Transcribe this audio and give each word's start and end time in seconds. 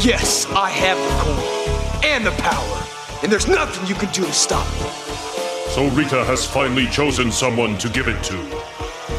Yes, 0.00 0.46
I 0.50 0.70
have 0.70 0.96
the 0.96 1.10
coin 1.26 2.04
and 2.06 2.24
the 2.24 2.30
power, 2.40 2.86
and 3.24 3.32
there's 3.32 3.48
nothing 3.48 3.84
you 3.88 3.96
can 3.96 4.08
do 4.12 4.24
to 4.24 4.32
stop 4.32 4.64
me. 4.78 4.86
So 5.74 5.88
Rita 5.90 6.22
has 6.22 6.46
finally 6.46 6.86
chosen 6.86 7.32
someone 7.32 7.76
to 7.78 7.88
give 7.88 8.06
it 8.06 8.22
to. 8.30 8.36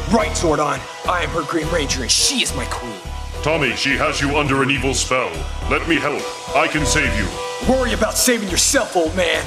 Right, 0.08 0.32
Zordon. 0.32 0.80
I 1.06 1.20
am 1.20 1.28
her 1.36 1.42
Green 1.42 1.68
Ranger, 1.68 2.00
and 2.00 2.10
she 2.10 2.40
is 2.40 2.56
my 2.56 2.64
queen. 2.72 2.96
Tommy, 3.42 3.76
she 3.76 3.90
has 4.00 4.22
you 4.22 4.38
under 4.38 4.62
an 4.62 4.70
evil 4.70 4.94
spell. 4.94 5.28
Let 5.68 5.86
me 5.86 5.96
help. 5.96 6.24
I 6.56 6.66
can 6.66 6.86
save 6.86 7.12
you. 7.12 7.28
Worry 7.68 7.92
about 7.92 8.16
saving 8.16 8.48
yourself, 8.48 8.96
old 8.96 9.14
man. 9.14 9.44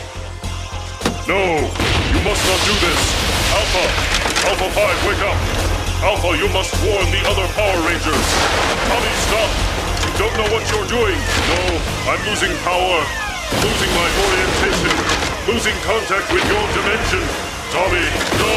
No, 1.26 1.42
you 1.66 2.20
must 2.22 2.46
not 2.46 2.62
do 2.62 2.78
this. 2.78 3.02
Alpha, 3.58 3.86
Alpha 4.54 4.70
5, 4.70 5.08
wake 5.10 5.24
up. 5.26 5.38
Alpha, 6.06 6.38
you 6.38 6.46
must 6.54 6.78
warn 6.86 7.10
the 7.10 7.26
other 7.26 7.48
Power 7.58 7.80
Rangers. 7.90 8.28
Tommy, 8.86 9.14
stop. 9.26 9.73
You 10.14 10.20
don't 10.20 10.38
know 10.38 10.46
what 10.54 10.62
you're 10.70 10.86
doing. 10.86 11.18
No, 11.50 11.58
I'm 12.06 12.22
losing 12.30 12.54
power, 12.62 13.02
losing 13.66 13.90
my 13.98 14.06
orientation, 14.22 14.94
losing 15.50 15.74
contact 15.82 16.30
with 16.32 16.46
your 16.46 16.62
dimension. 16.78 17.26
Tommy, 17.74 18.06
no! 18.38 18.54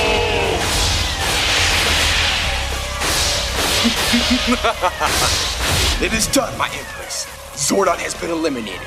It 5.98 6.12
is 6.12 6.26
done, 6.26 6.58
my 6.58 6.66
Empress. 6.66 7.24
Zordon 7.54 7.96
has 7.96 8.14
been 8.14 8.28
eliminated, 8.28 8.86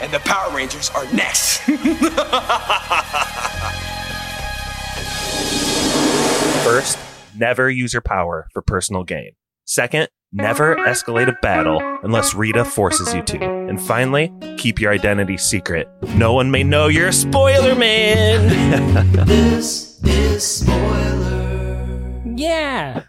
and 0.00 0.10
the 0.10 0.18
Power 0.20 0.50
Rangers 0.56 0.88
are 0.96 1.04
next. 1.12 1.60
First, 6.64 6.98
never 7.36 7.68
use 7.68 7.92
your 7.92 8.00
power 8.00 8.48
for 8.54 8.62
personal 8.62 9.04
gain. 9.04 9.32
Second, 9.66 10.08
never 10.32 10.76
escalate 10.76 11.28
a 11.28 11.38
battle 11.40 11.80
unless 12.02 12.34
Rita 12.34 12.64
forces 12.64 13.14
you 13.14 13.22
to. 13.22 13.42
And 13.42 13.80
finally, 13.80 14.32
keep 14.58 14.80
your 14.80 14.92
identity 14.92 15.36
secret. 15.36 15.88
No 16.16 16.32
one 16.32 16.50
may 16.50 16.62
know 16.62 16.88
you're 16.88 17.08
a 17.08 17.12
spoiler 17.12 17.74
man. 17.74 19.08
This 19.28 20.02
is 20.04 20.46
spoiler. 20.46 22.22
Yeah. 22.36 23.02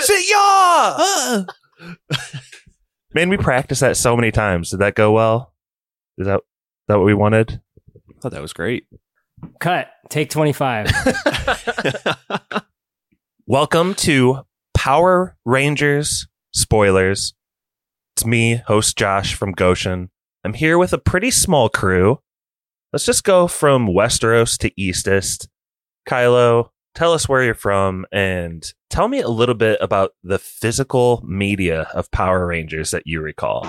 Say 0.00 0.24
yeah. 0.28 0.36
Oh, 0.36 1.44
uh. 2.10 2.16
Man, 3.14 3.28
we 3.28 3.36
practiced 3.36 3.80
that 3.80 3.96
so 3.96 4.16
many 4.16 4.30
times. 4.30 4.70
Did 4.70 4.80
that 4.80 4.94
go 4.94 5.12
well? 5.12 5.54
Is 6.18 6.26
that 6.26 6.40
that 6.88 6.96
what 6.96 7.04
we 7.04 7.14
wanted? 7.14 7.60
I 7.94 8.20
thought 8.20 8.32
that 8.32 8.42
was 8.42 8.52
great. 8.52 8.84
Cut. 9.60 9.88
Take 10.08 10.30
25. 10.30 10.90
Welcome 13.46 13.94
to 13.96 14.40
Power 14.78 15.36
Rangers 15.44 16.28
Spoilers. 16.52 17.34
It's 18.14 18.24
me, 18.24 18.62
host 18.68 18.96
Josh 18.96 19.34
from 19.34 19.50
Goshen. 19.50 20.08
I'm 20.44 20.54
here 20.54 20.78
with 20.78 20.92
a 20.92 20.98
pretty 20.98 21.32
small 21.32 21.68
crew. 21.68 22.20
Let's 22.92 23.04
just 23.04 23.24
go 23.24 23.48
from 23.48 23.88
Westeros 23.88 24.56
to 24.58 24.70
Eastest. 24.80 25.48
Kylo, 26.08 26.68
tell 26.94 27.12
us 27.12 27.28
where 27.28 27.42
you're 27.42 27.54
from 27.54 28.06
and 28.12 28.72
tell 28.88 29.08
me 29.08 29.18
a 29.18 29.28
little 29.28 29.56
bit 29.56 29.78
about 29.80 30.12
the 30.22 30.38
physical 30.38 31.24
media 31.26 31.88
of 31.92 32.08
Power 32.12 32.46
Rangers 32.46 32.92
that 32.92 33.02
you 33.04 33.20
recall. 33.20 33.64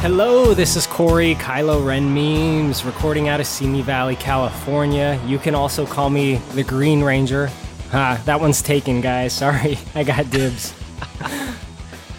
Hello, 0.00 0.54
this 0.54 0.76
is 0.76 0.86
Korey, 0.86 1.34
Kylo 1.36 1.84
Ren 1.84 2.14
Memes, 2.14 2.86
recording 2.86 3.28
out 3.28 3.38
of 3.38 3.46
Simi 3.46 3.82
Valley, 3.82 4.16
California. 4.16 5.20
You 5.26 5.38
can 5.38 5.54
also 5.54 5.84
call 5.84 6.08
me 6.08 6.36
the 6.54 6.64
Green 6.64 7.02
Ranger. 7.02 7.50
Ha, 7.90 8.20
that 8.26 8.40
one's 8.40 8.60
taken, 8.60 9.00
guys. 9.00 9.32
Sorry, 9.36 9.78
I 9.94 10.04
got 10.04 10.30
dibs. 10.30 10.74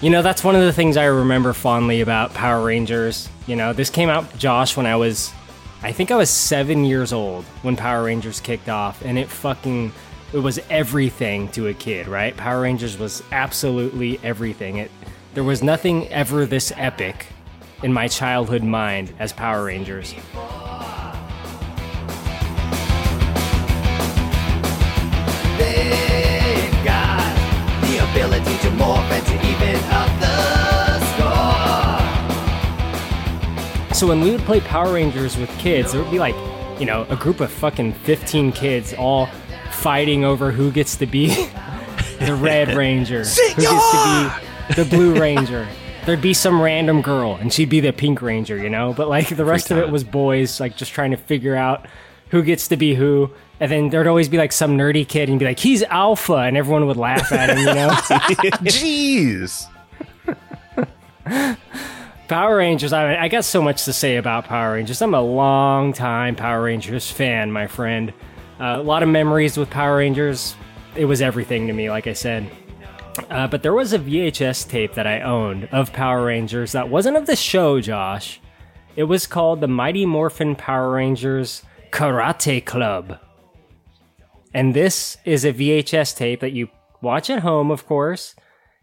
you 0.02 0.10
know, 0.10 0.22
that's 0.22 0.44
one 0.44 0.56
of 0.56 0.62
the 0.62 0.74
things 0.74 0.98
I 0.98 1.06
remember 1.06 1.54
fondly 1.54 2.02
about 2.02 2.34
Power 2.34 2.66
Rangers. 2.66 3.30
You 3.48 3.56
know, 3.56 3.74
this 3.74 3.90
came 3.90 4.10
out, 4.10 4.38
Josh, 4.38 4.76
when 4.76 4.86
I 4.86 4.96
was, 4.96 5.32
I 5.84 5.92
think 5.92 6.12
I 6.12 6.16
was 6.16 6.30
seven 6.30 6.86
years 6.86 7.14
old 7.14 7.46
when 7.62 7.76
Power 7.76 8.04
Rangers 8.04 8.40
kicked 8.40 8.70
off, 8.70 9.04
and 9.04 9.18
it 9.18 9.30
fucking, 9.30 9.92
it 10.34 10.40
was 10.40 10.60
everything 10.70 11.50
to 11.50 11.68
a 11.68 11.74
kid, 11.74 12.08
right? 12.08 12.36
Power 12.36 12.62
Rangers 12.62 12.98
was 12.98 13.24
absolutely 13.32 14.20
everything. 14.24 14.78
It, 14.78 14.92
there 15.34 15.44
was 15.44 15.62
nothing 15.62 16.08
ever 16.10 16.46
this 16.46 16.74
epic 16.76 17.28
in 17.84 17.94
my 17.94 18.08
childhood 18.08 18.64
mind 18.64 19.14
as 19.20 19.32
Power 19.32 19.66
Rangers. 19.66 20.14
Ability 28.20 28.58
to 28.58 28.68
morph 28.72 29.10
and 29.12 29.26
to 29.26 29.34
even 29.48 29.82
up 29.94 30.10
the 30.20 31.00
score. 33.86 33.96
So 33.96 34.08
when 34.08 34.20
we 34.20 34.32
would 34.32 34.42
play 34.42 34.60
Power 34.60 34.92
Rangers 34.94 35.38
with 35.38 35.50
kids, 35.58 35.94
there 35.94 36.02
would 36.02 36.12
be 36.12 36.20
like, 36.20 36.36
you 36.82 36.86
know, 36.86 37.06
a 37.10 37.16
group 37.16 37.40
of 37.40 37.50
fucking 37.50 37.94
15 37.94 38.52
kids 38.52 38.94
all 38.94 39.28
fighting 39.72 40.26
over 40.26 40.52
who 40.52 40.70
gets 40.70 40.98
to 40.98 41.06
be 41.06 41.28
the 42.20 42.36
Red 42.36 42.76
Ranger, 42.76 43.24
who 43.24 43.62
gets 43.62 43.92
to 43.92 44.34
be 44.68 44.74
the 44.76 44.84
Blue 44.90 45.18
Ranger. 45.18 45.66
There'd 46.06 46.22
be 46.22 46.34
some 46.34 46.62
random 46.62 47.02
girl 47.02 47.36
and 47.36 47.54
she'd 47.54 47.70
be 47.70 47.80
the 47.80 47.94
Pink 47.94 48.22
Ranger, 48.22 48.58
you 48.58 48.70
know? 48.70 48.92
But 48.92 49.08
like 49.08 49.30
the 49.30 49.46
rest 49.46 49.72
of 49.72 49.78
it 49.78 49.90
was 49.90 50.04
boys, 50.04 50.60
like 50.60 50.76
just 50.76 50.92
trying 50.92 51.12
to 51.12 51.18
figure 51.18 51.56
out 51.56 51.88
who 52.32 52.44
gets 52.44 52.68
to 52.68 52.76
be 52.76 52.96
who. 52.96 53.32
And 53.60 53.72
then 53.72 53.90
there'd 53.90 54.08
always 54.08 54.30
be 54.30 54.38
like 54.38 54.52
some 54.52 54.78
nerdy 54.78 55.08
kid 55.08 55.30
and 55.30 55.38
be 55.38 55.46
like, 55.46 55.60
he's 55.60 55.84
alpha. 55.84 56.36
And 56.36 56.56
everyone 56.56 56.88
would 56.88 56.98
laugh 56.98 57.32
at 57.32 57.50
him, 57.50 57.58
you 57.60 57.66
know? 57.66 57.90
Jeez. 58.64 59.68
Power 62.30 62.58
Rangers, 62.58 62.94
I, 62.94 63.24
I 63.24 63.28
got 63.28 63.44
so 63.44 63.62
much 63.62 63.86
to 63.86 63.94
say 63.94 64.18
about 64.18 64.46
Power 64.46 64.74
Rangers. 64.74 65.02
I'm 65.02 65.14
a 65.14 65.22
long 65.22 65.94
time 65.94 66.36
Power 66.36 66.64
Rangers 66.64 67.10
fan, 67.10 67.52
my 67.52 67.68
friend. 67.68 68.14
Uh, 68.60 68.78
a 68.78 68.84
lot 68.84 69.04
of 69.04 69.10
memories 69.10 69.58
with 69.58 69.70
Power 69.70 69.98
Rangers. 69.98 70.56
It 70.96 71.06
was 71.06 71.22
everything 71.22 71.68
to 71.68 71.74
me, 71.74 71.90
like 71.90 72.08
I 72.08 72.14
said. 72.14 72.50
Uh, 73.30 73.48
but 73.48 73.64
there 73.64 73.74
was 73.74 73.94
a 73.94 74.00
VHS 74.00 74.70
tape 74.70 74.94
that 74.94 75.08
I 75.08 75.22
owned 75.22 75.68
of 75.72 75.92
Power 75.92 76.26
Rangers 76.26 76.72
that 76.74 76.90
wasn't 76.90 77.18
of 77.18 77.26
the 77.26 77.36
show, 77.36 77.82
Josh. 77.82 78.40
It 78.96 79.04
was 79.04 79.28
called 79.28 79.60
the 79.60 79.68
Mighty 79.68 80.06
Morphin 80.06 80.56
Power 80.56 80.92
Rangers 80.92 81.64
Karate 81.92 82.64
Club. 82.64 83.20
And 84.54 84.74
this 84.74 85.18
is 85.26 85.46
a 85.46 85.54
VHS 85.54 86.16
tape 86.16 86.40
that 86.40 86.54
you 86.54 86.70
watch 87.02 87.30
at 87.30 87.40
home, 87.40 87.72
of 87.72 87.86
course, 87.86 88.36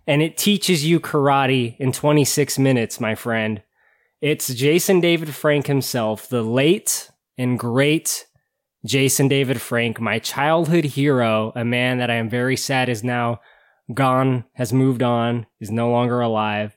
and 0.06 0.22
it 0.22 0.36
teaches 0.36 0.86
you 0.86 1.00
karate 1.00 1.76
in 1.78 1.92
26 1.92 2.58
minutes, 2.58 3.00
my 3.00 3.14
friend. 3.14 3.62
It's 4.20 4.54
Jason 4.54 5.00
David 5.00 5.34
Frank 5.34 5.66
himself, 5.66 6.28
the 6.28 6.42
late 6.42 7.10
and 7.36 7.58
great 7.58 8.26
Jason 8.84 9.26
David 9.26 9.60
Frank, 9.60 10.00
my 10.00 10.20
childhood 10.20 10.84
hero, 10.84 11.52
a 11.56 11.64
man 11.64 11.98
that 11.98 12.10
I 12.10 12.14
am 12.14 12.30
very 12.30 12.56
sad 12.56 12.88
is 12.88 13.02
now 13.02 13.40
gone, 13.92 14.44
has 14.54 14.72
moved 14.72 15.02
on, 15.02 15.46
is 15.60 15.70
no 15.70 15.90
longer 15.90 16.20
alive. 16.20 16.76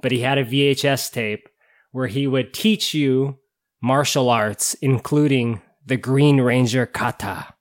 But 0.00 0.12
he 0.12 0.20
had 0.20 0.38
a 0.38 0.44
VHS 0.44 1.12
tape 1.12 1.48
where 1.92 2.06
he 2.06 2.26
would 2.26 2.54
teach 2.54 2.94
you 2.94 3.38
martial 3.82 4.30
arts, 4.30 4.74
including 4.74 5.60
the 5.84 5.98
Green 5.98 6.40
Ranger 6.40 6.86
kata. 6.86 7.54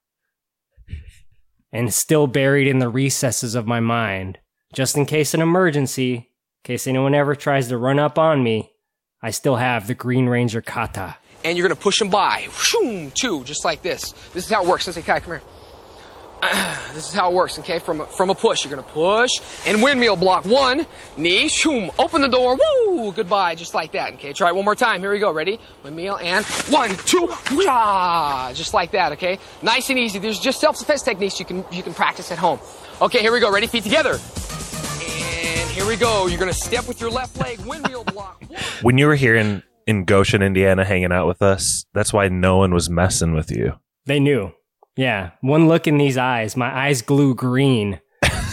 And 1.71 1.93
still 1.93 2.25
buried 2.27 2.67
in 2.67 2.79
the 2.79 2.89
recesses 2.89 3.53
of 3.55 3.67
my 3.67 3.79
mind, 3.79 4.39
just 4.73 4.97
in 4.97 5.05
case 5.05 5.33
an 5.33 5.41
emergency, 5.41 6.13
in 6.15 6.23
case 6.63 6.87
anyone 6.87 7.13
ever 7.13 7.35
tries 7.35 7.67
to 7.67 7.77
run 7.77 7.99
up 7.99 8.17
on 8.17 8.43
me, 8.43 8.71
I 9.21 9.29
still 9.31 9.57
have 9.57 9.85
the 9.87 9.93
Green 9.93 10.27
Ranger 10.27 10.61
kata. 10.61 11.17
and 11.45 11.57
you're 11.57 11.67
gonna 11.67 11.79
push 11.79 12.01
him 12.01 12.09
by. 12.09 12.47
Shoom, 12.51 13.13
two, 13.13 13.43
just 13.45 13.63
like 13.63 13.81
this. 13.81 14.11
This 14.33 14.45
is 14.45 14.51
how 14.51 14.63
it 14.63 14.67
works. 14.67 14.87
Let's 14.87 14.97
say, 14.97 15.03
Kai, 15.03 15.19
come 15.21 15.33
here. 15.33 15.41
this 16.93 17.09
is 17.09 17.13
how 17.13 17.29
it 17.31 17.33
works, 17.33 17.59
okay? 17.59 17.79
From 17.79 18.01
a, 18.01 18.05
from 18.05 18.29
a 18.29 18.35
push, 18.35 18.63
you're 18.63 18.69
gonna 18.69 18.87
push 18.87 19.29
and 19.65 19.81
windmill 19.83 20.15
block 20.15 20.45
one 20.45 20.85
knee. 21.17 21.47
Shoom, 21.49 21.93
open 21.99 22.21
the 22.21 22.27
door. 22.27 22.57
Woo, 22.87 23.11
goodbye, 23.11 23.55
just 23.55 23.73
like 23.73 23.91
that. 23.91 24.13
Okay, 24.13 24.31
try 24.33 24.49
it 24.49 24.55
one 24.55 24.65
more 24.65 24.75
time. 24.75 25.01
Here 25.01 25.11
we 25.11 25.19
go. 25.19 25.31
Ready? 25.31 25.59
Windmill 25.83 26.17
and 26.17 26.45
one, 26.69 26.95
two, 27.05 27.29
wah, 27.51 28.51
just 28.53 28.73
like 28.73 28.91
that. 28.91 29.11
Okay, 29.13 29.37
nice 29.61 29.89
and 29.89 29.99
easy. 29.99 30.19
There's 30.19 30.39
just 30.39 30.59
self-defense 30.61 31.01
techniques 31.03 31.39
you 31.39 31.45
can 31.45 31.65
you 31.71 31.83
can 31.83 31.93
practice 31.93 32.31
at 32.31 32.37
home. 32.37 32.59
Okay, 33.01 33.19
here 33.19 33.31
we 33.33 33.39
go. 33.39 33.51
Ready? 33.51 33.67
Feet 33.67 33.83
together. 33.83 34.17
And 35.01 35.69
here 35.71 35.85
we 35.85 35.95
go. 35.97 36.27
You're 36.27 36.39
gonna 36.39 36.53
step 36.53 36.87
with 36.87 37.01
your 37.01 37.09
left 37.11 37.37
leg, 37.37 37.59
windmill 37.65 38.03
block. 38.05 38.41
One, 38.47 38.59
When 38.81 38.97
you 38.97 39.07
were 39.07 39.15
here 39.15 39.35
in, 39.35 39.63
in 39.87 40.05
Goshen, 40.05 40.41
Indiana, 40.41 40.85
hanging 40.85 41.11
out 41.11 41.27
with 41.27 41.41
us, 41.41 41.85
that's 41.93 42.13
why 42.13 42.29
no 42.29 42.57
one 42.57 42.73
was 42.73 42.89
messing 42.89 43.33
with 43.33 43.51
you. 43.51 43.73
They 44.05 44.19
knew. 44.19 44.51
Yeah. 44.99 45.31
One 45.39 45.69
look 45.69 45.87
in 45.87 45.97
these 45.97 46.17
eyes, 46.17 46.57
my 46.57 46.77
eyes 46.77 47.01
glue 47.01 47.33
green, 47.33 48.01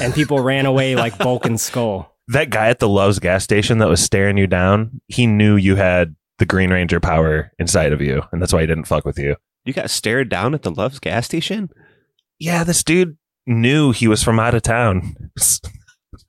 and 0.00 0.14
people 0.14 0.38
ran 0.38 0.64
away 0.64 0.94
like 0.94 1.18
Bulk 1.18 1.44
and 1.44 1.60
Skull. 1.60 2.14
That 2.28 2.50
guy 2.50 2.68
at 2.68 2.78
the 2.78 2.88
Love's 2.88 3.18
gas 3.18 3.42
station 3.42 3.78
that 3.78 3.88
was 3.88 4.00
staring 4.00 4.36
you 4.36 4.46
down, 4.46 5.00
he 5.08 5.26
knew 5.26 5.56
you 5.56 5.74
had 5.74 6.14
the 6.38 6.46
Green 6.46 6.70
Ranger 6.70 7.00
power 7.00 7.50
inside 7.58 7.92
of 7.92 8.00
you, 8.00 8.22
and 8.30 8.40
that's 8.40 8.52
why 8.52 8.60
he 8.60 8.66
didn't 8.68 8.84
fuck 8.84 9.04
with 9.04 9.18
you. 9.18 9.34
You 9.64 9.72
got 9.72 9.90
stared 9.90 10.28
down 10.28 10.54
at 10.54 10.62
the 10.62 10.70
Love's 10.70 11.00
gas 11.00 11.26
station? 11.26 11.68
Yeah, 12.38 12.62
this 12.62 12.84
dude 12.84 13.16
knew 13.44 13.90
he 13.90 14.06
was 14.06 14.22
from 14.22 14.38
out 14.38 14.54
of 14.54 14.62
town. 14.62 15.16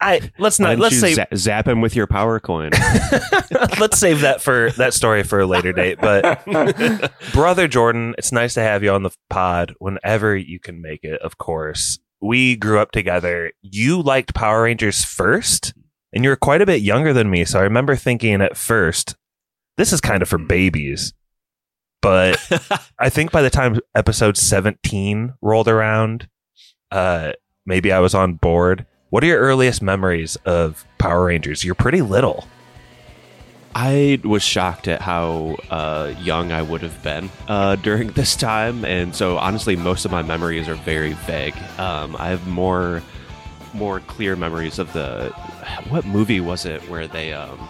I 0.02 0.32
let's 0.38 0.60
not 0.60 0.80
let's 0.80 0.96
you 0.96 1.02
say 1.02 1.14
za- 1.14 1.28
zap 1.36 1.68
him 1.68 1.82
with 1.82 1.96
your 1.96 2.08
power 2.08 2.40
coin. 2.40 2.72
let's 3.80 3.98
save 3.98 4.22
that 4.22 4.42
for 4.42 4.72
that 4.72 4.94
story 4.94 5.24
for 5.24 5.40
a 5.40 5.48
later 5.48 5.74
date. 5.74 6.00
But 6.00 6.46
brother 7.34 7.68
Jordan, 7.68 8.16
it's 8.18 8.32
nice 8.32 8.54
to 8.56 8.62
have 8.62 8.84
you 8.84 8.92
on 8.92 9.04
the 9.04 9.12
pod 9.30 9.74
whenever 9.80 10.36
you 10.36 10.60
can 10.60 10.82
make 10.82 11.04
it. 11.04 11.22
Of 11.22 11.38
course, 11.38 12.00
we 12.22 12.56
grew 12.56 12.80
up 12.80 12.92
together. 12.92 13.52
You 13.62 14.02
liked 14.02 14.34
Power 14.34 14.64
Rangers 14.64 15.04
first, 15.04 15.74
and 16.14 16.24
you 16.24 16.30
were 16.30 16.36
quite 16.36 16.62
a 16.62 16.66
bit 16.66 16.82
younger 16.82 17.14
than 17.14 17.30
me. 17.30 17.46
So 17.46 17.60
I 17.60 17.64
remember 17.64 17.96
thinking 17.96 18.42
at 18.42 18.58
first, 18.58 19.16
this 19.78 19.94
is 19.94 20.02
kind 20.02 20.22
of 20.22 20.30
for 20.30 20.38
babies. 20.38 21.14
But 22.02 22.40
I 23.00 23.10
think 23.10 23.32
by 23.32 23.42
the 23.42 23.50
time 23.50 23.80
episode 23.96 24.38
17 24.38 25.34
rolled 25.42 25.68
around, 25.68 26.28
uh, 26.92 27.34
maybe 27.66 27.92
I 27.92 28.00
was 28.00 28.16
on 28.16 28.36
board. 28.36 28.86
What 29.10 29.24
are 29.24 29.28
your 29.28 29.40
earliest 29.40 29.82
memories 29.82 30.36
of 30.44 30.86
Power 30.98 31.26
Rangers? 31.26 31.64
You're 31.64 31.76
pretty 31.76 32.02
little. 32.02 32.46
I 33.74 34.20
was 34.26 34.44
shocked 34.44 34.90
at 34.90 35.02
how 35.02 35.56
uh, 35.70 36.14
young 36.20 36.52
I 36.52 36.62
would 36.62 36.82
have 36.82 37.02
been 37.04 37.30
uh, 37.48 37.76
during 37.88 38.10
this 38.12 38.36
time, 38.36 38.84
and 38.84 39.16
so 39.16 39.38
honestly, 39.38 39.78
most 39.78 40.04
of 40.04 40.12
my 40.12 40.24
memories 40.24 40.68
are 40.68 40.76
very 40.76 41.14
vague. 41.14 41.56
Um, 41.78 42.18
I 42.20 42.28
have 42.28 42.46
more, 42.48 43.02
more 43.74 44.02
clear 44.02 44.36
memories 44.36 44.78
of 44.78 44.92
the 44.92 45.30
what 45.88 46.06
movie 46.06 46.42
was 46.42 46.66
it 46.66 46.82
where 46.90 47.08
they 47.08 47.32
um, 47.32 47.70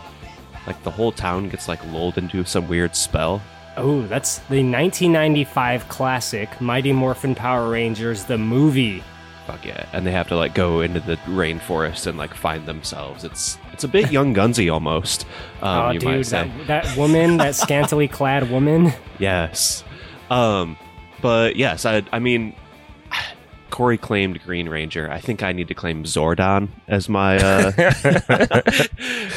like 0.66 0.82
the 0.82 0.92
whole 0.92 1.12
town 1.12 1.50
gets 1.50 1.68
like 1.68 1.86
lulled 1.92 2.18
into 2.18 2.46
some 2.46 2.68
weird 2.68 2.96
spell. 2.96 3.44
Oh, 3.76 4.02
that's 4.08 4.40
the 4.40 4.64
1995 4.64 5.88
classic 5.88 6.60
Mighty 6.60 6.94
Morphin 6.94 7.36
Power 7.36 7.70
Rangers, 7.70 8.24
the 8.24 8.40
movie. 8.40 9.04
Fuck 9.48 9.66
yeah! 9.66 9.88
And 9.94 10.06
they 10.06 10.12
have 10.12 10.28
to 10.28 10.36
like 10.36 10.54
go 10.54 10.82
into 10.82 11.00
the 11.00 11.16
rainforest 11.26 12.06
and 12.06 12.18
like 12.18 12.34
find 12.34 12.66
themselves. 12.66 13.24
It's 13.24 13.58
it's 13.72 13.86
a 13.86 13.88
bit 13.88 14.12
young 14.12 14.34
gunsy 14.34 14.68
almost. 14.68 15.26
Um, 15.62 15.80
oh, 15.80 15.90
you 15.92 16.02
might 16.02 16.18
dude, 16.18 16.26
say. 16.28 16.52
that, 16.66 16.86
that 16.86 16.98
woman, 16.98 17.38
that 17.38 17.56
scantily 17.56 18.10
clad 18.10 18.52
woman. 18.52 18.92
Yes. 19.20 19.86
Um, 20.30 20.76
but 21.22 21.56
yes, 21.56 21.86
I, 21.86 22.04
I 22.12 22.20
mean, 22.20 22.54
Korey 23.72 24.00
claimed 24.00 24.42
Green 24.44 24.68
Ranger. 24.68 25.10
I 25.10 25.22
think 25.22 25.44
I 25.44 25.54
need 25.54 25.68
to 25.70 25.74
claim 25.74 26.04
Zordon 26.04 26.68
as 26.90 27.08
my 27.08 27.38
uh, 27.38 27.72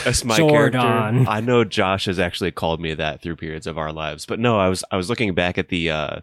as 0.05 0.25
my 0.25 0.39
Zordon. 0.39 0.73
character. 0.73 1.31
I 1.31 1.41
know 1.41 1.63
Josh 1.63 2.07
has 2.07 2.19
actually 2.19 2.51
called 2.51 2.81
me 2.81 2.95
that 2.95 3.23
through 3.23 3.37
periods 3.37 3.67
of 3.67 3.79
our 3.79 3.93
lives, 3.93 4.27
but 4.27 4.41
no, 4.41 4.59
I 4.59 4.69
was 4.69 4.83
I 4.91 4.97
was 4.97 5.09
looking 5.09 5.35
back 5.35 5.59
at 5.59 5.69
the 5.69 5.91
uh, 5.91 6.21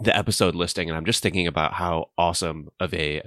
the 0.00 0.16
episode 0.16 0.54
listing, 0.54 0.88
and 0.88 0.96
I'm 0.96 1.04
just 1.04 1.22
thinking 1.22 1.46
about 1.46 1.74
how 1.74 2.10
awesome 2.16 2.70
of 2.80 2.94
a 2.94 3.22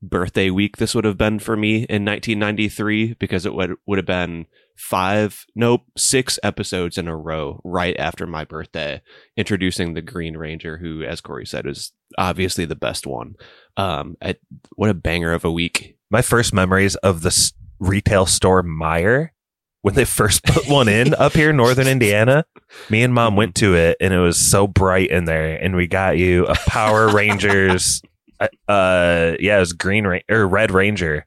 birthday 0.00 0.50
week 0.50 0.76
this 0.76 0.94
would 0.94 1.04
have 1.04 1.18
been 1.18 1.38
for 1.38 1.56
me 1.56 1.78
in 1.88 2.04
1993 2.04 3.14
because 3.14 3.44
it 3.44 3.52
would 3.52 3.74
would 3.86 3.98
have 3.98 4.06
been 4.06 4.46
five 4.76 5.44
nope 5.56 5.82
six 5.96 6.38
episodes 6.44 6.96
in 6.96 7.08
a 7.08 7.16
row 7.16 7.60
right 7.64 7.96
after 7.98 8.24
my 8.24 8.44
birthday 8.44 9.02
introducing 9.36 9.94
the 9.94 10.02
green 10.02 10.36
ranger 10.36 10.76
who 10.76 11.02
as 11.02 11.20
korey 11.20 11.46
said 11.46 11.66
is 11.66 11.92
obviously 12.16 12.64
the 12.64 12.76
best 12.76 13.06
one. 13.06 13.34
Um 13.76 14.16
at, 14.20 14.38
what 14.76 14.90
a 14.90 14.94
banger 14.94 15.32
of 15.32 15.44
a 15.44 15.50
week. 15.50 15.96
My 16.10 16.22
first 16.22 16.54
memories 16.54 16.94
of 16.96 17.22
the 17.22 17.52
retail 17.80 18.24
store 18.24 18.62
Meijer 18.62 19.30
when 19.82 19.94
they 19.94 20.04
first 20.04 20.42
put 20.44 20.68
one 20.68 20.88
in 20.88 21.14
up 21.14 21.32
here 21.32 21.50
in 21.50 21.56
northern 21.56 21.86
Indiana. 21.86 22.44
Me 22.90 23.02
and 23.02 23.14
mom 23.14 23.36
went 23.36 23.54
to 23.56 23.74
it 23.74 23.96
and 24.00 24.12
it 24.12 24.18
was 24.18 24.36
so 24.36 24.66
bright 24.66 25.10
in 25.10 25.24
there 25.24 25.56
and 25.62 25.76
we 25.76 25.86
got 25.86 26.18
you 26.18 26.46
a 26.46 26.54
Power 26.54 27.08
Rangers 27.08 28.02
uh, 28.40 28.48
uh 28.70 29.36
yeah, 29.40 29.56
it 29.56 29.60
was 29.60 29.72
green 29.72 30.06
Ra- 30.06 30.20
or 30.28 30.46
red 30.46 30.70
ranger. 30.70 31.26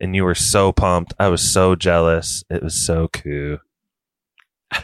And 0.00 0.14
you 0.14 0.24
were 0.24 0.34
so 0.36 0.70
pumped. 0.72 1.12
I 1.18 1.28
was 1.28 1.42
so 1.42 1.74
jealous. 1.74 2.44
It 2.48 2.62
was 2.62 2.74
so 2.74 3.08
cool. 3.08 3.58
i 4.72 4.80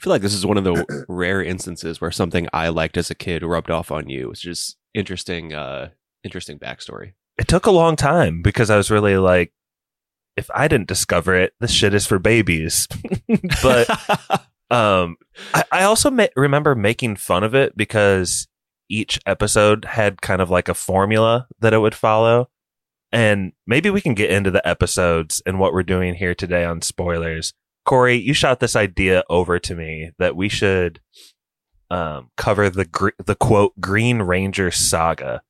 feel 0.00 0.10
like 0.10 0.22
this 0.22 0.34
is 0.34 0.46
one 0.46 0.56
of 0.58 0.64
the 0.64 1.04
rare 1.08 1.42
instances 1.42 2.00
where 2.00 2.10
something 2.10 2.46
i 2.52 2.68
liked 2.68 2.96
as 2.96 3.10
a 3.10 3.14
kid 3.14 3.42
rubbed 3.42 3.70
off 3.70 3.90
on 3.90 4.08
you 4.08 4.30
it's 4.30 4.40
just 4.40 4.76
interesting 4.94 5.54
uh 5.54 5.88
interesting 6.24 6.58
backstory 6.58 7.12
It 7.38 7.48
took 7.48 7.66
a 7.66 7.70
long 7.70 7.96
time 7.96 8.42
because 8.42 8.68
I 8.68 8.76
was 8.76 8.90
really 8.90 9.16
like 9.16 9.52
if 10.38 10.50
I 10.54 10.68
didn't 10.68 10.88
discover 10.88 11.34
it, 11.34 11.52
this 11.60 11.70
shit 11.70 11.92
is 11.92 12.06
for 12.06 12.18
babies. 12.18 12.88
but 13.62 13.88
Um, 14.70 15.16
I, 15.54 15.64
I 15.72 15.82
also 15.84 16.10
ma- 16.10 16.26
remember 16.36 16.74
making 16.74 17.16
fun 17.16 17.44
of 17.44 17.54
it 17.54 17.76
because 17.76 18.46
each 18.88 19.20
episode 19.26 19.84
had 19.84 20.20
kind 20.20 20.40
of 20.40 20.50
like 20.50 20.68
a 20.68 20.74
formula 20.74 21.46
that 21.60 21.72
it 21.72 21.78
would 21.78 21.94
follow. 21.94 22.48
And 23.10 23.52
maybe 23.66 23.88
we 23.88 24.02
can 24.02 24.14
get 24.14 24.30
into 24.30 24.50
the 24.50 24.66
episodes 24.66 25.42
and 25.46 25.58
what 25.58 25.72
we're 25.72 25.82
doing 25.82 26.14
here 26.14 26.34
today 26.34 26.64
on 26.64 26.82
spoilers. 26.82 27.54
Korey, 27.86 28.22
you 28.22 28.34
shot 28.34 28.60
this 28.60 28.76
idea 28.76 29.24
over 29.30 29.58
to 29.58 29.74
me 29.74 30.10
that 30.18 30.36
we 30.36 30.50
should 30.50 31.00
um, 31.90 32.30
cover 32.36 32.68
the 32.68 32.84
gr- 32.84 33.08
the 33.24 33.34
quote 33.34 33.80
Green 33.80 34.20
Ranger 34.20 34.70
saga. 34.70 35.40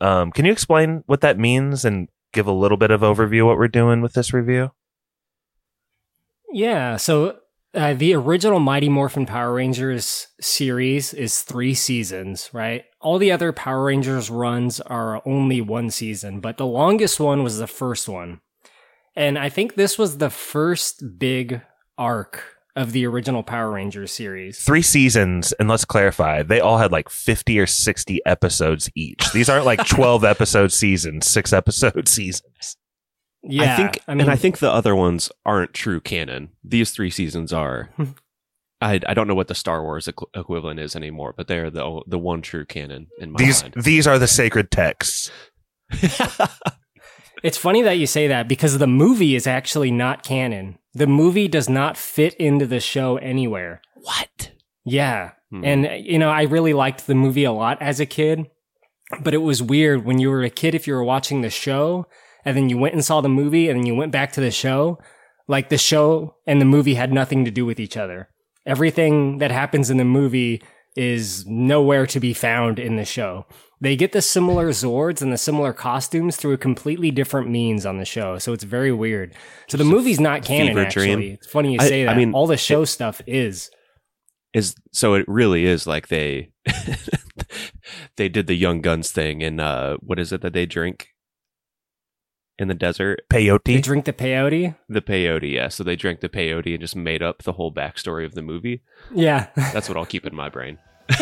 Um, 0.00 0.32
can 0.32 0.46
you 0.46 0.52
explain 0.52 1.02
what 1.04 1.20
that 1.20 1.38
means 1.38 1.84
and 1.84 2.08
give 2.34 2.46
a 2.46 2.52
little 2.52 2.76
bit 2.76 2.90
of 2.90 3.00
overview 3.00 3.46
what 3.46 3.56
we're 3.56 3.68
doing 3.68 4.02
with 4.02 4.12
this 4.12 4.34
review? 4.34 4.72
Yeah, 6.52 6.96
so 6.96 7.38
uh, 7.74 7.94
the 7.94 8.14
original 8.14 8.60
Mighty 8.60 8.88
Morphin 8.88 9.26
Power 9.26 9.54
Rangers 9.54 10.28
series 10.40 11.12
is 11.12 11.42
three 11.42 11.74
seasons, 11.74 12.50
right? 12.52 12.84
All 13.00 13.18
the 13.18 13.32
other 13.32 13.52
Power 13.52 13.84
Rangers 13.84 14.30
runs 14.30 14.80
are 14.80 15.20
only 15.26 15.60
one 15.60 15.90
season, 15.90 16.40
but 16.40 16.56
the 16.56 16.66
longest 16.66 17.18
one 17.18 17.42
was 17.42 17.58
the 17.58 17.66
first 17.66 18.08
one. 18.08 18.40
And 19.16 19.38
I 19.38 19.48
think 19.48 19.74
this 19.74 19.98
was 19.98 20.18
the 20.18 20.30
first 20.30 21.18
big 21.18 21.62
arc 21.98 22.53
of 22.76 22.92
the 22.92 23.06
original 23.06 23.42
Power 23.42 23.70
Rangers 23.70 24.10
series. 24.12 24.58
three 24.58 24.82
seasons 24.82 25.52
and 25.60 25.68
let's 25.68 25.84
clarify 25.84 26.42
they 26.42 26.60
all 26.60 26.78
had 26.78 26.90
like 26.92 27.08
50 27.08 27.58
or 27.60 27.66
60 27.66 28.20
episodes 28.26 28.90
each 28.94 29.30
these 29.32 29.48
aren't 29.48 29.64
like 29.66 29.86
12 29.86 30.24
episode 30.24 30.72
seasons 30.72 31.26
six 31.26 31.52
episode 31.52 32.08
seasons 32.08 32.76
Yeah, 33.42 33.74
I 33.74 33.76
think, 33.76 33.98
I 34.08 34.14
mean, 34.14 34.22
and 34.22 34.30
I 34.30 34.36
think 34.36 34.58
the 34.58 34.70
other 34.72 34.96
ones 34.96 35.30
aren't 35.44 35.74
true 35.74 36.00
canon. 36.00 36.48
These 36.64 36.90
three 36.92 37.10
seasons 37.10 37.52
are. 37.52 37.90
Hmm. 37.96 38.04
I, 38.80 39.00
I 39.06 39.14
don't 39.14 39.28
know 39.28 39.34
what 39.36 39.48
the 39.48 39.54
Star 39.54 39.82
Wars 39.82 40.06
equ- 40.08 40.28
equivalent 40.34 40.78
is 40.80 40.94
anymore, 40.96 41.32
but 41.34 41.46
they're 41.48 41.70
the 41.70 42.02
the 42.06 42.18
one 42.18 42.42
true 42.42 42.66
canon 42.66 43.06
in 43.18 43.30
my 43.32 43.38
these 43.38 43.62
mind. 43.62 43.74
these 43.78 44.06
are 44.06 44.18
the 44.18 44.26
sacred 44.26 44.70
texts 44.70 45.30
It's 47.44 47.58
funny 47.58 47.82
that 47.82 47.98
you 47.98 48.06
say 48.06 48.26
that 48.28 48.48
because 48.48 48.78
the 48.78 48.86
movie 48.86 49.34
is 49.34 49.46
actually 49.46 49.90
not 49.90 50.22
canon. 50.22 50.78
The 50.94 51.06
movie 51.06 51.46
does 51.46 51.68
not 51.68 51.98
fit 51.98 52.32
into 52.34 52.66
the 52.66 52.80
show 52.80 53.18
anywhere. 53.18 53.82
what? 53.96 54.52
Yeah. 54.86 55.32
Hmm. 55.50 55.62
And, 55.62 56.06
you 56.06 56.18
know, 56.18 56.30
I 56.30 56.44
really 56.44 56.72
liked 56.72 57.06
the 57.06 57.14
movie 57.14 57.44
a 57.44 57.52
lot 57.52 57.82
as 57.82 58.00
a 58.00 58.06
kid, 58.06 58.46
but 59.20 59.34
it 59.34 59.42
was 59.42 59.62
weird 59.62 60.06
when 60.06 60.18
you 60.18 60.30
were 60.30 60.42
a 60.42 60.48
kid 60.48 60.74
if 60.74 60.86
you 60.86 60.94
were 60.94 61.04
watching 61.04 61.42
the 61.42 61.50
show 61.50 62.06
and 62.46 62.56
then 62.56 62.70
you 62.70 62.78
went 62.78 62.94
and 62.94 63.04
saw 63.04 63.20
the 63.20 63.28
movie 63.28 63.68
and 63.68 63.78
then 63.78 63.86
you 63.86 63.94
went 63.94 64.10
back 64.10 64.32
to 64.32 64.40
the 64.40 64.50
show. 64.50 64.98
Like 65.46 65.68
the 65.68 65.76
show 65.76 66.36
and 66.46 66.62
the 66.62 66.66
movie 66.66 66.94
had 66.94 67.12
nothing 67.12 67.44
to 67.44 67.50
do 67.50 67.66
with 67.66 67.78
each 67.78 67.98
other. 67.98 68.30
Everything 68.64 69.36
that 69.38 69.50
happens 69.50 69.90
in 69.90 69.98
the 69.98 70.04
movie 70.04 70.62
is 70.96 71.44
nowhere 71.46 72.06
to 72.06 72.20
be 72.20 72.32
found 72.32 72.78
in 72.78 72.96
the 72.96 73.04
show. 73.04 73.44
They 73.84 73.96
get 73.96 74.12
the 74.12 74.22
similar 74.22 74.70
Zords 74.70 75.20
and 75.22 75.32
the 75.32 75.36
similar 75.38 75.72
costumes 75.72 76.36
through 76.36 76.54
a 76.54 76.58
completely 76.58 77.10
different 77.10 77.50
means 77.50 77.84
on 77.84 77.98
the 77.98 78.04
show. 78.04 78.38
So 78.38 78.52
it's 78.52 78.64
very 78.64 78.92
weird. 78.92 79.34
So 79.68 79.76
the 79.76 79.84
movie's 79.84 80.18
not 80.18 80.42
canon, 80.42 80.68
fever 80.68 80.80
actually. 80.80 81.14
dream. 81.14 81.32
It's 81.34 81.46
funny 81.46 81.74
you 81.74 81.78
I- 81.80 81.86
say 81.88 82.02
I 82.02 82.06
that. 82.06 82.16
mean, 82.16 82.32
All 82.32 82.46
the 82.46 82.56
show 82.56 82.84
stuff 82.84 83.20
is. 83.26 83.70
Is 84.54 84.74
so 84.92 85.14
it 85.14 85.24
really 85.28 85.64
is 85.64 85.86
like 85.86 86.08
they 86.08 86.52
they 88.16 88.28
did 88.28 88.46
the 88.46 88.54
Young 88.54 88.80
Guns 88.80 89.10
thing, 89.10 89.42
and 89.42 89.60
uh, 89.60 89.96
what 90.00 90.18
is 90.20 90.32
it 90.32 90.42
that 90.42 90.52
they 90.52 90.64
drink 90.64 91.08
in 92.58 92.68
the 92.68 92.74
desert? 92.74 93.22
Peyote. 93.32 93.64
They 93.64 93.80
drink 93.80 94.04
the 94.04 94.12
peyote. 94.12 94.76
The 94.88 95.02
peyote, 95.02 95.52
yeah. 95.52 95.66
So 95.68 95.82
they 95.82 95.96
drank 95.96 96.20
the 96.20 96.28
peyote 96.28 96.72
and 96.72 96.80
just 96.80 96.94
made 96.94 97.20
up 97.20 97.42
the 97.42 97.54
whole 97.54 97.74
backstory 97.74 98.24
of 98.24 98.34
the 98.34 98.42
movie. 98.42 98.82
Yeah. 99.12 99.48
That's 99.56 99.88
what 99.88 99.98
I'll 99.98 100.06
keep 100.06 100.24
in 100.24 100.34
my 100.36 100.48
brain. 100.48 100.78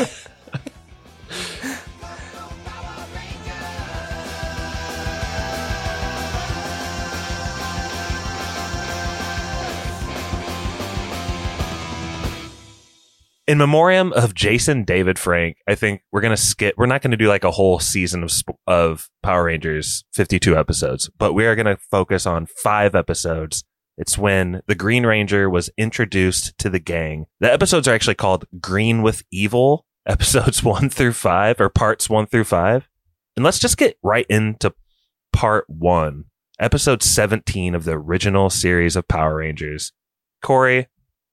in 13.46 13.58
memoriam 13.58 14.12
of 14.12 14.34
jason 14.34 14.84
david 14.84 15.18
frank 15.18 15.56
i 15.68 15.74
think 15.74 16.02
we're 16.12 16.20
gonna 16.20 16.36
skip 16.36 16.74
we're 16.76 16.86
not 16.86 17.02
gonna 17.02 17.16
do 17.16 17.28
like 17.28 17.44
a 17.44 17.50
whole 17.50 17.78
season 17.78 18.22
of 18.22 18.32
of 18.66 19.10
power 19.22 19.44
rangers 19.44 20.04
52 20.14 20.56
episodes 20.56 21.10
but 21.18 21.32
we 21.32 21.46
are 21.46 21.56
gonna 21.56 21.76
focus 21.90 22.26
on 22.26 22.46
five 22.46 22.94
episodes. 22.94 23.64
It's 23.98 24.16
when 24.16 24.62
the 24.66 24.74
green 24.74 25.04
ranger 25.04 25.50
was 25.50 25.70
introduced 25.76 26.56
to 26.58 26.70
the 26.70 26.80
gang. 26.80 27.26
The 27.40 27.52
episodes 27.52 27.86
are 27.86 27.94
actually 27.94 28.14
called 28.14 28.46
green 28.60 29.02
with 29.02 29.22
evil 29.30 29.86
episodes 30.06 30.62
one 30.62 30.88
through 30.88 31.12
five 31.12 31.60
or 31.60 31.68
parts 31.68 32.08
one 32.08 32.26
through 32.26 32.44
five. 32.44 32.88
And 33.36 33.44
let's 33.44 33.58
just 33.58 33.76
get 33.76 33.98
right 34.02 34.26
into 34.28 34.74
part 35.32 35.64
one 35.68 36.24
episode 36.58 37.02
17 37.02 37.74
of 37.74 37.84
the 37.84 37.92
original 37.92 38.50
series 38.50 38.96
of 38.96 39.08
Power 39.08 39.36
Rangers. 39.36 39.92
Korey, 40.44 40.86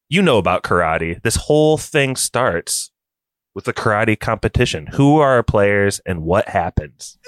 you 0.10 0.24
know 0.24 0.40
about 0.40 0.64
karate. 0.64 1.22
This 1.22 1.36
whole 1.36 1.78
thing 1.78 2.16
starts 2.16 2.92
with 3.54 3.66
the 3.66 3.74
karate 3.74 4.20
competition. 4.20 4.88
Who 4.88 5.20
are 5.20 5.34
our 5.34 5.44
players 5.44 6.02
and 6.04 6.24
what 6.24 6.50
happens? 6.50 7.20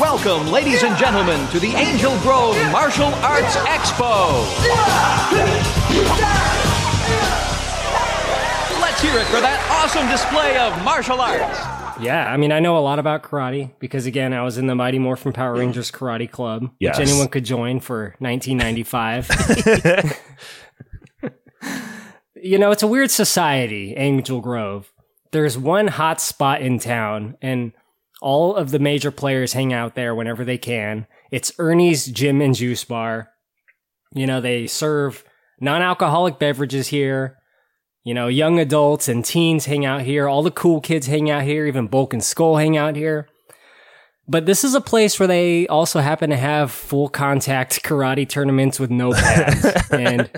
Welcome, 0.00 0.50
ladies 0.50 0.82
and 0.82 0.96
gentlemen, 0.96 1.46
to 1.50 1.60
the 1.60 1.74
Angel 1.74 2.18
Grove 2.20 2.56
Martial 2.72 3.12
Arts 3.16 3.56
Expo. 3.56 4.42
Let's 8.80 9.02
hear 9.02 9.18
it 9.18 9.26
for 9.26 9.42
that 9.42 9.60
awesome 9.70 10.08
display 10.08 10.56
of 10.56 10.82
martial 10.82 11.20
arts. 11.20 11.60
Yeah, 12.00 12.30
I 12.30 12.38
mean, 12.38 12.52
I 12.52 12.60
know 12.60 12.78
a 12.78 12.80
lot 12.80 12.98
about 12.98 13.22
karate 13.22 13.70
because, 13.78 14.06
again, 14.06 14.32
I 14.32 14.42
was 14.42 14.56
in 14.58 14.66
the 14.66 14.74
Mighty 14.74 14.98
Morphin 14.98 15.32
Power 15.32 15.54
mm. 15.54 15.60
Rangers 15.60 15.90
Karate 15.90 16.30
Club, 16.30 16.70
Yes. 16.78 16.98
which 16.98 17.08
anyone 17.08 17.28
could 17.28 17.44
join 17.44 17.80
for 17.80 18.14
1995. 18.18 19.28
you 22.34 22.58
know, 22.58 22.70
it's 22.70 22.82
a 22.82 22.88
weird 22.88 23.10
society, 23.10 23.94
Angel 23.96 24.40
Grove. 24.40 24.92
There's 25.32 25.58
one 25.58 25.88
hot 25.88 26.20
spot 26.20 26.62
in 26.62 26.78
town, 26.78 27.36
and 27.42 27.72
all 28.22 28.54
of 28.54 28.70
the 28.70 28.78
major 28.78 29.10
players 29.10 29.52
hang 29.52 29.72
out 29.72 29.94
there 29.94 30.14
whenever 30.14 30.44
they 30.44 30.58
can. 30.58 31.06
It's 31.30 31.52
Ernie's 31.58 32.06
Gym 32.06 32.40
and 32.40 32.54
Juice 32.54 32.84
Bar. 32.84 33.30
You 34.14 34.26
know, 34.26 34.40
they 34.40 34.66
serve 34.66 35.24
non 35.60 35.82
alcoholic 35.82 36.38
beverages 36.38 36.88
here. 36.88 37.38
You 38.04 38.14
know, 38.14 38.28
young 38.28 38.58
adults 38.60 39.08
and 39.08 39.24
teens 39.24 39.66
hang 39.66 39.84
out 39.84 40.02
here. 40.02 40.28
All 40.28 40.42
the 40.42 40.50
cool 40.50 40.80
kids 40.80 41.08
hang 41.08 41.28
out 41.28 41.42
here. 41.42 41.66
Even 41.66 41.88
Bulk 41.88 42.12
and 42.12 42.22
Skull 42.22 42.56
hang 42.56 42.76
out 42.76 42.94
here. 42.94 43.28
But 44.28 44.44
this 44.44 44.64
is 44.64 44.74
a 44.74 44.80
place 44.80 45.20
where 45.20 45.28
they 45.28 45.68
also 45.68 46.00
happen 46.00 46.30
to 46.30 46.36
have 46.36 46.72
full 46.72 47.08
contact 47.08 47.82
karate 47.84 48.28
tournaments 48.28 48.80
with 48.80 48.90
no 48.90 49.12
pads. 49.12 49.64
and 49.92 50.30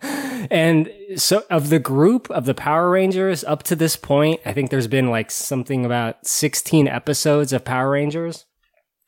and 0.50 0.90
so 1.16 1.44
of 1.48 1.68
the 1.68 1.78
group 1.78 2.30
of 2.30 2.44
the 2.44 2.54
Power 2.54 2.90
Rangers 2.90 3.44
up 3.44 3.62
to 3.64 3.76
this 3.76 3.96
point, 3.96 4.40
I 4.44 4.52
think 4.52 4.70
there's 4.70 4.88
been 4.88 5.10
like 5.10 5.30
something 5.30 5.84
about 5.84 6.26
16 6.26 6.88
episodes 6.88 7.52
of 7.52 7.64
Power 7.64 7.90
Rangers. 7.90 8.46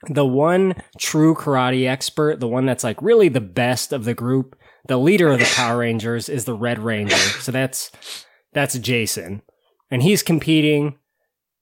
The 0.08 0.26
one 0.26 0.74
true 0.98 1.34
karate 1.34 1.88
expert, 1.88 2.38
the 2.38 2.48
one 2.48 2.66
that's 2.66 2.84
like 2.84 3.00
really 3.02 3.28
the 3.28 3.40
best 3.40 3.92
of 3.92 4.04
the 4.04 4.14
group, 4.14 4.56
the 4.86 4.98
leader 4.98 5.30
of 5.30 5.38
the 5.38 5.52
Power 5.56 5.78
Rangers 5.78 6.28
is 6.28 6.44
the 6.44 6.54
Red 6.54 6.78
Ranger. 6.78 7.16
So 7.16 7.50
that's 7.50 7.90
that's 8.52 8.78
Jason. 8.78 9.42
And 9.90 10.02
he's 10.02 10.22
competing 10.22 10.98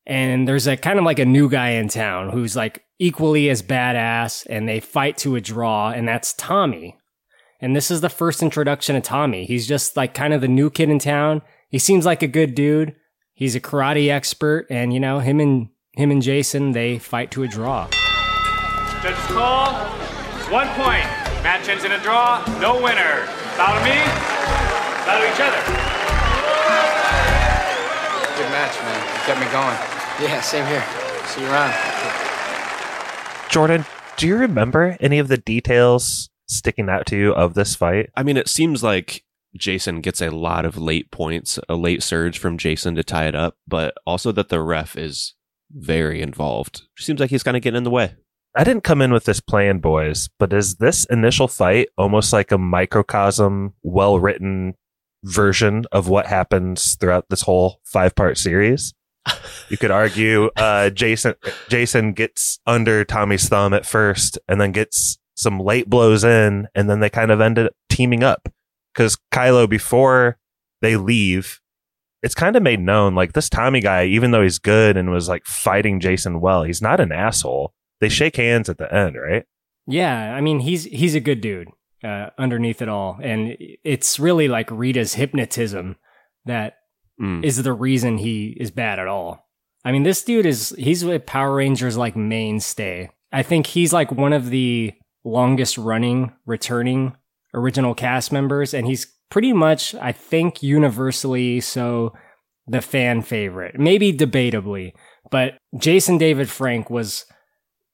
and 0.07 0.49
there's 0.49 0.67
a 0.67 0.77
kind 0.77 0.99
of 0.99 1.05
like 1.05 1.19
a 1.19 1.25
new 1.25 1.49
guy 1.49 1.71
in 1.71 1.89
town 1.89 2.31
who's 2.31 2.57
like 2.57 2.85
equally 2.99 3.49
as 3.49 3.63
badass 3.63 4.47
and 4.49 4.69
they 4.69 4.81
fight 4.81 5.17
to 5.19 5.37
a 5.37 5.41
draw 5.41 5.91
and 5.91 6.07
that's 6.07 6.33
Tommy. 6.35 6.97
And 7.61 7.77
this 7.77 7.91
is 7.91 8.01
the 8.01 8.09
first 8.09 8.43
introduction 8.43 8.97
of 8.97 9.05
Tommy. 9.05 9.45
He's 9.45 9.67
just 9.67 9.97
like 9.97 10.15
kind 10.15 10.35
of 10.35 10.41
the 10.41 10.49
new 10.49 10.71
kid 10.71 10.91
in 10.91 10.99
town. 10.99 11.43
He 11.69 11.79
seems 11.79 12.05
like 12.05 12.23
a 12.23 12.29
good 12.29 12.55
dude. 12.55 12.97
He's 13.35 13.55
a 13.55 13.61
karate 13.61 14.11
expert 14.11 14.67
and 14.69 14.93
you 14.93 15.01
know, 15.01 15.21
him 15.21 15.41
and 15.41 15.69
him 15.93 16.11
and 16.11 16.23
Jason, 16.23 16.73
they 16.73 16.99
fight 16.99 17.31
to 17.33 17.43
a 17.43 17.49
draw. 17.49 17.89
Judges 19.03 19.19
call. 19.27 19.75
One 20.51 20.69
point. 20.69 21.07
Match 21.43 21.69
ends 21.69 21.85
in 21.85 21.93
a 21.93 22.03
draw. 22.03 22.45
No 22.61 22.81
winner. 22.83 23.27
Foul 23.57 23.79
to 23.79 23.85
me. 23.85 23.99
Foul 25.05 25.21
to 25.21 25.27
each 25.27 25.41
other. 25.41 25.59
Good 28.37 28.51
match, 28.51 28.75
man. 28.83 29.01
You 29.01 29.21
kept 29.27 29.41
me 29.41 29.47
going. 29.53 29.92
Yeah, 30.23 30.41
same 30.41 30.65
here. 30.67 30.85
See 31.27 31.41
you 31.41 31.49
around. 31.49 31.75
Jordan, 33.51 33.85
do 34.17 34.29
you 34.29 34.37
remember 34.37 34.97
any 35.01 35.19
of 35.19 35.27
the 35.27 35.37
details 35.37 36.31
sticking 36.47 36.89
out 36.89 37.07
to 37.07 37.17
you 37.17 37.33
of 37.33 37.55
this 37.55 37.75
fight? 37.75 38.11
I 38.15 38.23
mean, 38.23 38.37
it 38.37 38.49
seems 38.49 38.85
like 38.85 39.25
Jason 39.57 40.01
gets 40.01 40.23
a 40.23 40.31
lot 40.31 40.65
of 40.65 40.79
late 40.79 41.11
points, 41.11 41.59
a 41.69 41.75
late 41.75 42.05
surge 42.05 42.39
from 42.39 42.57
Jason 42.57 42.95
to 42.95 43.03
tie 43.03 43.27
it 43.27 43.35
up, 43.35 43.57
but 43.67 43.95
also 44.07 44.31
that 44.31 44.49
the 44.49 44.63
ref 44.63 44.97
is 44.97 45.35
very 45.73 46.23
involved. 46.23 46.83
Seems 46.97 47.19
like 47.19 47.31
he's 47.31 47.43
kind 47.43 47.57
of 47.57 47.63
getting 47.65 47.79
in 47.79 47.85
the 47.85 47.91
way. 47.91 48.15
I 48.55 48.63
didn't 48.63 48.85
come 48.85 49.03
in 49.03 49.13
with 49.13 49.25
this 49.25 49.41
plan, 49.41 49.79
boys, 49.79 50.29
but 50.39 50.53
is 50.53 50.77
this 50.77 51.05
initial 51.07 51.49
fight 51.49 51.89
almost 51.99 52.33
like 52.33 52.53
a 52.53 52.59
microcosm, 52.59 53.75
well 53.83 54.21
written 54.21 54.75
version 55.25 55.85
of 55.91 56.09
what 56.09 56.27
happens 56.27 56.95
throughout 56.95 57.29
this 57.29 57.43
whole 57.43 57.81
five 57.85 58.15
part 58.15 58.39
series? 58.39 58.95
You 59.69 59.79
could 59.79 59.91
argue 59.91 60.51
uh, 60.57 60.91
Jason 60.91 61.35
Jason 61.69 62.13
gets 62.13 62.59
under 62.67 63.05
Tommy's 63.05 63.49
thumb 63.49 63.73
at 63.73 63.87
first, 63.87 64.39
and 64.49 64.61
then 64.61 64.73
gets 64.73 65.19
some 65.35 65.61
late 65.61 65.89
blows 65.89 66.25
in, 66.25 66.69
and 66.75 66.91
then 66.91 67.01
they 67.01 67.11
kind 67.11 67.31
of 67.31 67.41
ended 67.41 67.67
up 67.67 67.73
teaming 67.89 68.23
up 68.23 68.49
because 68.93 69.17
Kylo 69.33 69.69
before 69.69 70.39
they 70.81 70.97
leave. 70.97 71.61
It's 72.23 72.35
kind 72.35 72.55
of 72.55 72.63
made 72.63 72.81
known 72.81 73.15
like 73.17 73.33
this 73.33 73.49
Tommy 73.49 73.81
guy, 73.81 74.05
even 74.05 74.31
though 74.31 74.43
he's 74.43 74.61
good 74.61 74.97
and 74.97 75.11
was 75.11 75.29
like 75.29 75.45
fighting 75.45 75.99
Jason 75.99 76.41
well, 76.41 76.63
he's 76.63 76.81
not 76.81 77.01
an 77.01 77.11
asshole. 77.11 77.75
They 78.01 78.09
shake 78.09 78.37
hands 78.37 78.69
at 78.69 78.79
the 78.79 78.93
end, 78.95 79.17
right? 79.17 79.45
Yeah, 79.87 80.35
I 80.35 80.41
mean 80.41 80.61
he's 80.61 80.85
he's 80.85 81.15
a 81.15 81.21
good 81.21 81.41
dude 81.41 81.69
uh, 82.05 82.31
underneath 82.39 82.83
it 82.83 82.89
all, 82.89 83.19
and 83.23 83.57
it's 83.85 84.21
really 84.21 84.49
like 84.49 84.71
Rita's 84.71 85.15
hypnotism 85.15 85.97
that 86.45 86.75
is 87.43 87.59
Mm. 87.61 87.63
the 87.65 87.73
reason 87.73 88.19
he 88.19 88.57
is 88.59 88.71
bad 88.71 88.99
at 88.99 89.07
all. 89.07 89.49
I 89.85 89.93
mean, 89.93 90.03
this 90.03 90.23
dude 90.25 90.47
is 90.47 90.75
he's 90.79 91.03
a 91.03 91.19
Power 91.19 91.55
Rangers 91.57 91.97
like 91.97 92.17
mainstay. 92.17 93.11
I 93.33 93.43
think 93.43 93.67
he's 93.69 93.93
like 93.93 94.13
one 94.13 94.33
of 94.33 94.51
the 94.51 94.93
longest 95.25 95.79
running 95.79 96.33
returning 96.47 97.15
original 97.55 97.95
cast 97.95 98.33
members, 98.33 98.75
and 98.75 98.87
he's 98.87 99.07
pretty 99.31 99.53
much 99.53 99.95
I 99.95 100.13
think 100.13 100.63
universally 100.63 101.61
so 101.61 102.13
the 102.67 102.81
fan 102.81 103.23
favorite, 103.23 103.79
maybe 103.79 104.13
debatably, 104.13 104.93
but 105.31 105.55
Jason 105.79 106.19
David 106.19 106.49
Frank 106.49 106.91
was 106.91 107.25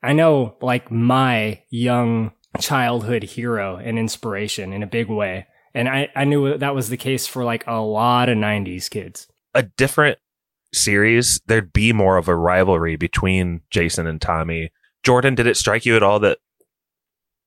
I 0.03 0.13
know 0.13 0.57
like 0.61 0.91
my 0.91 1.63
young 1.71 2.33
childhood 2.61 3.23
hero 3.25 3.77
and 3.77 3.99
inspiration 3.99 4.73
in 4.73 4.83
a 4.83 4.87
big 4.87 5.09
way. 5.09 5.47
And 5.75 5.89
I, 5.89 6.09
I 6.17 6.25
knew 6.25 6.57
that 6.57 6.75
was 6.75 6.89
the 6.89 6.97
case 6.97 7.27
for 7.27 7.45
like 7.45 7.67
a 7.67 7.81
lot 7.81 8.29
of 8.29 8.37
90s 8.37 8.89
kids. 8.89 9.29
A 9.55 9.63
different 9.63 10.19
series, 10.73 11.41
there'd 11.47 11.73
be 11.73 11.93
more 11.93 12.17
of 12.17 12.29
a 12.29 12.37
rivalry 12.37 12.97
between 12.97 13.63
Jason 13.71 14.07
and 14.07 14.21
Tommy. 14.21 14.71
Jordan, 15.03 15.35
did 15.35 15.47
it 15.47 15.57
strike 15.57 15.87
you 15.87 15.97
at 15.97 16.03
all 16.03 16.21
that 16.21 16.39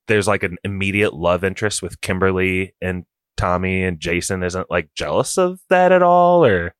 there's 0.07 0.27
like 0.27 0.43
an 0.43 0.57
immediate 0.63 1.13
love 1.13 1.43
interest 1.43 1.81
with 1.81 2.01
Kimberly 2.01 2.73
and 2.81 3.05
Tommy 3.37 3.83
and 3.83 3.99
Jason 3.99 4.43
isn't 4.43 4.69
like 4.69 4.89
jealous 4.95 5.37
of 5.37 5.59
that 5.69 5.91
at 5.91 6.03
all 6.03 6.45
or 6.45 6.75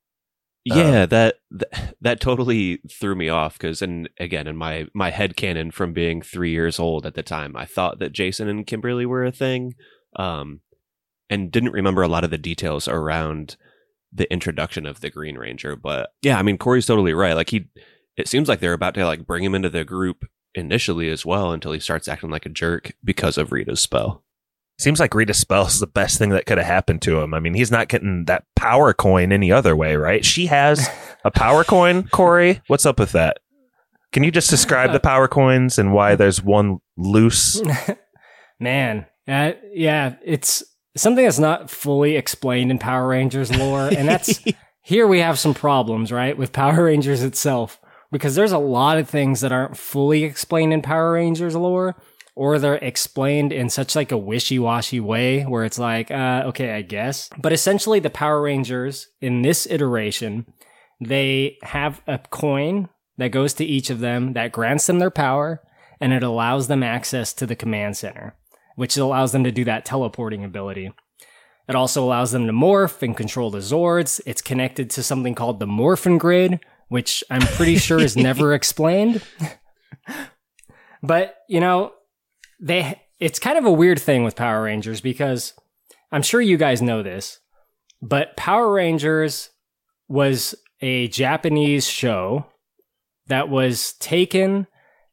Yeah, 0.64 1.06
that, 1.08 1.36
that 1.52 1.96
that 2.02 2.22
totally 2.22 2.82
threw 3.00 3.16
me 3.16 3.30
off 3.30 3.54
because, 3.54 3.82
and 3.82 4.10
again, 4.20 4.48
in 4.48 4.56
my 4.56 4.88
my 4.94 5.10
head 5.10 5.36
canon 5.36 5.72
from 5.72 5.94
being 5.94 6.22
three 6.22 6.52
years 6.52 6.80
old 6.80 7.06
at 7.06 7.16
the 7.16 7.24
time, 7.24 7.56
I 7.56 7.66
thought 7.66 8.00
that 8.00 8.12
Jason 8.12 8.48
and 8.48 8.68
Kimberly 8.68 9.06
were 9.06 9.26
a 9.26 9.32
thing, 9.32 9.74
um, 10.18 10.62
and 11.32 11.52
didn't 11.52 11.72
remember 11.72 12.04
a 12.04 12.08
lot 12.08 12.24
of 12.26 12.30
the 12.30 12.38
details 12.38 12.88
around 12.88 13.56
the 14.14 14.32
introduction 14.32 14.86
of 14.86 15.00
the 15.00 15.10
Green 15.10 15.38
Ranger. 15.38 15.76
But 15.76 16.14
yeah, 16.22 16.38
I 16.38 16.44
mean, 16.44 16.58
Korey's 16.58 16.86
totally 16.86 17.14
right. 17.14 17.34
Like 17.34 17.50
he, 17.50 17.70
it 18.18 18.28
seems 18.28 18.50
like 18.50 18.60
they're 18.60 18.74
about 18.74 18.94
to 18.96 19.06
like 19.06 19.26
bring 19.26 19.44
him 19.44 19.56
into 19.56 19.70
the 19.70 19.86
group 19.86 20.26
initially 20.54 21.10
as 21.10 21.26
well 21.26 21.54
until 21.54 21.72
he 21.72 21.80
starts 21.80 22.10
acting 22.10 22.30
like 22.30 22.46
a 22.46 22.50
jerk 22.50 22.92
because 23.04 23.38
of 23.38 23.54
Rita's 23.54 23.80
spell. 23.80 24.24
Seems 24.78 25.00
like 25.00 25.14
Rita's 25.14 25.38
spell 25.38 25.68
is 25.68 25.80
the 25.80 25.88
best 25.88 26.18
thing 26.18 26.32
that 26.32 26.46
could 26.46 26.58
have 26.58 26.68
happened 26.68 27.02
to 27.04 27.22
him. 27.22 27.34
I 27.34 27.40
mean, 27.40 27.54
he's 27.54 27.72
not 27.72 27.88
getting 27.88 28.26
that 28.26 28.44
power 28.56 28.94
coin 28.94 29.32
any 29.32 29.52
other 29.52 29.76
way, 29.76 29.96
right? 29.96 30.26
She 30.26 30.48
has 30.48 30.90
a 31.24 31.32
power 31.32 31.64
coin, 31.64 32.04
Korey. 32.14 32.62
What's 32.68 32.86
up 32.86 33.00
with 33.00 33.14
that? 33.14 33.40
Can 34.12 34.24
you 34.24 34.32
just 34.32 34.50
describe 34.50 34.92
the 34.92 35.00
power 35.12 35.28
coins 35.28 35.80
and 35.80 35.94
why 35.94 36.16
there's 36.16 36.44
one 36.44 36.80
loose? 36.98 37.62
Man, 38.60 39.06
uh, 39.28 39.54
yeah, 39.72 40.16
it's 40.26 40.64
something 40.96 41.24
that's 41.24 41.40
not 41.40 41.70
fully 41.70 42.16
explained 42.16 42.72
in 42.72 42.80
Power 42.80 43.08
Rangers 43.08 43.56
lore. 43.56 43.88
And 43.88 44.08
that's 44.08 44.44
here 44.82 45.08
we 45.08 45.20
have 45.20 45.40
some 45.40 45.54
problems, 45.54 46.12
right, 46.12 46.38
with 46.38 46.54
Power 46.54 46.86
Rangers 46.86 47.24
itself. 47.24 47.80
Because 48.12 48.36
there's 48.36 48.52
a 48.52 48.58
lot 48.58 48.98
of 48.98 49.10
things 49.10 49.40
that 49.40 49.54
aren't 49.54 49.78
fully 49.78 50.26
explained 50.26 50.74
in 50.74 50.82
Power 50.82 51.14
Rangers 51.14 51.56
lore, 51.56 51.96
or 52.36 52.60
they're 52.60 52.76
explained 52.76 53.54
in 53.54 53.70
such 53.70 53.96
like 53.96 54.12
a 54.12 54.18
wishy-washy 54.18 55.00
way 55.00 55.44
where 55.44 55.64
it's 55.64 55.80
like, 55.80 56.12
uh, 56.12 56.44
okay, 56.48 56.74
I 56.74 56.82
guess. 56.82 57.30
But 57.38 57.54
essentially 57.54 58.00
the 58.00 58.10
Power 58.10 58.42
Rangers 58.42 59.08
in 59.22 59.44
this 59.44 59.66
iteration, 59.66 60.46
they 61.00 61.58
have 61.64 62.02
a 62.06 62.18
coin 62.18 62.90
that 63.18 63.32
goes 63.32 63.54
to 63.54 63.66
each 63.66 63.90
of 63.90 64.00
them 64.00 64.34
that 64.34 64.52
grants 64.52 64.88
them 64.88 65.00
their 65.00 65.12
power 65.12 65.62
and 66.00 66.12
it 66.12 66.24
allows 66.24 66.68
them 66.68 66.82
access 66.82 67.34
to 67.34 67.46
the 67.46 67.56
command 67.56 67.96
center, 67.96 68.36
which 68.76 68.98
allows 68.98 69.32
them 69.32 69.44
to 69.44 69.52
do 69.52 69.64
that 69.66 69.86
teleporting 69.86 70.44
ability. 70.44 70.92
It 71.68 71.76
also 71.76 72.04
allows 72.04 72.32
them 72.32 72.48
to 72.48 72.54
morph 72.54 73.02
and 73.02 73.16
control 73.16 73.52
the 73.52 73.60
Zords. 73.60 74.20
It's 74.26 74.42
connected 74.42 74.90
to 74.92 75.04
something 75.04 75.36
called 75.36 75.60
the 75.60 75.68
Morphin 75.68 76.18
Grid, 76.18 76.60
which 76.90 77.24
I'm 77.30 77.42
pretty 77.42 77.78
sure 77.78 78.00
is 78.00 78.18
never 78.18 78.54
explained. 78.54 79.22
But, 81.04 81.38
you 81.48 81.60
know, 81.60 81.94
they 82.60 83.02
it's 83.20 83.40
kind 83.40 83.58
of 83.58 83.66
a 83.66 83.72
weird 83.72 84.00
thing 84.00 84.24
with 84.24 84.36
Power 84.36 84.64
Rangers 84.64 85.00
because 85.02 85.54
I'm 86.12 86.24
sure 86.24 86.42
you 86.42 86.58
guys 86.58 86.82
know 86.82 87.04
this, 87.04 87.40
but 88.02 88.36
Power 88.36 88.72
Rangers 88.72 89.50
was 90.08 90.56
a 90.82 91.08
Japanese 91.10 91.88
show 91.88 92.48
that 93.28 93.48
was 93.48 93.94
taken 93.94 94.68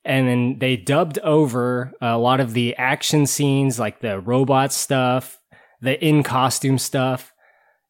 and 0.04 0.28
then 0.28 0.58
they 0.58 0.76
dubbed 0.76 1.18
over 1.20 1.92
a 2.00 2.18
lot 2.18 2.40
of 2.40 2.52
the 2.54 2.74
action 2.76 3.26
scenes 3.26 3.78
like 3.78 4.00
the 4.00 4.20
robot 4.20 4.72
stuff, 4.72 5.38
the 5.80 6.02
in 6.04 6.22
costume 6.22 6.78
stuff, 6.78 7.32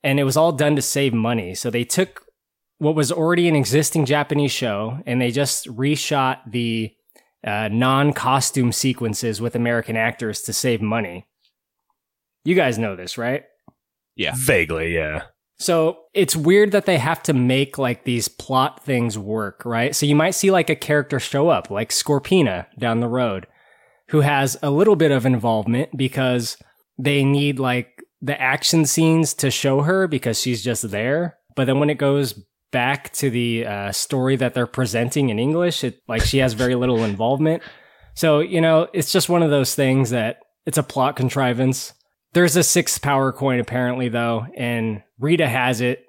and 0.03 0.19
it 0.19 0.25
was 0.25 0.37
all 0.37 0.53
done 0.53 0.77
to 0.77 0.83
save 0.83 1.15
money. 1.15 1.55
So 1.55 1.71
they 1.71 1.85
took 1.85 2.25
what 2.79 2.95
was 2.95 3.13
already 3.13 3.49
an 3.49 3.57
existing 3.57 4.07
Japanese 4.07 4.53
show 4.53 5.01
and 5.07 5.21
they 5.21 5.31
just 5.31 5.67
reshot 5.67 6.39
the 6.51 6.95
uh, 7.45 7.69
non 7.69 8.13
costume 8.13 8.73
sequences 8.73 9.41
with 9.41 9.55
American 9.55 9.97
actors 9.97 10.43
to 10.43 10.53
save 10.53 10.81
money. 10.81 11.27
You 12.45 12.55
guys 12.55 12.79
know 12.79 12.97
this, 12.97 13.19
right? 13.19 13.45
Yeah. 14.17 14.33
Vaguely, 14.37 14.95
yeah. 14.95 15.25
So 15.59 15.99
it's 16.15 16.37
weird 16.37 16.71
that 16.73 16.87
they 16.87 16.99
have 16.99 17.23
to 17.25 17.33
make 17.33 17.79
like 17.79 18.05
these 18.05 18.29
plot 18.29 18.85
things 18.85 19.19
work, 19.19 19.65
right? 19.65 19.95
So 19.95 20.07
you 20.07 20.15
might 20.15 20.33
see 20.33 20.51
like 20.51 20.71
a 20.71 20.77
character 20.77 21.19
show 21.19 21.49
up, 21.49 21.69
like 21.71 21.91
Scorpina 21.91 22.67
down 22.79 23.01
the 23.01 23.09
road, 23.09 23.47
who 24.11 24.21
has 24.21 24.57
a 24.63 24.71
little 24.71 24.95
bit 24.95 25.11
of 25.11 25.27
involvement 25.27 25.97
because 25.97 26.57
they 26.97 27.25
need 27.25 27.59
like 27.59 28.05
the 28.23 28.41
action 28.41 28.87
scenes 28.87 29.35
to 29.35 29.51
show 29.51 29.83
her 29.83 30.07
because 30.07 30.41
she's 30.41 30.63
just 30.63 30.91
there. 30.91 31.39
But 31.57 31.65
then 31.65 31.81
when 31.81 31.91
it 31.91 31.99
goes 31.99 32.41
back 32.71 33.13
to 33.15 33.31
the 33.31 33.67
uh, 33.67 33.93
story 33.93 34.37
that 34.37 34.55
they're 34.55 34.67
presenting 34.67 35.29
in 35.29 35.41
English, 35.41 35.83
it 35.83 36.03
like 36.07 36.23
she 36.23 36.39
has 36.39 36.53
very 36.53 36.77
little 36.77 37.03
involvement. 37.03 37.63
So 38.15 38.39
you 38.39 38.61
know, 38.61 38.89
it's 38.93 39.11
just 39.11 39.29
one 39.29 39.43
of 39.43 39.51
those 39.51 39.75
things 39.75 40.11
that 40.11 40.39
it's 40.67 40.79
a 40.79 40.83
plot 40.85 41.17
contrivance. 41.17 41.95
There's 42.39 42.55
a 42.55 42.63
sixth 42.63 43.03
power 43.03 43.33
coin 43.33 43.59
apparently 43.59 44.09
though, 44.09 44.47
and 44.57 45.03
Rita 45.19 45.49
has 45.49 45.81
it. 45.81 46.07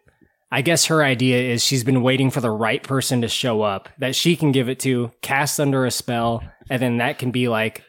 I 0.52 0.62
guess 0.62 0.86
her 0.86 1.04
idea 1.04 1.40
is 1.40 1.64
she's 1.64 1.84
been 1.84 2.04
waiting 2.04 2.30
for 2.30 2.40
the 2.40 2.52
right 2.52 2.84
person 2.84 3.22
to 3.22 3.28
show 3.28 3.64
up 3.64 3.90
that 3.98 4.16
she 4.16 4.36
can 4.36 4.52
give 4.52 4.70
it 4.70 4.80
to, 4.82 5.12
cast 5.24 5.60
under 5.60 5.88
a 5.88 5.90
spell, 5.90 6.44
and 6.70 6.80
then 6.80 6.98
that 6.98 7.18
can 7.18 7.32
be 7.32 7.48
like 7.48 7.84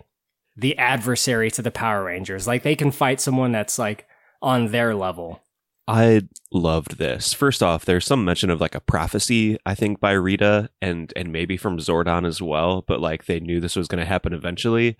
the 0.56 0.78
adversary 0.78 1.50
to 1.50 1.60
the 1.60 1.70
Power 1.70 2.04
Rangers. 2.04 2.46
Like 2.46 2.62
they 2.62 2.74
can 2.74 2.90
fight 2.90 3.20
someone 3.20 3.52
that's 3.52 3.78
like 3.78 4.06
on 4.40 4.68
their 4.68 4.94
level. 4.94 5.42
I 5.86 6.22
loved 6.50 6.96
this. 6.96 7.34
First 7.34 7.62
off, 7.62 7.84
there's 7.84 8.06
some 8.06 8.24
mention 8.24 8.48
of 8.48 8.58
like 8.58 8.74
a 8.74 8.80
prophecy, 8.80 9.58
I 9.66 9.74
think, 9.74 10.00
by 10.00 10.12
Rita 10.12 10.70
and 10.80 11.12
and 11.14 11.30
maybe 11.30 11.58
from 11.58 11.76
Zordon 11.76 12.26
as 12.26 12.40
well. 12.40 12.84
But 12.88 13.02
like 13.02 13.26
they 13.26 13.38
knew 13.38 13.60
this 13.60 13.76
was 13.76 13.86
going 13.86 13.98
to 13.98 14.06
happen 14.06 14.32
eventually. 14.32 14.96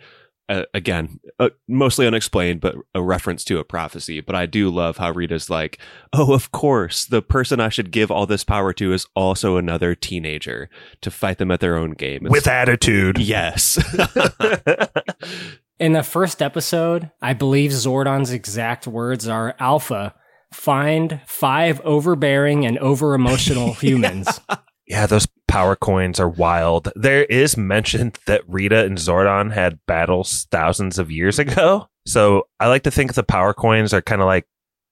Uh, 0.51 0.65
again, 0.75 1.21
uh, 1.39 1.51
mostly 1.69 2.09
unexplained, 2.09 2.61
but 2.61 2.75
a 2.93 3.01
reference 3.01 3.45
to 3.45 3.61
a 3.61 3.65
prophecy. 3.65 4.21
But 4.21 4.35
I 4.35 4.47
do 4.47 4.69
love 4.69 4.97
how 4.97 5.13
Rita's 5.13 5.49
like, 5.49 5.79
oh, 6.13 6.35
of 6.35 6.51
course, 6.51 7.05
the 7.05 7.23
person 7.23 7.61
I 7.61 7.69
should 7.69 7.93
give 7.93 8.11
all 8.11 8.27
this 8.27 8.43
power 8.43 8.73
to 8.73 8.93
is 8.93 9.07
also 9.15 9.57
another 9.57 9.95
teenager 9.95 10.69
to 11.03 11.11
fight 11.13 11.39
them 11.39 11.53
at 11.53 11.61
their 11.61 11.77
own 11.77 11.93
game 11.93 12.27
With 12.29 12.49
attitude. 12.49 13.19
Yes. 13.19 13.79
In 15.79 15.93
the 15.93 16.03
first 16.03 16.43
episode, 16.43 17.13
I 17.23 17.33
believe 17.33 17.71
Zordon's 17.71 18.33
exact 18.33 18.89
words 18.89 19.29
are 19.29 19.55
Alpha, 19.61 20.17
find 20.53 21.21
five 21.27 21.81
overbearing 21.83 22.67
and 22.67 22.77
over 22.79 23.15
emotional 23.15 23.75
humans. 23.81 24.41
Yeah, 24.89 25.07
those 25.07 25.29
power 25.51 25.75
coins 25.75 26.21
are 26.21 26.29
wild. 26.29 26.93
There 26.95 27.25
is 27.25 27.57
mention 27.57 28.13
that 28.27 28.49
Rita 28.49 28.85
and 28.85 28.97
Zordon 28.97 29.53
had 29.53 29.81
battles 29.85 30.47
thousands 30.53 30.97
of 30.97 31.11
years 31.11 31.39
ago. 31.39 31.89
So 32.07 32.47
I 32.61 32.69
like 32.69 32.85
to 32.85 32.91
think 32.91 33.15
the 33.15 33.25
power 33.25 33.53
coins 33.53 33.93
are 33.93 34.01
kind 34.01 34.23
of 34.23 34.27
like 34.27 34.47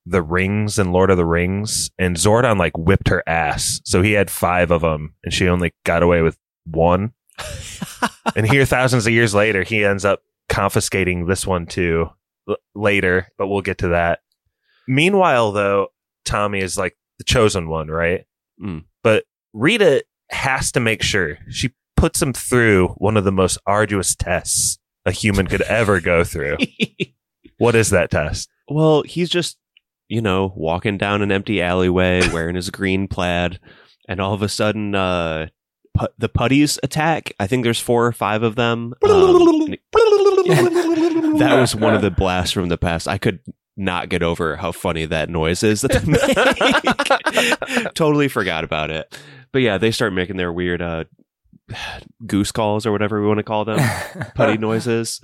the 0.04 0.20
rings 0.20 0.78
in 0.78 0.90
Lord 0.92 1.10
of 1.10 1.16
the 1.16 1.24
Rings. 1.24 1.90
And 1.96 2.16
Zordon 2.16 2.58
like 2.58 2.76
whipped 2.76 3.08
her 3.08 3.22
ass. 3.26 3.80
So 3.84 4.02
he 4.02 4.12
had 4.12 4.30
five 4.30 4.72
of 4.72 4.82
them 4.82 5.14
and 5.22 5.32
she 5.32 5.48
only 5.48 5.72
got 5.84 6.02
away 6.02 6.22
with 6.22 6.36
one. 6.64 7.12
and 8.36 8.44
here, 8.44 8.64
thousands 8.64 9.06
of 9.06 9.12
years 9.12 9.34
later, 9.34 9.62
he 9.62 9.84
ends 9.84 10.04
up 10.04 10.22
confiscating 10.48 11.26
this 11.26 11.46
one 11.46 11.66
too 11.66 12.10
l- 12.48 12.56
later, 12.74 13.28
but 13.38 13.46
we'll 13.46 13.62
get 13.62 13.78
to 13.78 13.88
that. 13.88 14.20
Meanwhile, 14.88 15.52
though, 15.52 15.88
Tommy 16.24 16.60
is 16.60 16.76
like 16.76 16.96
the 17.18 17.24
chosen 17.24 17.68
one, 17.68 17.88
right? 17.88 18.24
Mm. 18.60 18.84
But 19.04 19.24
Rita 19.52 20.02
has 20.30 20.72
to 20.72 20.80
make 20.80 21.02
sure 21.02 21.38
she 21.48 21.72
puts 21.96 22.22
him 22.22 22.32
through 22.32 22.88
one 22.98 23.16
of 23.16 23.24
the 23.24 23.32
most 23.32 23.58
arduous 23.66 24.14
tests 24.14 24.78
a 25.04 25.10
human 25.10 25.46
could 25.46 25.62
ever 25.62 26.00
go 26.00 26.22
through. 26.22 26.56
what 27.58 27.74
is 27.74 27.90
that 27.90 28.10
test? 28.10 28.48
Well, 28.68 29.02
he's 29.02 29.28
just, 29.28 29.56
you 30.08 30.20
know, 30.20 30.52
walking 30.54 30.98
down 30.98 31.22
an 31.22 31.32
empty 31.32 31.60
alleyway 31.60 32.28
wearing 32.32 32.56
his 32.56 32.70
green 32.70 33.08
plaid, 33.08 33.58
and 34.08 34.20
all 34.20 34.34
of 34.34 34.42
a 34.42 34.48
sudden, 34.48 34.94
uh, 34.94 35.48
the 36.18 36.28
putties 36.28 36.78
attack. 36.82 37.32
I 37.40 37.46
think 37.46 37.64
there's 37.64 37.80
four 37.80 38.06
or 38.06 38.12
five 38.12 38.42
of 38.42 38.54
them. 38.54 38.94
Um, 39.02 39.74
that 41.38 41.56
was 41.58 41.74
one 41.74 41.94
of 41.94 42.02
the 42.02 42.14
blasts 42.16 42.52
from 42.52 42.68
the 42.68 42.78
past. 42.78 43.08
I 43.08 43.18
could 43.18 43.40
not 43.76 44.08
get 44.08 44.22
over 44.22 44.56
how 44.56 44.72
funny 44.72 45.06
that 45.06 45.30
noise 45.30 45.62
is 45.62 45.80
that 45.82 45.92
they 45.92 46.04
make. 47.74 47.94
totally 47.94 48.28
forgot 48.28 48.64
about 48.64 48.90
it. 48.90 49.16
But 49.52 49.62
yeah, 49.62 49.78
they 49.78 49.90
start 49.90 50.12
making 50.12 50.36
their 50.36 50.52
weird 50.52 50.82
uh, 50.82 51.04
goose 52.26 52.52
calls 52.52 52.86
or 52.86 52.92
whatever 52.92 53.20
we 53.20 53.26
want 53.26 53.38
to 53.38 53.44
call 53.44 53.64
them, 53.64 53.78
putty 54.34 54.58
noises. 54.58 55.20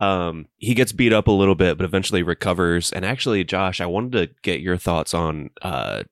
Um, 0.00 0.46
he 0.56 0.74
gets 0.74 0.92
beat 0.92 1.12
up 1.12 1.28
a 1.28 1.32
little 1.32 1.54
bit, 1.54 1.78
but 1.78 1.84
eventually 1.84 2.22
recovers. 2.22 2.92
And 2.92 3.04
actually, 3.04 3.44
Josh, 3.44 3.80
I 3.80 3.86
wanted 3.86 4.12
to 4.12 4.34
get 4.42 4.60
your 4.60 4.76
thoughts 4.76 5.14
on, 5.14 5.50
uh, 5.62 6.02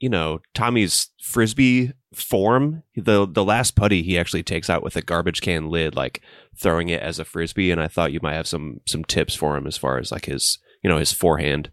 you 0.00 0.08
know, 0.08 0.40
Tommy's 0.54 1.10
frisbee 1.22 1.92
form. 2.14 2.82
The 2.96 3.26
the 3.26 3.44
last 3.44 3.76
putty 3.76 4.02
he 4.02 4.18
actually 4.18 4.42
takes 4.42 4.70
out 4.70 4.82
with 4.82 4.96
a 4.96 5.02
garbage 5.02 5.42
can 5.42 5.68
lid, 5.70 5.94
like 5.94 6.22
throwing 6.58 6.88
it 6.88 7.02
as 7.02 7.18
a 7.18 7.24
frisbee. 7.24 7.70
And 7.70 7.80
I 7.80 7.88
thought 7.88 8.12
you 8.12 8.20
might 8.22 8.34
have 8.34 8.46
some 8.46 8.80
some 8.86 9.04
tips 9.04 9.34
for 9.34 9.56
him 9.56 9.66
as 9.66 9.76
far 9.76 9.98
as 9.98 10.10
like 10.10 10.26
his 10.26 10.58
you 10.82 10.90
know 10.90 10.98
his 10.98 11.12
forehand. 11.12 11.70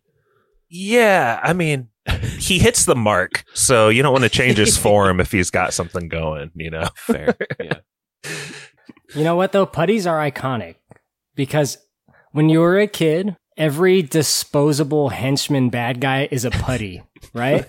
Yeah, 0.69 1.39
I 1.43 1.53
mean, 1.53 1.89
he 2.37 2.59
hits 2.59 2.85
the 2.85 2.95
mark, 2.95 3.45
so 3.53 3.89
you 3.89 4.03
don't 4.03 4.11
want 4.11 4.23
to 4.23 4.29
change 4.29 4.57
his 4.57 4.77
form 4.83 5.19
if 5.19 5.31
he's 5.31 5.49
got 5.49 5.73
something 5.73 6.07
going, 6.07 6.51
you 6.55 6.69
know? 6.69 6.89
Fair, 6.95 7.35
yeah. 7.59 7.79
You 9.15 9.23
know 9.23 9.35
what 9.35 9.51
though? 9.51 9.65
Putties 9.65 10.07
are 10.07 10.19
iconic 10.19 10.75
because 11.35 11.77
when 12.31 12.49
you 12.49 12.59
were 12.59 12.79
a 12.79 12.87
kid, 12.87 13.35
every 13.57 14.01
disposable 14.01 15.09
henchman 15.09 15.69
bad 15.69 16.01
guy 16.01 16.27
is 16.31 16.45
a 16.45 16.51
putty, 16.51 17.03
right? 17.33 17.65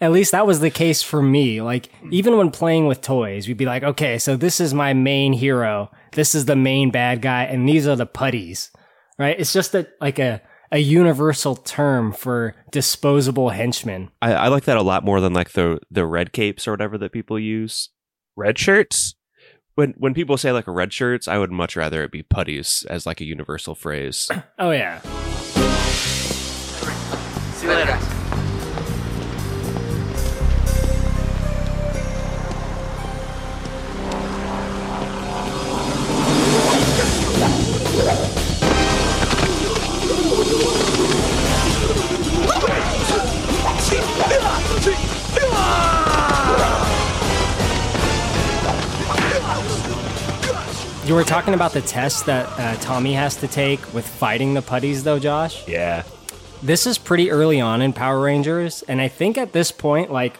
At 0.00 0.12
least 0.12 0.32
that 0.32 0.46
was 0.46 0.60
the 0.60 0.70
case 0.70 1.02
for 1.02 1.22
me. 1.22 1.60
Like 1.60 1.90
even 2.10 2.38
when 2.38 2.50
playing 2.50 2.86
with 2.86 3.02
toys, 3.02 3.46
we'd 3.46 3.58
be 3.58 3.66
like, 3.66 3.82
okay, 3.82 4.18
so 4.18 4.36
this 4.36 4.60
is 4.60 4.72
my 4.72 4.94
main 4.94 5.32
hero. 5.34 5.90
This 6.12 6.34
is 6.34 6.46
the 6.46 6.56
main 6.56 6.90
bad 6.90 7.20
guy 7.20 7.44
and 7.44 7.68
these 7.68 7.86
are 7.86 7.96
the 7.96 8.06
putties, 8.06 8.70
right? 9.18 9.38
It's 9.38 9.52
just 9.52 9.72
that 9.72 9.90
like 10.00 10.18
a, 10.18 10.40
a 10.72 10.78
universal 10.78 11.54
term 11.54 12.12
for 12.12 12.54
disposable 12.70 13.50
henchmen. 13.50 14.10
I, 14.22 14.32
I 14.32 14.48
like 14.48 14.64
that 14.64 14.78
a 14.78 14.82
lot 14.82 15.04
more 15.04 15.20
than 15.20 15.34
like 15.34 15.52
the 15.52 15.78
the 15.90 16.06
red 16.06 16.32
capes 16.32 16.66
or 16.66 16.72
whatever 16.72 16.96
that 16.98 17.12
people 17.12 17.38
use. 17.38 17.90
Red 18.34 18.58
shirts? 18.58 19.14
When 19.74 19.94
when 19.98 20.14
people 20.14 20.38
say 20.38 20.50
like 20.50 20.64
red 20.66 20.92
shirts, 20.92 21.28
I 21.28 21.38
would 21.38 21.52
much 21.52 21.76
rather 21.76 22.02
it 22.02 22.10
be 22.10 22.22
putties 22.22 22.86
as 22.88 23.06
like 23.06 23.20
a 23.20 23.24
universal 23.24 23.74
phrase. 23.74 24.28
Oh 24.58 24.70
yeah. 24.70 25.00
See 27.52 27.66
you 27.66 27.72
later, 27.72 27.86
guys. 27.86 28.18
You 38.36 38.41
were 51.10 51.24
talking 51.24 51.52
about 51.52 51.72
the 51.72 51.80
test 51.82 52.26
that 52.26 52.46
uh, 52.58 52.76
Tommy 52.80 53.12
has 53.12 53.36
to 53.36 53.48
take 53.48 53.92
with 53.92 54.06
fighting 54.06 54.54
the 54.54 54.62
putties, 54.62 55.02
though, 55.04 55.18
Josh. 55.18 55.66
Yeah. 55.66 56.04
This 56.62 56.86
is 56.86 56.96
pretty 56.96 57.30
early 57.30 57.60
on 57.60 57.82
in 57.82 57.92
Power 57.92 58.20
Rangers, 58.20 58.82
and 58.82 59.00
I 59.00 59.08
think 59.08 59.36
at 59.36 59.52
this 59.52 59.72
point, 59.72 60.12
like, 60.12 60.38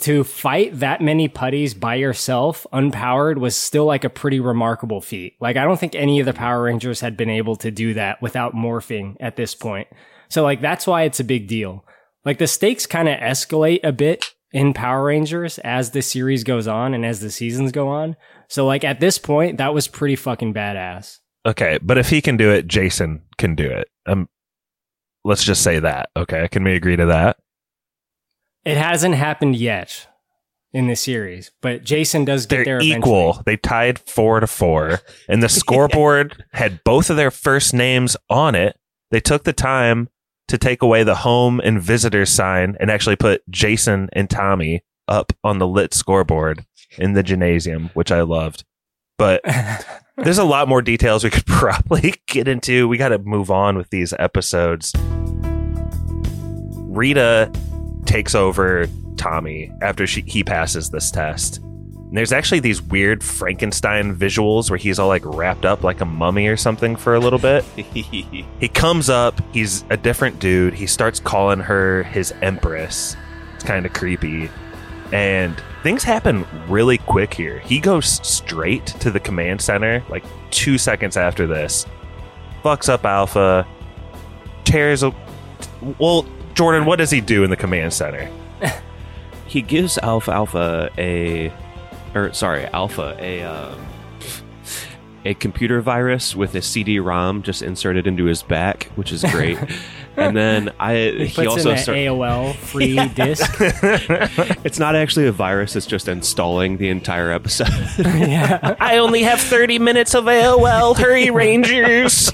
to 0.00 0.24
fight 0.24 0.80
that 0.80 1.00
many 1.00 1.28
putties 1.28 1.72
by 1.72 1.94
yourself, 1.94 2.66
unpowered, 2.72 3.38
was 3.38 3.56
still 3.56 3.84
like 3.84 4.02
a 4.02 4.10
pretty 4.10 4.40
remarkable 4.40 5.00
feat. 5.00 5.34
Like, 5.40 5.56
I 5.56 5.64
don't 5.64 5.78
think 5.78 5.94
any 5.94 6.18
of 6.18 6.26
the 6.26 6.32
Power 6.32 6.64
Rangers 6.64 7.00
had 7.00 7.16
been 7.16 7.30
able 7.30 7.54
to 7.56 7.70
do 7.70 7.94
that 7.94 8.20
without 8.20 8.54
morphing 8.54 9.16
at 9.20 9.36
this 9.36 9.54
point. 9.54 9.86
So, 10.28 10.42
like, 10.42 10.60
that's 10.60 10.86
why 10.86 11.02
it's 11.02 11.20
a 11.20 11.24
big 11.24 11.46
deal. 11.46 11.84
Like, 12.24 12.38
the 12.38 12.48
stakes 12.48 12.86
kind 12.86 13.08
of 13.08 13.18
escalate 13.20 13.80
a 13.84 13.92
bit 13.92 14.34
in 14.54 14.72
Power 14.72 15.04
Rangers 15.04 15.58
as 15.58 15.90
the 15.90 16.00
series 16.00 16.44
goes 16.44 16.68
on 16.68 16.94
and 16.94 17.04
as 17.04 17.18
the 17.20 17.30
seasons 17.30 17.72
go 17.72 17.88
on. 17.88 18.16
So 18.48 18.64
like 18.64 18.84
at 18.84 19.00
this 19.00 19.18
point, 19.18 19.58
that 19.58 19.74
was 19.74 19.88
pretty 19.88 20.14
fucking 20.16 20.54
badass. 20.54 21.18
Okay, 21.44 21.78
but 21.82 21.98
if 21.98 22.08
he 22.08 22.22
can 22.22 22.38
do 22.38 22.50
it, 22.50 22.68
Jason 22.68 23.22
can 23.36 23.56
do 23.56 23.66
it. 23.68 23.88
Um, 24.06 24.28
let's 25.24 25.44
just 25.44 25.62
say 25.62 25.80
that. 25.80 26.08
Okay, 26.16 26.48
can 26.48 26.62
we 26.62 26.74
agree 26.74 26.96
to 26.96 27.06
that? 27.06 27.36
It 28.64 28.76
hasn't 28.78 29.16
happened 29.16 29.56
yet 29.56 30.06
in 30.72 30.86
the 30.86 30.96
series, 30.96 31.50
but 31.60 31.84
Jason 31.84 32.24
does 32.24 32.46
get 32.46 32.64
They're 32.64 32.78
there 32.78 32.80
equal. 32.80 33.30
eventually. 33.30 33.42
They 33.44 33.56
tied 33.56 33.98
four 33.98 34.40
to 34.40 34.46
four, 34.46 35.00
and 35.28 35.42
the 35.42 35.48
scoreboard 35.50 36.44
had 36.52 36.82
both 36.84 37.10
of 37.10 37.16
their 37.16 37.32
first 37.32 37.74
names 37.74 38.16
on 38.30 38.54
it. 38.54 38.78
They 39.10 39.20
took 39.20 39.44
the 39.44 39.52
time 39.52 40.08
to 40.48 40.58
take 40.58 40.82
away 40.82 41.02
the 41.02 41.14
home 41.14 41.60
and 41.60 41.80
visitor 41.80 42.26
sign 42.26 42.76
and 42.80 42.90
actually 42.90 43.16
put 43.16 43.42
Jason 43.50 44.08
and 44.12 44.28
Tommy 44.28 44.82
up 45.08 45.32
on 45.42 45.58
the 45.58 45.66
lit 45.66 45.94
scoreboard 45.94 46.64
in 46.98 47.14
the 47.14 47.22
gymnasium, 47.22 47.90
which 47.94 48.12
I 48.12 48.22
loved. 48.22 48.64
But 49.18 49.42
there's 50.16 50.38
a 50.38 50.44
lot 50.44 50.68
more 50.68 50.82
details 50.82 51.24
we 51.24 51.30
could 51.30 51.46
probably 51.46 52.14
get 52.26 52.48
into. 52.48 52.88
We 52.88 52.96
got 52.96 53.08
to 53.08 53.18
move 53.18 53.50
on 53.50 53.76
with 53.76 53.90
these 53.90 54.12
episodes. 54.18 54.92
Rita 56.94 57.50
takes 58.06 58.34
over 58.34 58.86
Tommy 59.16 59.72
after 59.82 60.06
she 60.06 60.22
he 60.22 60.44
passes 60.44 60.90
this 60.90 61.10
test. 61.10 61.60
And 62.14 62.18
there's 62.18 62.30
actually 62.30 62.60
these 62.60 62.80
weird 62.80 63.24
Frankenstein 63.24 64.14
visuals 64.14 64.70
where 64.70 64.76
he's 64.76 65.00
all 65.00 65.08
like 65.08 65.24
wrapped 65.24 65.64
up 65.64 65.82
like 65.82 66.00
a 66.00 66.04
mummy 66.04 66.46
or 66.46 66.56
something 66.56 66.94
for 66.94 67.16
a 67.16 67.18
little 67.18 67.40
bit. 67.40 67.64
he 67.74 68.68
comes 68.72 69.10
up, 69.10 69.40
he's 69.52 69.84
a 69.90 69.96
different 69.96 70.38
dude. 70.38 70.74
He 70.74 70.86
starts 70.86 71.18
calling 71.18 71.58
her 71.58 72.04
his 72.04 72.32
empress. 72.40 73.16
It's 73.56 73.64
kind 73.64 73.84
of 73.84 73.94
creepy. 73.94 74.48
And 75.10 75.60
things 75.82 76.04
happen 76.04 76.46
really 76.68 76.98
quick 76.98 77.34
here. 77.34 77.58
He 77.58 77.80
goes 77.80 78.06
straight 78.24 78.86
to 78.86 79.10
the 79.10 79.18
command 79.18 79.60
center 79.60 80.04
like 80.08 80.22
2 80.52 80.78
seconds 80.78 81.16
after 81.16 81.48
this. 81.48 81.84
Fucks 82.62 82.88
up 82.88 83.04
Alpha, 83.04 83.66
tears 84.62 85.02
a 85.02 85.12
well, 85.98 86.24
Jordan, 86.54 86.84
what 86.84 87.00
does 87.00 87.10
he 87.10 87.20
do 87.20 87.42
in 87.42 87.50
the 87.50 87.56
command 87.56 87.92
center? 87.92 88.30
he 89.48 89.62
gives 89.62 89.98
Alpha 89.98 90.30
Alpha 90.30 90.90
a, 90.96 91.52
or 92.14 92.32
sorry, 92.32 92.66
Alpha 92.66 93.16
a 93.20 93.42
um, 93.42 93.78
a 95.24 95.34
computer 95.34 95.80
virus 95.80 96.36
with 96.36 96.54
a 96.54 96.60
CD-ROM 96.60 97.42
just 97.42 97.62
inserted 97.62 98.06
into 98.06 98.24
his 98.26 98.42
back, 98.42 98.84
which 98.94 99.10
is 99.10 99.22
great. 99.24 99.58
and 100.16 100.36
then 100.36 100.70
I 100.78 100.94
He 100.96 101.26
he, 101.26 101.46
also 101.46 101.70
in 101.72 101.78
start- 101.78 101.96
AOL 101.96 102.54
free 102.56 102.96
disc. 103.14 103.50
it's 104.64 104.78
not 104.78 104.94
actually 104.96 105.26
a 105.26 105.32
virus; 105.32 105.76
it's 105.76 105.86
just 105.86 106.08
installing 106.08 106.76
the 106.76 106.88
entire 106.90 107.30
episode. 107.32 107.68
yeah. 107.98 108.76
I 108.78 108.98
only 108.98 109.22
have 109.22 109.40
30 109.40 109.78
minutes 109.78 110.14
of 110.14 110.24
AOL. 110.24 110.96
Hurry, 110.98 111.30
Rangers. 111.30 112.30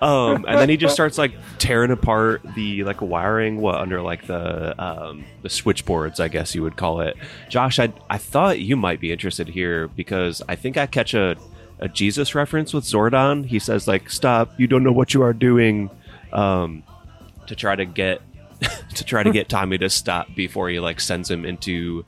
Um, 0.00 0.44
and 0.46 0.58
then 0.58 0.68
he 0.68 0.76
just 0.76 0.94
starts 0.94 1.18
like 1.18 1.32
tearing 1.58 1.90
apart 1.90 2.42
the 2.54 2.84
like 2.84 3.00
wiring, 3.00 3.60
what 3.60 3.76
under 3.76 4.00
like 4.00 4.26
the 4.26 4.80
um, 4.82 5.24
the 5.42 5.50
switchboards, 5.50 6.20
I 6.20 6.28
guess 6.28 6.54
you 6.54 6.62
would 6.62 6.76
call 6.76 7.00
it. 7.00 7.16
Josh, 7.48 7.78
I 7.78 7.92
I 8.08 8.18
thought 8.18 8.60
you 8.60 8.76
might 8.76 9.00
be 9.00 9.12
interested 9.12 9.48
here 9.48 9.88
because 9.88 10.42
I 10.48 10.54
think 10.54 10.76
I 10.76 10.86
catch 10.86 11.14
a 11.14 11.36
a 11.80 11.88
Jesus 11.88 12.34
reference 12.34 12.72
with 12.72 12.84
Zordon. 12.84 13.46
He 13.46 13.58
says 13.58 13.88
like, 13.88 14.10
"Stop! 14.10 14.52
You 14.58 14.66
don't 14.66 14.84
know 14.84 14.92
what 14.92 15.14
you 15.14 15.22
are 15.22 15.32
doing," 15.32 15.90
um, 16.32 16.82
to 17.46 17.56
try 17.56 17.74
to 17.74 17.84
get 17.84 18.20
to 18.94 19.04
try 19.04 19.22
to 19.22 19.30
get 19.30 19.48
Tommy 19.48 19.78
to 19.78 19.88
stop 19.88 20.34
before 20.34 20.68
he 20.68 20.80
like 20.80 21.00
sends 21.00 21.30
him 21.30 21.44
into, 21.44 22.04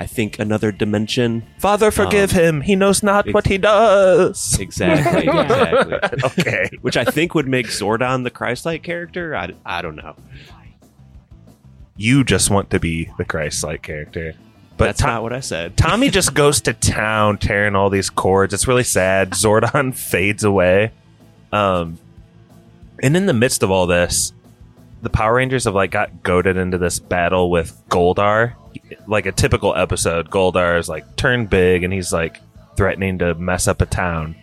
I 0.00 0.06
think, 0.06 0.38
another 0.38 0.70
dimension. 0.70 1.44
Father, 1.58 1.90
forgive 1.90 2.32
Um, 2.32 2.38
him. 2.40 2.60
He 2.60 2.76
knows 2.76 3.02
not 3.02 3.26
what 3.32 3.46
he 3.48 3.58
does. 3.58 4.56
Exactly, 4.60 5.26
exactly. 5.28 6.20
okay. 6.24 6.70
Which 6.82 6.96
I 6.96 7.04
think 7.04 7.34
would 7.34 7.48
make 7.48 7.66
Zordon 7.66 8.22
the 8.22 8.30
Christ-like 8.30 8.82
character. 8.84 9.34
I, 9.34 9.50
I 9.66 9.82
don't 9.82 9.96
know. 9.96 10.14
You 11.96 12.22
just 12.24 12.50
want 12.50 12.70
to 12.70 12.78
be 12.78 13.10
the 13.18 13.24
Christ 13.24 13.64
like 13.64 13.82
character. 13.82 14.34
But 14.76 14.84
That's 14.86 15.00
Tom- 15.00 15.10
not 15.10 15.22
what 15.24 15.32
I 15.32 15.40
said. 15.40 15.76
Tommy 15.76 16.10
just 16.18 16.32
goes 16.34 16.60
to 16.62 16.72
town 16.72 17.38
tearing 17.38 17.74
all 17.74 17.90
these 17.90 18.10
cords. 18.10 18.54
It's 18.54 18.68
really 18.68 18.84
sad. 18.84 19.32
Zordon 19.32 19.92
fades 19.94 20.44
away. 20.44 20.92
Um, 21.52 21.98
and 23.02 23.16
in 23.16 23.26
the 23.26 23.34
midst 23.34 23.64
of 23.64 23.70
all 23.72 23.88
this, 23.88 24.32
the 25.02 25.10
Power 25.10 25.34
Rangers 25.34 25.64
have 25.64 25.74
like 25.74 25.90
got 25.90 26.22
goaded 26.22 26.56
into 26.56 26.78
this 26.78 27.00
battle 27.00 27.50
with 27.50 27.80
Goldar. 27.88 28.54
Like 29.06 29.26
a 29.26 29.32
typical 29.32 29.74
episode, 29.74 30.30
Goldar 30.30 30.78
is 30.78 30.88
like 30.88 31.16
turned 31.16 31.50
big 31.50 31.82
and 31.82 31.92
he's 31.92 32.12
like 32.12 32.40
threatening 32.76 33.18
to 33.18 33.34
mess 33.34 33.68
up 33.68 33.80
a 33.80 33.86
town. 33.86 34.36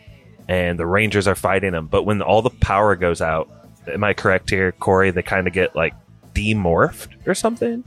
And 0.48 0.78
the 0.78 0.86
Rangers 0.86 1.28
are 1.28 1.36
fighting 1.36 1.74
him. 1.74 1.88
But 1.88 2.04
when 2.04 2.22
all 2.22 2.42
the 2.42 2.50
power 2.52 2.96
goes 2.96 3.22
out, 3.22 3.50
am 3.88 4.04
I 4.04 4.14
correct 4.14 4.50
here, 4.50 4.72
Korey? 4.74 5.14
They 5.14 5.24
kind 5.24 5.48
of 5.48 5.54
get 5.54 5.76
like 5.76 5.94
demorphed 6.34 7.28
or 7.28 7.34
something? 7.34 7.84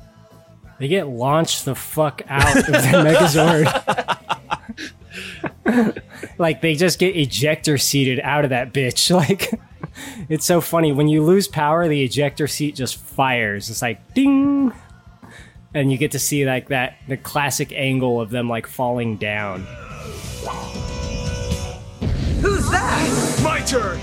They 0.79 0.89
get 0.89 1.09
launched 1.09 1.65
the 1.65 1.75
fuck 1.75 2.23
out 2.29 2.57
of 2.57 2.67
the 2.67 2.73
Megazord. 5.63 6.05
like 6.39 6.61
they 6.61 6.75
just 6.75 6.99
get 6.99 7.17
ejector 7.17 7.79
seated 7.79 8.21
out 8.21 8.45
of 8.45 8.51
that 8.51 8.73
bitch. 8.73 9.09
Like 9.19 9.61
it's 10.29 10.45
so 10.45 10.61
funny 10.61 10.93
when 10.93 11.09
you 11.09 11.25
lose 11.25 11.49
power, 11.49 11.89
the 11.89 12.05
ejector 12.05 12.47
seat 12.47 12.77
just 12.77 12.97
fires. 12.97 13.69
It's 13.69 13.83
like 13.83 14.15
ding, 14.15 14.73
and 15.75 15.93
you 15.93 15.99
get 15.99 16.13
to 16.13 16.19
see 16.19 16.45
like 16.45 16.69
that 16.69 16.97
the 17.09 17.17
classic 17.17 17.73
angle 17.73 18.21
of 18.21 18.31
them 18.31 18.49
like 18.49 18.67
falling 18.67 19.17
down. 19.17 19.61
Who's 22.41 22.71
that? 22.71 23.41
My 23.43 23.61
turn. 23.61 24.01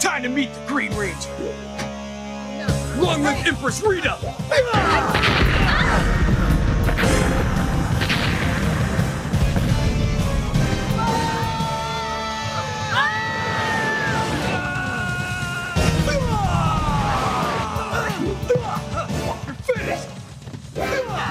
Time 0.00 0.22
to 0.22 0.28
meet 0.28 0.52
the 0.52 0.60
Green 0.66 0.94
Ranger. 0.96 1.30
Long 3.00 3.22
live 3.22 3.46
Empress 3.46 3.82
Rita! 3.82 4.18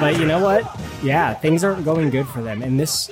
But 0.04 0.20
you 0.20 0.26
know 0.26 0.44
what? 0.44 0.70
Yeah, 1.02 1.34
things 1.34 1.64
aren't 1.64 1.86
going 1.86 2.10
good 2.10 2.28
for 2.28 2.42
them. 2.42 2.62
And 2.62 2.78
this, 2.78 3.10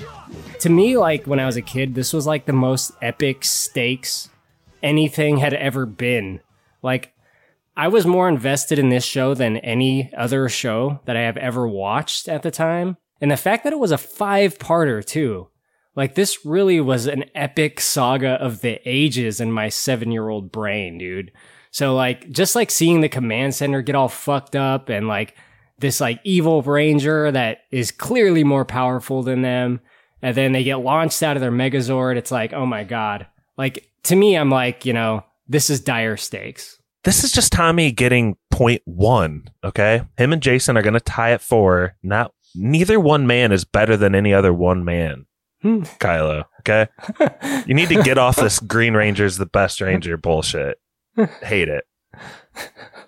to 0.60 0.70
me, 0.70 0.98
like 0.98 1.26
when 1.26 1.40
I 1.40 1.46
was 1.46 1.56
a 1.56 1.62
kid, 1.62 1.96
this 1.96 2.12
was 2.12 2.28
like 2.28 2.46
the 2.46 2.52
most 2.52 2.92
epic 3.02 3.46
stakes 3.46 4.28
anything 4.84 5.38
had 5.38 5.54
ever 5.54 5.86
been. 5.86 6.42
Like, 6.84 7.14
I 7.78 7.88
was 7.88 8.06
more 8.06 8.28
invested 8.28 8.78
in 8.78 8.90
this 8.90 9.06
show 9.06 9.34
than 9.34 9.56
any 9.56 10.14
other 10.18 10.50
show 10.50 11.00
that 11.06 11.16
I 11.16 11.22
have 11.22 11.38
ever 11.38 11.66
watched 11.66 12.28
at 12.28 12.44
the 12.44 12.52
time. 12.52 12.98
And 13.22 13.32
the 13.32 13.38
fact 13.38 13.64
that 13.64 13.72
it 13.72 13.80
was 13.80 13.94
a 13.94 13.98
five 13.98 14.58
parter, 14.58 15.02
too. 15.02 15.48
Like, 15.96 16.16
this 16.16 16.46
really 16.46 16.82
was 16.82 17.08
an 17.08 17.24
epic 17.34 17.80
saga 17.80 18.32
of 18.32 18.60
the 18.60 18.82
ages 18.84 19.40
in 19.40 19.54
my 19.54 19.70
seven 19.70 20.12
year 20.12 20.28
old 20.28 20.52
brain, 20.52 20.98
dude. 20.98 21.32
So, 21.72 21.96
like, 21.96 22.30
just 22.32 22.54
like 22.54 22.70
seeing 22.70 23.00
the 23.00 23.08
command 23.08 23.56
center 23.56 23.82
get 23.82 23.96
all 23.96 24.10
fucked 24.10 24.58
up 24.58 24.90
and 24.90 25.08
like, 25.08 25.38
this 25.82 26.00
like 26.00 26.20
evil 26.24 26.62
ranger 26.62 27.32
that 27.32 27.60
is 27.72 27.92
clearly 27.92 28.44
more 28.44 28.66
powerful 28.66 29.24
than 29.24 29.42
them 29.42 29.82
and 30.22 30.36
then 30.36 30.52
they 30.52 30.64
get 30.64 30.76
launched 30.78 31.22
out 31.24 31.36
of 31.36 31.42
their 31.42 31.52
megazord 31.52 32.16
it's 32.16 32.32
like 32.32 32.54
oh 32.54 32.66
my 32.66 32.84
god 32.84 33.28
like 33.58 33.90
to 34.04 34.16
me 34.16 34.36
i'm 34.38 34.50
like 34.50 34.86
you 34.86 34.94
know 34.94 35.24
this 35.48 35.70
is 35.70 35.82
dire 35.82 36.16
stakes 36.18 36.78
This 37.04 37.24
is 37.24 37.32
just 37.32 37.52
Tommy 37.52 37.92
getting 37.92 38.38
point 38.52 38.84
one. 38.86 39.50
Okay, 39.64 40.04
him 40.18 40.34
and 40.34 40.42
Jason 40.42 40.78
are 40.78 40.84
going 40.84 40.94
to 40.94 41.00
tie 41.00 41.34
it 41.34 41.42
four. 41.42 41.96
Not 42.04 42.32
neither 42.54 43.00
one 43.00 43.26
man 43.26 43.52
is 43.52 43.66
better 43.66 43.98
than 43.98 44.14
any 44.14 44.34
other 44.36 44.54
one 44.54 44.86
man. 44.86 45.26
Hmm. 45.64 45.82
Kylo. 46.00 46.44
Okay, 46.60 46.88
you 47.66 47.74
need 47.74 47.90
to 47.90 48.04
get 48.04 48.20
off 48.20 48.36
this 48.36 48.60
Green 48.60 48.94
Ranger's 48.94 49.38
the 49.38 49.48
best 49.48 49.82
Ranger 49.82 50.16
bullshit. 50.16 50.78
Hate 51.42 51.70
it. 51.70 51.86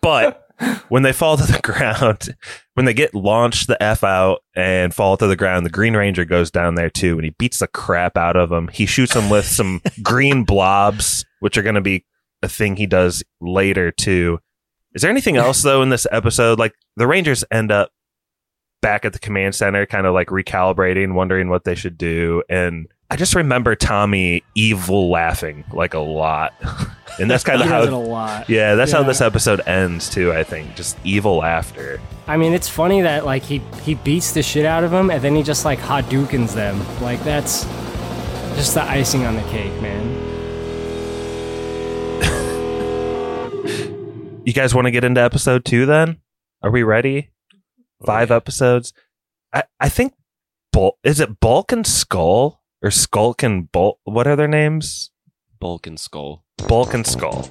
But 0.01 0.42
when 0.89 1.03
they 1.03 1.13
fall 1.13 1.37
to 1.37 1.51
the 1.51 1.59
ground, 1.63 2.35
when 2.73 2.85
they 2.85 2.93
get 2.93 3.15
launched 3.15 3.67
the 3.67 3.81
f 3.81 4.03
out 4.03 4.43
and 4.55 4.93
fall 4.93 5.17
to 5.17 5.27
the 5.27 5.35
ground, 5.35 5.65
the 5.65 5.71
Green 5.71 5.95
Ranger 5.95 6.25
goes 6.25 6.51
down 6.51 6.75
there 6.75 6.89
too, 6.89 7.15
and 7.15 7.23
he 7.23 7.31
beats 7.31 7.59
the 7.59 7.67
crap 7.67 8.17
out 8.17 8.35
of 8.35 8.49
them. 8.49 8.67
He 8.69 8.85
shoots 8.85 9.13
them 9.13 9.29
with 9.29 9.45
some 9.45 9.81
green 10.03 10.43
blobs, 10.43 11.25
which 11.39 11.57
are 11.57 11.63
going 11.63 11.75
to 11.75 11.81
be 11.81 12.05
a 12.41 12.47
thing 12.47 12.75
he 12.75 12.85
does 12.85 13.23
later 13.41 13.91
too. 13.91 14.39
Is 14.93 15.01
there 15.01 15.11
anything 15.11 15.37
else 15.37 15.63
though 15.63 15.81
in 15.81 15.89
this 15.89 16.05
episode? 16.11 16.59
Like 16.59 16.73
the 16.97 17.07
Rangers 17.07 17.43
end 17.51 17.71
up 17.71 17.89
back 18.81 19.05
at 19.05 19.13
the 19.13 19.19
command 19.19 19.55
center, 19.55 19.85
kind 19.85 20.05
of 20.05 20.13
like 20.13 20.27
recalibrating, 20.27 21.13
wondering 21.13 21.49
what 21.49 21.63
they 21.63 21.73
should 21.73 21.97
do, 21.97 22.43
and 22.49 22.87
I 23.13 23.15
just 23.15 23.35
remember 23.35 23.75
Tommy 23.75 24.43
evil 24.55 25.11
laughing 25.11 25.65
like 25.71 25.93
a 25.93 25.99
lot. 25.99 26.51
and 27.19 27.29
that's 27.29 27.43
kind 27.43 27.61
of 27.61 27.67
how 27.67 27.83
it 27.83 27.93
a 27.93 27.95
lot. 27.95 28.49
Yeah, 28.49 28.73
that's 28.73 28.91
how 28.91 29.03
this 29.03 29.21
episode 29.21 29.61
ends 29.67 30.09
too. 30.09 30.33
I 30.33 30.43
think 30.43 30.75
just 30.75 30.97
evil 31.03 31.37
laughter. 31.37 32.01
I 32.25 32.37
mean, 32.37 32.53
it's 32.53 32.67
funny 32.67 33.01
that 33.01 33.23
like 33.23 33.43
he 33.43 33.59
he 33.83 33.93
beats 33.93 34.31
the 34.31 34.41
shit 34.41 34.65
out 34.65 34.83
of 34.83 34.91
him 34.91 35.11
and 35.11 35.21
then 35.21 35.35
he 35.35 35.43
just 35.43 35.63
like 35.63 35.77
Hadoukens 35.77 36.55
them. 36.55 36.83
Like 37.01 37.23
that's 37.23 37.65
just 38.55 38.73
the 38.73 38.81
icing 38.81 39.25
on 39.25 39.35
the 39.35 39.43
cake, 39.43 39.79
man. 39.79 40.31
You 44.43 44.53
guys 44.53 44.73
want 44.73 44.87
to 44.87 44.91
get 44.91 45.03
into 45.03 45.21
episode 45.21 45.65
two 45.65 45.85
then? 45.85 46.17
Are 46.63 46.71
we 46.71 46.81
ready? 46.81 47.29
Five 48.03 48.31
episodes. 48.31 48.91
I 49.53 49.65
I 49.79 49.87
think. 49.87 50.15
Bul- 50.71 50.97
is 51.03 51.19
it 51.19 51.39
Bulk 51.39 51.71
and 51.71 51.85
Skull 51.85 52.62
or 52.83 52.91
Skulk 52.91 53.41
and 53.41 53.71
Bulk? 53.71 53.99
What 54.03 54.27
are 54.27 54.35
their 54.35 54.47
names? 54.47 55.09
Bulk 55.59 55.87
and 55.87 55.99
Skull. 55.99 56.43
Bulk 56.67 56.93
and 56.93 57.07
Skull. 57.07 57.49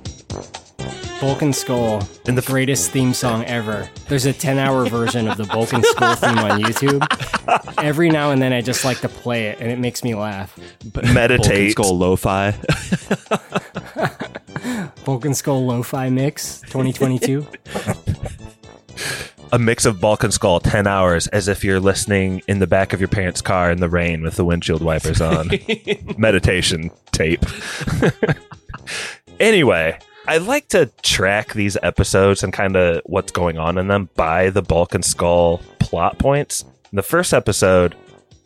Bulk 1.21 1.41
and 1.41 1.55
Skull, 1.55 2.03
In 2.27 2.35
the- 2.35 2.43
greatest 2.43 2.91
theme 2.91 3.15
song 3.15 3.45
ever. 3.45 3.89
There's 4.09 4.27
a 4.27 4.33
10 4.33 4.59
hour 4.59 4.87
version 4.87 5.29
of 5.29 5.37
the 5.39 5.45
Bulk 5.45 5.73
and 5.73 5.85
Skull 5.85 6.17
theme 6.17 6.39
on 6.39 6.61
YouTube. 6.61 7.79
Every 7.83 8.11
now 8.11 8.33
and 8.33 8.43
then 8.43 8.53
I 8.53 8.61
just 8.61 8.85
like 8.85 9.01
to 9.01 9.09
play 9.09 9.47
it, 9.47 9.61
and 9.61 9.71
it 9.71 9.79
makes 9.79 10.03
me 10.05 10.15
laugh. 10.15 10.59
Meditate. 11.15 11.77
Bulk 11.77 11.85
and 11.85 11.87
Skull 11.87 11.97
lo-fi. 11.99 12.55
and 15.07 15.37
Skull 15.37 15.65
Lo-Fi 15.67 16.11
Mix 16.11 16.61
2022. 16.63 17.47
a 19.53 19.59
mix 19.59 19.85
of 19.85 20.01
Bulk 20.01 20.25
and 20.25 20.33
Skull, 20.33 20.61
10 20.61 20.87
hours, 20.87 21.27
as 21.29 21.47
if 21.47 21.63
you're 21.63 21.79
listening 21.79 22.41
in 22.49 22.59
the 22.59 22.67
back 22.67 22.95
of 22.95 23.01
your 23.01 23.09
parents' 23.09 23.43
car 23.43 23.71
in 23.71 23.81
the 23.81 23.89
rain 23.89 24.23
with 24.23 24.37
the 24.37 24.45
windshield 24.47 24.83
wipers 24.83 25.21
on. 25.21 25.51
Meditation 26.17 26.91
tape. 27.13 27.45
anyway, 29.41 29.99
I 30.27 30.39
like 30.39 30.69
to 30.69 30.87
track 31.03 31.53
these 31.53 31.77
episodes 31.83 32.43
and 32.43 32.51
kind 32.51 32.77
of 32.77 33.03
what's 33.05 33.31
going 33.31 33.59
on 33.59 33.77
in 33.77 33.89
them 33.89 34.09
by 34.17 34.49
the 34.49 34.63
Bulk 34.63 34.95
and 34.95 35.05
Skull 35.05 35.61
plot 35.79 36.19
points. 36.19 36.63
In 36.91 36.97
the 36.97 37.03
first 37.03 37.35
episode, 37.35 37.95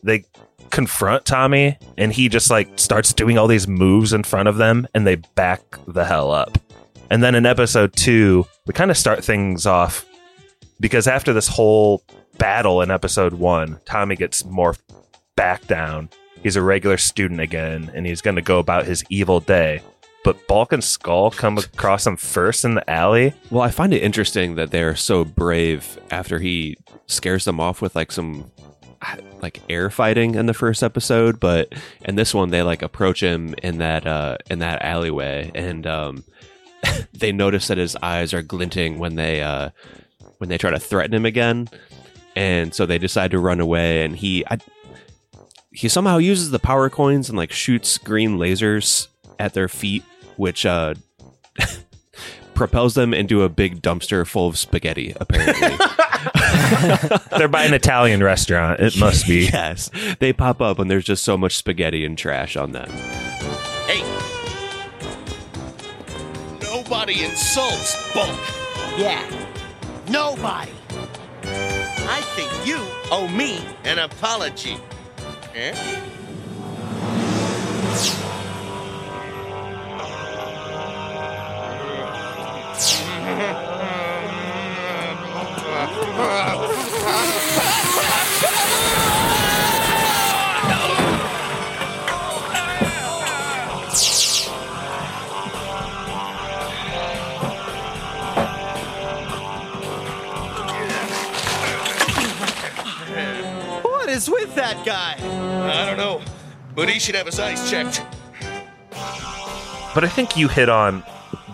they 0.02 0.24
confront 0.70 1.24
Tommy 1.24 1.78
and 1.96 2.12
he 2.12 2.28
just 2.28 2.50
like 2.50 2.68
starts 2.76 3.12
doing 3.12 3.38
all 3.38 3.46
these 3.46 3.68
moves 3.68 4.12
in 4.12 4.24
front 4.24 4.48
of 4.48 4.56
them 4.56 4.88
and 4.92 5.06
they 5.06 5.14
back 5.14 5.62
the 5.86 6.04
hell 6.04 6.32
up. 6.32 6.58
And 7.10 7.22
then 7.22 7.34
in 7.34 7.46
episode 7.46 7.94
two, 7.94 8.46
we 8.66 8.74
kind 8.74 8.90
of 8.90 8.96
start 8.96 9.24
things 9.24 9.66
off 9.66 10.04
because 10.80 11.06
after 11.06 11.32
this 11.32 11.48
whole 11.48 12.02
battle 12.38 12.82
in 12.82 12.90
episode 12.90 13.34
one, 13.34 13.80
Tommy 13.84 14.16
gets 14.16 14.42
morphed 14.42 14.80
back 15.36 15.66
down. 15.66 16.08
He's 16.42 16.56
a 16.56 16.62
regular 16.62 16.96
student 16.96 17.40
again, 17.40 17.90
and 17.94 18.06
he's 18.06 18.20
going 18.20 18.36
to 18.36 18.42
go 18.42 18.58
about 18.58 18.86
his 18.86 19.04
evil 19.08 19.40
day. 19.40 19.82
But 20.24 20.46
Bulk 20.48 20.72
and 20.72 20.82
Skull 20.82 21.30
come 21.30 21.56
across 21.56 22.06
him 22.06 22.16
first 22.16 22.64
in 22.64 22.74
the 22.74 22.90
alley. 22.90 23.32
Well, 23.50 23.62
I 23.62 23.70
find 23.70 23.94
it 23.94 24.02
interesting 24.02 24.56
that 24.56 24.72
they're 24.72 24.96
so 24.96 25.24
brave 25.24 25.98
after 26.10 26.40
he 26.40 26.76
scares 27.06 27.44
them 27.44 27.60
off 27.60 27.80
with 27.80 27.94
like 27.94 28.10
some 28.10 28.50
like 29.40 29.62
air 29.68 29.90
fighting 29.90 30.34
in 30.34 30.46
the 30.46 30.54
first 30.54 30.82
episode, 30.82 31.38
but 31.38 31.72
in 32.04 32.16
this 32.16 32.34
one 32.34 32.50
they 32.50 32.62
like 32.62 32.82
approach 32.82 33.22
him 33.22 33.54
in 33.62 33.78
that 33.78 34.06
uh 34.06 34.38
in 34.50 34.58
that 34.60 34.82
alleyway 34.82 35.50
and 35.54 35.86
um 35.86 36.24
they 37.12 37.30
notice 37.30 37.68
that 37.68 37.78
his 37.78 37.94
eyes 37.96 38.34
are 38.34 38.42
glinting 38.42 38.98
when 38.98 39.14
they 39.14 39.42
uh 39.42 39.70
when 40.38 40.48
they 40.48 40.58
try 40.58 40.70
to 40.70 40.78
threaten 40.78 41.14
him 41.14 41.24
again. 41.26 41.68
And 42.34 42.74
so 42.74 42.84
they 42.86 42.98
decide 42.98 43.30
to 43.30 43.38
run 43.38 43.60
away 43.60 44.04
and 44.04 44.14
he 44.16 44.44
I, 44.50 44.58
he 45.72 45.88
somehow 45.88 46.18
uses 46.18 46.50
the 46.50 46.58
power 46.58 46.90
coins 46.90 47.28
and 47.28 47.38
like 47.38 47.52
shoots 47.52 47.96
green 47.98 48.36
lasers 48.38 49.08
at 49.38 49.54
their 49.54 49.68
feet 49.68 50.02
which 50.36 50.66
uh 50.66 50.94
propels 52.54 52.94
them 52.94 53.12
into 53.14 53.42
a 53.42 53.48
big 53.48 53.80
dumpster 53.82 54.26
full 54.26 54.48
of 54.48 54.58
spaghetti 54.58 55.14
apparently 55.18 55.76
They're 57.38 57.48
by 57.48 57.64
an 57.64 57.74
Italian 57.74 58.22
restaurant. 58.22 58.80
It 58.80 58.98
must 58.98 59.26
be. 59.26 59.46
yes 59.52 59.90
they 60.18 60.32
pop 60.34 60.60
up 60.60 60.78
and 60.78 60.90
there's 60.90 61.04
just 61.04 61.24
so 61.24 61.38
much 61.38 61.56
spaghetti 61.56 62.04
and 62.04 62.18
trash 62.18 62.54
on 62.56 62.72
them 62.72 62.90
Hey! 63.86 64.02
Nobody 66.62 67.24
insults 67.24 67.96
Bulk. 68.12 68.28
Yeah. 68.98 69.45
Nobody. 70.08 70.72
I 71.42 72.20
think 72.36 72.66
you 72.66 72.78
owe 73.10 73.28
me 73.28 73.60
an 73.84 73.98
apology. 73.98 74.76
Eh? 75.54 75.74
is 104.16 104.30
with 104.30 104.54
that 104.54 104.84
guy? 104.86 105.14
I 105.18 105.84
don't 105.84 105.98
know, 105.98 106.22
but 106.74 106.88
he 106.88 106.98
should 106.98 107.14
have 107.14 107.26
his 107.26 107.38
eyes 107.38 107.70
checked. 107.70 108.02
But 109.94 110.04
I 110.04 110.08
think 110.08 110.36
you 110.36 110.48
hit 110.48 110.70
on 110.70 111.04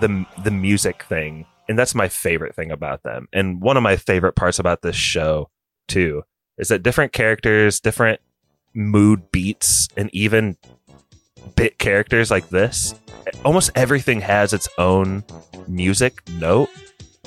the 0.01 0.25
the 0.45 0.53
music 0.53 1.03
thing, 1.03 1.45
and 1.69 1.77
that's 1.77 1.95
my 1.95 2.09
favorite 2.09 2.55
thing 2.55 2.71
about 2.71 3.03
them. 3.03 3.27
And 3.33 3.61
one 3.61 3.77
of 3.77 3.83
my 3.83 3.97
favorite 3.97 4.35
parts 4.35 4.61
about 4.61 4.83
this 4.83 4.95
show 4.95 5.51
too 5.89 6.23
is 6.57 6.69
that 6.69 6.85
different 6.85 7.13
characters, 7.13 7.81
different 7.81 8.21
mood 8.75 9.33
beats, 9.33 9.89
and 9.97 10.09
even 10.15 10.57
bit 11.57 11.79
characters 11.79 12.31
like 12.31 12.49
this, 12.51 12.95
almost 13.45 13.71
everything 13.75 14.21
has 14.21 14.53
its 14.53 14.69
own 14.79 15.25
music 15.67 16.23
note. 16.35 16.71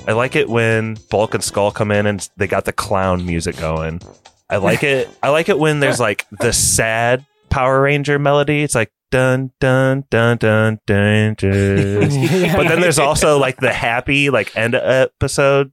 I 0.08 0.12
like 0.12 0.34
it 0.34 0.48
when 0.48 0.96
Bulk 1.10 1.34
and 1.34 1.44
Skull 1.44 1.72
come 1.72 1.90
in 1.90 2.06
and 2.06 2.26
they 2.38 2.46
got 2.46 2.64
the 2.64 2.72
clown 2.72 3.26
music 3.26 3.58
going. 3.58 4.00
I 4.48 4.56
like 4.58 4.82
it. 4.82 5.08
I 5.22 5.30
like 5.30 5.48
it 5.48 5.58
when 5.58 5.80
there's 5.80 6.00
like 6.00 6.26
the 6.40 6.52
sad 6.52 7.26
Power 7.50 7.82
Ranger 7.82 8.18
melody. 8.18 8.62
It's 8.62 8.74
like 8.74 8.92
dun 9.10 9.52
dun 9.60 10.04
dun 10.10 10.36
dun 10.38 10.80
dun 10.86 11.34
dun. 11.36 12.00
but 12.56 12.68
then 12.68 12.80
there's 12.80 12.98
also 12.98 13.38
like 13.38 13.58
the 13.58 13.72
happy 13.72 14.30
like 14.30 14.56
end 14.56 14.74
of 14.74 14.82
episode 14.82 15.72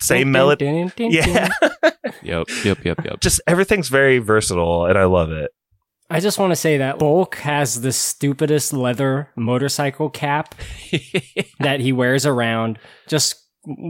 same 0.00 0.32
melody. 0.32 0.90
Yeah, 0.98 1.48
yep 2.22 2.46
yep 2.64 2.84
yep 2.84 3.04
yep 3.04 3.20
just 3.20 3.40
everything's 3.46 3.88
very 3.88 4.18
versatile 4.18 4.86
and 4.86 4.98
I 4.98 5.04
love 5.04 5.30
it. 5.30 5.50
I 6.10 6.20
just 6.20 6.38
want 6.38 6.52
to 6.52 6.56
say 6.56 6.76
that 6.78 6.98
Bulk 6.98 7.36
has 7.36 7.80
the 7.80 7.90
stupidest 7.90 8.74
leather 8.74 9.30
motorcycle 9.36 10.10
cap 10.10 10.54
that 11.58 11.80
he 11.80 11.92
wears 11.92 12.26
around. 12.26 12.78
Just 13.08 13.43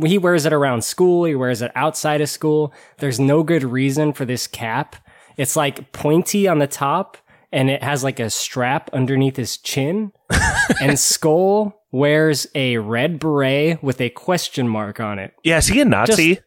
he 0.05 0.19
wears 0.19 0.47
it 0.47 0.53
around 0.53 0.85
school, 0.85 1.25
he 1.25 1.35
wears 1.35 1.63
it 1.63 1.73
outside 1.75 2.21
of 2.21 2.29
school. 2.29 2.73
There's 2.99 3.21
no 3.21 3.43
good 3.43 3.65
reason 3.65 4.13
for 4.13 4.25
this 4.25 4.47
cap. 4.47 4.97
It's 5.37 5.57
like 5.57 5.93
pointy 5.93 6.47
on 6.47 6.59
the 6.59 6.67
top 6.67 7.17
and 7.55 7.71
it 7.71 7.83
has 7.85 8.03
like 8.03 8.19
a 8.19 8.29
strap 8.29 8.91
underneath 8.93 9.37
his 9.37 9.57
chin. 9.57 10.13
and 10.81 10.99
Skull 10.99 11.81
wears 11.93 12.49
a 12.57 12.79
red 12.79 13.21
beret 13.21 13.83
with 13.83 14.01
a 14.01 14.11
question 14.11 14.69
mark 14.69 14.99
on 14.99 15.21
it. 15.21 15.33
Yeah, 15.45 15.59
is 15.59 15.69
he 15.69 15.81
a 15.81 15.85
Nazi? 15.85 16.41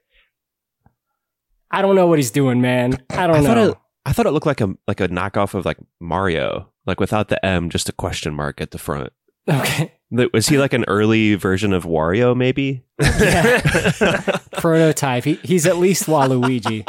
I 1.71 1.81
don't 1.81 1.95
know 1.95 2.07
what 2.07 2.19
he's 2.19 2.31
doing, 2.31 2.59
man. 2.59 2.97
I 3.09 3.25
don't 3.27 3.37
I 3.37 3.39
know. 3.39 3.47
thought 3.47 3.57
it, 3.57 3.77
I 4.05 4.13
thought 4.13 4.25
it 4.25 4.31
looked 4.31 4.45
like 4.45 4.61
a 4.61 4.75
like 4.87 4.99
a 4.99 5.07
knockoff 5.07 5.53
of 5.53 5.65
like 5.65 5.77
Mario, 6.01 6.71
like 6.85 6.99
without 6.99 7.29
the 7.29 7.43
M, 7.45 7.69
just 7.69 7.87
a 7.87 7.93
question 7.93 8.33
mark 8.35 8.59
at 8.59 8.71
the 8.71 8.77
front. 8.77 9.13
Okay. 9.47 9.93
Was 10.09 10.47
he 10.47 10.57
like 10.57 10.73
an 10.73 10.85
early 10.87 11.35
version 11.35 11.73
of 11.73 11.83
Wario? 11.83 12.35
Maybe. 12.35 12.83
Prototype. 14.53 15.25
He, 15.25 15.33
he's 15.43 15.65
at 15.65 15.77
least 15.77 16.05
Waluigi. 16.05 16.87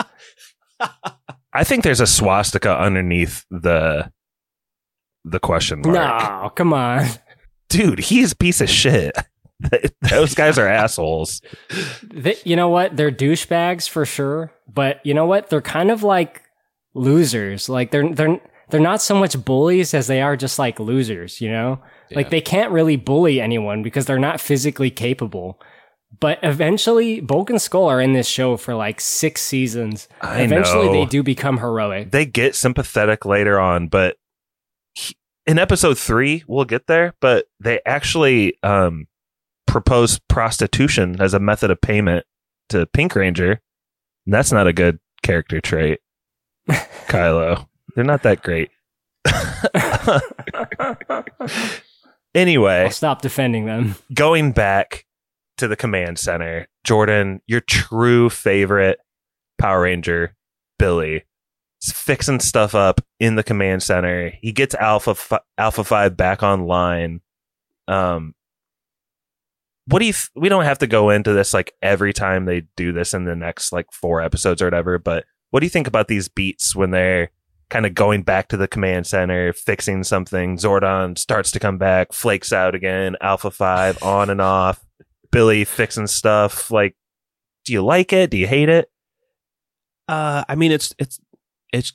I 1.53 1.65
think 1.65 1.83
there's 1.83 2.01
a 2.01 2.07
swastika 2.07 2.79
underneath 2.79 3.45
the 3.51 4.13
the 5.25 5.41
question 5.41 5.83
mark. 5.85 5.95
No, 5.95 6.51
come 6.51 6.73
on. 6.73 7.07
Dude, 7.69 7.99
he's 7.99 8.33
a 8.33 8.37
piece 8.37 8.61
of 8.61 8.71
shit. 8.71 9.15
Those 10.09 10.35
guys 10.35 10.57
are 10.59 10.69
assholes. 10.69 11.43
They, 12.03 12.37
you 12.45 12.55
know 12.55 12.69
what? 12.69 12.97
They're 12.97 13.11
douchebags 13.11 13.89
for 13.89 14.07
sure, 14.07 14.53
but 14.73 15.05
you 15.05 15.15
know 15.15 15.27
what? 15.27 15.51
They're 15.51 15.61
kind 15.61 15.91
of 15.91 16.03
like 16.03 16.43
losers. 16.95 17.69
Like 17.69 17.91
they're 17.91 18.13
they're 18.15 18.41
they're 18.71 18.81
not 18.81 19.03
so 19.03 19.19
much 19.19 19.43
bullies 19.45 19.95
as 19.95 20.07
they 20.07 20.23
are 20.23 20.37
just 20.37 20.59
like 20.59 20.79
losers. 20.79 21.41
You 21.41 21.51
know, 21.51 21.83
like 22.11 22.31
they 22.31 22.41
can't 22.41 22.73
really 22.73 22.97
bully 22.97 23.41
anyone 23.41 23.83
because 23.83 24.07
they're 24.07 24.19
not 24.19 24.41
physically 24.41 24.91
capable. 24.91 25.61
But 26.21 26.39
eventually, 26.43 27.21
Bulk 27.21 27.51
and 27.51 27.61
Skull 27.61 27.87
are 27.87 28.01
in 28.01 28.15
this 28.15 28.27
show 28.27 28.57
for 28.57 28.75
like 28.75 29.01
six 29.01 29.43
seasons. 29.43 30.09
I 30.23 30.43
eventually, 30.43 30.87
know. 30.87 30.93
they 30.93 31.05
do 31.05 31.23
become 31.23 31.59
heroic. 31.59 32.11
They 32.11 32.25
get 32.25 32.55
sympathetic 32.55 33.27
later 33.27 33.61
on, 33.61 33.89
but 33.89 34.17
he- 34.95 35.17
in 35.47 35.59
episode 35.59 35.99
three, 35.99 36.45
we'll 36.47 36.65
get 36.65 36.87
there, 36.87 37.15
but 37.21 37.47
they 37.61 37.81
actually 37.85 38.55
um, 38.63 39.07
propose 39.67 40.19
prostitution 40.19 41.21
as 41.21 41.35
a 41.35 41.39
method 41.39 41.71
of 41.71 41.81
payment 41.81 42.25
to 42.71 42.87
Pink 42.87 43.15
Ranger. 43.15 43.61
And 44.25 44.35
that's 44.35 44.51
not 44.51 44.67
a 44.67 44.73
good 44.73 44.99
character 45.23 45.61
trait, 45.61 46.01
Kylo. 46.69 47.67
They're 47.95 48.05
not 48.05 48.23
that 48.23 48.43
great. 48.43 48.71
anyway, 52.35 52.85
I'll 52.85 52.91
stop 52.91 53.23
defending 53.23 53.67
them. 53.67 53.95
going 54.15 54.53
back 54.53 55.05
to 55.59 55.69
the 55.69 55.77
command 55.77 56.19
center, 56.19 56.69
Jordan, 56.85 57.41
your 57.47 57.61
true 57.61 58.31
favorite 58.31 58.99
Power 59.59 59.83
Ranger, 59.83 60.37
Billy, 60.79 61.25
is 61.83 61.93
fixing 61.93 62.41
stuff 62.41 62.75
up 62.75 63.01
in 63.21 63.35
the 63.35 63.43
command 63.43 63.83
center. 63.83 64.31
He 64.41 64.53
gets 64.53 64.75
Alpha 64.75 65.15
Fi- 65.15 65.41
Alpha 65.57 65.85
Five 65.85 66.17
back 66.17 66.43
online. 66.43 67.21
Um, 67.87 68.35
what 69.87 70.01
do 70.01 70.07
you? 70.07 70.13
Th- 70.13 70.29
we 70.37 70.49
don't 70.49 70.65
have 70.65 70.79
to 70.79 70.87
go 70.87 71.11
into 71.11 71.33
this 71.33 71.55
like 71.55 71.73
every 71.83 72.13
time 72.13 72.45
they 72.45 72.63
do 72.77 72.93
this 72.93 73.15
in 73.15 73.25
the 73.25 73.37
next 73.37 73.73
like 73.73 73.87
four 73.93 74.21
episodes 74.21 74.63
or 74.63 74.67
whatever. 74.67 74.99
But 74.99 75.25
what 75.51 75.61
do 75.61 75.67
you 75.67 75.71
think 75.71 75.87
about 75.87 76.09
these 76.09 76.29
beats 76.29 76.77
when 76.77 76.91
they're 76.91 77.31
kind 77.71 77.87
of 77.87 77.95
going 77.95 78.23
back 78.23 78.49
to 78.49 78.57
the 78.57 78.69
command 78.69 79.07
center, 79.07 79.53
fixing 79.53 80.05
something? 80.05 80.57
Zordon 80.57 81.19
starts 81.19 81.51
to 81.53 81.61
come 81.61 81.79
back, 81.79 82.13
flakes 82.13 82.53
out 82.53 82.75
again. 82.75 83.17
Alpha 83.21 83.51
Five 83.51 84.03
on 84.03 84.31
and 84.31 84.41
off. 84.41 84.85
Billy 85.31 85.65
fixing 85.65 86.07
stuff. 86.07 86.71
Like, 86.71 86.97
do 87.65 87.73
you 87.73 87.83
like 87.83 88.13
it? 88.13 88.31
Do 88.31 88.39
you 88.39 88.47
hate 88.47 88.69
it? 88.69 88.91
Uh, 90.09 90.45
I 90.49 90.55
mean, 90.55 90.73
it's 90.73 90.95
it's 90.99 91.21
it's. 91.73 91.93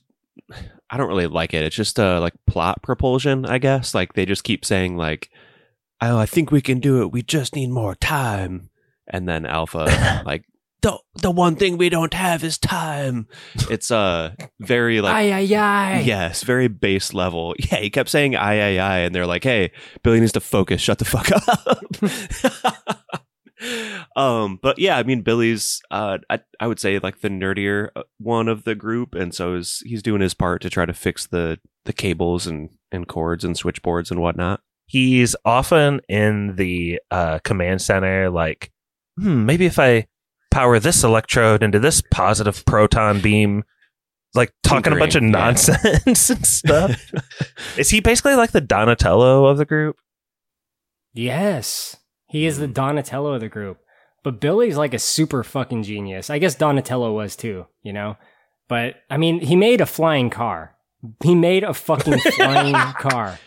I 0.89 0.97
don't 0.97 1.07
really 1.07 1.27
like 1.27 1.55
it. 1.55 1.63
It's 1.63 1.75
just 1.75 1.99
uh 1.99 2.19
like 2.21 2.33
plot 2.45 2.83
propulsion, 2.83 3.45
I 3.45 3.57
guess. 3.57 3.95
Like 3.95 4.13
they 4.13 4.25
just 4.25 4.43
keep 4.43 4.63
saying 4.63 4.97
like, 4.97 5.31
"Oh, 6.01 6.17
I 6.17 6.27
think 6.27 6.51
we 6.51 6.61
can 6.61 6.79
do 6.79 7.01
it. 7.01 7.11
We 7.11 7.23
just 7.23 7.55
need 7.55 7.71
more 7.71 7.95
time." 7.95 8.69
And 9.07 9.27
then 9.27 9.45
Alpha 9.45 10.21
like, 10.25 10.45
"The 10.83 10.99
the 11.15 11.31
one 11.31 11.55
thing 11.55 11.77
we 11.77 11.89
don't 11.89 12.13
have 12.13 12.43
is 12.43 12.59
time." 12.59 13.27
It's 13.71 13.89
uh 13.89 14.35
very 14.59 15.01
like 15.01 15.15
Ay 15.15 15.31
ay 15.33 15.55
ay. 15.57 15.99
Yes, 16.05 16.43
very 16.43 16.67
base 16.67 17.13
level. 17.13 17.55
Yeah, 17.71 17.79
he 17.79 17.89
kept 17.89 18.09
saying 18.09 18.35
I 18.35 18.77
I 18.77 18.95
I 18.95 18.97
and 18.99 19.15
they're 19.15 19.25
like, 19.25 19.43
"Hey, 19.43 19.71
Billy 20.03 20.19
needs 20.19 20.33
to 20.33 20.39
focus. 20.39 20.81
Shut 20.81 20.99
the 20.99 21.05
fuck 21.05 21.31
up." 21.47 21.87
um, 24.15 24.59
but 24.61 24.77
yeah, 24.77 24.97
I 24.97 25.03
mean 25.03 25.21
Billy's 25.21 25.81
uh 25.89 26.17
I 26.29 26.39
I 26.59 26.67
would 26.67 26.79
say 26.79 26.99
like 26.99 27.21
the 27.21 27.29
nerdier 27.29 27.89
uh, 27.95 28.03
one 28.19 28.47
of 28.47 28.63
the 28.63 28.75
group 28.75 29.15
and 29.15 29.33
so 29.33 29.55
is 29.55 29.81
he's 29.85 30.03
doing 30.03 30.21
his 30.21 30.33
part 30.33 30.61
to 30.61 30.69
try 30.69 30.85
to 30.85 30.93
fix 30.93 31.25
the 31.27 31.59
the 31.85 31.93
cables 31.93 32.45
and 32.47 32.69
and 32.91 33.07
cords 33.07 33.43
and 33.43 33.57
switchboards 33.57 34.11
and 34.11 34.21
whatnot. 34.21 34.61
He's 34.85 35.35
often 35.45 36.01
in 36.09 36.55
the 36.57 36.99
uh, 37.09 37.39
command 37.39 37.81
center, 37.81 38.29
like, 38.29 38.71
hmm, 39.17 39.45
maybe 39.45 39.65
if 39.65 39.79
I 39.79 40.07
power 40.53 40.79
this 40.79 41.03
electrode 41.03 41.63
into 41.63 41.79
this 41.79 42.01
positive 42.11 42.63
proton 42.65 43.19
beam, 43.19 43.63
like 44.35 44.53
talking 44.63 44.93
a 44.93 44.95
bunch 44.95 45.15
of 45.15 45.21
Tinkering, 45.21 45.33
yeah. 45.33 45.45
nonsense 45.45 46.29
and 46.29 46.45
stuff. 46.45 47.11
Is 47.77 47.89
he 47.89 47.99
basically 47.99 48.35
like 48.35 48.51
the 48.51 48.61
Donatello 48.61 49.45
of 49.45 49.57
the 49.57 49.65
group? 49.65 49.97
Yes. 51.13 51.97
He 52.27 52.45
is 52.45 52.59
the 52.59 52.67
hmm. 52.67 52.73
Donatello 52.73 53.33
of 53.33 53.41
the 53.41 53.49
group. 53.49 53.79
But 54.23 54.39
Billy's 54.39 54.77
like 54.77 54.93
a 54.93 54.99
super 54.99 55.43
fucking 55.43 55.83
genius. 55.83 56.29
I 56.29 56.39
guess 56.39 56.55
Donatello 56.55 57.13
was 57.13 57.35
too, 57.35 57.65
you 57.81 57.91
know? 57.91 58.15
But 58.69 58.95
I 59.09 59.17
mean, 59.17 59.41
he 59.41 59.55
made 59.55 59.81
a 59.81 59.85
flying 59.85 60.29
car. 60.29 60.75
He 61.21 61.35
made 61.35 61.63
a 61.63 61.73
fucking 61.73 62.19
flying 62.35 62.73
car. 62.93 63.37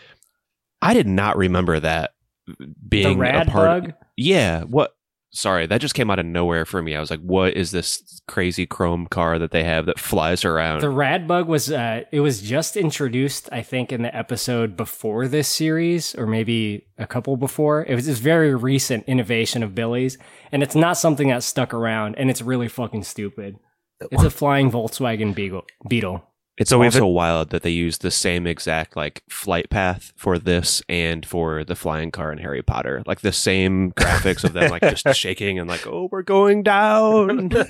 I 0.81 0.93
did 0.93 1.07
not 1.07 1.37
remember 1.37 1.79
that 1.79 2.11
being 2.87 3.17
the 3.17 3.17
rad 3.17 3.47
a 3.47 3.51
part. 3.51 3.83
bug. 3.83 3.93
Yeah, 4.15 4.63
what? 4.63 4.93
Sorry, 5.37 5.67
that 5.67 5.81
just 5.81 5.93
came 5.93 6.09
out 6.09 6.17
of 6.17 6.25
nowhere 6.25 6.65
for 6.65 6.81
me. 6.81 6.95
I 6.95 6.99
was 6.99 7.11
like, 7.11 7.19
"What 7.19 7.55
is 7.55 7.69
this 7.69 8.21
crazy 8.27 8.65
chrome 8.65 9.05
car 9.05 9.37
that 9.37 9.51
they 9.51 9.63
have 9.63 9.85
that 9.85 9.99
flies 9.99 10.43
around?" 10.43 10.81
The 10.81 10.87
RadBug 10.87 11.45
was 11.45 11.71
uh 11.71 12.05
it 12.11 12.21
was 12.21 12.41
just 12.41 12.75
introduced, 12.75 13.47
I 13.51 13.61
think, 13.61 13.93
in 13.93 14.01
the 14.01 14.15
episode 14.15 14.75
before 14.75 15.27
this 15.27 15.47
series, 15.47 16.15
or 16.15 16.25
maybe 16.25 16.87
a 16.97 17.05
couple 17.05 17.37
before. 17.37 17.85
It 17.87 17.93
was 17.93 18.07
this 18.07 18.17
very 18.17 18.55
recent 18.55 19.05
innovation 19.05 19.61
of 19.61 19.75
Billy's, 19.75 20.17
and 20.51 20.63
it's 20.63 20.73
not 20.73 20.97
something 20.97 21.27
that 21.27 21.43
stuck 21.43 21.71
around, 21.71 22.15
and 22.17 22.31
it's 22.31 22.41
really 22.41 22.67
fucking 22.67 23.03
stupid. 23.03 23.57
It's 24.11 24.23
a 24.23 24.31
flying 24.31 24.71
Volkswagen 24.71 25.35
Beetle. 25.87 26.26
It's 26.57 26.71
So 26.71 26.81
also 26.83 27.05
wild 27.05 27.51
that 27.51 27.61
they 27.61 27.69
use 27.69 27.99
the 27.99 28.09
same 28.09 28.47
exact 28.47 28.95
like 28.95 29.21
flight 29.29 29.69
path 29.69 30.11
for 30.15 30.39
this 30.39 30.81
and 30.89 31.23
for 31.23 31.63
the 31.63 31.75
flying 31.75 32.09
car 32.09 32.31
in 32.31 32.39
Harry 32.39 32.63
Potter. 32.63 33.03
Like 33.05 33.21
the 33.21 33.31
same 33.31 33.91
graphics 33.97 34.43
of 34.43 34.53
them 34.53 34.71
like 34.71 34.81
just 34.81 35.05
shaking 35.19 35.59
and 35.59 35.69
like, 35.69 35.85
oh, 35.85 36.09
we're 36.11 36.23
going 36.23 36.63
down. 36.63 37.51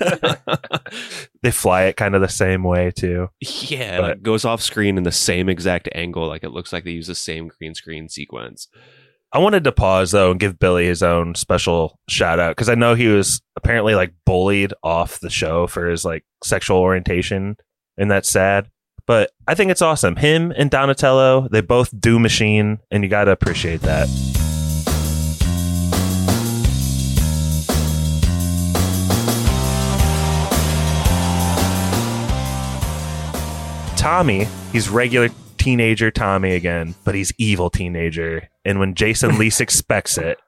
They 1.42 1.50
fly 1.52 1.84
it 1.84 1.96
kind 1.96 2.14
of 2.16 2.20
the 2.20 2.28
same 2.28 2.64
way 2.64 2.90
too. 2.90 3.28
yeah, 3.40 4.00
But- 4.00 4.08
like 4.08 4.22
goes 4.22 4.44
off 4.44 4.60
screen 4.60 4.96
in 4.98 5.04
the 5.04 5.12
same 5.12 5.48
exact 5.48 5.88
angle. 5.94 6.26
Like 6.26 6.42
it 6.42 6.50
looks 6.50 6.72
like 6.72 6.84
they 6.84 6.90
use 6.90 7.06
the 7.06 7.14
same 7.14 7.48
green 7.48 7.74
screen 7.74 8.08
sequence. 8.08 8.68
I 9.32 9.38
wanted 9.38 9.62
to 9.64 9.72
pause 9.72 10.10
though 10.10 10.30
and 10.30 10.40
give 10.40 10.58
Billy 10.58 10.86
his 10.86 11.02
own 11.02 11.34
special 11.34 11.98
shout 12.08 12.40
out 12.40 12.52
because 12.56 12.68
I 12.70 12.74
know 12.74 12.94
he 12.94 13.08
was 13.08 13.42
apparently 13.56 13.94
like 13.94 14.14
bullied 14.24 14.72
off 14.82 15.20
the 15.20 15.30
show 15.30 15.66
for 15.66 15.86
his 15.88 16.04
like 16.04 16.24
sexual 16.42 16.78
orientation, 16.78 17.56
and 17.98 18.10
that's 18.10 18.30
sad. 18.30 18.68
But 19.08 19.30
I 19.46 19.54
think 19.54 19.70
it's 19.70 19.80
awesome. 19.80 20.16
Him 20.16 20.52
and 20.54 20.70
Donatello, 20.70 21.48
they 21.48 21.62
both 21.62 21.98
do 21.98 22.18
machine, 22.18 22.80
and 22.90 23.02
you 23.02 23.08
got 23.08 23.24
to 23.24 23.30
appreciate 23.30 23.80
that. 23.80 24.06
Tommy, 33.96 34.46
he's 34.72 34.90
regular 34.90 35.30
teenager 35.56 36.10
Tommy 36.10 36.54
again, 36.54 36.94
but 37.04 37.14
he's 37.14 37.32
evil 37.38 37.70
teenager. 37.70 38.50
And 38.66 38.78
when 38.78 38.94
Jason 38.94 39.38
least 39.38 39.62
expects 39.62 40.18
it, 40.18 40.38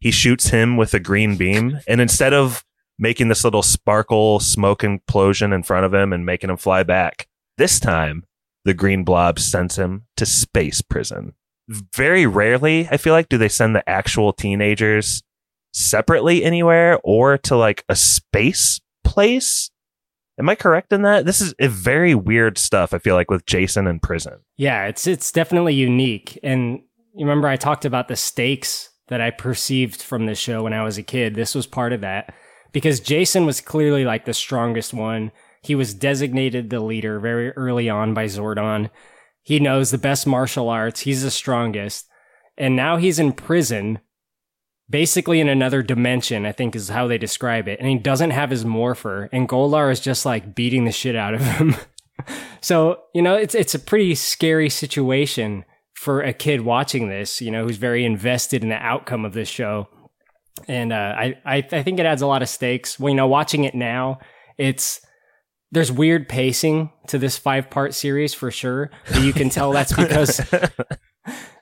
he 0.00 0.10
shoots 0.10 0.48
him 0.48 0.78
with 0.78 0.94
a 0.94 0.98
green 0.98 1.36
beam. 1.36 1.80
And 1.86 2.00
instead 2.00 2.32
of 2.32 2.64
making 2.98 3.28
this 3.28 3.44
little 3.44 3.62
sparkle 3.62 4.40
smoke 4.40 4.80
implosion 4.80 5.54
in 5.54 5.62
front 5.62 5.84
of 5.84 5.92
him 5.92 6.14
and 6.14 6.24
making 6.24 6.48
him 6.48 6.56
fly 6.56 6.84
back, 6.84 7.28
this 7.58 7.78
time 7.78 8.24
the 8.64 8.74
green 8.74 9.04
blob 9.04 9.38
sends 9.38 9.76
him 9.76 10.06
to 10.16 10.26
space 10.26 10.82
prison. 10.82 11.34
Very 11.94 12.26
rarely, 12.26 12.88
I 12.90 12.96
feel 12.96 13.12
like, 13.12 13.28
do 13.28 13.38
they 13.38 13.48
send 13.48 13.76
the 13.76 13.88
actual 13.88 14.32
teenagers 14.32 15.22
separately 15.72 16.42
anywhere 16.44 16.98
or 17.04 17.38
to 17.38 17.56
like 17.56 17.84
a 17.88 17.96
space 17.96 18.80
place. 19.04 19.70
Am 20.38 20.48
I 20.48 20.54
correct 20.54 20.92
in 20.92 21.02
that? 21.02 21.24
This 21.24 21.40
is 21.40 21.54
a 21.58 21.66
very 21.66 22.14
weird 22.14 22.58
stuff, 22.58 22.94
I 22.94 22.98
feel 22.98 23.16
like, 23.16 23.30
with 23.30 23.46
Jason 23.46 23.86
in 23.86 23.98
prison. 23.98 24.38
Yeah, 24.56 24.86
it's 24.86 25.06
it's 25.06 25.32
definitely 25.32 25.74
unique. 25.74 26.38
And 26.42 26.80
you 27.14 27.26
remember 27.26 27.48
I 27.48 27.56
talked 27.56 27.84
about 27.84 28.08
the 28.08 28.16
stakes 28.16 28.90
that 29.08 29.20
I 29.20 29.30
perceived 29.30 30.00
from 30.02 30.26
this 30.26 30.38
show 30.38 30.62
when 30.62 30.72
I 30.72 30.84
was 30.84 30.98
a 30.98 31.02
kid. 31.02 31.34
This 31.34 31.54
was 31.54 31.66
part 31.66 31.92
of 31.92 32.02
that 32.02 32.34
because 32.72 33.00
Jason 33.00 33.46
was 33.46 33.60
clearly 33.60 34.04
like 34.04 34.26
the 34.26 34.34
strongest 34.34 34.94
one. 34.94 35.32
He 35.68 35.74
was 35.74 35.92
designated 35.92 36.70
the 36.70 36.80
leader 36.80 37.20
very 37.20 37.50
early 37.50 37.90
on 37.90 38.14
by 38.14 38.24
Zordon. 38.24 38.88
He 39.42 39.60
knows 39.60 39.90
the 39.90 39.98
best 39.98 40.26
martial 40.26 40.70
arts. 40.70 41.00
He's 41.00 41.22
the 41.22 41.30
strongest. 41.30 42.08
And 42.56 42.74
now 42.74 42.96
he's 42.96 43.18
in 43.18 43.34
prison, 43.34 43.98
basically 44.88 45.40
in 45.40 45.48
another 45.50 45.82
dimension, 45.82 46.46
I 46.46 46.52
think 46.52 46.74
is 46.74 46.88
how 46.88 47.06
they 47.06 47.18
describe 47.18 47.68
it. 47.68 47.80
And 47.80 47.88
he 47.90 47.98
doesn't 47.98 48.30
have 48.30 48.48
his 48.48 48.64
morpher. 48.64 49.28
And 49.30 49.46
Goldar 49.46 49.92
is 49.92 50.00
just 50.00 50.24
like 50.24 50.54
beating 50.54 50.86
the 50.86 50.90
shit 50.90 51.14
out 51.14 51.34
of 51.34 51.42
him. 51.42 51.76
so, 52.62 53.02
you 53.14 53.20
know, 53.20 53.34
it's, 53.34 53.54
it's 53.54 53.74
a 53.74 53.78
pretty 53.78 54.14
scary 54.14 54.70
situation 54.70 55.66
for 55.92 56.22
a 56.22 56.32
kid 56.32 56.62
watching 56.62 57.10
this, 57.10 57.42
you 57.42 57.50
know, 57.50 57.64
who's 57.64 57.76
very 57.76 58.06
invested 58.06 58.62
in 58.62 58.70
the 58.70 58.76
outcome 58.76 59.26
of 59.26 59.34
this 59.34 59.50
show. 59.50 59.86
And 60.66 60.94
uh, 60.94 61.14
I, 61.14 61.34
I, 61.44 61.56
I 61.56 61.82
think 61.82 62.00
it 62.00 62.06
adds 62.06 62.22
a 62.22 62.26
lot 62.26 62.40
of 62.40 62.48
stakes. 62.48 62.98
Well, 62.98 63.10
you 63.10 63.16
know, 63.16 63.26
watching 63.26 63.64
it 63.64 63.74
now, 63.74 64.20
it's 64.56 65.02
there's 65.70 65.92
weird 65.92 66.28
pacing 66.28 66.90
to 67.08 67.18
this 67.18 67.36
five 67.36 67.70
part 67.70 67.94
series 67.94 68.34
for 68.34 68.50
sure. 68.50 68.90
But 69.08 69.22
you 69.22 69.32
can 69.32 69.50
tell 69.50 69.72
that's 69.72 69.92
because 69.96 70.40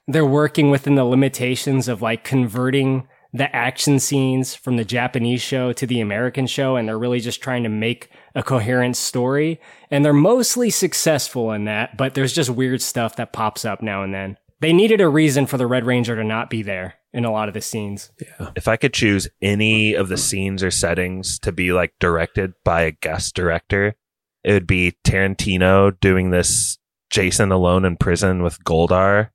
they're 0.07 0.27
working 0.27 0.71
within 0.71 0.95
the 0.95 1.05
limitations 1.05 1.89
of 1.89 2.03
like 2.03 2.25
converting 2.25 3.09
the 3.33 3.55
action 3.55 3.99
scenes 3.99 4.55
from 4.55 4.77
the 4.77 4.85
Japanese 4.85 5.43
show 5.43 5.73
to 5.73 5.87
the 5.87 6.01
American 6.01 6.47
show, 6.47 6.77
and 6.77 6.89
they're 6.89 6.99
really 6.99 7.21
just 7.21 7.43
trying 7.43 7.65
to 7.65 7.69
make 7.69 8.09
a 8.35 8.43
coherent 8.43 8.97
story. 8.97 9.61
And 9.91 10.05
they're 10.05 10.13
mostly 10.13 10.71
successful 10.71 11.53
in 11.53 11.65
that, 11.65 11.97
but 11.97 12.15
there's 12.15 12.33
just 12.33 12.51
weird 12.51 12.81
stuff 12.81 13.17
that 13.17 13.33
pops 13.33 13.65
up 13.65 13.83
now 13.83 14.03
and 14.03 14.15
then. 14.15 14.39
They 14.61 14.73
needed 14.73 15.03
a 15.03 15.09
reason 15.09 15.47
for 15.47 15.59
the 15.59 15.67
Red 15.67 15.85
Ranger 15.85 16.17
to 16.17 16.25
not 16.25 16.49
be 16.49 16.63
there 16.63 16.95
in 17.17 17.25
a 17.25 17.33
lot 17.33 17.49
of 17.49 17.55
the 17.55 17.61
scenes. 17.61 18.11
Yeah. 18.21 18.51
If 18.55 18.69
I 18.69 18.77
could 18.77 18.93
choose 18.93 19.27
any 19.43 19.95
of 19.95 20.09
the 20.09 20.17
scenes 20.17 20.63
or 20.63 20.71
settings 20.71 21.39
to 21.41 21.51
be 21.51 21.73
like 21.73 21.95
directed 21.99 22.53
by 22.65 22.83
a 22.83 22.93
guest 22.93 23.35
director, 23.35 23.97
it 24.45 24.53
would 24.53 24.67
be 24.67 24.97
Tarantino 25.05 25.99
doing 26.01 26.31
this 26.31 26.79
Jason 27.11 27.51
alone 27.51 27.85
in 27.85 27.97
prison 27.97 28.43
with 28.43 28.63
Goldar 28.65 29.31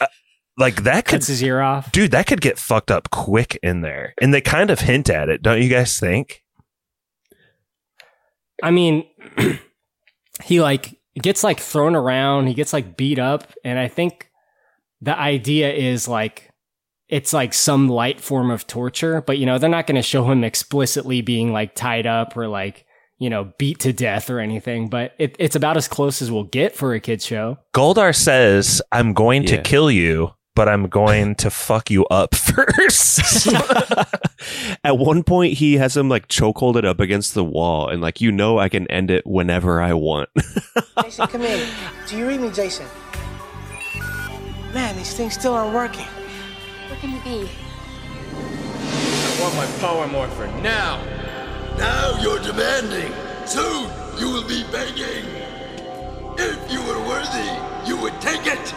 Uh, 0.00 0.06
like 0.58 0.82
that 0.84 1.06
could 1.06 1.20
Cuts 1.20 1.26
his 1.28 1.42
ear 1.42 1.62
off. 1.62 1.90
dude 1.90 2.10
that 2.10 2.26
could 2.26 2.42
get 2.42 2.58
fucked 2.58 2.90
up 2.90 3.08
quick 3.10 3.58
in 3.62 3.80
there 3.80 4.12
and 4.20 4.34
they 4.34 4.42
kind 4.42 4.70
of 4.70 4.80
hint 4.80 5.08
at 5.08 5.30
it 5.30 5.40
don't 5.40 5.62
you 5.62 5.70
guys 5.70 5.98
think 5.98 6.42
I 8.62 8.70
mean, 8.70 9.04
he 10.44 10.60
like 10.60 10.98
gets 11.20 11.42
like 11.42 11.58
thrown 11.58 11.96
around, 11.96 12.46
he 12.46 12.54
gets 12.54 12.72
like 12.72 12.96
beat 12.96 13.18
up, 13.18 13.52
and 13.64 13.78
I 13.78 13.88
think 13.88 14.30
the 15.02 15.18
idea 15.18 15.70
is 15.72 16.08
like 16.08 16.48
it's 17.08 17.34
like 17.34 17.52
some 17.52 17.88
light 17.90 18.20
form 18.22 18.50
of 18.50 18.66
torture, 18.66 19.20
but 19.20 19.36
you 19.36 19.44
know, 19.44 19.58
they're 19.58 19.68
not 19.68 19.86
going 19.86 19.96
to 19.96 20.02
show 20.02 20.24
him 20.30 20.42
explicitly 20.44 21.20
being 21.20 21.52
like 21.52 21.74
tied 21.74 22.06
up 22.06 22.34
or 22.38 22.48
like, 22.48 22.86
you 23.18 23.28
know, 23.28 23.52
beat 23.58 23.80
to 23.80 23.92
death 23.92 24.30
or 24.30 24.38
anything, 24.40 24.88
but 24.88 25.12
it, 25.18 25.36
it's 25.38 25.54
about 25.54 25.76
as 25.76 25.88
close 25.88 26.22
as 26.22 26.30
we'll 26.30 26.44
get 26.44 26.74
for 26.74 26.94
a 26.94 27.00
kid's 27.00 27.26
show. 27.26 27.58
goldar 27.74 28.16
says 28.16 28.80
i'm 28.92 29.12
going 29.12 29.44
to 29.44 29.60
kill 29.60 29.90
you 29.90 30.30
but 30.54 30.68
i'm 30.68 30.88
going 30.88 31.34
to 31.34 31.50
fuck 31.50 31.90
you 31.90 32.06
up 32.06 32.34
first 32.52 33.48
At 34.84 34.98
one 34.98 35.22
point, 35.22 35.54
he 35.54 35.74
has 35.74 35.96
him 35.96 36.08
like 36.08 36.26
chokeholded 36.28 36.84
up 36.84 36.98
against 36.98 37.34
the 37.34 37.44
wall, 37.44 37.88
and 37.88 38.02
like 38.02 38.20
you 38.20 38.32
know, 38.32 38.58
I 38.58 38.68
can 38.68 38.90
end 38.90 39.10
it 39.10 39.24
whenever 39.26 39.80
I 39.80 39.92
want. 39.92 40.28
Jason, 41.02 41.26
come 41.28 41.42
in. 41.42 41.68
Do 42.08 42.16
you 42.16 42.26
read 42.26 42.40
me, 42.40 42.50
Jason? 42.50 42.86
Man, 44.72 44.96
these 44.96 45.12
things 45.12 45.34
still 45.34 45.52
aren't 45.52 45.74
working. 45.74 46.06
Where 46.88 46.98
can 46.98 47.10
he 47.10 47.18
be? 47.20 47.50
I 48.34 49.40
want 49.42 49.54
my 49.54 49.66
power 49.80 50.06
morpher 50.06 50.46
now. 50.62 51.04
Now 51.76 52.18
you're 52.22 52.38
demanding. 52.38 53.12
Soon 53.44 53.90
you 54.18 54.30
will 54.30 54.48
be 54.48 54.64
begging. 54.72 55.26
If 56.38 56.72
you 56.72 56.80
were 56.84 56.98
worthy, 57.06 57.50
you 57.86 57.98
would 58.00 58.18
take 58.22 58.46
it. 58.46 58.72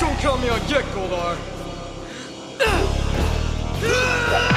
Don't 0.00 0.18
kill 0.18 0.36
me 0.38 0.50
or 0.50 0.58
get 0.66 0.84
Goldar. 0.86 1.38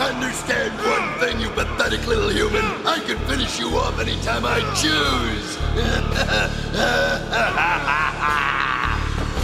Understand 0.00 0.72
one 0.78 1.18
thing, 1.20 1.40
you 1.40 1.48
pathetic 1.50 2.04
little 2.06 2.28
human. 2.28 2.64
I 2.84 2.98
can 3.06 3.18
finish 3.28 3.58
you 3.60 3.68
off 3.78 4.00
anytime 4.00 4.44
I 4.44 4.58
choose. 4.74 5.56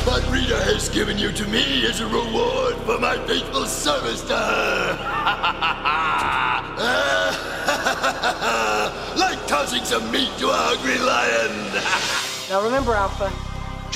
but 0.04 0.28
Rita 0.32 0.56
has 0.64 0.88
given 0.88 1.18
you 1.18 1.30
to 1.32 1.46
me 1.46 1.86
as 1.86 2.00
a 2.00 2.06
reward 2.06 2.74
for 2.78 2.98
my 2.98 3.16
faithful 3.26 3.66
service 3.66 4.22
to 4.22 4.36
her. 4.36 4.98
like 9.16 9.46
tossing 9.46 9.84
some 9.84 10.10
meat 10.10 10.30
to 10.38 10.48
a 10.48 10.52
hungry 10.52 10.98
lion. 10.98 11.52
Now 12.48 12.62
remember, 12.64 12.94
Alpha, 12.94 13.30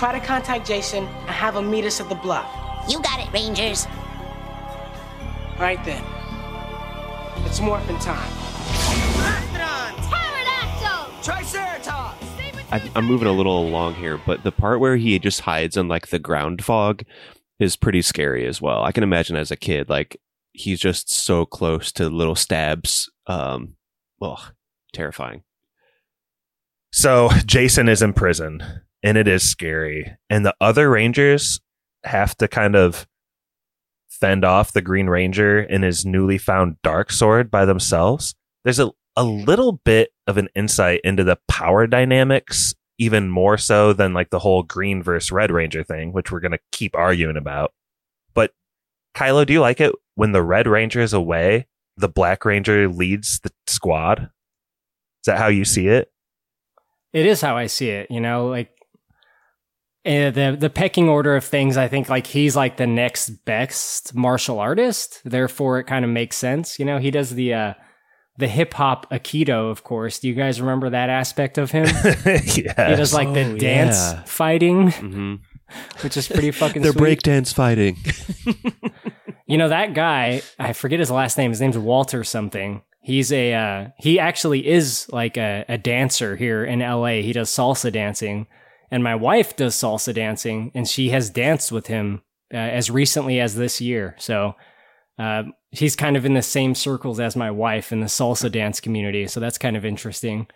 try 0.02 0.18
to 0.18 0.26
contact 0.26 0.66
Jason 0.66 1.04
and 1.04 1.28
have 1.28 1.54
him 1.54 1.70
meet 1.70 1.84
us 1.84 2.00
at 2.00 2.08
the 2.08 2.16
bluff. 2.16 2.44
You 2.88 3.00
got 3.02 3.20
it, 3.20 3.32
Rangers. 3.32 3.86
All 3.86 5.60
right, 5.60 5.78
then. 5.84 6.02
It's 7.46 7.60
morphin' 7.60 8.00
time. 8.00 8.32
Triceratops! 11.22 12.26
I, 12.72 12.82
I'm 12.96 13.04
moving 13.04 13.28
a 13.28 13.32
little 13.32 13.64
along 13.64 13.94
here, 13.94 14.18
but 14.26 14.42
the 14.42 14.50
part 14.50 14.80
where 14.80 14.96
he 14.96 15.20
just 15.20 15.42
hides 15.42 15.76
in 15.76 15.86
like 15.86 16.08
the 16.08 16.18
ground 16.18 16.64
fog 16.64 17.04
is 17.60 17.76
pretty 17.76 18.02
scary 18.02 18.44
as 18.44 18.60
well. 18.60 18.82
I 18.82 18.90
can 18.90 19.04
imagine 19.04 19.36
as 19.36 19.52
a 19.52 19.56
kid, 19.56 19.88
like 19.88 20.20
he's 20.50 20.80
just 20.80 21.12
so 21.12 21.46
close 21.46 21.92
to 21.92 22.08
little 22.08 22.34
stabs. 22.34 23.08
Um, 23.28 23.76
ugh, 24.20 24.52
terrifying. 24.92 25.44
So 26.90 27.30
Jason 27.46 27.88
is 27.88 28.02
in 28.02 28.14
prison 28.14 28.64
and 29.02 29.18
it 29.18 29.28
is 29.28 29.48
scary. 29.48 30.16
And 30.30 30.46
the 30.46 30.54
other 30.60 30.90
Rangers 30.90 31.60
have 32.04 32.36
to 32.36 32.48
kind 32.48 32.76
of 32.76 33.06
fend 34.08 34.44
off 34.44 34.72
the 34.72 34.82
Green 34.82 35.08
Ranger 35.08 35.58
and 35.58 35.82
his 35.82 36.04
newly 36.04 36.38
found 36.38 36.76
dark 36.82 37.10
sword 37.10 37.50
by 37.50 37.64
themselves. 37.64 38.34
There's 38.64 38.78
a, 38.78 38.92
a 39.16 39.24
little 39.24 39.80
bit 39.84 40.10
of 40.26 40.38
an 40.38 40.48
insight 40.54 41.00
into 41.02 41.24
the 41.24 41.38
power 41.48 41.86
dynamics, 41.86 42.74
even 42.98 43.28
more 43.28 43.58
so 43.58 43.92
than 43.92 44.14
like 44.14 44.30
the 44.30 44.38
whole 44.38 44.62
Green 44.62 45.02
versus 45.02 45.32
Red 45.32 45.50
Ranger 45.50 45.82
thing, 45.82 46.12
which 46.12 46.30
we're 46.30 46.40
going 46.40 46.52
to 46.52 46.60
keep 46.70 46.94
arguing 46.94 47.36
about. 47.36 47.72
But 48.34 48.52
Kylo, 49.16 49.44
do 49.44 49.52
you 49.52 49.60
like 49.60 49.80
it 49.80 49.92
when 50.14 50.32
the 50.32 50.42
Red 50.42 50.66
Ranger 50.68 51.00
is 51.00 51.12
away? 51.12 51.66
The 51.96 52.08
Black 52.08 52.44
Ranger 52.44 52.88
leads 52.88 53.40
the 53.40 53.50
squad. 53.66 54.20
Is 54.20 55.26
that 55.26 55.38
how 55.38 55.48
you 55.48 55.64
see 55.64 55.88
it? 55.88 56.10
It 57.12 57.26
is 57.26 57.40
how 57.40 57.56
I 57.56 57.66
see 57.66 57.90
it, 57.90 58.10
you 58.10 58.20
know, 58.20 58.46
like 58.46 58.70
the 60.04 60.56
the 60.58 60.70
pecking 60.70 61.08
order 61.08 61.36
of 61.36 61.44
things. 61.44 61.76
I 61.76 61.88
think 61.88 62.08
like 62.08 62.26
he's 62.26 62.56
like 62.56 62.76
the 62.76 62.86
next 62.86 63.30
best 63.44 64.14
martial 64.14 64.58
artist, 64.58 65.20
therefore 65.24 65.78
it 65.78 65.84
kind 65.84 66.04
of 66.04 66.10
makes 66.10 66.36
sense. 66.36 66.78
You 66.78 66.84
know, 66.84 66.98
he 66.98 67.10
does 67.10 67.30
the 67.30 67.54
uh, 67.54 67.74
the 68.38 68.48
hip 68.48 68.74
hop 68.74 69.10
aikido, 69.10 69.70
of 69.70 69.84
course. 69.84 70.18
Do 70.18 70.28
you 70.28 70.34
guys 70.34 70.60
remember 70.60 70.90
that 70.90 71.08
aspect 71.10 71.58
of 71.58 71.70
him? 71.70 71.86
He 72.44 72.62
does 72.62 73.14
like 73.14 73.32
the 73.32 73.52
Oh, 73.52 73.56
dance 73.58 73.96
yeah. 73.96 74.22
fighting, 74.24 74.90
Mhm. 74.90 75.38
which 76.02 76.16
is 76.16 76.26
pretty 76.28 76.50
fucking. 76.50 76.82
They're 76.82 76.92
sweet. 76.92 77.20
breakdance 77.22 77.54
fighting. 77.54 77.96
You 79.46 79.58
know 79.58 79.68
that 79.68 79.92
guy? 79.92 80.40
I 80.58 80.72
forget 80.72 80.98
his 81.00 81.10
last 81.10 81.36
name. 81.36 81.50
His 81.50 81.60
name's 81.60 81.76
Walter 81.76 82.24
something. 82.24 82.80
He's 83.02 83.30
a 83.32 83.52
uh, 83.52 83.88
he 83.98 84.18
actually 84.18 84.66
is 84.66 85.08
like 85.12 85.36
a, 85.36 85.64
a 85.68 85.76
dancer 85.76 86.36
here 86.36 86.64
in 86.64 86.80
L.A. 86.80 87.20
He 87.22 87.32
does 87.34 87.50
salsa 87.50 87.92
dancing, 87.92 88.46
and 88.92 89.02
my 89.02 89.14
wife 89.14 89.56
does 89.56 89.74
salsa 89.74 90.14
dancing, 90.14 90.70
and 90.74 90.86
she 90.86 91.08
has 91.08 91.30
danced 91.30 91.72
with 91.72 91.86
him 91.86 92.20
uh, 92.52 92.58
as 92.58 92.90
recently 92.90 93.40
as 93.40 93.54
this 93.54 93.80
year. 93.80 94.14
So 94.18 94.54
uh, 95.18 95.44
he's 95.70 95.96
kind 95.96 96.14
of 96.14 96.26
in 96.26 96.34
the 96.34 96.42
same 96.42 96.74
circles 96.74 97.18
as 97.18 97.34
my 97.34 97.50
wife 97.50 97.90
in 97.90 98.00
the 98.00 98.06
salsa 98.06 98.52
dance 98.52 98.80
community. 98.80 99.26
So 99.26 99.40
that's 99.40 99.56
kind 99.56 99.78
of 99.78 99.86
interesting. 99.86 100.46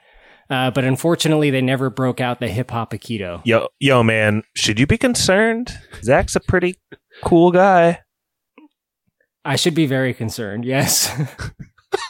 Uh, 0.51 0.71
but 0.71 0.85
unfortunately, 0.85 1.49
they 1.49 1.63
never 1.63 1.89
broke 1.89 2.21
out 2.21 2.39
the 2.39 2.49
hip 2.49 2.71
hop 2.71 2.93
aikido. 2.93 3.41
Yo, 3.47 3.69
yo, 3.81 4.03
man, 4.03 4.43
should 4.55 4.79
you 4.79 4.87
be 4.87 4.99
concerned? 4.99 5.73
Zach's 6.03 6.37
a 6.37 6.41
pretty 6.41 6.77
cool 7.25 7.51
guy. 7.51 8.01
I 9.47 9.57
should 9.57 9.75
be 9.75 9.87
very 9.87 10.13
concerned. 10.13 10.67
Yes. 10.67 11.11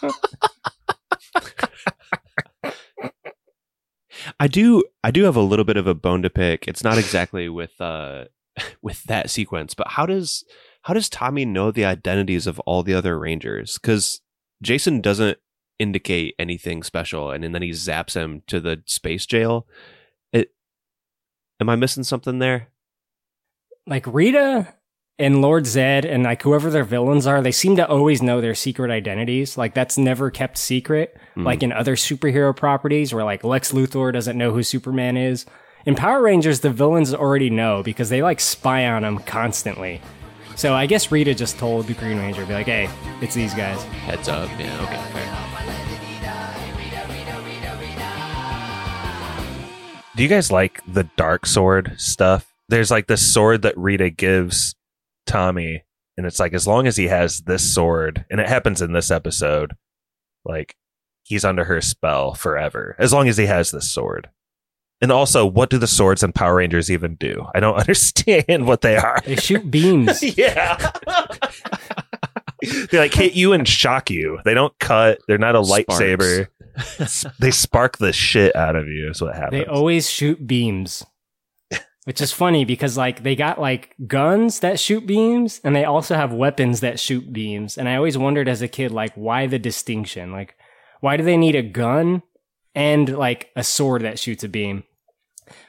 I 4.38 4.48
do 4.48 4.84
I 5.02 5.10
do 5.10 5.24
have 5.24 5.36
a 5.36 5.40
little 5.40 5.64
bit 5.64 5.76
of 5.76 5.86
a 5.86 5.94
bone 5.94 6.22
to 6.22 6.30
pick. 6.30 6.68
It's 6.68 6.84
not 6.84 6.98
exactly 6.98 7.48
with 7.60 7.80
uh 7.80 8.26
with 8.82 9.02
that 9.04 9.30
sequence, 9.30 9.74
but 9.74 9.88
how 9.88 10.06
does 10.06 10.44
how 10.82 10.94
does 10.94 11.08
Tommy 11.08 11.44
know 11.44 11.70
the 11.70 11.84
identities 11.84 12.46
of 12.46 12.60
all 12.60 12.82
the 12.82 12.94
other 12.94 13.18
rangers? 13.18 13.78
Cuz 13.78 14.20
Jason 14.62 15.00
doesn't 15.00 15.38
indicate 15.78 16.34
anything 16.38 16.82
special 16.82 17.30
and, 17.30 17.44
then 17.54 17.60
he 17.60 17.68
zaps 17.70 18.14
him 18.14 18.42
to 18.46 18.60
the 18.60 18.82
space 18.86 19.26
jail. 19.26 19.66
It 20.32 20.52
Am 21.60 21.68
I 21.68 21.76
missing 21.76 22.04
something 22.04 22.38
there? 22.38 22.68
like 23.88 24.06
Rita 24.06 24.74
and 25.18 25.40
Lord 25.40 25.66
Zed 25.66 26.04
and 26.04 26.24
like 26.24 26.42
whoever 26.42 26.68
their 26.70 26.84
villains 26.84 27.26
are, 27.26 27.40
they 27.40 27.52
seem 27.52 27.76
to 27.76 27.88
always 27.88 28.22
know 28.22 28.40
their 28.40 28.54
secret 28.54 28.90
identities. 28.90 29.56
Like 29.56 29.72
that's 29.74 29.96
never 29.96 30.30
kept 30.30 30.58
secret. 30.58 31.16
Mhm. 31.36 31.44
Like 31.44 31.62
in 31.62 31.72
other 31.72 31.96
superhero 31.96 32.54
properties 32.54 33.14
where 33.14 33.24
like 33.24 33.42
Lex 33.42 33.72
Luthor 33.72 34.12
doesn't 34.12 34.36
know 34.36 34.52
who 34.52 34.62
Superman 34.62 35.16
is. 35.16 35.46
In 35.86 35.94
Power 35.94 36.20
Rangers, 36.20 36.60
the 36.60 36.70
villains 36.70 37.14
already 37.14 37.48
know 37.48 37.82
because 37.82 38.08
they 38.10 38.22
like 38.22 38.40
spy 38.40 38.86
on 38.86 39.02
them 39.02 39.18
constantly. 39.20 40.00
So 40.54 40.74
I 40.74 40.86
guess 40.86 41.12
Rita 41.12 41.34
just 41.34 41.58
told 41.58 41.86
the 41.86 41.94
Green 41.94 42.18
Ranger, 42.18 42.44
be 42.46 42.54
like, 42.54 42.66
hey, 42.66 42.88
it's 43.20 43.34
these 43.34 43.54
guys. 43.54 43.82
Heads 43.84 44.28
up. 44.28 44.48
Yeah, 44.58 44.82
okay, 44.82 45.02
fair. 45.12 45.42
Do 50.16 50.22
you 50.22 50.28
guys 50.30 50.50
like 50.50 50.80
the 50.90 51.04
dark 51.16 51.44
sword 51.44 51.92
stuff? 51.98 52.46
There's 52.70 52.90
like 52.90 53.06
this 53.06 53.34
sword 53.34 53.62
that 53.62 53.76
Rita 53.76 54.08
gives 54.08 54.74
Tommy, 55.26 55.84
and 56.16 56.26
it's 56.26 56.40
like 56.40 56.54
as 56.54 56.66
long 56.66 56.86
as 56.86 56.96
he 56.96 57.08
has 57.08 57.40
this 57.42 57.74
sword, 57.74 58.24
and 58.30 58.40
it 58.40 58.48
happens 58.48 58.80
in 58.80 58.92
this 58.92 59.10
episode, 59.10 59.74
like 60.44 60.76
he's 61.22 61.44
under 61.44 61.64
her 61.64 61.80
spell 61.80 62.34
forever. 62.34 62.96
As 62.98 63.12
long 63.12 63.28
as 63.28 63.36
he 63.36 63.46
has 63.46 63.70
this 63.70 63.90
sword. 63.90 64.30
And 65.02 65.12
also, 65.12 65.44
what 65.44 65.68
do 65.68 65.76
the 65.76 65.86
swords 65.86 66.22
and 66.22 66.34
Power 66.34 66.56
Rangers 66.56 66.90
even 66.90 67.16
do? 67.16 67.46
I 67.54 67.60
don't 67.60 67.74
understand 67.78 68.66
what 68.66 68.80
they 68.80 68.96
are. 68.96 69.20
They 69.24 69.36
shoot 69.36 69.70
beams. 69.70 70.22
yeah. 70.38 70.90
they 72.90 72.98
like 72.98 73.12
hit 73.12 73.34
you 73.34 73.52
and 73.52 73.68
shock 73.68 74.10
you. 74.10 74.38
They 74.44 74.54
don't 74.54 74.76
cut. 74.78 75.18
They're 75.28 75.36
not 75.38 75.56
a 75.56 75.60
lightsaber. 75.60 76.48
they 77.38 77.50
spark 77.50 77.98
the 77.98 78.12
shit 78.12 78.54
out 78.56 78.76
of 78.76 78.88
you. 78.88 79.10
Is 79.10 79.20
what 79.20 79.34
happens. 79.34 79.64
They 79.64 79.66
always 79.66 80.08
shoot 80.08 80.46
beams. 80.46 81.04
Which 82.06 82.20
is 82.20 82.30
funny 82.30 82.64
because 82.64 82.96
like 82.96 83.24
they 83.24 83.34
got 83.34 83.60
like 83.60 83.96
guns 84.06 84.60
that 84.60 84.78
shoot 84.78 85.08
beams 85.08 85.60
and 85.64 85.74
they 85.74 85.84
also 85.84 86.14
have 86.14 86.32
weapons 86.32 86.78
that 86.78 87.00
shoot 87.00 87.32
beams. 87.32 87.76
And 87.76 87.88
I 87.88 87.96
always 87.96 88.16
wondered 88.16 88.48
as 88.48 88.62
a 88.62 88.68
kid 88.68 88.92
like 88.92 89.12
why 89.14 89.48
the 89.48 89.58
distinction? 89.58 90.30
Like 90.30 90.54
why 91.00 91.16
do 91.16 91.24
they 91.24 91.36
need 91.36 91.56
a 91.56 91.62
gun 91.62 92.22
and 92.76 93.18
like 93.18 93.50
a 93.56 93.64
sword 93.64 94.02
that 94.02 94.20
shoots 94.20 94.44
a 94.44 94.48
beam? 94.48 94.84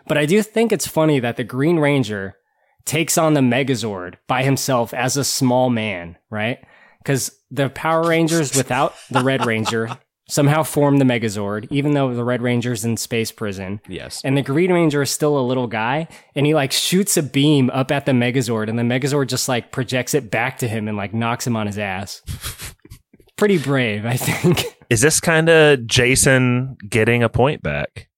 But 0.08 0.20
I 0.20 0.28
do 0.28 0.44
think 0.44 0.72
it's 0.72 0.86
funny 0.86 1.20
that 1.20 1.38
the 1.38 1.44
Green 1.44 1.80
Ranger 1.80 2.38
takes 2.86 3.18
on 3.18 3.34
the 3.34 3.42
Megazord 3.42 4.16
by 4.28 4.44
himself 4.44 4.94
as 4.94 5.18
a 5.18 5.24
small 5.24 5.72
man, 5.72 6.18
right? 6.30 6.60
Because 7.00 7.32
the 7.50 7.70
Power 7.70 8.08
Rangers 8.08 8.56
without 8.56 8.94
the 9.10 9.24
Red 9.24 9.46
Ranger 9.46 9.98
somehow 10.30 10.64
form 10.64 10.98
the 10.98 11.06
Megazord, 11.06 11.68
even 11.72 11.94
though 11.94 12.14
the 12.14 12.24
Red 12.24 12.42
Ranger's 12.42 12.84
in 12.84 12.98
space 12.98 13.32
prison. 13.32 13.80
Yes. 13.88 14.22
And 14.24 14.38
the 14.38 14.42
Green 14.42 14.72
Ranger 14.72 15.02
is 15.02 15.12
still 15.12 15.38
a 15.38 15.42
little 15.42 15.68
guy, 15.68 16.08
and 16.36 16.46
he 16.46 16.54
like 16.54 16.72
shoots 16.72 17.18
a 17.18 17.24
beam 17.24 17.70
up 17.72 17.92
at 17.92 18.06
the 18.06 18.12
Megazord, 18.12 18.70
and 18.70 18.78
the 18.78 18.84
Megazord 18.84 19.28
just 19.28 19.48
like 19.48 19.72
projects 19.72 20.14
it 20.14 20.30
back 20.30 20.58
to 20.60 20.68
him 20.68 20.88
and 20.88 20.98
like 20.98 21.14
knocks 21.14 21.48
him 21.48 21.56
on 21.56 21.68
his 21.68 21.78
ass. 21.78 22.22
Pretty 23.38 23.58
brave, 23.58 24.06
I 24.06 24.18
think. 24.18 24.66
Is 24.90 25.02
this 25.02 25.20
kind 25.20 25.48
of 25.50 25.86
Jason 25.86 26.76
getting 26.90 27.24
a 27.24 27.30
point 27.30 27.62
back? 27.62 28.10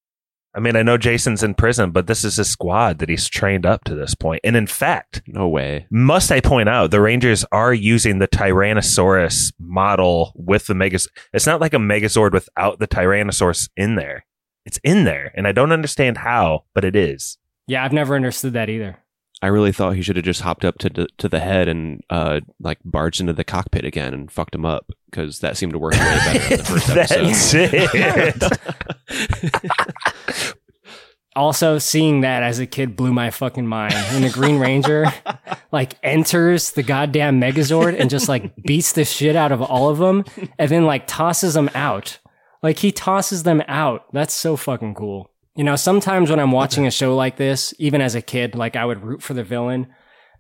I 0.56 0.60
mean, 0.60 0.76
I 0.76 0.82
know 0.82 0.98
Jason's 0.98 1.44
in 1.44 1.54
prison, 1.54 1.92
but 1.92 2.08
this 2.08 2.24
is 2.24 2.38
his 2.38 2.50
squad 2.50 3.00
that 3.00 3.10
he's 3.10 3.30
trained 3.30 3.66
up 3.66 3.84
to 3.84 3.94
this 3.94 4.16
point. 4.16 4.42
And 4.44 4.56
in 4.56 4.66
fact, 4.66 5.22
no 5.28 5.48
way. 5.48 5.86
Must 5.92 6.32
I 6.32 6.42
point 6.42 6.68
out, 6.68 6.90
the 6.90 7.02
Rangers 7.02 7.46
are 7.52 7.74
using 7.74 8.18
the 8.18 8.28
Tyrannosaurus 8.28 9.54
model 9.60 10.32
with 10.36 10.66
the 10.66 10.74
Megazord. 10.74 11.10
It's 11.34 11.46
not 11.46 11.62
like 11.62 11.74
a 11.74 11.78
Megazord 11.78 12.34
without 12.34 12.80
the 12.80 12.88
Tyrannosaurus 12.88 13.70
in 13.78 13.96
there. 13.96 14.26
It's 14.66 14.80
in 14.84 15.04
there, 15.04 15.32
and 15.36 15.48
I 15.48 15.52
don't 15.52 15.72
understand 15.72 16.18
how, 16.18 16.66
but 16.74 16.84
it 16.84 16.96
is. 16.96 17.38
Yeah, 17.68 17.84
I've 17.84 17.94
never 17.94 18.16
understood 18.16 18.54
that 18.54 18.70
either. 18.70 18.98
I 19.42 19.48
really 19.48 19.72
thought 19.72 19.96
he 19.96 20.02
should 20.02 20.18
have 20.18 20.26
just 20.26 20.42
hopped 20.42 20.66
up 20.66 20.80
to 20.80 20.90
the, 20.90 21.08
to 21.20 21.30
the 21.30 21.40
head 21.40 21.70
and 21.70 22.02
uh, 22.10 22.42
like 22.60 22.80
barged 22.84 23.22
into 23.22 23.32
the 23.32 23.46
cockpit 23.46 23.86
again 23.86 24.14
and 24.14 24.30
fucked 24.30 24.54
him 24.54 24.66
up 24.66 24.92
because 25.10 25.40
that 25.40 25.56
seemed 25.56 25.72
to 25.74 25.80
work 25.80 25.94
way 25.94 26.00
better 26.00 26.54
in 26.54 26.58
the 26.58 26.64
first 26.66 26.90
episode. 26.90 27.70
That's 27.70 28.44
it. 28.44 30.00
also, 31.36 31.78
seeing 31.78 32.22
that 32.22 32.44
as 32.44 32.60
a 32.60 32.68
kid 32.68 32.96
blew 32.96 33.14
my 33.14 33.30
fucking 33.30 33.68
mind. 33.68 33.94
When 34.12 34.22
the 34.22 34.30
Green 34.30 34.60
Ranger 34.60 35.06
like 35.72 35.96
enters 36.04 36.72
the 36.72 36.84
goddamn 36.84 37.40
Megazord 37.40 38.00
and 38.00 38.10
just 38.10 38.30
like 38.30 38.56
beats 38.64 38.94
the 38.94 39.06
shit 39.06 39.36
out 39.36 39.52
of 39.52 39.62
all 39.62 39.90
of 39.90 39.98
them, 39.98 40.26
and 40.58 40.70
then 40.70 40.86
like 40.86 41.08
tosses 41.08 41.54
them 41.54 41.70
out. 41.74 42.20
Like 42.62 42.80
he 42.80 42.92
tosses 42.92 43.44
them 43.44 43.64
out. 43.68 44.06
That's 44.12 44.34
so 44.34 44.56
fucking 44.56 44.96
cool. 44.96 45.32
You 45.56 45.64
know, 45.64 45.76
sometimes 45.76 46.30
when 46.30 46.40
I'm 46.40 46.52
watching 46.52 46.88
a 46.88 46.92
show 46.92 47.16
like 47.16 47.38
this, 47.38 47.74
even 47.80 48.02
as 48.02 48.16
a 48.16 48.22
kid, 48.22 48.56
like 48.56 48.76
I 48.76 48.86
would 48.86 49.04
root 49.04 49.22
for 49.22 49.34
the 49.34 49.44
villain. 49.44 49.88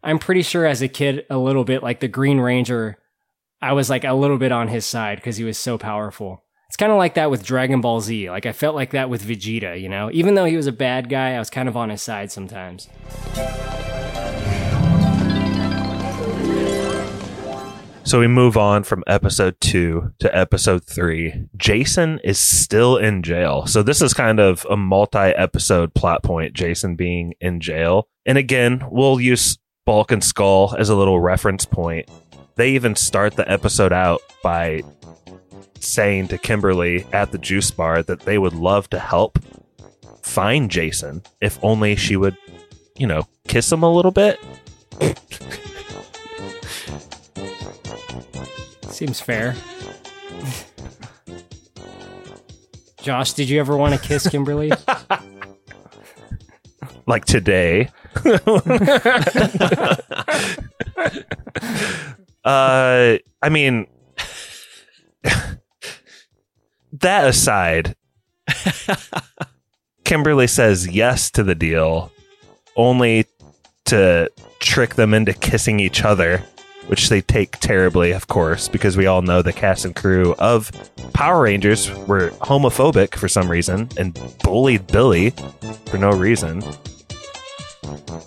I'm 0.04 0.20
pretty 0.20 0.44
sure 0.44 0.66
as 0.66 0.82
a 0.82 0.88
kid, 0.88 1.26
a 1.30 1.38
little 1.38 1.66
bit 1.66 1.84
like 1.84 2.00
the 2.00 2.08
Green 2.08 2.40
Ranger, 2.40 2.98
I 3.62 3.74
was 3.74 3.90
like 3.90 4.06
a 4.06 4.14
little 4.14 4.38
bit 4.38 4.52
on 4.52 4.70
his 4.70 4.86
side 4.86 5.18
because 5.18 5.38
he 5.38 5.44
was 5.44 5.58
so 5.58 5.78
powerful. 5.78 6.44
It's 6.70 6.78
kind 6.78 6.92
of 6.92 7.00
like 7.00 7.16
that 7.16 7.32
with 7.32 7.44
Dragon 7.44 7.82
Ball 7.82 8.00
Z. 8.00 8.30
Like 8.30 8.46
I 8.46 8.52
felt 8.52 8.76
like 8.76 8.92
that 8.92 9.10
with 9.10 9.24
Vegeta, 9.24 9.82
you 9.82 9.90
know? 9.90 10.12
Even 10.14 10.36
though 10.36 10.46
he 10.46 10.56
was 10.56 10.68
a 10.68 10.72
bad 10.72 11.10
guy, 11.10 11.34
I 11.34 11.40
was 11.40 11.50
kind 11.50 11.68
of 11.68 11.76
on 11.76 11.90
his 11.90 12.04
side 12.04 12.32
sometimes. 12.32 12.88
So 18.04 18.20
we 18.20 18.28
move 18.28 18.56
on 18.56 18.84
from 18.84 19.04
episode 19.08 19.60
two 19.60 20.14
to 20.20 20.36
episode 20.38 20.86
three. 20.86 21.48
Jason 21.58 22.20
is 22.24 22.38
still 22.38 22.98
in 22.98 23.24
jail. 23.24 23.66
So 23.66 23.82
this 23.82 24.00
is 24.00 24.14
kind 24.14 24.40
of 24.40 24.64
a 24.70 24.78
multi 24.78 25.18
episode 25.18 25.96
plot 25.96 26.22
point, 26.22 26.54
Jason 26.54 26.96
being 26.96 27.34
in 27.42 27.62
jail. 27.62 28.08
And 28.28 28.38
again, 28.38 28.84
we'll 28.92 29.20
use 29.20 29.58
Bulk 29.88 30.12
and 30.12 30.24
Skull 30.24 30.76
as 30.78 30.90
a 30.90 30.96
little 30.96 31.20
reference 31.20 31.66
point. 31.66 32.08
They 32.58 32.74
even 32.74 32.96
start 32.96 33.38
the 33.38 33.52
episode 33.52 33.92
out 33.92 34.22
by 34.44 34.84
saying 35.82 36.28
to 36.30 36.38
Kimberly 36.38 37.06
at 37.14 37.32
the 37.32 37.38
juice 37.38 37.72
bar 37.72 38.04
that 38.04 38.22
they 38.22 38.38
would 38.38 38.54
love 38.54 38.90
to 38.90 39.00
help 39.00 39.40
find 40.22 40.70
Jason 40.70 41.24
if 41.42 41.58
only 41.64 41.96
she 41.96 42.16
would, 42.16 42.38
you 42.98 43.08
know, 43.08 43.28
kiss 43.48 43.72
him 43.72 43.84
a 43.84 43.92
little 43.92 44.12
bit. 44.12 44.40
Seems 48.90 49.20
fair. 49.22 49.56
Josh, 53.02 53.34
did 53.34 53.50
you 53.50 53.60
ever 53.60 53.78
want 53.78 53.94
to 53.94 54.00
kiss 54.00 54.28
Kimberly? 54.28 54.72
like 57.08 57.26
today. 57.26 57.90
uh, 62.44 63.18
I 63.42 63.50
mean, 63.50 63.88
that 67.02 67.28
aside, 67.28 67.96
Kimberly 70.04 70.48
says 70.48 70.88
yes 70.88 71.30
to 71.32 71.44
the 71.44 71.56
deal, 71.56 72.12
only 72.76 73.26
to 73.86 74.30
trick 74.60 74.96
them 74.96 75.14
into 75.14 75.34
kissing 75.34 75.80
each 75.80 76.04
other, 76.04 76.44
which 76.88 77.10
they 77.10 77.22
take 77.22 77.60
terribly, 77.60 78.12
of 78.12 78.28
course, 78.28 78.68
because 78.68 78.98
we 78.98 79.06
all 79.06 79.22
know 79.22 79.42
the 79.42 79.54
cast 79.54 79.86
and 79.86 79.96
crew 79.96 80.36
of 80.40 80.72
Power 81.14 81.44
Rangers 81.44 81.92
were 82.08 82.30
homophobic 82.42 83.16
for 83.16 83.28
some 83.28 83.50
reason 83.50 83.90
and 83.98 84.20
bullied 84.44 84.88
Billy 84.88 85.32
for 85.88 85.98
no 85.98 86.12
reason. 86.12 86.64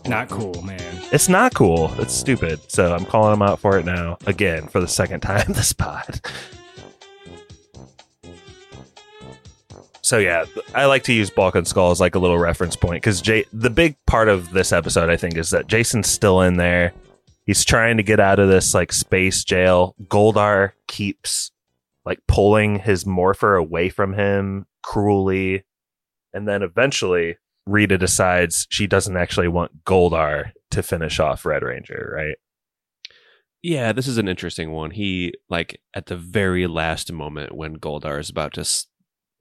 Not 0.06 0.28
cool, 0.28 0.62
man. 0.62 1.02
It's 1.12 1.28
not 1.28 1.54
cool. 1.54 1.92
It's 1.98 2.14
stupid. 2.14 2.60
So 2.70 2.94
I'm 2.94 3.04
calling 3.04 3.30
them 3.30 3.42
out 3.42 3.60
for 3.60 3.78
it 3.78 3.84
now, 3.84 4.18
again, 4.26 4.66
for 4.66 4.80
the 4.80 4.88
second 4.88 5.20
time 5.20 5.46
this 5.52 5.72
pod. 5.72 6.20
So 10.12 10.18
yeah, 10.18 10.44
I 10.74 10.84
like 10.84 11.04
to 11.04 11.12
use 11.14 11.30
Bulk 11.30 11.54
and 11.54 11.66
Skull 11.66 11.90
as 11.90 11.98
like 11.98 12.14
a 12.14 12.18
little 12.18 12.38
reference 12.38 12.76
point 12.76 13.00
because 13.00 13.22
Jay, 13.22 13.46
the 13.50 13.70
big 13.70 13.96
part 14.06 14.28
of 14.28 14.50
this 14.50 14.70
episode, 14.70 15.08
I 15.08 15.16
think, 15.16 15.38
is 15.38 15.48
that 15.52 15.68
Jason's 15.68 16.10
still 16.10 16.42
in 16.42 16.58
there. 16.58 16.92
He's 17.46 17.64
trying 17.64 17.96
to 17.96 18.02
get 18.02 18.20
out 18.20 18.38
of 18.38 18.50
this 18.50 18.74
like 18.74 18.92
space 18.92 19.42
jail. 19.42 19.94
Goldar 20.08 20.72
keeps 20.86 21.50
like 22.04 22.18
pulling 22.28 22.80
his 22.80 23.06
morpher 23.06 23.56
away 23.56 23.88
from 23.88 24.12
him 24.12 24.66
cruelly, 24.82 25.64
and 26.34 26.46
then 26.46 26.62
eventually 26.62 27.38
Rita 27.64 27.96
decides 27.96 28.66
she 28.68 28.86
doesn't 28.86 29.16
actually 29.16 29.48
want 29.48 29.82
Goldar 29.84 30.52
to 30.72 30.82
finish 30.82 31.20
off 31.20 31.46
Red 31.46 31.62
Ranger, 31.62 32.12
right? 32.14 32.36
Yeah, 33.62 33.92
this 33.92 34.08
is 34.08 34.18
an 34.18 34.28
interesting 34.28 34.72
one. 34.72 34.90
He 34.90 35.32
like 35.48 35.80
at 35.94 36.04
the 36.04 36.16
very 36.16 36.66
last 36.66 37.10
moment 37.10 37.54
when 37.54 37.78
Goldar 37.78 38.20
is 38.20 38.28
about 38.28 38.52
to 38.54 38.64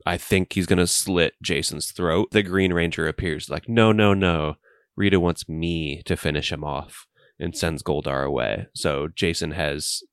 I 0.05 0.17
think 0.17 0.53
he's 0.53 0.65
going 0.65 0.79
to 0.79 0.87
slit 0.87 1.33
Jason's 1.41 1.91
throat. 1.91 2.29
The 2.31 2.43
Green 2.43 2.73
Ranger 2.73 3.07
appears 3.07 3.49
like, 3.49 3.67
"No, 3.69 3.91
no, 3.91 4.13
no. 4.13 4.55
Rita 4.95 5.19
wants 5.19 5.47
me 5.47 6.01
to 6.05 6.17
finish 6.17 6.51
him 6.51 6.63
off." 6.63 7.07
And 7.39 7.57
sends 7.57 7.81
Goldar 7.81 8.23
away. 8.23 8.67
So 8.75 9.07
Jason 9.15 9.51
has 9.51 10.03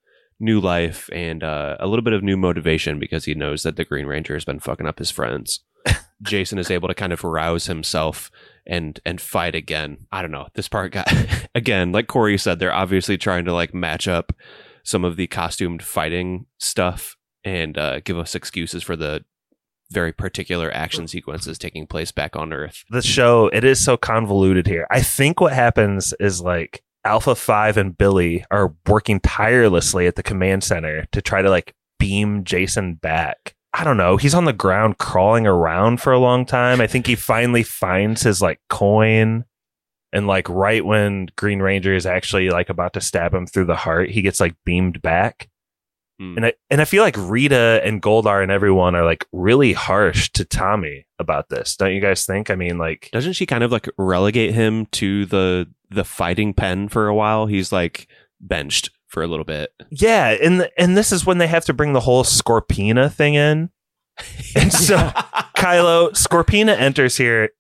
new 0.41 0.61
life 0.61 1.11
and 1.13 1.43
uh, 1.43 1.77
a 1.81 1.87
little 1.87 2.03
bit 2.03 2.15
of 2.15 2.23
new 2.23 2.37
motivation 2.37 2.99
because 2.99 3.25
he 3.25 3.35
knows 3.35 3.63
that 3.63 3.77
the 3.77 3.85
Green 3.85 4.07
Ranger 4.07 4.35
has 4.35 4.45
been 4.45 4.61
fucking 4.61 4.87
up 4.87 4.99
his 4.99 5.11
friends. 5.11 5.61
Jason 6.23 6.59
is 6.59 6.71
able 6.71 6.89
to 6.89 6.95
kind 6.95 7.13
of 7.13 7.25
rouse 7.25 7.67
himself 7.67 8.31
and 8.67 9.01
and 9.05 9.21
fight 9.21 9.55
again. 9.55 10.07
I 10.13 10.23
don't 10.23 10.31
know. 10.31 10.49
This 10.55 10.69
part 10.69 10.93
got 10.93 11.13
again, 11.55 11.93
like 11.93 12.07
Korey 12.07 12.41
said, 12.41 12.59
they're 12.59 12.73
obviously 12.73 13.19
trying 13.19 13.45
to 13.47 13.53
like 13.53 13.75
match 13.75 14.07
up 14.09 14.33
some 14.83 15.05
of 15.05 15.17
the 15.17 15.27
costumed 15.27 15.83
fighting 15.83 16.47
stuff 16.59 17.17
and 17.45 17.77
uh, 17.79 18.01
give 18.01 18.19
us 18.19 18.35
excuses 18.35 18.83
for 18.83 18.97
the 18.97 19.25
very 19.91 20.13
particular 20.13 20.71
action 20.73 21.09
sequences 21.09 21.59
taking 21.59 21.87
place 21.87 22.13
back 22.13 22.37
on 22.37 22.53
Earth. 22.53 22.85
The 22.91 23.03
show, 23.03 23.49
it 23.49 23.65
is 23.65 23.83
so 23.83 23.97
convoluted 23.97 24.67
here. 24.67 24.87
I 24.91 25.03
think 25.03 25.41
what 25.41 25.53
happens 25.53 26.15
is 26.21 26.41
like 26.41 26.83
Alpha 27.05 27.35
5 27.35 27.77
and 27.77 27.97
Billy 27.97 28.45
are 28.51 28.75
working 28.87 29.21
tirelessly 29.21 30.07
at 30.07 30.17
the 30.17 30.23
command 30.23 30.65
center 30.65 31.07
to 31.13 31.23
try 31.23 31.43
to 31.43 31.51
like 31.51 31.75
beam 31.99 32.45
Jason 32.45 32.95
back. 32.95 33.55
I 33.73 33.85
don't 33.85 33.97
know. 33.97 34.17
He's 34.17 34.35
on 34.35 34.45
the 34.45 34.53
ground 34.53 34.99
crawling 34.99 35.47
around 35.47 36.01
for 36.01 36.13
a 36.13 36.19
long 36.19 36.45
time. 36.45 36.81
I 36.81 36.87
think 36.87 37.07
he 37.07 37.15
finally 37.15 37.63
finds 37.63 38.23
his 38.23 38.43
like 38.43 38.61
coin. 38.69 39.45
And 40.13 40.27
like 40.27 40.49
right 40.49 40.85
when 40.85 41.29
Green 41.37 41.61
Ranger 41.61 41.95
is 41.95 42.07
actually 42.07 42.49
like 42.51 42.71
about 42.71 42.95
to 42.95 43.01
stab 43.01 43.35
him 43.35 43.47
through 43.47 43.67
the 43.67 43.77
heart, 43.77 44.11
he 44.11 44.23
gets 44.23 44.41
like 44.41 44.55
beamed 44.65 45.03
back. 45.03 45.49
Hmm. 46.19 46.37
And 46.37 46.47
I 46.47 46.53
and 46.69 46.81
I 46.81 46.85
feel 46.85 47.03
like 47.03 47.17
Rita 47.17 47.81
and 47.85 48.03
Goldar 48.03 48.43
and 48.43 48.51
everyone 48.51 48.95
are 48.95 49.05
like 49.05 49.27
really 49.33 49.73
harsh 49.73 50.31
to 50.31 50.45
Tommy 50.45 51.07
about 51.19 51.49
this. 51.49 51.77
Don't 51.77 51.95
you 51.95 52.01
guys 52.01 52.27
think? 52.27 52.51
I 52.51 52.57
mean, 52.57 52.79
like 52.79 53.09
Doesn't 53.13 53.35
she 53.35 53.47
kind 53.47 53.63
of 53.63 53.71
like 53.71 53.89
relegate 53.97 54.55
him 54.55 54.87
to 54.87 55.27
the 55.27 55.69
the 55.91 56.05
fighting 56.05 56.55
pen 56.55 56.89
for 56.89 57.07
a 57.07 57.15
while? 57.15 57.47
He's 57.47 57.73
like 57.73 58.09
benched 58.41 58.91
for 59.07 59.23
a 59.23 59.27
little 59.27 59.45
bit. 59.45 59.71
Yeah, 59.91 60.31
and 60.43 60.61
th- 60.61 60.73
and 60.77 60.97
this 60.97 61.13
is 61.13 61.25
when 61.25 61.39
they 61.39 61.47
have 61.47 61.65
to 61.67 61.73
bring 61.73 61.93
the 61.93 62.01
whole 62.01 62.25
Scorpina 62.25 63.13
thing 63.13 63.35
in. 63.35 63.71
And 64.57 64.73
so 64.73 64.97
Kylo 65.57 66.11
Scorpina 66.11 66.77
enters 66.77 67.17
here. 67.17 67.51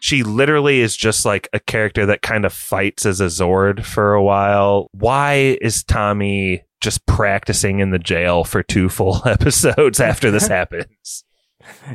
She 0.00 0.22
literally 0.22 0.80
is 0.80 0.96
just 0.96 1.24
like 1.24 1.48
a 1.52 1.58
character 1.58 2.06
that 2.06 2.22
kind 2.22 2.44
of 2.44 2.52
fights 2.52 3.04
as 3.04 3.20
a 3.20 3.26
Zord 3.26 3.84
for 3.84 4.14
a 4.14 4.22
while. 4.22 4.86
Why 4.92 5.58
is 5.60 5.82
Tommy 5.82 6.62
just 6.80 7.06
practicing 7.06 7.80
in 7.80 7.90
the 7.90 7.98
jail 7.98 8.44
for 8.44 8.62
two 8.62 8.88
full 8.88 9.22
episodes 9.26 10.00
after 10.00 10.30
this 10.30 10.46
happens? 10.48 11.24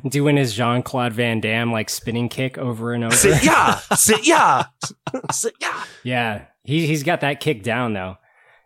Doing 0.07 0.37
his 0.37 0.53
Jean 0.53 0.83
Claude 0.83 1.13
Van 1.13 1.39
Damme 1.39 1.71
like 1.71 1.89
spinning 1.89 2.29
kick 2.29 2.57
over 2.57 2.93
and 2.93 3.03
over. 3.05 3.15
Sit, 3.15 3.43
yeah, 3.43 3.79
sit, 3.95 4.27
yeah, 4.27 4.65
sit, 5.31 5.53
yeah. 5.59 5.83
Yeah, 6.03 6.45
he 6.63 6.85
he's 6.85 7.01
got 7.03 7.21
that 7.21 7.39
kick 7.39 7.63
down 7.63 7.93
though. 7.93 8.17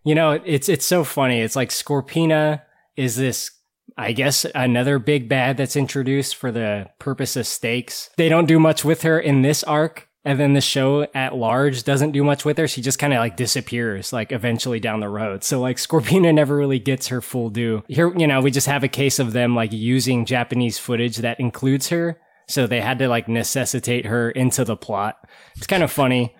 You 0.03 0.15
know, 0.15 0.31
it's 0.31 0.67
it's 0.67 0.85
so 0.85 1.03
funny. 1.03 1.39
It's 1.39 1.55
like 1.55 1.69
Scorpina 1.69 2.61
is 2.97 3.15
this, 3.15 3.51
I 3.97 4.11
guess, 4.11 4.45
another 4.53 4.99
big 4.99 5.29
bad 5.29 5.55
that's 5.55 5.75
introduced 5.77 6.35
for 6.35 6.51
the 6.51 6.89
purpose 6.99 7.37
of 7.37 7.47
stakes. 7.47 8.09
They 8.17 8.27
don't 8.27 8.45
do 8.45 8.59
much 8.59 8.83
with 8.83 9.03
her 9.03 9.19
in 9.19 9.43
this 9.43 9.63
arc, 9.63 10.06
and 10.27 10.37
then 10.37 10.51
the 10.51 10.59
show 10.59 11.07
at 11.15 11.37
large 11.37 11.85
doesn't 11.85 12.11
do 12.11 12.21
much 12.21 12.43
with 12.43 12.57
her. 12.57 12.67
She 12.67 12.81
just 12.81 12.99
kind 12.99 13.13
of 13.13 13.19
like 13.19 13.37
disappears, 13.37 14.11
like 14.11 14.33
eventually 14.33 14.77
down 14.77 14.99
the 14.99 15.07
road. 15.07 15.41
So 15.41 15.61
like 15.61 15.77
Scorpina 15.77 16.33
never 16.33 16.57
really 16.57 16.79
gets 16.79 17.07
her 17.07 17.21
full 17.21 17.49
due. 17.49 17.81
Here, 17.87 18.13
you 18.13 18.27
know, 18.27 18.41
we 18.41 18.51
just 18.51 18.67
have 18.67 18.83
a 18.83 18.89
case 18.89 19.19
of 19.19 19.31
them 19.31 19.55
like 19.55 19.71
using 19.71 20.25
Japanese 20.25 20.77
footage 20.77 21.15
that 21.17 21.39
includes 21.39 21.87
her. 21.87 22.19
So 22.49 22.67
they 22.67 22.81
had 22.81 22.99
to 22.99 23.07
like 23.07 23.29
necessitate 23.29 24.05
her 24.05 24.29
into 24.29 24.65
the 24.65 24.75
plot. 24.75 25.15
It's 25.55 25.65
kind 25.65 25.81
of 25.81 25.93
funny. 25.93 26.35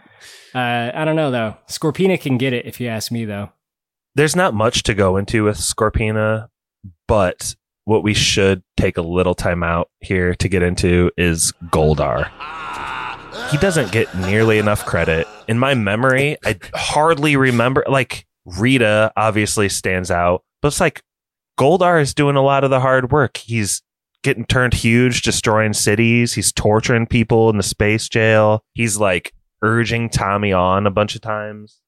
Uh, 0.53 0.91
I 0.93 1.05
don't 1.05 1.15
know 1.15 1.31
though. 1.31 1.55
Scorpina 1.69 2.19
can 2.19 2.37
get 2.37 2.51
it 2.51 2.65
if 2.65 2.81
you 2.81 2.89
ask 2.89 3.09
me 3.09 3.23
though. 3.23 3.51
There's 4.15 4.35
not 4.35 4.53
much 4.53 4.83
to 4.83 4.95
go 4.95 5.15
into 5.15 5.45
with 5.45 5.59
Scorpina, 5.59 6.49
but 7.07 7.55
what 7.85 8.03
we 8.03 8.13
should 8.13 8.63
take 8.75 8.97
a 8.97 9.01
little 9.01 9.35
time 9.35 9.63
out 9.63 9.89
here 10.01 10.35
to 10.35 10.49
get 10.49 10.61
into 10.61 11.09
is 11.17 11.53
Goldar. 11.67 12.29
He 13.49 13.57
doesn't 13.57 13.91
get 13.91 14.13
nearly 14.15 14.57
enough 14.57 14.85
credit. 14.85 15.27
In 15.47 15.57
my 15.57 15.73
memory, 15.73 16.37
I 16.45 16.59
hardly 16.73 17.37
remember. 17.37 17.85
Like, 17.87 18.25
Rita 18.45 19.11
obviously 19.15 19.69
stands 19.69 20.11
out, 20.11 20.43
but 20.61 20.69
it's 20.69 20.79
like 20.79 21.01
Goldar 21.59 22.01
is 22.01 22.13
doing 22.13 22.35
a 22.35 22.43
lot 22.43 22.63
of 22.63 22.69
the 22.69 22.79
hard 22.79 23.11
work. 23.11 23.37
He's 23.37 23.81
getting 24.23 24.45
turned 24.45 24.73
huge, 24.73 25.21
destroying 25.21 25.73
cities. 25.73 26.33
He's 26.33 26.51
torturing 26.51 27.07
people 27.07 27.49
in 27.49 27.57
the 27.57 27.63
space 27.63 28.09
jail. 28.09 28.63
He's 28.73 28.97
like 28.97 29.33
urging 29.61 30.09
Tommy 30.09 30.53
on 30.53 30.85
a 30.85 30.91
bunch 30.91 31.15
of 31.15 31.21
times 31.21 31.79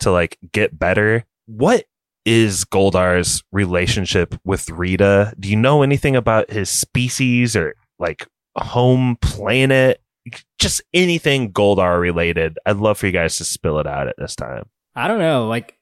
to 0.00 0.10
like 0.10 0.38
get 0.52 0.78
better. 0.78 1.24
What 1.46 1.84
is 2.24 2.64
Goldar's 2.64 3.42
relationship 3.52 4.34
with 4.44 4.70
Rita? 4.70 5.34
Do 5.38 5.48
you 5.48 5.56
know 5.56 5.82
anything 5.82 6.16
about 6.16 6.50
his 6.50 6.70
species 6.70 7.54
or 7.56 7.74
like 7.98 8.26
home 8.56 9.16
planet? 9.20 10.01
Just 10.58 10.82
anything 10.94 11.52
Goldar 11.52 12.00
related. 12.00 12.58
I'd 12.64 12.76
love 12.76 12.98
for 12.98 13.06
you 13.06 13.12
guys 13.12 13.36
to 13.38 13.44
spill 13.44 13.78
it 13.78 13.86
out 13.86 14.08
at 14.08 14.16
this 14.18 14.36
time. 14.36 14.64
I 14.94 15.08
don't 15.08 15.18
know. 15.18 15.48
Like, 15.48 15.76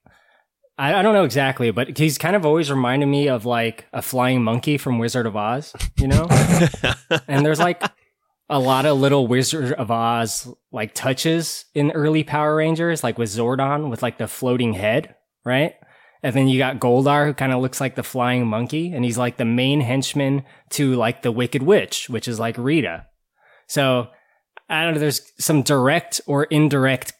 I, 0.77 0.95
I 0.95 1.01
don't 1.01 1.13
know 1.13 1.25
exactly, 1.25 1.71
but 1.71 1.97
he's 1.97 2.17
kind 2.17 2.35
of 2.35 2.45
always 2.45 2.71
reminded 2.71 3.05
me 3.05 3.27
of 3.27 3.45
like 3.45 3.85
a 3.93 4.01
flying 4.01 4.43
monkey 4.43 4.77
from 4.77 4.99
Wizard 4.99 5.25
of 5.25 5.35
Oz, 5.35 5.73
you 5.97 6.07
know? 6.07 6.27
and 7.27 7.45
there's 7.45 7.59
like 7.59 7.83
a 8.49 8.59
lot 8.59 8.85
of 8.85 8.99
little 8.99 9.27
Wizard 9.27 9.73
of 9.73 9.91
Oz 9.91 10.51
like 10.71 10.93
touches 10.93 11.65
in 11.73 11.91
early 11.91 12.23
Power 12.23 12.55
Rangers, 12.55 13.03
like 13.03 13.17
with 13.17 13.29
Zordon 13.29 13.89
with 13.89 14.01
like 14.01 14.17
the 14.17 14.27
floating 14.27 14.73
head, 14.73 15.15
right? 15.45 15.75
And 16.23 16.35
then 16.35 16.47
you 16.47 16.57
got 16.57 16.79
Goldar 16.79 17.25
who 17.25 17.33
kind 17.33 17.51
of 17.51 17.61
looks 17.61 17.81
like 17.81 17.95
the 17.95 18.03
flying 18.03 18.45
monkey 18.47 18.91
and 18.91 19.03
he's 19.03 19.17
like 19.17 19.37
the 19.37 19.45
main 19.45 19.81
henchman 19.81 20.43
to 20.71 20.95
like 20.95 21.21
the 21.21 21.31
Wicked 21.31 21.63
Witch, 21.63 22.09
which 22.09 22.27
is 22.27 22.39
like 22.39 22.57
Rita. 22.57 23.07
So 23.67 24.09
I 24.71 24.83
don't 24.83 24.93
know, 24.93 24.99
there's 24.99 25.21
some 25.37 25.61
direct 25.61 26.21
or 26.25 26.45
indirect 26.45 27.13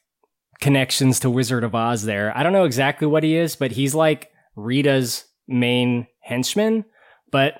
connections 0.61 1.19
to 1.19 1.29
Wizard 1.29 1.63
of 1.63 1.75
Oz 1.75 2.03
there. 2.03 2.35
I 2.35 2.43
don't 2.43 2.53
know 2.53 2.65
exactly 2.65 3.07
what 3.07 3.23
he 3.23 3.35
is, 3.35 3.55
but 3.55 3.71
he's 3.71 3.93
like 3.93 4.31
Rita's 4.55 5.25
main 5.47 6.07
henchman, 6.21 6.85
but 7.31 7.55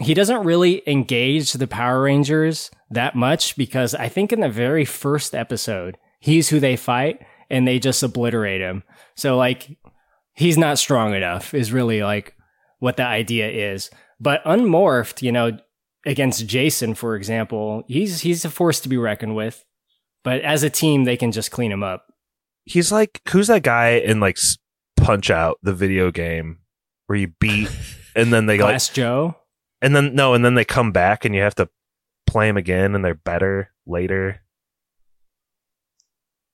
he 0.00 0.14
doesn't 0.14 0.44
really 0.44 0.82
engage 0.86 1.52
the 1.52 1.66
Power 1.66 2.02
Rangers 2.02 2.70
that 2.90 3.14
much 3.14 3.56
because 3.56 3.94
I 3.94 4.08
think 4.08 4.32
in 4.32 4.40
the 4.40 4.48
very 4.48 4.84
first 4.84 5.34
episode, 5.34 5.98
he's 6.20 6.48
who 6.48 6.60
they 6.60 6.76
fight 6.76 7.20
and 7.50 7.66
they 7.66 7.78
just 7.78 8.02
obliterate 8.02 8.60
him. 8.60 8.82
So 9.16 9.36
like 9.36 9.76
he's 10.34 10.58
not 10.58 10.78
strong 10.78 11.14
enough 11.14 11.54
is 11.54 11.72
really 11.72 12.02
like 12.02 12.34
what 12.78 12.96
the 12.96 13.04
idea 13.04 13.48
is. 13.48 13.90
But 14.20 14.44
unmorphed, 14.44 15.22
you 15.22 15.32
know, 15.32 15.58
against 16.06 16.46
Jason, 16.46 16.94
for 16.94 17.16
example, 17.16 17.84
he's 17.86 18.20
he's 18.20 18.44
a 18.44 18.50
force 18.50 18.80
to 18.80 18.88
be 18.88 18.96
reckoned 18.96 19.36
with. 19.36 19.64
But 20.22 20.40
as 20.40 20.62
a 20.62 20.70
team, 20.70 21.04
they 21.04 21.16
can 21.16 21.32
just 21.32 21.50
clean 21.50 21.70
him 21.70 21.82
up. 21.82 22.06
He's 22.64 22.90
like, 22.90 23.20
who's 23.28 23.48
that 23.48 23.62
guy 23.62 23.90
in 23.90 24.20
like 24.20 24.38
Punch 24.96 25.30
Out, 25.30 25.58
the 25.62 25.74
video 25.74 26.10
game, 26.10 26.60
where 27.06 27.18
you 27.18 27.28
beat 27.38 27.68
and 28.16 28.32
then 28.32 28.46
they 28.46 28.56
Glass 28.56 28.88
like, 28.88 28.94
Joe, 28.94 29.36
and 29.82 29.94
then 29.94 30.14
no, 30.14 30.34
and 30.34 30.44
then 30.44 30.54
they 30.54 30.64
come 30.64 30.92
back 30.92 31.24
and 31.24 31.34
you 31.34 31.42
have 31.42 31.54
to 31.56 31.68
play 32.26 32.48
him 32.48 32.56
again, 32.56 32.94
and 32.94 33.04
they're 33.04 33.14
better 33.14 33.70
later. 33.86 34.40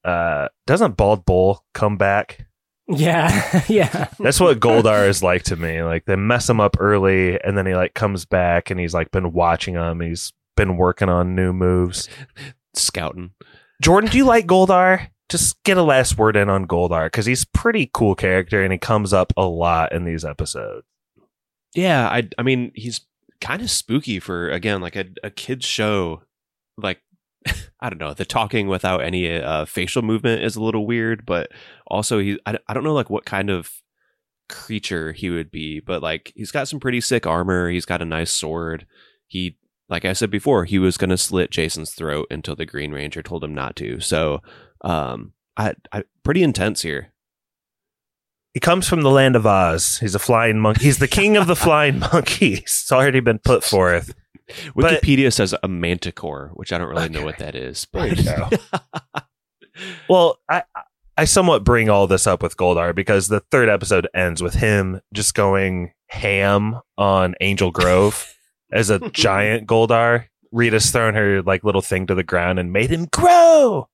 Uh, 0.05 0.49
doesn't 0.67 0.97
Bald 0.97 1.25
Bull 1.25 1.65
come 1.75 1.97
back? 1.97 2.47
Yeah, 2.91 3.63
yeah. 3.69 4.09
That's 4.19 4.41
what 4.41 4.61
Goldar 4.61 5.09
is 5.09 5.23
like 5.23 5.45
to 5.45 5.57
me. 5.57 5.83
Like 5.83 6.05
they 6.07 6.17
mess 6.17 6.49
him 6.49 6.61
up 6.61 6.77
early, 6.79 7.41
and 7.43 7.57
then 7.57 7.67
he 7.67 7.75
like 7.75 7.95
comes 7.95 8.25
back, 8.25 8.71
and 8.71 8.81
he's 8.81 8.95
like 8.95 9.11
been 9.11 9.33
watching 9.33 9.75
him. 9.75 10.01
He's 10.01 10.33
been 10.57 10.77
working 10.77 11.09
on 11.09 11.35
new 11.35 11.53
moves, 11.53 12.09
scouting. 12.75 13.31
Jordan, 13.81 14.11
do 14.11 14.19
you 14.19 14.25
like 14.25 14.47
Goldar? 14.47 15.09
Just 15.29 15.63
get 15.63 15.77
a 15.77 15.83
last 15.83 16.19
word 16.19 16.37
in 16.37 16.51
on 16.51 16.67
Goldar 16.67 17.07
because 17.07 17.27
he's 17.27 17.45
pretty 17.45 17.89
cool 17.93 18.15
character, 18.15 18.63
and 18.63 18.73
he 18.73 18.79
comes 18.79 19.13
up 19.13 19.33
a 19.37 19.45
lot 19.47 19.93
in 19.93 20.05
these 20.05 20.25
episodes. 20.25 20.85
Yeah, 21.75 22.09
I 22.09 22.29
I 22.37 22.43
mean 22.43 22.73
he's 22.75 23.03
kind 23.41 23.63
of 23.63 23.71
spooky 23.71 24.19
for 24.19 24.51
again 24.51 24.81
like 24.81 24.97
a 24.97 25.07
a 25.23 25.31
kids 25.31 25.65
show. 25.65 26.23
Like 26.77 27.01
I 27.81 27.89
don't 27.89 27.99
know, 27.99 28.15
the 28.15 28.25
talking 28.25 28.69
without 28.69 29.03
any 29.03 29.41
uh, 29.41 29.65
facial 29.65 30.03
movement 30.03 30.43
is 30.43 30.57
a 30.57 30.63
little 30.63 30.87
weird, 30.87 31.25
but 31.25 31.51
also 31.87 32.19
he 32.19 32.39
I, 32.47 32.59
I 32.69 32.75
don't 32.75 32.85
know 32.85 32.95
like 32.95 33.11
what 33.11 33.25
kind 33.25 33.51
of 33.51 33.71
creature 34.49 35.13
he 35.13 35.31
would 35.31 35.51
be, 35.51 35.81
but 35.81 36.03
like 36.03 36.33
he's 36.35 36.51
got 36.51 36.69
some 36.69 36.81
pretty 36.81 37.01
sick 37.01 37.27
armor. 37.27 37.71
He's 37.71 37.87
got 37.87 38.03
a 38.03 38.07
nice 38.07 38.31
sword. 38.31 38.87
He 39.27 39.57
like 39.89 40.05
I 40.05 40.13
said 40.13 40.31
before, 40.31 40.65
he 40.67 40.79
was 40.79 40.97
going 40.97 41.11
to 41.11 41.19
slit 41.19 41.51
Jason's 41.51 41.93
throat 41.93 42.27
until 42.31 42.55
the 42.55 42.67
Green 42.67 42.93
Ranger 42.93 43.23
told 43.23 43.43
him 43.43 43.55
not 43.55 43.75
to. 43.77 44.01
So, 44.01 44.41
um 44.83 45.33
I, 45.57 45.75
I 45.93 46.05
pretty 46.23 46.43
intense 46.43 46.83
here. 46.83 47.13
He 48.55 48.61
comes 48.61 48.89
from 48.89 49.03
the 49.03 49.11
land 49.11 49.37
of 49.37 49.47
Oz. 49.47 49.99
He's 49.99 50.15
a 50.15 50.19
flying 50.19 50.59
monkey. 50.59 50.85
He's 50.85 50.99
the 50.99 51.09
king 51.09 51.37
of 51.37 51.47
the 51.47 51.57
flying 51.67 52.01
monkeys. 52.01 52.61
It's 52.61 52.93
already 52.93 53.21
been 53.21 53.39
put 53.39 53.63
forth. 53.63 54.15
Wikipedia 54.75 55.33
says 55.33 55.55
a 55.63 55.69
manticore, 55.69 56.51
which 56.55 56.73
I 56.73 56.79
don't 56.79 56.89
really 56.89 57.09
know 57.09 57.25
what 57.25 57.39
that 57.39 57.55
is. 57.55 57.87
But 57.93 58.19
well, 60.09 60.39
I 60.49 60.63
I 61.17 61.25
somewhat 61.25 61.65
bring 61.65 61.91
all 61.91 62.07
this 62.07 62.27
up 62.27 62.43
with 62.43 62.57
Goldar 62.57 62.95
because 62.95 63.29
the 63.29 63.41
third 63.51 63.69
episode 63.69 64.09
ends 64.15 64.43
with 64.43 64.55
him 64.55 65.01
just 65.13 65.35
going 65.35 65.93
ham 66.09 66.81
on 66.97 67.35
Angel 67.41 67.71
Grove 67.71 68.35
as 68.73 68.91
a 68.91 69.11
giant 69.11 69.67
Goldar. 69.67 70.27
Rita's 70.53 70.91
thrown 70.91 71.15
her 71.15 71.43
like 71.43 71.63
little 71.63 71.83
thing 71.83 72.07
to 72.07 72.15
the 72.15 72.23
ground 72.23 72.59
and 72.59 72.73
made 72.73 72.91
him 72.91 73.07
grow. 73.07 73.89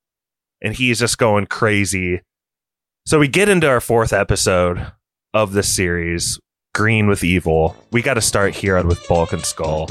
And 0.63 0.75
he's 0.75 1.01
just 1.01 1.19
going 1.19 1.47
crazy. 1.47 2.23
So 3.05 3.19
we 3.19 3.29
get 3.29 3.49
into 3.49 3.69
our 3.69 3.81
fourth 3.81 4.13
episode 4.13 4.93
of 5.35 5.53
this 5.53 5.69
series, 5.69 6.41
Green 6.77 7.07
with 7.07 7.25
Evil. 7.25 7.75
We 7.91 8.03
got 8.03 8.15
to 8.15 8.21
start 8.21 8.55
here 8.55 8.77
on 8.77 8.87
with 8.87 9.09
Bulk 9.09 9.33
and 9.33 9.43
Skull. 9.43 9.87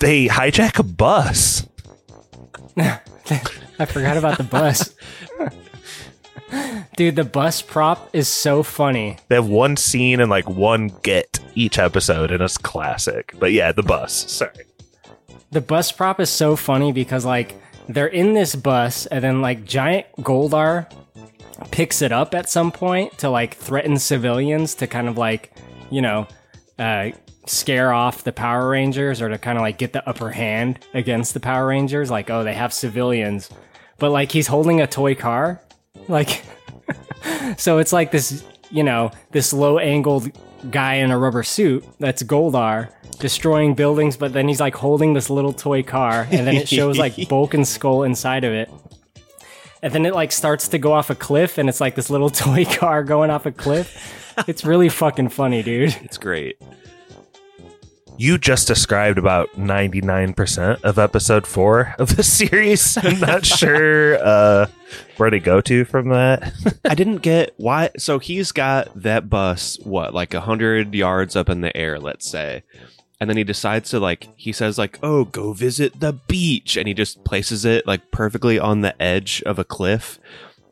They 0.00 0.28
hijack 0.28 0.78
a 0.78 0.82
bus. 0.82 1.66
I 2.76 3.86
forgot 3.86 4.18
about 4.18 4.36
the 4.36 4.44
bus. 4.44 4.94
Dude, 6.96 7.16
the 7.16 7.24
bus 7.24 7.62
prop 7.62 8.10
is 8.12 8.28
so 8.28 8.62
funny. 8.62 9.16
They 9.28 9.36
have 9.36 9.48
one 9.48 9.78
scene 9.78 10.20
and 10.20 10.28
like 10.28 10.46
one 10.46 10.88
get 11.02 11.40
each 11.54 11.78
episode, 11.78 12.30
and 12.30 12.42
it's 12.42 12.58
classic. 12.58 13.34
But 13.38 13.52
yeah, 13.52 13.72
the 13.72 13.82
bus. 13.82 14.30
Sorry. 14.30 14.52
The 15.52 15.62
bus 15.62 15.90
prop 15.90 16.20
is 16.20 16.28
so 16.28 16.54
funny 16.54 16.92
because 16.92 17.24
like 17.24 17.58
they're 17.88 18.06
in 18.06 18.34
this 18.34 18.54
bus, 18.54 19.06
and 19.06 19.24
then 19.24 19.40
like 19.40 19.64
giant 19.64 20.04
Goldar 20.18 20.86
picks 21.70 22.02
it 22.02 22.12
up 22.12 22.34
at 22.34 22.48
some 22.48 22.70
point 22.70 23.18
to 23.18 23.30
like 23.30 23.54
threaten 23.54 23.98
civilians 23.98 24.74
to 24.76 24.86
kind 24.86 25.08
of 25.08 25.16
like, 25.16 25.52
you 25.90 26.02
know, 26.02 26.26
uh, 26.78 27.10
scare 27.46 27.92
off 27.92 28.24
the 28.24 28.32
Power 28.32 28.68
Rangers 28.68 29.22
or 29.22 29.28
to 29.28 29.38
kind 29.38 29.56
of 29.56 29.62
like 29.62 29.78
get 29.78 29.92
the 29.92 30.06
upper 30.08 30.30
hand 30.30 30.80
against 30.94 31.34
the 31.34 31.40
Power 31.40 31.66
Rangers. 31.66 32.10
Like, 32.10 32.30
oh, 32.30 32.44
they 32.44 32.54
have 32.54 32.72
civilians, 32.72 33.50
but 33.98 34.10
like 34.10 34.32
he's 34.32 34.46
holding 34.46 34.80
a 34.80 34.86
toy 34.86 35.14
car. 35.14 35.60
Like, 36.08 36.44
so 37.56 37.78
it's 37.78 37.92
like 37.92 38.10
this, 38.10 38.44
you 38.70 38.82
know, 38.82 39.10
this 39.30 39.52
low 39.52 39.78
angled 39.78 40.30
guy 40.70 40.94
in 40.94 41.10
a 41.10 41.18
rubber 41.18 41.42
suit 41.42 41.84
that's 41.98 42.22
Goldar 42.22 42.90
destroying 43.18 43.74
buildings, 43.74 44.16
but 44.16 44.32
then 44.32 44.48
he's 44.48 44.60
like 44.60 44.74
holding 44.74 45.14
this 45.14 45.30
little 45.30 45.52
toy 45.52 45.82
car, 45.82 46.26
and 46.30 46.46
then 46.46 46.54
it 46.56 46.68
shows 46.68 46.98
like 46.98 47.28
Bulk 47.28 47.54
and 47.54 47.66
Skull 47.66 48.02
inside 48.02 48.44
of 48.44 48.52
it. 48.52 48.70
And 49.86 49.94
then 49.94 50.04
it 50.04 50.16
like 50.16 50.32
starts 50.32 50.66
to 50.70 50.78
go 50.78 50.92
off 50.92 51.10
a 51.10 51.14
cliff, 51.14 51.58
and 51.58 51.68
it's 51.68 51.80
like 51.80 51.94
this 51.94 52.10
little 52.10 52.28
toy 52.44 52.64
car 52.64 53.04
going 53.04 53.30
off 53.30 53.46
a 53.46 53.52
cliff. 53.52 54.34
It's 54.48 54.64
really 54.64 54.88
fucking 54.88 55.28
funny, 55.28 55.62
dude. 55.62 55.96
It's 56.02 56.18
great. 56.18 56.60
You 58.18 58.36
just 58.36 58.66
described 58.66 59.16
about 59.16 59.48
99% 59.52 60.82
of 60.82 60.98
episode 60.98 61.46
four 61.46 61.94
of 62.00 62.16
the 62.16 62.22
series. 62.24 62.96
I'm 62.96 63.20
not 63.20 63.46
sure 63.46 64.18
uh, 64.20 64.66
where 65.18 65.30
to 65.30 65.38
go 65.38 65.60
to 65.60 65.84
from 65.84 66.08
that. 66.08 66.52
I 66.84 66.96
didn't 66.96 67.18
get 67.18 67.54
why. 67.56 67.90
So 67.96 68.18
he's 68.18 68.50
got 68.50 68.88
that 69.00 69.30
bus, 69.30 69.78
what, 69.84 70.12
like 70.12 70.34
a 70.34 70.40
hundred 70.40 70.96
yards 70.96 71.36
up 71.36 71.48
in 71.48 71.60
the 71.60 71.76
air, 71.76 72.00
let's 72.00 72.28
say. 72.28 72.64
And 73.20 73.30
then 73.30 73.36
he 73.38 73.44
decides 73.44 73.90
to 73.90 73.98
like, 74.00 74.28
he 74.36 74.52
says 74.52 74.76
like, 74.76 74.98
"Oh, 75.02 75.24
go 75.24 75.52
visit 75.54 76.00
the 76.00 76.12
beach," 76.12 76.76
and 76.76 76.86
he 76.86 76.92
just 76.94 77.24
places 77.24 77.64
it 77.64 77.86
like 77.86 78.10
perfectly 78.10 78.58
on 78.58 78.82
the 78.82 79.00
edge 79.02 79.42
of 79.46 79.58
a 79.58 79.64
cliff, 79.64 80.18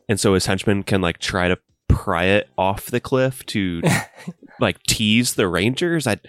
and 0.07 0.19
so 0.19 0.35
his 0.35 0.45
henchmen 0.45 0.83
can 0.83 1.01
like 1.01 1.17
try 1.17 1.47
to 1.47 1.57
pry 1.87 2.25
it 2.25 2.47
off 2.57 2.85
the 2.87 2.99
cliff 2.99 3.43
to 3.47 3.81
like 4.59 4.81
tease 4.83 5.33
the 5.33 5.47
rangers. 5.47 6.05
I, 6.05 6.19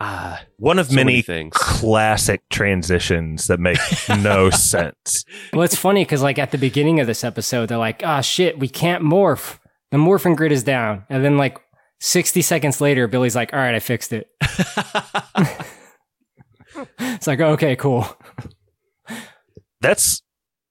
uh, 0.00 0.38
One 0.56 0.78
of 0.78 0.86
So 0.86 0.94
many, 0.94 1.12
many 1.12 1.22
things. 1.22 1.52
classic 1.54 2.48
transitions 2.48 3.46
that 3.48 3.60
make 3.60 3.78
no 4.08 4.48
sense. 4.50 5.26
Well, 5.52 5.62
it's 5.62 5.76
funny 5.76 6.04
because 6.04 6.22
like 6.22 6.38
at 6.38 6.52
the 6.52 6.58
beginning 6.58 7.00
of 7.00 7.06
this 7.06 7.22
episode, 7.22 7.68
they're 7.68 7.76
like, 7.76 8.00
"Ah, 8.02 8.22
shit, 8.22 8.58
we 8.58 8.68
can't 8.68 9.04
morph. 9.04 9.58
The 9.90 9.98
morphing 9.98 10.36
grid 10.36 10.52
is 10.52 10.62
down." 10.64 11.04
And 11.10 11.22
then 11.22 11.36
like 11.36 11.58
60 12.00 12.42
seconds 12.42 12.80
later, 12.80 13.06
Billy's 13.06 13.36
like, 13.36 13.52
"All 13.52 13.58
right, 13.58 13.74
I 13.74 13.80
fixed 13.80 14.12
it." 14.12 14.28
it's 16.98 17.26
like, 17.26 17.40
okay, 17.40 17.76
cool. 17.76 18.06
That's 19.80 20.22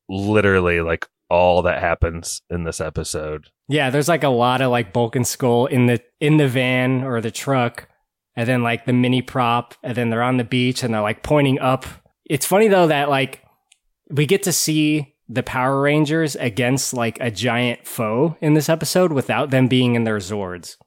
literally 0.07 0.81
like 0.81 1.07
all 1.29 1.61
that 1.61 1.81
happens 1.81 2.41
in 2.49 2.63
this 2.63 2.81
episode. 2.81 3.47
Yeah, 3.67 3.89
there's 3.89 4.07
like 4.07 4.23
a 4.23 4.29
lot 4.29 4.61
of 4.61 4.71
like 4.71 4.93
Bulk 4.93 5.15
and 5.15 5.27
Skull 5.27 5.67
in 5.67 5.85
the 5.85 6.01
in 6.19 6.37
the 6.37 6.47
van 6.47 7.03
or 7.03 7.21
the 7.21 7.31
truck, 7.31 7.87
and 8.35 8.49
then 8.49 8.63
like 8.63 8.85
the 8.85 8.93
mini 8.93 9.21
prop, 9.21 9.75
and 9.83 9.95
then 9.95 10.09
they're 10.09 10.23
on 10.23 10.37
the 10.37 10.43
beach 10.43 10.83
and 10.83 10.93
they're 10.93 11.01
like 11.01 11.23
pointing 11.23 11.59
up. 11.59 11.85
It's 12.25 12.45
funny 12.45 12.67
though 12.67 12.87
that 12.87 13.09
like 13.09 13.43
we 14.09 14.25
get 14.25 14.43
to 14.43 14.51
see 14.51 15.15
the 15.27 15.43
Power 15.43 15.79
Rangers 15.79 16.35
against 16.35 16.93
like 16.93 17.19
a 17.21 17.29
giant 17.29 17.85
foe 17.85 18.35
in 18.41 18.55
this 18.55 18.67
episode 18.67 19.13
without 19.13 19.51
them 19.51 19.67
being 19.67 19.93
in 19.93 20.03
their 20.03 20.17
Zords. 20.17 20.77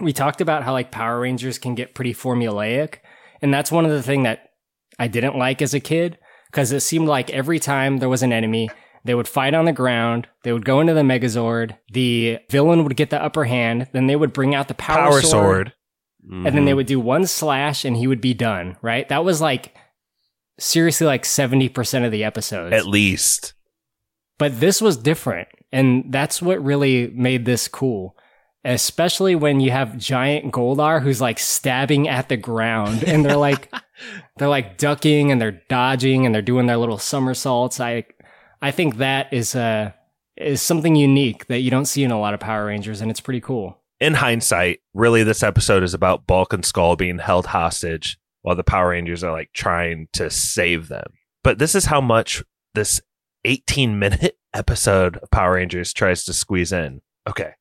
We 0.00 0.12
talked 0.12 0.40
about 0.40 0.62
how 0.62 0.72
like 0.72 0.90
Power 0.90 1.20
Rangers 1.20 1.58
can 1.58 1.74
get 1.74 1.94
pretty 1.94 2.14
formulaic, 2.14 2.96
and 3.42 3.52
that's 3.52 3.72
one 3.72 3.84
of 3.84 3.90
the 3.90 4.02
thing 4.02 4.22
that 4.24 4.50
I 4.98 5.08
didn't 5.08 5.36
like 5.36 5.62
as 5.62 5.74
a 5.74 5.80
kid 5.80 6.18
because 6.50 6.72
it 6.72 6.80
seemed 6.80 7.08
like 7.08 7.30
every 7.30 7.58
time 7.58 7.98
there 7.98 8.08
was 8.08 8.22
an 8.22 8.32
enemy, 8.32 8.70
they 9.04 9.14
would 9.14 9.28
fight 9.28 9.54
on 9.54 9.64
the 9.64 9.72
ground, 9.72 10.28
they 10.44 10.52
would 10.52 10.64
go 10.64 10.80
into 10.80 10.94
the 10.94 11.02
Megazord, 11.02 11.76
the 11.92 12.38
villain 12.50 12.84
would 12.84 12.96
get 12.96 13.10
the 13.10 13.22
upper 13.22 13.44
hand, 13.44 13.88
then 13.92 14.06
they 14.06 14.16
would 14.16 14.32
bring 14.32 14.54
out 14.54 14.68
the 14.68 14.74
power, 14.74 15.10
Power 15.10 15.22
sword, 15.22 15.30
sword. 15.30 15.72
and 16.30 16.46
then 16.46 16.64
they 16.64 16.70
mm-hmm. 16.70 16.76
would 16.76 16.86
do 16.86 17.00
one 17.00 17.26
slash 17.26 17.84
and 17.84 17.96
he 17.96 18.06
would 18.06 18.20
be 18.20 18.34
done, 18.34 18.76
right? 18.82 19.08
That 19.08 19.24
was 19.24 19.40
like 19.40 19.74
seriously 20.58 21.06
like 21.06 21.22
70% 21.22 22.04
of 22.04 22.12
the 22.12 22.24
episodes. 22.24 22.74
At 22.74 22.86
least. 22.86 23.54
But 24.38 24.60
this 24.60 24.80
was 24.80 24.96
different. 24.96 25.48
And 25.72 26.12
that's 26.12 26.40
what 26.40 26.64
really 26.64 27.08
made 27.08 27.44
this 27.44 27.68
cool. 27.68 28.16
Especially 28.64 29.34
when 29.34 29.60
you 29.60 29.70
have 29.70 29.96
giant 29.96 30.52
Goldar 30.52 31.00
who's 31.02 31.20
like 31.20 31.38
stabbing 31.38 32.08
at 32.08 32.28
the 32.28 32.36
ground 32.36 33.04
and 33.04 33.24
they're 33.24 33.36
like 33.36 33.72
they're 34.36 34.48
like 34.48 34.78
ducking 34.78 35.30
and 35.30 35.40
they're 35.40 35.62
dodging 35.68 36.26
and 36.26 36.34
they're 36.34 36.42
doing 36.42 36.66
their 36.66 36.76
little 36.76 36.98
somersaults. 36.98 37.80
I 37.80 38.04
I 38.60 38.70
think 38.70 38.96
that 38.96 39.32
is 39.32 39.54
uh 39.54 39.92
is 40.36 40.62
something 40.62 40.96
unique 40.96 41.46
that 41.46 41.60
you 41.60 41.70
don't 41.70 41.86
see 41.86 42.04
in 42.04 42.10
a 42.10 42.20
lot 42.20 42.34
of 42.34 42.40
Power 42.40 42.66
Rangers 42.66 43.00
and 43.00 43.10
it's 43.10 43.20
pretty 43.20 43.40
cool. 43.40 43.78
In 44.00 44.14
hindsight, 44.14 44.80
really, 44.94 45.24
this 45.24 45.42
episode 45.42 45.82
is 45.82 45.92
about 45.92 46.26
Bulk 46.26 46.52
and 46.52 46.64
Skull 46.64 46.94
being 46.94 47.18
held 47.18 47.46
hostage 47.46 48.16
while 48.42 48.54
the 48.54 48.62
Power 48.62 48.90
Rangers 48.90 49.24
are 49.24 49.32
like 49.32 49.50
trying 49.52 50.08
to 50.12 50.30
save 50.30 50.88
them. 50.88 51.12
But 51.42 51.58
this 51.58 51.74
is 51.74 51.86
how 51.86 52.00
much 52.00 52.42
this 52.74 53.00
18 53.44 53.98
minute 53.98 54.38
episode 54.54 55.16
of 55.16 55.30
Power 55.30 55.54
Rangers 55.54 55.92
tries 55.92 56.24
to 56.24 56.32
squeeze 56.32 56.72
in. 56.72 57.00
Okay. 57.28 57.52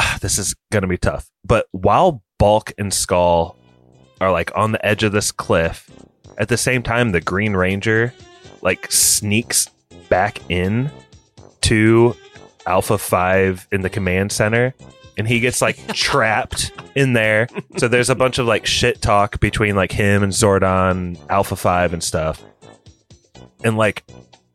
This 0.20 0.38
is 0.38 0.54
going 0.70 0.82
to 0.82 0.88
be 0.88 0.98
tough. 0.98 1.30
But 1.44 1.66
while 1.72 2.22
Bulk 2.38 2.72
and 2.78 2.92
Skull 2.92 3.56
are 4.20 4.30
like 4.30 4.50
on 4.54 4.72
the 4.72 4.84
edge 4.84 5.02
of 5.02 5.12
this 5.12 5.32
cliff, 5.32 5.90
at 6.38 6.48
the 6.48 6.56
same 6.56 6.82
time, 6.82 7.12
the 7.12 7.20
Green 7.20 7.54
Ranger 7.54 8.12
like 8.62 8.90
sneaks 8.92 9.68
back 10.08 10.40
in 10.50 10.90
to 11.62 12.14
Alpha 12.66 12.98
5 12.98 13.68
in 13.72 13.80
the 13.80 13.90
command 13.90 14.32
center 14.32 14.74
and 15.16 15.28
he 15.28 15.40
gets 15.40 15.60
like 15.60 15.86
trapped 15.94 16.72
in 16.94 17.12
there. 17.12 17.48
So 17.76 17.88
there's 17.88 18.10
a 18.10 18.14
bunch 18.14 18.38
of 18.38 18.46
like 18.46 18.66
shit 18.66 19.02
talk 19.02 19.40
between 19.40 19.76
like 19.76 19.92
him 19.92 20.22
and 20.22 20.32
Zordon, 20.32 21.18
Alpha 21.28 21.56
5 21.56 21.92
and 21.92 22.02
stuff. 22.02 22.42
And 23.62 23.76
like 23.76 24.04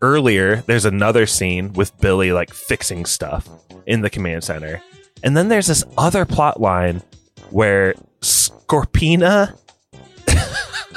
earlier, 0.01 0.57
there's 0.67 0.85
another 0.85 1.25
scene 1.25 1.73
with 1.73 1.97
Billy 1.99 2.31
like 2.31 2.53
fixing 2.53 3.05
stuff 3.05 3.47
in 3.85 4.01
the 4.01 4.09
command 4.09 4.43
center. 4.43 4.81
And 5.25 5.35
then 5.35 5.49
there's 5.49 5.67
this 5.67 5.83
other 5.97 6.23
plot 6.23 6.61
line 6.61 7.01
where 7.49 7.95
Scorpina 8.21 9.57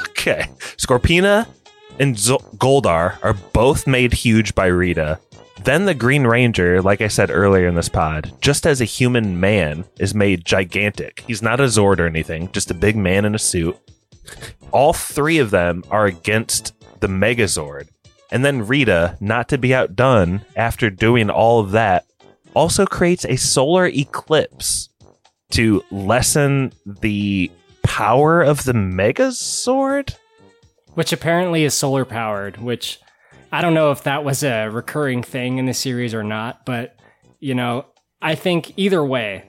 Okay. 0.09 0.49
Scorpina 0.77 1.47
and 1.99 2.17
Z- 2.17 2.37
Goldar 2.57 3.17
are 3.23 3.33
both 3.53 3.87
made 3.87 4.13
huge 4.13 4.53
by 4.53 4.67
Rita. 4.67 5.19
Then 5.63 5.85
the 5.85 5.93
Green 5.93 6.25
Ranger, 6.25 6.81
like 6.81 7.01
I 7.01 7.07
said 7.09 7.29
earlier 7.31 7.67
in 7.67 7.75
this 7.75 7.89
pod, 7.89 8.31
just 8.41 8.65
as 8.65 8.79
a 8.79 8.85
human 8.85 9.39
man, 9.39 9.83
is 9.99 10.13
made 10.15 10.45
gigantic. 10.45 11.23
He's 11.27 11.41
not 11.41 11.59
a 11.59 11.63
Zord 11.65 11.99
or 11.99 12.05
anything, 12.05 12.51
just 12.51 12.71
a 12.71 12.73
big 12.75 12.95
man 12.95 13.25
in 13.25 13.35
a 13.35 13.39
suit. 13.39 13.77
All 14.71 14.93
three 14.93 15.39
of 15.39 15.51
them 15.51 15.83
are 15.89 16.05
against 16.05 16.73
the 16.99 17.07
Megazord. 17.07 17.89
And 18.31 18.45
then 18.45 18.67
Rita, 18.67 19.17
not 19.19 19.49
to 19.49 19.57
be 19.57 19.73
outdone 19.73 20.41
after 20.55 20.89
doing 20.89 21.29
all 21.29 21.59
of 21.59 21.71
that, 21.71 22.05
also 22.53 22.85
creates 22.85 23.25
a 23.25 23.35
solar 23.35 23.85
eclipse 23.85 24.89
to 25.51 25.83
lessen 25.91 26.71
the 26.85 27.51
power 27.83 28.41
of 28.41 28.63
the 28.63 28.73
Megazord? 28.73 30.15
Which 30.93 31.13
apparently 31.13 31.63
is 31.63 31.73
solar 31.73 32.05
powered, 32.05 32.57
which 32.57 32.99
I 33.51 33.61
don't 33.61 33.73
know 33.73 33.91
if 33.91 34.03
that 34.03 34.23
was 34.23 34.43
a 34.43 34.67
recurring 34.67 35.23
thing 35.23 35.57
in 35.57 35.65
the 35.65 35.73
series 35.73 36.13
or 36.13 36.23
not, 36.23 36.65
but 36.65 36.95
you 37.39 37.55
know, 37.55 37.85
I 38.21 38.35
think 38.35 38.73
either 38.77 39.03
way, 39.03 39.45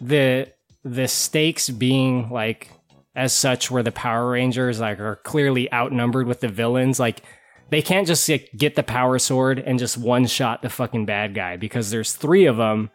the 0.00 0.52
the 0.82 1.08
stakes 1.08 1.70
being 1.70 2.30
like 2.30 2.70
as 3.14 3.32
such 3.32 3.70
where 3.70 3.82
the 3.82 3.92
Power 3.92 4.30
Rangers 4.30 4.80
like 4.80 5.00
are 5.00 5.16
clearly 5.16 5.72
outnumbered 5.72 6.26
with 6.26 6.40
the 6.40 6.48
villains, 6.48 6.98
like 6.98 7.22
they 7.70 7.82
can't 7.82 8.06
just 8.06 8.28
like, 8.28 8.50
get 8.56 8.76
the 8.76 8.82
power 8.82 9.18
sword 9.18 9.58
and 9.58 9.78
just 9.78 9.98
one 9.98 10.26
shot 10.26 10.62
the 10.62 10.68
fucking 10.68 11.06
bad 11.06 11.34
guy 11.34 11.56
because 11.56 11.90
there's 11.90 12.12
three 12.12 12.46
of 12.46 12.56
them. 12.56 12.90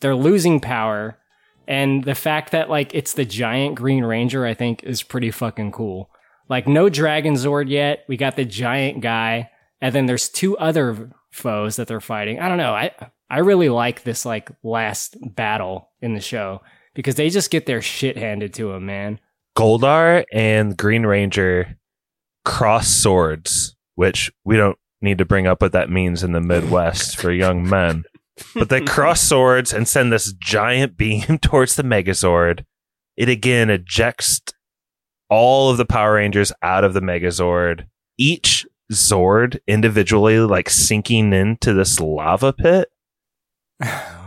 They're 0.00 0.14
losing 0.14 0.60
power. 0.60 1.18
And 1.66 2.04
the 2.04 2.14
fact 2.14 2.52
that 2.52 2.70
like 2.70 2.94
it's 2.94 3.12
the 3.12 3.24
giant 3.24 3.74
Green 3.74 4.04
Ranger, 4.04 4.46
I 4.46 4.54
think, 4.54 4.82
is 4.84 5.02
pretty 5.02 5.30
fucking 5.30 5.72
cool. 5.72 6.10
Like 6.48 6.66
no 6.66 6.88
Dragon 6.88 7.34
Zord 7.34 7.68
yet. 7.68 8.04
We 8.08 8.16
got 8.16 8.36
the 8.36 8.44
giant 8.44 9.02
guy, 9.02 9.50
and 9.80 9.94
then 9.94 10.06
there's 10.06 10.30
two 10.30 10.56
other 10.56 11.10
foes 11.30 11.76
that 11.76 11.86
they're 11.86 12.00
fighting. 12.00 12.40
I 12.40 12.48
don't 12.48 12.56
know. 12.56 12.72
I 12.72 12.92
I 13.30 13.40
really 13.40 13.68
like 13.68 14.02
this 14.04 14.24
like 14.24 14.50
last 14.62 15.16
battle 15.20 15.90
in 16.00 16.14
the 16.14 16.20
show 16.20 16.62
because 16.94 17.16
they 17.16 17.28
just 17.28 17.50
get 17.50 17.66
their 17.66 17.82
shit 17.82 18.16
handed 18.16 18.54
to 18.54 18.72
them, 18.72 18.86
man. 18.86 19.20
Goldar 19.56 20.24
and 20.32 20.76
Green 20.76 21.04
Ranger 21.04 21.76
cross 22.44 22.88
swords, 22.88 23.76
which 23.98 24.30
we 24.44 24.56
don't 24.56 24.78
need 25.02 25.18
to 25.18 25.24
bring 25.24 25.48
up 25.48 25.60
what 25.60 25.72
that 25.72 25.90
means 25.90 26.22
in 26.22 26.30
the 26.30 26.40
Midwest 26.40 27.16
for 27.16 27.32
young 27.32 27.68
men. 27.68 28.04
But 28.54 28.68
they 28.68 28.80
cross 28.86 29.20
swords 29.20 29.72
and 29.74 29.88
send 29.88 30.12
this 30.12 30.32
giant 30.34 30.96
beam 30.96 31.38
towards 31.42 31.74
the 31.74 31.82
Megazord. 31.82 32.64
It 33.16 33.28
again 33.28 33.70
ejects 33.70 34.40
all 35.28 35.68
of 35.70 35.78
the 35.78 35.84
Power 35.84 36.14
Rangers 36.14 36.52
out 36.62 36.84
of 36.84 36.94
the 36.94 37.00
Megazord. 37.00 37.86
Each 38.16 38.64
Zord 38.92 39.58
individually 39.66 40.38
like 40.38 40.70
sinking 40.70 41.32
into 41.32 41.74
this 41.74 41.98
lava 41.98 42.52
pit. 42.52 42.88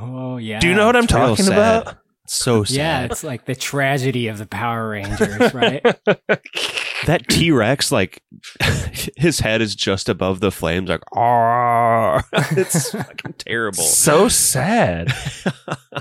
Oh 0.02 0.36
yeah. 0.36 0.60
Do 0.60 0.68
you 0.68 0.76
know 0.76 0.86
what 0.86 0.98
I'm 0.98 1.06
It's 1.06 1.14
talking 1.14 1.46
sad. 1.46 1.54
about? 1.82 1.98
So 2.28 2.66
Yeah, 2.68 3.06
it's 3.06 3.24
like 3.24 3.46
the 3.46 3.56
tragedy 3.56 4.28
of 4.28 4.38
the 4.38 4.46
Power 4.46 4.90
Rangers, 4.90 5.54
right? 5.54 5.82
that 7.06 7.28
T 7.28 7.52
Rex, 7.52 7.92
like 7.92 8.24
his 9.18 9.40
head 9.40 9.62
is 9.62 9.76
just 9.76 10.10
above 10.10 10.40
the 10.40 10.52
flames, 10.52 10.90
like 10.90 11.04
ah, 11.16 12.24
it's 12.52 12.92
fucking 12.92 13.34
terrible. 13.38 13.84
So 13.84 14.28
sad. 14.28 15.14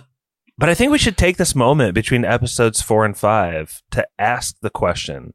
but 0.59 0.69
I 0.69 0.75
think 0.75 0.93
we 0.93 0.99
should 0.99 1.17
take 1.17 1.37
this 1.37 1.55
moment 1.55 1.95
between 1.95 2.25
episodes 2.25 2.83
four 2.83 3.05
and 3.05 3.17
five 3.17 3.83
to 3.93 4.07
ask 4.19 4.57
the 4.61 4.71
question 4.71 5.35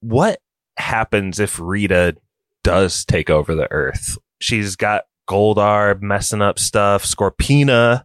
what 0.00 0.40
happens 0.76 1.40
if 1.40 1.58
Rita 1.58 2.16
does 2.62 3.04
take 3.04 3.30
over 3.30 3.54
the 3.54 3.70
Earth? 3.72 4.18
She's 4.40 4.76
got 4.76 5.04
Goldar 5.28 6.00
messing 6.02 6.42
up 6.42 6.58
stuff, 6.58 7.04
Scorpina 7.04 8.04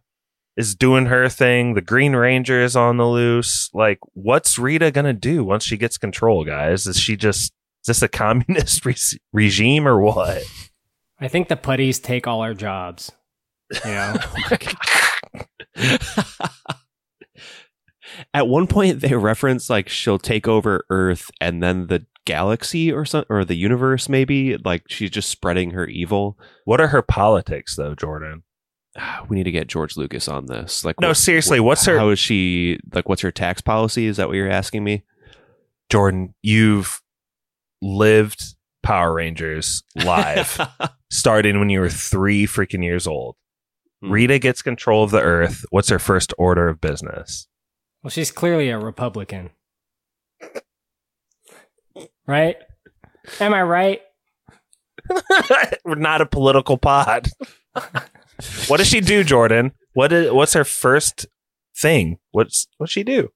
is 0.59 0.75
doing 0.75 1.05
her 1.05 1.29
thing, 1.29 1.73
the 1.73 1.81
Green 1.81 2.13
Ranger 2.13 2.59
is 2.59 2.75
on 2.75 2.97
the 2.97 3.07
loose. 3.07 3.69
Like, 3.73 3.97
what's 4.11 4.59
Rita 4.59 4.91
gonna 4.91 5.13
do 5.13 5.45
once 5.45 5.63
she 5.63 5.77
gets 5.77 5.97
control, 5.97 6.43
guys? 6.43 6.85
Is 6.85 6.99
she 6.99 7.15
just 7.15 7.53
is 7.83 7.87
this 7.87 8.01
a 8.01 8.09
communist 8.09 8.85
re- 8.85 8.95
regime 9.31 9.87
or 9.87 10.01
what? 10.01 10.43
I 11.17 11.29
think 11.29 11.47
the 11.47 11.55
putties 11.55 11.99
take 11.99 12.27
all 12.27 12.41
our 12.41 12.53
jobs. 12.53 13.11
You 13.85 13.91
know? 13.91 14.15
Oh 15.81 16.49
At 18.33 18.47
one 18.49 18.67
point, 18.67 18.99
they 18.99 19.13
reference 19.13 19.69
like 19.69 19.87
she'll 19.87 20.19
take 20.19 20.45
over 20.45 20.83
Earth 20.89 21.31
and 21.39 21.63
then 21.63 21.87
the 21.87 22.05
galaxy 22.25 22.91
or 22.91 23.05
something, 23.05 23.27
or 23.29 23.45
the 23.45 23.55
universe. 23.55 24.09
Maybe 24.09 24.57
like 24.57 24.83
she's 24.89 25.11
just 25.11 25.29
spreading 25.29 25.71
her 25.71 25.87
evil. 25.87 26.37
What 26.65 26.81
are 26.81 26.87
her 26.87 27.01
politics, 27.01 27.77
though, 27.77 27.95
Jordan? 27.95 28.43
We 29.29 29.35
need 29.37 29.43
to 29.43 29.51
get 29.51 29.67
George 29.67 29.95
Lucas 29.97 30.27
on 30.27 30.47
this. 30.47 30.83
Like, 30.83 30.99
No, 30.99 31.13
seriously, 31.13 31.59
what's 31.59 31.85
her- 31.85 31.97
How 31.97 32.09
is 32.09 32.19
she? 32.19 32.79
Like, 32.93 33.07
what's 33.07 33.21
her 33.21 33.31
tax 33.31 33.61
policy? 33.61 34.07
Is 34.07 34.17
that 34.17 34.27
what 34.27 34.35
you're 34.35 34.49
asking 34.49 34.83
me? 34.83 35.03
Jordan, 35.89 36.33
you've 36.41 37.01
lived 37.81 38.55
Power 38.83 39.13
Rangers 39.13 39.83
live, 39.95 40.59
starting 41.11 41.59
when 41.59 41.69
you 41.69 41.79
were 41.79 41.89
three 41.89 42.45
freaking 42.45 42.83
years 42.83 43.07
old. 43.07 43.35
Hmm. 44.01 44.11
Rita 44.11 44.39
gets 44.39 44.61
control 44.61 45.03
of 45.03 45.11
the 45.11 45.21
Earth. 45.21 45.65
What's 45.69 45.89
her 45.89 45.99
first 45.99 46.33
order 46.37 46.67
of 46.69 46.79
business? 46.81 47.47
Well, 48.03 48.11
she's 48.11 48.31
clearly 48.31 48.69
a 48.69 48.79
Republican. 48.79 49.49
Right? 52.25 52.57
Am 53.39 53.53
I 53.53 53.61
right? 53.63 54.01
We're 55.85 55.95
not 55.95 56.21
a 56.21 56.25
political 56.25 56.77
pod. 56.77 57.27
what 58.67 58.77
does 58.77 58.87
she 58.87 59.01
do, 59.01 59.23
Jordan? 59.23 59.71
What 59.93 60.11
is 60.11 60.31
what's 60.31 60.53
her 60.53 60.63
first 60.63 61.25
thing? 61.77 62.19
What's 62.31 62.67
what's 62.77 62.91
she 62.91 63.03
do? 63.03 63.29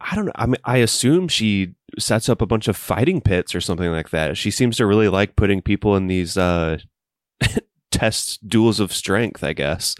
I 0.00 0.16
don't 0.16 0.26
know. 0.26 0.32
I 0.34 0.46
mean, 0.46 0.56
I 0.64 0.78
assume 0.78 1.28
she 1.28 1.74
sets 1.98 2.28
up 2.28 2.40
a 2.40 2.46
bunch 2.46 2.68
of 2.68 2.76
fighting 2.76 3.20
pits 3.20 3.54
or 3.54 3.60
something 3.60 3.90
like 3.90 4.10
that. 4.10 4.36
She 4.38 4.50
seems 4.50 4.78
to 4.78 4.86
really 4.86 5.08
like 5.08 5.36
putting 5.36 5.60
people 5.60 5.94
in 5.96 6.06
these 6.06 6.38
uh, 6.38 6.78
test 7.90 8.46
duels 8.48 8.80
of 8.80 8.92
strength. 8.92 9.44
I 9.44 9.52
guess 9.52 9.94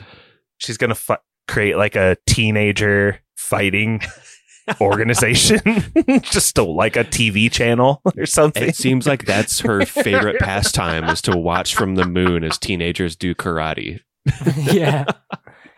She's 0.59 0.77
gonna 0.79 0.95
fi- 0.95 1.19
create 1.49 1.77
like 1.77 1.97
a 1.97 2.17
teenager 2.27 3.21
fighting 3.37 4.01
organization, 4.81 5.61
just 6.23 6.55
to, 6.57 6.63
like 6.63 6.97
a 6.97 7.05
TV 7.05 7.51
channel 7.51 8.01
or 8.17 8.27
something. 8.27 8.69
it 8.69 8.77
seems 8.77 9.07
like 9.07 9.25
that's 9.25 9.61
her 9.61 9.85
favorite 9.85 10.39
pastime 10.39 11.05
is 11.05 11.21
to 11.23 11.37
watch 11.37 11.75
from 11.75 11.95
the 11.97 12.05
moon 12.07 12.45
as 12.45 12.59
teenagers 12.59 13.17
do 13.17 13.35
karate. 13.35 14.01
yeah. 14.57 15.05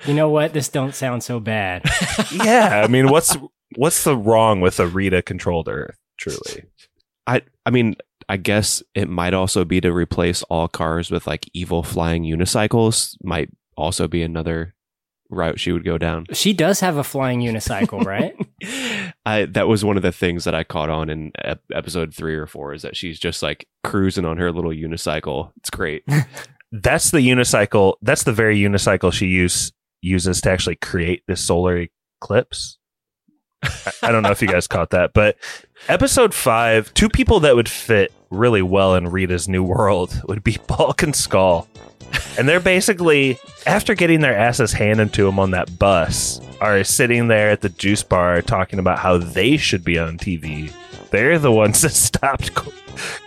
You 0.05 0.15
know 0.15 0.29
what? 0.29 0.53
This 0.53 0.69
don't 0.69 0.95
sound 0.95 1.23
so 1.23 1.39
bad. 1.39 1.85
yeah, 2.33 2.83
I 2.85 2.89
mean, 2.89 3.09
what's 3.09 3.37
what's 3.77 4.03
the 4.03 4.17
wrong 4.17 4.61
with 4.61 4.81
a 4.81 4.87
Rita 4.89 5.23
controlled 5.23 5.69
Earth? 5.69 5.97
Truly, 6.19 6.65
I 7.27 7.43
I 7.65 7.71
mean, 7.71 7.95
I 8.29 8.37
guess 8.37 8.83
it 8.97 9.09
might 9.09 9.33
also 9.33 9.65
be 9.65 9.81
to 9.81 9.93
replace 9.93 10.43
all 10.45 10.67
cars 10.67 11.11
with 11.11 11.27
like 11.29 11.49
evil 11.55 11.85
flying 11.85 12.25
unicycles. 12.25 13.17
Might 13.23 13.51
also 13.77 14.09
be 14.09 14.25
another 14.25 14.75
route 15.31 15.61
she 15.61 15.71
would 15.71 15.85
go 15.85 15.99
down. 15.99 16.27
She 16.33 16.53
does 16.53 16.81
have 16.81 16.97
a 16.97 17.05
flying 17.05 17.41
unicycle, 17.41 18.05
right? 18.05 18.35
I 19.25 19.45
that 19.47 19.69
was 19.69 19.85
one 19.85 19.97
of 19.97 20.03
the 20.03 20.11
things 20.11 20.43
that 20.45 20.55
I 20.55 20.65
caught 20.65 20.91
on 20.91 21.11
in 21.11 21.31
ep- 21.39 21.63
episode 21.73 22.13
three 22.13 22.35
or 22.35 22.49
four 22.49 22.75
is 22.75 22.83
that 22.83 22.97
she's 22.97 23.21
just 23.21 23.41
like 23.41 23.69
cruising 23.85 24.25
on 24.25 24.39
her 24.39 24.51
little 24.51 24.73
unicycle. 24.73 25.53
It's 25.59 25.71
great. 25.71 26.03
That's 26.73 27.11
the 27.11 27.19
unicycle. 27.19 27.95
That's 28.01 28.25
the 28.25 28.33
very 28.33 28.59
unicycle 28.59 29.13
she 29.13 29.27
use 29.27 29.73
uses 30.01 30.41
to 30.41 30.51
actually 30.51 30.77
create 30.77 31.23
this 31.29 31.41
solar 31.41 31.87
eclipse. 32.21 32.79
I, 33.63 33.93
I 34.05 34.13
don't 34.13 34.23
know 34.23 34.31
if 34.31 34.43
you 34.43 34.49
guys 34.49 34.67
caught 34.67 34.91
that, 34.91 35.13
but 35.13 35.37
episode 35.89 36.35
five, 36.35 36.93
two 36.95 37.09
people 37.09 37.41
that 37.41 37.55
would 37.55 37.69
fit 37.69 38.13
really 38.31 38.63
well 38.63 38.97
in 38.97 39.09
Rita's 39.09 39.49
new 39.49 39.63
world 39.63 40.21
would 40.29 40.43
be 40.43 40.59
Bulk 40.67 41.03
and 41.03 41.15
Skull. 41.15 41.69
And 42.39 42.49
they're 42.49 42.61
basically, 42.61 43.39
after 43.67 43.95
getting 43.95 44.21
their 44.21 44.37
asses 44.37 44.73
handed 44.73 45.13
to 45.15 45.25
them 45.25 45.39
on 45.39 45.53
that 45.53 45.79
bus, 45.79 46.41
are 46.61 46.85
sitting 46.85 47.29
there 47.29 47.51
at 47.51 47.61
the 47.61 47.69
juice 47.69 48.03
bar 48.03 48.43
talking 48.43 48.79
about 48.79 48.99
how 48.99 49.19
they 49.19 49.57
should 49.57 49.85
be 49.85 49.99
on 49.99 50.19
TV. 50.19 50.73
They're 51.11 51.39
the 51.39 51.53
ones 51.53 51.83
that 51.83 51.91
stopped 51.91 52.55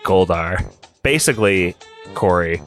Goldar. 0.04 0.72
Basically, 1.04 1.76
Korey, 2.14 2.62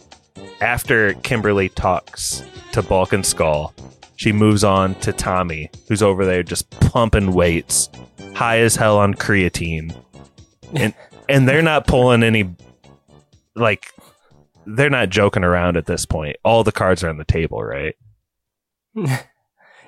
after 0.61 1.15
Kimberly 1.15 1.69
talks 1.69 2.43
to 2.73 2.83
Bulk 2.83 3.13
and 3.13 3.25
Skull, 3.25 3.75
she 4.17 4.33
moves 4.33 4.65
on 4.65 4.95
to 4.97 5.13
Tommy, 5.13 5.71
who's 5.89 6.03
over 6.03 6.25
there 6.25 6.43
just 6.43 6.69
pumping 6.81 7.33
weights, 7.33 7.89
high 8.35 8.59
as 8.59 8.77
hell 8.77 8.99
on 8.99 9.15
creatine. 9.15 9.97
And 10.75 10.95
and 11.29 11.49
they're 11.49 11.63
not 11.63 11.87
pulling 11.87 12.23
any 12.23 12.55
like 13.55 13.93
they're 14.67 14.91
not 14.91 15.11
joking 15.11 15.45
around 15.45 15.77
at 15.77 15.87
this 15.87 16.05
point. 16.05 16.37
All 16.45 16.65
the 16.65 16.73
cards 16.73 17.03
are 17.05 17.09
on 17.09 17.19
the 17.19 17.25
table, 17.25 17.63
right? 17.63 17.95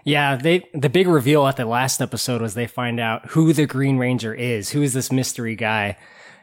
Yeah, 0.04 0.36
they 0.36 0.64
the 0.72 0.88
big 0.88 1.06
reveal 1.06 1.46
at 1.46 1.56
the 1.56 1.66
last 1.66 2.00
episode 2.00 2.40
was 2.40 2.54
they 2.54 2.66
find 2.66 2.98
out 2.98 3.26
who 3.30 3.52
the 3.52 3.66
Green 3.66 3.98
Ranger 3.98 4.34
is, 4.34 4.70
who 4.70 4.82
is 4.82 4.94
this 4.94 5.12
mystery 5.12 5.56
guy. 5.56 5.96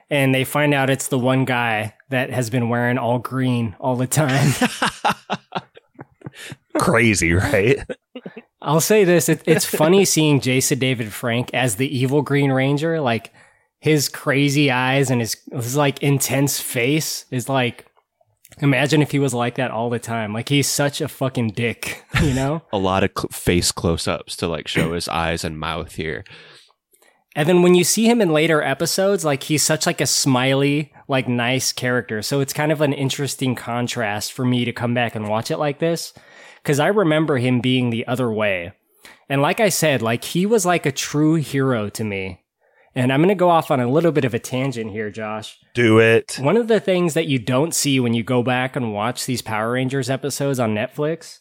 And 0.09 0.33
they 0.33 0.43
find 0.43 0.73
out 0.73 0.89
it's 0.89 1.09
the 1.09 1.19
one 1.19 1.43
guy 1.43 1.93
that 2.09 2.29
has 2.29 2.49
been 2.49 2.69
wearing 2.69 2.97
all 2.97 3.19
green 3.19 3.75
all 3.79 3.95
the 3.95 4.07
time. 4.07 4.53
Crazy, 6.77 7.33
right? 7.33 7.79
I'll 8.61 8.81
say 8.81 9.03
this: 9.03 9.29
it, 9.29 9.41
it's 9.45 9.65
funny 9.65 10.05
seeing 10.05 10.39
Jason 10.39 10.79
David 10.79 11.11
Frank 11.11 11.51
as 11.53 11.75
the 11.75 11.97
evil 11.97 12.21
Green 12.21 12.51
Ranger. 12.51 13.01
Like 13.01 13.33
his 13.79 14.09
crazy 14.09 14.71
eyes 14.71 15.09
and 15.09 15.21
his, 15.21 15.37
his 15.51 15.75
like 15.75 16.01
intense 16.01 16.59
face 16.59 17.25
is 17.31 17.49
like. 17.49 17.85
Imagine 18.59 19.03
if 19.03 19.11
he 19.11 19.19
was 19.19 19.35
like 19.35 19.55
that 19.55 19.69
all 19.69 19.91
the 19.91 19.99
time. 19.99 20.33
Like 20.33 20.49
he's 20.49 20.67
such 20.67 20.99
a 20.99 21.07
fucking 21.07 21.49
dick, 21.49 22.03
you 22.23 22.33
know. 22.33 22.63
A 22.71 22.79
lot 22.79 23.03
of 23.03 23.11
cl- 23.15 23.29
face 23.29 23.71
close 23.71 24.07
ups 24.07 24.35
to 24.37 24.47
like 24.47 24.67
show 24.67 24.93
his 24.93 25.07
eyes 25.07 25.43
and 25.43 25.59
mouth 25.59 25.93
here. 25.93 26.23
And 27.37 27.47
then 27.47 27.61
when 27.61 27.75
you 27.75 27.83
see 27.83 28.09
him 28.09 28.19
in 28.19 28.33
later 28.33 28.63
episodes, 28.63 29.23
like 29.23 29.43
he's 29.43 29.61
such 29.61 29.85
like 29.85 30.01
a 30.01 30.07
smiley, 30.07 30.91
like 31.07 31.27
nice 31.27 31.71
character. 31.71 32.23
So 32.23 32.39
it's 32.39 32.51
kind 32.51 32.71
of 32.71 32.81
an 32.81 32.93
interesting 32.93 33.53
contrast 33.53 34.33
for 34.33 34.43
me 34.43 34.65
to 34.65 34.73
come 34.73 34.95
back 34.95 35.13
and 35.13 35.29
watch 35.29 35.51
it 35.51 35.57
like 35.57 35.77
this. 35.77 36.13
Cause 36.63 36.79
I 36.79 36.87
remember 36.87 37.37
him 37.37 37.61
being 37.61 37.91
the 37.91 38.07
other 38.07 38.31
way. 38.31 38.73
And 39.29 39.43
like 39.43 39.59
I 39.59 39.69
said, 39.69 40.01
like 40.01 40.23
he 40.23 40.47
was 40.47 40.65
like 40.65 40.87
a 40.87 40.91
true 40.91 41.35
hero 41.35 41.89
to 41.89 42.03
me. 42.03 42.41
And 42.95 43.13
I'm 43.13 43.19
going 43.19 43.29
to 43.29 43.35
go 43.35 43.51
off 43.51 43.69
on 43.69 43.79
a 43.79 43.87
little 43.87 44.11
bit 44.11 44.25
of 44.25 44.33
a 44.33 44.39
tangent 44.39 44.89
here, 44.89 45.11
Josh. 45.11 45.59
Do 45.75 45.99
it. 45.99 46.39
One 46.41 46.57
of 46.57 46.67
the 46.67 46.79
things 46.79 47.13
that 47.13 47.27
you 47.27 47.37
don't 47.37 47.75
see 47.75 47.99
when 47.99 48.15
you 48.15 48.23
go 48.23 48.41
back 48.41 48.75
and 48.75 48.91
watch 48.91 49.27
these 49.27 49.43
Power 49.43 49.73
Rangers 49.73 50.09
episodes 50.09 50.59
on 50.59 50.73
Netflix 50.73 51.37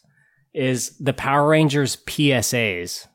is 0.53 0.95
the 0.99 1.13
Power 1.13 1.49
Rangers 1.49 1.95
PSAs. 1.95 3.07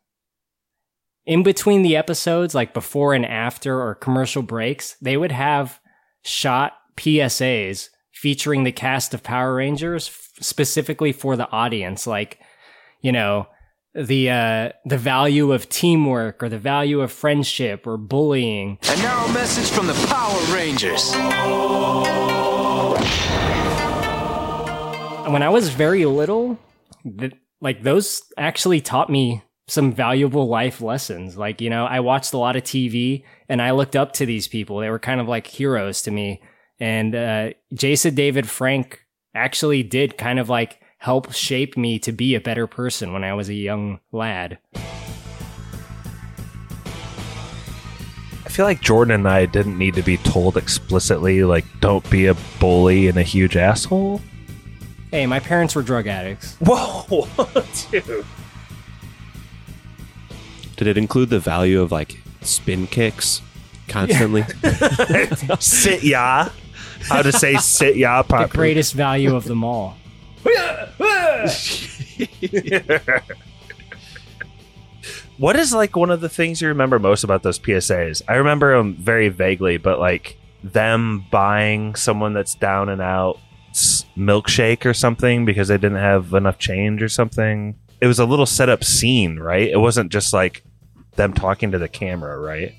In 1.24 1.42
between 1.42 1.82
the 1.82 1.96
episodes, 1.96 2.54
like 2.54 2.74
before 2.74 3.14
and 3.14 3.24
after 3.24 3.80
or 3.80 3.94
commercial 3.94 4.42
breaks, 4.42 4.96
they 5.00 5.16
would 5.16 5.30
have 5.32 5.78
shot 6.22 6.72
PSAs 6.96 7.88
featuring 8.12 8.64
the 8.64 8.72
cast 8.72 9.14
of 9.14 9.22
Power 9.22 9.54
Rangers 9.54 10.08
f- 10.08 10.44
specifically 10.44 11.12
for 11.12 11.36
the 11.36 11.48
audience. 11.50 12.06
Like, 12.08 12.40
you 13.00 13.12
know, 13.12 13.46
the 13.94 14.30
uh, 14.30 14.72
the 14.84 14.98
value 14.98 15.52
of 15.52 15.68
teamwork 15.68 16.42
or 16.42 16.48
the 16.48 16.58
value 16.58 17.00
of 17.00 17.12
friendship 17.12 17.86
or 17.86 17.96
bullying. 17.96 18.78
And 18.88 19.02
now 19.02 19.24
a 19.24 19.32
message 19.32 19.70
from 19.70 19.86
the 19.86 20.06
Power 20.08 20.54
Rangers. 20.54 21.12
when 25.32 25.42
I 25.42 25.48
was 25.48 25.68
very 25.70 26.04
little, 26.04 26.58
th- 27.18 27.32
like 27.60 27.82
those 27.82 28.22
actually 28.36 28.80
taught 28.80 29.08
me 29.08 29.42
some 29.66 29.92
valuable 29.92 30.48
life 30.48 30.80
lessons. 30.80 31.36
Like, 31.36 31.60
you 31.60 31.70
know, 31.70 31.86
I 31.86 32.00
watched 32.00 32.32
a 32.32 32.38
lot 32.38 32.56
of 32.56 32.62
TV 32.62 33.24
and 33.48 33.62
I 33.62 33.70
looked 33.70 33.96
up 33.96 34.12
to 34.14 34.26
these 34.26 34.48
people. 34.48 34.78
They 34.78 34.90
were 34.90 34.98
kind 34.98 35.20
of 35.20 35.28
like 35.28 35.46
heroes 35.46 36.02
to 36.02 36.10
me. 36.10 36.42
And 36.80 37.14
uh, 37.14 37.50
Jason 37.72 38.14
David 38.14 38.48
Frank 38.48 39.06
actually 39.34 39.82
did 39.82 40.18
kind 40.18 40.38
of 40.38 40.48
like 40.48 40.80
help 40.98 41.32
shape 41.32 41.76
me 41.76 41.98
to 42.00 42.12
be 42.12 42.34
a 42.34 42.40
better 42.40 42.66
person 42.66 43.12
when 43.12 43.24
I 43.24 43.34
was 43.34 43.48
a 43.48 43.54
young 43.54 44.00
lad. 44.10 44.58
I 48.44 48.54
feel 48.54 48.66
like 48.66 48.80
Jordan 48.82 49.14
and 49.14 49.28
I 49.28 49.46
didn't 49.46 49.78
need 49.78 49.94
to 49.94 50.02
be 50.02 50.18
told 50.18 50.58
explicitly, 50.58 51.42
like, 51.42 51.64
don't 51.80 52.08
be 52.10 52.26
a 52.26 52.34
bully 52.60 53.08
and 53.08 53.16
a 53.16 53.22
huge 53.22 53.56
asshole. 53.56 54.20
Hey, 55.10 55.26
my 55.26 55.40
parents 55.40 55.74
were 55.74 55.82
drug 55.82 56.06
addicts. 56.06 56.56
Whoa, 56.60 57.26
dude. 57.90 58.24
Did 60.76 60.88
it 60.88 60.98
include 60.98 61.30
the 61.30 61.40
value 61.40 61.80
of 61.80 61.92
like 61.92 62.18
spin 62.40 62.86
kicks 62.86 63.40
constantly? 63.88 64.42
sit 65.60 66.02
ya. 66.02 66.48
How 67.08 67.22
to 67.22 67.32
say 67.32 67.56
sit 67.56 67.96
ya 67.96 68.22
The 68.22 68.28
properly. 68.28 68.56
greatest 68.56 68.94
value 68.94 69.34
of 69.34 69.44
them 69.44 69.64
all. 69.64 69.96
What 75.38 75.56
is 75.56 75.72
like 75.72 75.96
one 75.96 76.10
of 76.10 76.20
the 76.20 76.28
things 76.28 76.62
you 76.62 76.68
remember 76.68 76.98
most 77.00 77.24
about 77.24 77.42
those 77.42 77.58
PSAs? 77.58 78.22
I 78.28 78.34
remember 78.34 78.76
them 78.76 78.94
very 78.94 79.28
vaguely, 79.28 79.76
but 79.76 79.98
like 79.98 80.38
them 80.62 81.24
buying 81.32 81.96
someone 81.96 82.32
that's 82.32 82.54
down 82.54 82.88
and 82.88 83.02
out 83.02 83.38
milkshake 84.16 84.84
or 84.86 84.94
something 84.94 85.44
because 85.44 85.66
they 85.68 85.78
didn't 85.78 85.98
have 85.98 86.32
enough 86.34 86.58
change 86.58 87.02
or 87.02 87.08
something. 87.08 87.76
It 88.02 88.08
was 88.08 88.18
a 88.18 88.26
little 88.26 88.46
set 88.46 88.68
up 88.68 88.82
scene, 88.82 89.38
right? 89.38 89.70
It 89.70 89.78
wasn't 89.78 90.10
just 90.10 90.32
like 90.32 90.64
them 91.14 91.32
talking 91.32 91.70
to 91.70 91.78
the 91.78 91.88
camera, 91.88 92.36
right? 92.36 92.74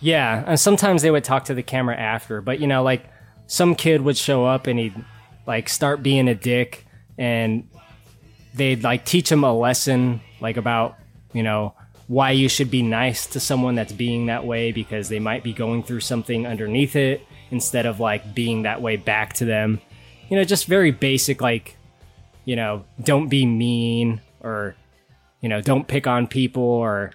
Yeah, 0.00 0.42
and 0.46 0.58
sometimes 0.58 1.02
they 1.02 1.10
would 1.10 1.24
talk 1.24 1.44
to 1.44 1.54
the 1.54 1.62
camera 1.62 1.94
after, 1.94 2.40
but 2.40 2.58
you 2.58 2.66
know, 2.66 2.82
like 2.82 3.04
some 3.46 3.74
kid 3.74 4.00
would 4.00 4.16
show 4.16 4.46
up 4.46 4.66
and 4.66 4.78
he'd 4.78 5.04
like 5.46 5.68
start 5.68 6.02
being 6.02 6.26
a 6.26 6.34
dick 6.34 6.86
and 7.18 7.68
they'd 8.54 8.82
like 8.82 9.04
teach 9.04 9.30
him 9.30 9.44
a 9.44 9.52
lesson 9.52 10.22
like 10.40 10.56
about, 10.56 10.96
you 11.34 11.42
know, 11.42 11.74
why 12.06 12.30
you 12.30 12.48
should 12.48 12.70
be 12.70 12.82
nice 12.82 13.26
to 13.26 13.40
someone 13.40 13.74
that's 13.74 13.92
being 13.92 14.26
that 14.26 14.46
way 14.46 14.72
because 14.72 15.10
they 15.10 15.18
might 15.18 15.44
be 15.44 15.52
going 15.52 15.82
through 15.82 16.00
something 16.00 16.46
underneath 16.46 16.96
it 16.96 17.26
instead 17.50 17.84
of 17.84 18.00
like 18.00 18.34
being 18.34 18.62
that 18.62 18.80
way 18.80 18.96
back 18.96 19.34
to 19.34 19.44
them. 19.44 19.82
You 20.30 20.38
know, 20.38 20.44
just 20.44 20.64
very 20.64 20.92
basic 20.92 21.42
like, 21.42 21.76
you 22.44 22.56
know, 22.56 22.84
don't 23.02 23.28
be 23.28 23.46
mean 23.46 24.20
or 24.40 24.74
you 25.40 25.48
know, 25.48 25.60
don't 25.60 25.88
pick 25.88 26.06
on 26.06 26.26
people 26.26 26.62
or 26.62 27.12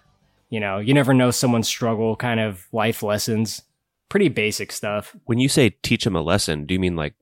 you 0.49 0.59
know, 0.59 0.79
you 0.79 0.93
never 0.93 1.13
know 1.13 1.31
someone's 1.31 1.67
struggle 1.67 2.15
kind 2.15 2.39
of 2.39 2.65
life 2.71 3.03
lessons. 3.03 3.61
Pretty 4.09 4.29
basic 4.29 4.71
stuff. 4.71 5.15
when 5.25 5.37
you 5.39 5.49
say 5.49 5.71
teach 5.83 6.05
him 6.05 6.15
a 6.15 6.21
lesson, 6.21 6.65
do 6.65 6.73
you 6.73 6.79
mean 6.79 6.95
like 6.95 7.13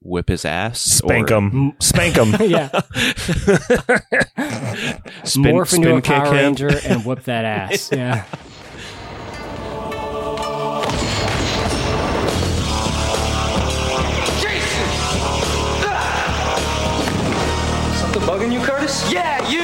whip 0.00 0.28
his 0.30 0.44
ass? 0.46 0.80
Spank 0.80 1.30
or- 1.30 1.36
him. 1.36 1.72
Spank 1.80 2.16
him. 2.16 2.34
yeah. 2.50 2.68
Spin- 5.24 5.54
Morph 5.54 5.74
into 5.74 5.88
spin 5.88 5.98
a 5.98 6.02
Power 6.02 6.26
him? 6.26 6.32
Ranger 6.32 6.70
and 6.86 7.04
whoop 7.04 7.24
that 7.24 7.44
ass. 7.44 7.90
Yeah. 7.92 8.24
Something 18.12 18.28
bugging 18.28 18.52
you, 18.52 18.60
Curtis? 18.60 19.10
Yeah, 19.10 19.38
you! 19.48 19.62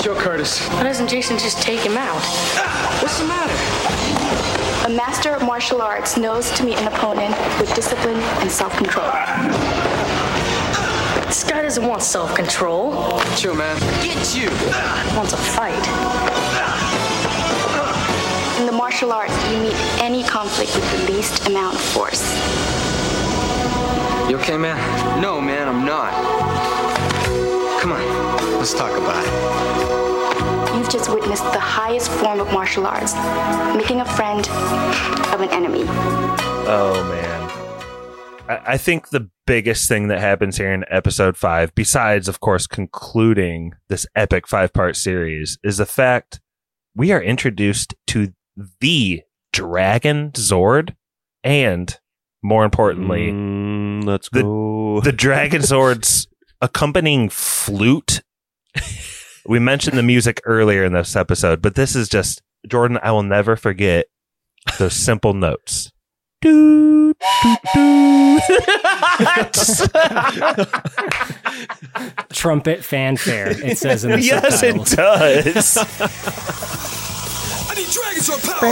Sure, 0.00 0.14
Curtis. 0.14 0.64
Why 0.68 0.84
doesn't 0.84 1.08
Jason 1.08 1.36
just 1.36 1.60
take 1.60 1.80
him 1.80 1.96
out? 1.96 2.22
What's 3.02 3.18
the 3.18 3.26
matter? 3.26 3.52
A 4.86 4.96
master 4.96 5.30
of 5.30 5.42
martial 5.42 5.82
arts 5.82 6.16
knows 6.16 6.48
to 6.52 6.64
meet 6.64 6.78
an 6.78 6.86
opponent 6.86 7.34
with 7.58 7.74
discipline 7.74 8.18
and 8.38 8.48
self-control. 8.48 9.10
This 11.26 11.42
guy 11.42 11.60
doesn't 11.62 11.88
want 11.88 12.02
self-control. 12.02 13.20
Chill, 13.34 13.56
man. 13.56 13.80
Get 14.00 14.36
you! 14.36 14.48
He 14.48 15.16
wants 15.16 15.32
a 15.32 15.36
fight. 15.36 15.74
In 18.60 18.66
the 18.66 18.72
martial 18.72 19.10
arts, 19.10 19.34
you 19.50 19.58
meet 19.58 19.74
any 20.00 20.22
conflict 20.22 20.72
with 20.76 21.06
the 21.06 21.12
least 21.14 21.48
amount 21.48 21.74
of 21.74 21.80
force. 21.80 22.81
You 24.28 24.38
okay, 24.38 24.56
man? 24.56 25.20
No, 25.20 25.40
man, 25.40 25.68
I'm 25.68 25.84
not. 25.84 26.12
Come 27.80 27.92
on, 27.92 28.58
let's 28.58 28.72
talk 28.72 28.96
about 28.96 29.24
it. 29.24 30.76
You've 30.76 30.88
just 30.90 31.10
witnessed 31.12 31.44
the 31.52 31.60
highest 31.60 32.10
form 32.10 32.40
of 32.40 32.52
martial 32.52 32.86
arts, 32.86 33.14
making 33.76 34.00
a 34.00 34.04
friend 34.04 34.48
of 35.32 35.40
an 35.40 35.50
enemy. 35.50 35.84
Oh 36.64 37.04
man. 37.08 37.42
I, 38.48 38.72
I 38.74 38.76
think 38.76 39.08
the 39.08 39.28
biggest 39.46 39.88
thing 39.88 40.08
that 40.08 40.20
happens 40.20 40.56
here 40.56 40.72
in 40.72 40.84
episode 40.88 41.36
five, 41.36 41.74
besides 41.74 42.28
of 42.28 42.40
course 42.40 42.66
concluding 42.66 43.74
this 43.88 44.06
epic 44.14 44.46
five 44.46 44.72
part 44.72 44.96
series, 44.96 45.58
is 45.62 45.78
the 45.78 45.86
fact 45.86 46.40
we 46.94 47.10
are 47.12 47.22
introduced 47.22 47.94
to 48.08 48.32
the 48.80 49.22
Dragon 49.52 50.30
Zord 50.32 50.94
and 51.42 51.98
more 52.42 52.64
importantly, 52.64 53.30
Mm, 53.32 54.04
let's 54.04 54.28
the, 54.30 54.42
go. 54.42 55.00
the 55.00 55.12
Dragon 55.26 55.62
Zord's 55.62 56.26
accompanying 56.60 57.28
flute. 57.28 58.22
we 59.46 59.58
mentioned 59.58 59.96
the 59.98 60.02
music 60.02 60.40
earlier 60.44 60.84
in 60.84 60.92
this 60.92 61.14
episode, 61.16 61.60
but 61.62 61.74
this 61.74 61.94
is 61.96 62.08
just 62.08 62.42
Jordan, 62.68 62.98
I 63.02 63.10
will 63.12 63.22
never 63.24 63.56
forget 63.56 64.06
those 64.78 64.94
simple 64.94 65.34
notes. 65.34 65.90
Doo, 66.42 67.14
doo, 67.42 67.56
doo. 67.74 68.38
Trumpet 72.32 72.82
fanfare, 72.84 73.50
it 73.64 73.78
says 73.78 74.04
in 74.04 74.10
the 74.12 74.20
yes, 74.22 74.62
it 74.62 74.74
does. 74.96 75.76
I 77.70 77.74
need 77.74 77.88
dragons 77.90 78.28
or 78.28 78.38
power. 78.38 78.62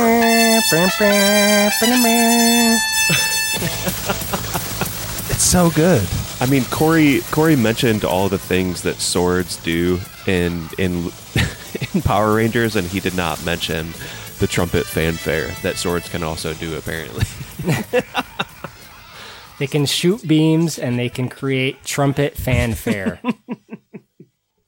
it's 5.31 5.43
so 5.43 5.71
good. 5.71 6.07
I 6.41 6.47
mean, 6.47 6.63
Korey 6.65 7.21
Korey 7.33 7.59
mentioned 7.61 8.05
all 8.05 8.29
the 8.29 8.39
things 8.39 8.83
that 8.83 8.97
Zords 8.97 9.63
do 9.63 10.01
in 10.27 10.69
in 10.79 11.11
in 11.95 12.03
Power 12.03 12.35
Rangers, 12.35 12.77
and 12.77 12.87
he 12.87 13.01
did 13.01 13.17
not 13.17 13.45
mention 13.45 13.93
the 14.39 14.47
trumpet 14.47 14.87
fanfare 14.87 15.49
that 15.63 15.75
Zords 15.75 16.11
can 16.11 16.23
also 16.23 16.55
do. 16.55 16.77
Apparently, 16.77 17.25
They 19.61 19.67
can 19.67 19.85
shoot 19.85 20.27
beams 20.27 20.79
and 20.79 20.99
they 20.99 21.11
can 21.11 21.29
create 21.29 21.85
trumpet 21.85 22.35
fanfare. 22.35 23.21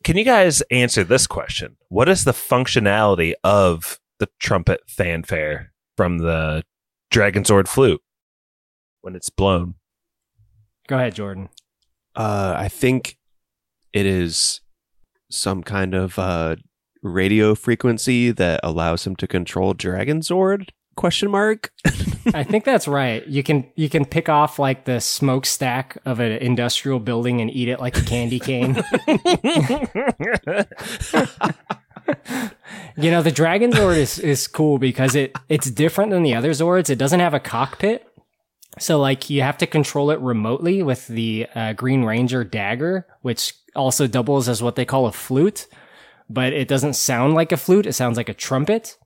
Can 0.04 0.18
you 0.18 0.24
guys 0.24 0.60
answer 0.70 1.02
this 1.02 1.26
question? 1.26 1.78
What 1.88 2.10
is 2.10 2.24
the 2.24 2.32
functionality 2.32 3.32
of 3.42 3.98
the 4.18 4.28
trumpet 4.38 4.82
fanfare 4.86 5.72
from 5.96 6.18
the 6.18 6.62
Dragon 7.10 7.42
Zord 7.42 7.68
flute 7.68 8.02
when 9.02 9.14
it's 9.14 9.30
blown? 9.30 9.74
Go 10.88 10.96
ahead, 10.96 11.14
Jordan. 11.14 11.48
uh, 12.16 12.54
I 12.56 12.68
think 12.68 13.18
it 13.92 14.06
is 14.06 14.60
some 15.30 15.62
kind 15.62 15.94
of 15.94 16.18
uh, 16.18 16.56
radio 17.02 17.54
frequency 17.54 18.30
that 18.32 18.60
allows 18.62 19.06
him 19.06 19.16
to 19.16 19.26
control 19.26 19.74
Dragon 19.74 20.20
Zord? 20.20 20.68
Question 20.94 21.30
mark. 21.30 21.72
I 22.34 22.44
think 22.44 22.64
that's 22.64 22.86
right. 22.86 23.26
You 23.26 23.42
can 23.42 23.66
you 23.76 23.88
can 23.88 24.04
pick 24.04 24.28
off 24.28 24.58
like 24.58 24.84
the 24.84 25.00
smokestack 25.00 25.96
of 26.04 26.20
an 26.20 26.32
industrial 26.32 27.00
building 27.00 27.40
and 27.40 27.50
eat 27.50 27.68
it 27.68 27.80
like 27.80 27.96
a 27.96 28.02
candy 28.02 28.38
cane. 28.38 28.74
you 32.96 33.10
know, 33.10 33.22
the 33.22 33.32
Dragon 33.32 33.72
Zord 33.72 33.96
is, 33.96 34.18
is 34.18 34.46
cool 34.46 34.76
because 34.78 35.14
it 35.14 35.34
it's 35.48 35.70
different 35.70 36.10
than 36.10 36.22
the 36.22 36.34
other 36.34 36.50
Zords. 36.50 36.90
It 36.90 36.98
doesn't 36.98 37.20
have 37.20 37.32
a 37.32 37.40
cockpit. 37.40 38.06
So 38.78 38.98
like 38.98 39.28
you 39.28 39.42
have 39.42 39.58
to 39.58 39.66
control 39.66 40.10
it 40.10 40.20
remotely 40.20 40.82
with 40.82 41.06
the 41.06 41.46
uh, 41.54 41.72
Green 41.74 42.04
Ranger 42.04 42.42
dagger, 42.44 43.06
which 43.20 43.54
also 43.74 44.06
doubles 44.06 44.48
as 44.48 44.62
what 44.62 44.76
they 44.76 44.84
call 44.84 45.06
a 45.06 45.12
flute, 45.12 45.66
but 46.28 46.52
it 46.52 46.68
doesn't 46.68 46.94
sound 46.94 47.34
like 47.34 47.52
a 47.52 47.56
flute. 47.56 47.86
It 47.86 47.92
sounds 47.92 48.16
like 48.16 48.28
a 48.28 48.34
trumpet. 48.34 48.96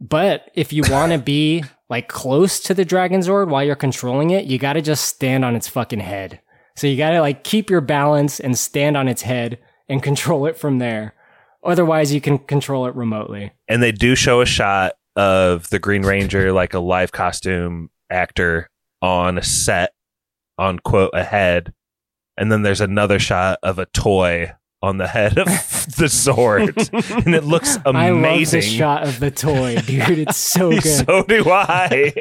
But 0.00 0.50
if 0.54 0.72
you 0.72 0.82
want 0.88 1.12
to 1.12 1.18
be 1.18 1.64
like 1.88 2.08
close 2.08 2.60
to 2.60 2.74
the 2.74 2.84
Dragon 2.84 3.20
Zord 3.20 3.48
while 3.48 3.64
you're 3.64 3.76
controlling 3.76 4.30
it, 4.30 4.46
you 4.46 4.58
got 4.58 4.74
to 4.74 4.82
just 4.82 5.04
stand 5.04 5.44
on 5.44 5.56
its 5.56 5.68
fucking 5.68 6.00
head. 6.00 6.40
So 6.76 6.86
you 6.86 6.96
got 6.96 7.10
to 7.10 7.20
like 7.20 7.44
keep 7.44 7.68
your 7.68 7.82
balance 7.82 8.40
and 8.40 8.56
stand 8.56 8.96
on 8.96 9.08
its 9.08 9.22
head 9.22 9.58
and 9.88 10.02
control 10.02 10.46
it 10.46 10.56
from 10.56 10.78
there. 10.78 11.14
Otherwise, 11.62 12.14
you 12.14 12.22
can 12.22 12.38
control 12.38 12.86
it 12.86 12.94
remotely. 12.94 13.52
and 13.68 13.82
they 13.82 13.92
do 13.92 14.14
show 14.14 14.40
a 14.40 14.46
shot 14.46 14.94
of 15.14 15.68
the 15.68 15.78
Green 15.78 16.02
Ranger, 16.02 16.52
like 16.52 16.72
a 16.72 16.78
live 16.78 17.12
costume 17.12 17.90
actor 18.10 18.68
on 19.02 19.38
a 19.38 19.42
set 19.42 19.92
on 20.58 20.78
quote 20.78 21.10
a 21.14 21.24
head, 21.24 21.72
and 22.36 22.50
then 22.52 22.62
there's 22.62 22.80
another 22.80 23.18
shot 23.18 23.58
of 23.62 23.78
a 23.78 23.86
toy 23.86 24.52
on 24.82 24.96
the 24.96 25.06
head 25.08 25.38
of 25.38 25.46
the 25.96 26.06
Zord, 26.06 27.24
and 27.24 27.34
it 27.34 27.44
looks 27.44 27.76
amazing. 27.84 27.94
I 27.94 28.10
love 28.10 28.50
the 28.50 28.60
shot 28.62 29.02
of 29.08 29.20
the 29.20 29.30
toy, 29.30 29.76
dude. 29.86 30.18
It's 30.28 30.36
so 30.36 30.70
good. 30.80 30.82
so 31.06 31.22
do 31.24 31.44
I. 31.50 32.12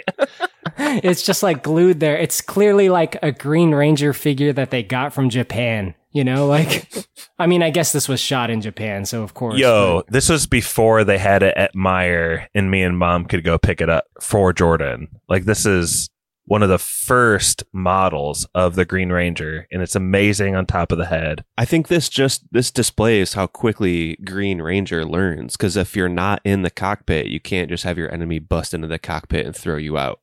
it's 0.78 1.24
just 1.24 1.44
like 1.44 1.64
glued 1.64 2.00
there. 2.00 2.18
It's 2.18 2.42
clearly 2.42 2.90
like 2.90 3.18
a 3.22 3.32
Green 3.32 3.74
Ranger 3.74 4.14
figure 4.14 4.54
that 4.54 4.72
they 4.72 4.84
got 4.84 5.14
from 5.14 5.30
Japan 5.30 5.96
You 6.12 6.24
know, 6.24 6.48
like, 6.48 6.92
I 7.40 7.46
mean, 7.46 7.62
I 7.62 7.70
guess 7.70 7.92
this 7.92 8.10
was 8.10 8.20
shot 8.20 8.50
in 8.50 8.62
Japan, 8.62 9.06
so 9.06 9.22
of 9.22 9.34
course. 9.36 9.60
Yo, 9.60 10.04
this 10.10 10.28
was 10.30 10.48
before 10.48 11.04
they 11.04 11.18
had 11.20 11.44
it 11.44 11.56
at 11.56 11.76
Meijer 11.76 12.48
and 12.56 12.72
me 12.72 12.82
and 12.82 12.98
mom 12.98 13.26
could 13.26 13.44
go 13.44 13.58
pick 13.60 13.80
it 13.80 13.90
up 13.90 14.06
for 14.20 14.52
Jordan. 14.52 15.08
Like 15.28 15.46
this 15.46 15.66
is 15.68 16.10
one 16.46 16.64
of 16.64 16.70
the 16.70 16.80
first 16.80 17.64
models 17.72 18.48
of 18.56 18.74
the 18.74 18.86
Green 18.86 19.12
Ranger 19.12 19.68
and 19.72 19.84
it's 19.84 19.96
amazing 19.96 20.56
on 20.56 20.66
top 20.66 20.92
of 20.92 20.98
the 20.98 21.06
head. 21.06 21.46
I 21.60 21.66
think 21.66 21.90
this 21.90 22.10
just 22.10 22.44
this 22.52 22.72
displays 22.72 23.34
how 23.34 23.46
quickly 23.46 24.16
Green 24.26 24.60
Ranger 24.64 25.06
learns 25.06 25.56
because 25.56 25.78
if 25.78 25.96
you're 25.96 26.10
not 26.10 26.42
in 26.44 26.64
the 26.64 26.72
cockpit, 26.72 27.28
you 27.28 27.40
can't 27.40 27.70
just 27.70 27.84
have 27.84 28.00
your 28.00 28.12
enemy 28.12 28.40
bust 28.40 28.74
into 28.74 28.88
the 28.88 28.98
cockpit 28.98 29.46
and 29.46 29.56
throw 29.56 29.78
you 29.78 29.96
out. 30.00 30.22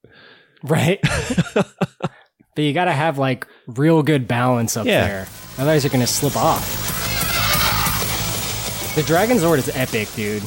Right. 0.65 0.99
but 1.55 1.65
you 2.57 2.73
got 2.73 2.87
to 2.87 2.93
have 2.93 3.19
like 3.19 3.47
real 3.69 4.03
good 4.03 4.27
balance 4.27 4.77
up 4.77 4.85
Yeah. 4.87 5.07
there. 5.07 5.29
Otherwise, 5.59 5.85
you're 5.85 5.91
to 5.91 6.07
slip 6.07 6.37
off. 6.37 6.95
The 8.95 9.03
Dragon 9.03 9.39
Zord 9.39 9.59
is 9.59 9.71
epic, 9.75 10.09
dude. 10.15 10.43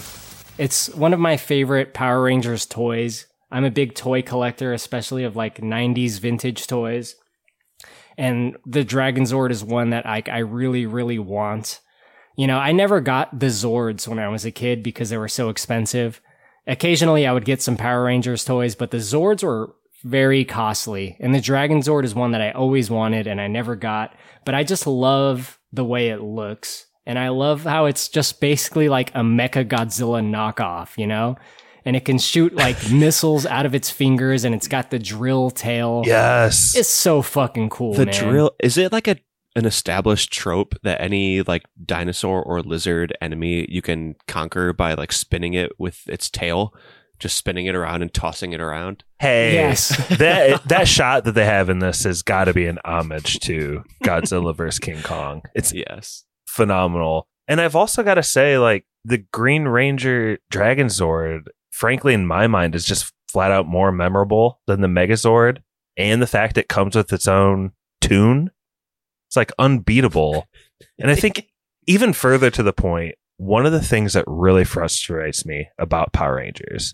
It's 0.57 0.89
one 0.89 1.13
of 1.13 1.19
my 1.19 1.37
favorite 1.37 1.93
Power 1.93 2.23
Rangers 2.23 2.65
toys. 2.65 3.25
I'm 3.51 3.63
a 3.63 3.71
big 3.71 3.95
toy 3.95 4.21
collector, 4.21 4.73
especially 4.73 5.23
of 5.23 5.35
like 5.35 5.57
90s 5.61 6.19
vintage 6.19 6.67
toys. 6.67 7.15
And 8.17 8.57
the 8.65 8.83
Dragon 8.83 9.23
Zord 9.23 9.51
is 9.51 9.63
one 9.63 9.91
that 9.91 10.05
I, 10.05 10.21
I 10.29 10.39
really, 10.39 10.85
really 10.85 11.17
want. 11.17 11.79
You 12.35 12.47
know, 12.47 12.57
I 12.57 12.71
never 12.71 13.01
got 13.01 13.39
the 13.39 13.47
Zords 13.47 14.07
when 14.07 14.19
I 14.19 14.27
was 14.27 14.45
a 14.45 14.51
kid 14.51 14.83
because 14.83 15.09
they 15.09 15.17
were 15.17 15.27
so 15.27 15.49
expensive. 15.49 16.21
Occasionally 16.67 17.25
I 17.25 17.33
would 17.33 17.45
get 17.45 17.61
some 17.61 17.77
Power 17.77 18.03
Rangers 18.03 18.45
toys, 18.45 18.75
but 18.75 18.91
the 18.91 18.97
Zords 18.97 19.43
were 19.43 19.73
very 20.03 20.45
costly. 20.45 21.17
And 21.19 21.33
the 21.33 21.41
Dragon 21.41 21.81
Zord 21.81 22.03
is 22.03 22.15
one 22.15 22.31
that 22.31 22.41
I 22.41 22.51
always 22.51 22.89
wanted 22.89 23.27
and 23.27 23.39
I 23.39 23.47
never 23.47 23.75
got. 23.75 24.15
But 24.45 24.55
I 24.55 24.63
just 24.63 24.87
love 24.87 25.59
the 25.71 25.85
way 25.85 26.09
it 26.09 26.21
looks. 26.21 26.87
And 27.05 27.17
I 27.17 27.29
love 27.29 27.63
how 27.63 27.85
it's 27.85 28.07
just 28.07 28.39
basically 28.39 28.89
like 28.89 29.09
a 29.11 29.21
Mecha 29.21 29.67
Godzilla 29.67 30.21
knockoff, 30.23 30.97
you 30.97 31.07
know? 31.07 31.37
And 31.85 31.95
it 31.95 32.05
can 32.05 32.19
shoot 32.19 32.53
like 32.53 32.91
missiles 32.91 33.45
out 33.45 33.65
of 33.65 33.73
its 33.73 33.89
fingers 33.89 34.45
and 34.45 34.53
it's 34.53 34.67
got 34.67 34.91
the 34.91 34.99
drill 34.99 35.49
tail. 35.49 36.03
Yes. 36.05 36.75
It's 36.75 36.89
so 36.89 37.21
fucking 37.21 37.69
cool. 37.69 37.93
the 37.93 38.05
man. 38.05 38.13
drill 38.13 38.51
is 38.59 38.77
it 38.77 38.91
like 38.91 39.07
a 39.07 39.17
an 39.55 39.65
established 39.65 40.31
trope 40.31 40.75
that 40.83 41.01
any 41.01 41.41
like 41.41 41.63
dinosaur 41.83 42.41
or 42.43 42.61
lizard 42.61 43.15
enemy 43.21 43.65
you 43.69 43.81
can 43.81 44.15
conquer 44.27 44.73
by 44.73 44.93
like 44.93 45.11
spinning 45.11 45.53
it 45.53 45.71
with 45.79 46.07
its 46.07 46.29
tail, 46.29 46.73
just 47.19 47.37
spinning 47.37 47.65
it 47.65 47.75
around 47.75 48.01
and 48.01 48.13
tossing 48.13 48.53
it 48.53 48.61
around? 48.61 49.03
Hey, 49.19 49.53
Yes. 49.53 49.89
that 50.17 50.63
that 50.67 50.87
shot 50.87 51.25
that 51.25 51.33
they 51.33 51.45
have 51.45 51.69
in 51.69 51.79
this 51.79 52.03
has 52.03 52.21
got 52.21 52.45
to 52.45 52.53
be 52.53 52.65
an 52.65 52.79
homage 52.85 53.39
to 53.41 53.83
Godzilla 54.03 54.55
vs 54.55 54.79
King 54.79 55.01
Kong. 55.03 55.41
It's 55.55 55.73
Yes. 55.73 56.23
phenomenal. 56.47 57.27
And 57.47 57.59
I've 57.61 57.75
also 57.75 58.03
got 58.03 58.15
to 58.15 58.23
say, 58.23 58.57
like 58.57 58.85
the 59.05 59.19
Green 59.31 59.65
Ranger 59.65 60.37
Dragon 60.51 60.87
Zord, 60.87 61.47
frankly, 61.71 62.13
in 62.13 62.27
my 62.27 62.47
mind, 62.47 62.75
is 62.75 62.85
just 62.85 63.11
flat 63.27 63.51
out 63.51 63.67
more 63.67 63.91
memorable 63.91 64.59
than 64.67 64.81
the 64.81 64.87
Megazord, 64.87 65.59
and 65.97 66.21
the 66.21 66.27
fact 66.27 66.57
it 66.57 66.67
comes 66.69 66.95
with 66.95 67.11
its 67.13 67.27
own 67.27 67.71
tune. 68.01 68.51
It's 69.27 69.35
like 69.35 69.51
unbeatable. 69.59 70.47
and 70.99 71.09
I 71.11 71.15
think 71.15 71.47
even 71.87 72.13
further 72.13 72.49
to 72.51 72.63
the 72.63 72.73
point, 72.73 73.15
one 73.37 73.65
of 73.65 73.71
the 73.71 73.81
things 73.83 74.13
that 74.13 74.25
really 74.27 74.63
frustrates 74.65 75.45
me 75.45 75.69
about 75.79 76.11
Power 76.13 76.35
Rangers 76.35 76.93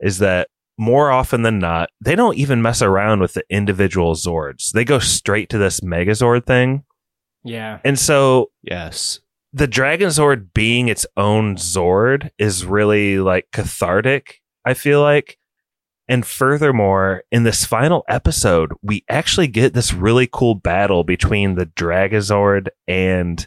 is 0.00 0.18
that 0.18 0.48
more 0.78 1.10
often 1.10 1.42
than 1.42 1.58
not, 1.58 1.90
they 2.00 2.14
don't 2.16 2.36
even 2.36 2.62
mess 2.62 2.80
around 2.80 3.20
with 3.20 3.34
the 3.34 3.44
individual 3.50 4.14
Zords. 4.14 4.70
They 4.72 4.84
go 4.84 4.98
straight 4.98 5.50
to 5.50 5.58
this 5.58 5.80
Megazord 5.80 6.46
thing. 6.46 6.84
Yeah. 7.44 7.80
And 7.84 7.98
so 7.98 8.50
Yes. 8.62 9.20
the 9.52 9.66
Dragon 9.66 10.08
Zord 10.08 10.52
being 10.54 10.88
its 10.88 11.04
own 11.16 11.56
Zord 11.56 12.30
is 12.38 12.64
really 12.64 13.18
like 13.18 13.48
cathartic, 13.52 14.40
I 14.64 14.74
feel 14.74 15.02
like. 15.02 15.36
And 16.08 16.26
furthermore, 16.26 17.22
in 17.30 17.44
this 17.44 17.64
final 17.64 18.04
episode, 18.08 18.72
we 18.82 19.04
actually 19.08 19.46
get 19.46 19.74
this 19.74 19.92
really 19.94 20.28
cool 20.32 20.54
battle 20.56 21.04
between 21.04 21.54
the 21.54 21.66
Dragazord 21.66 22.68
and 22.88 23.46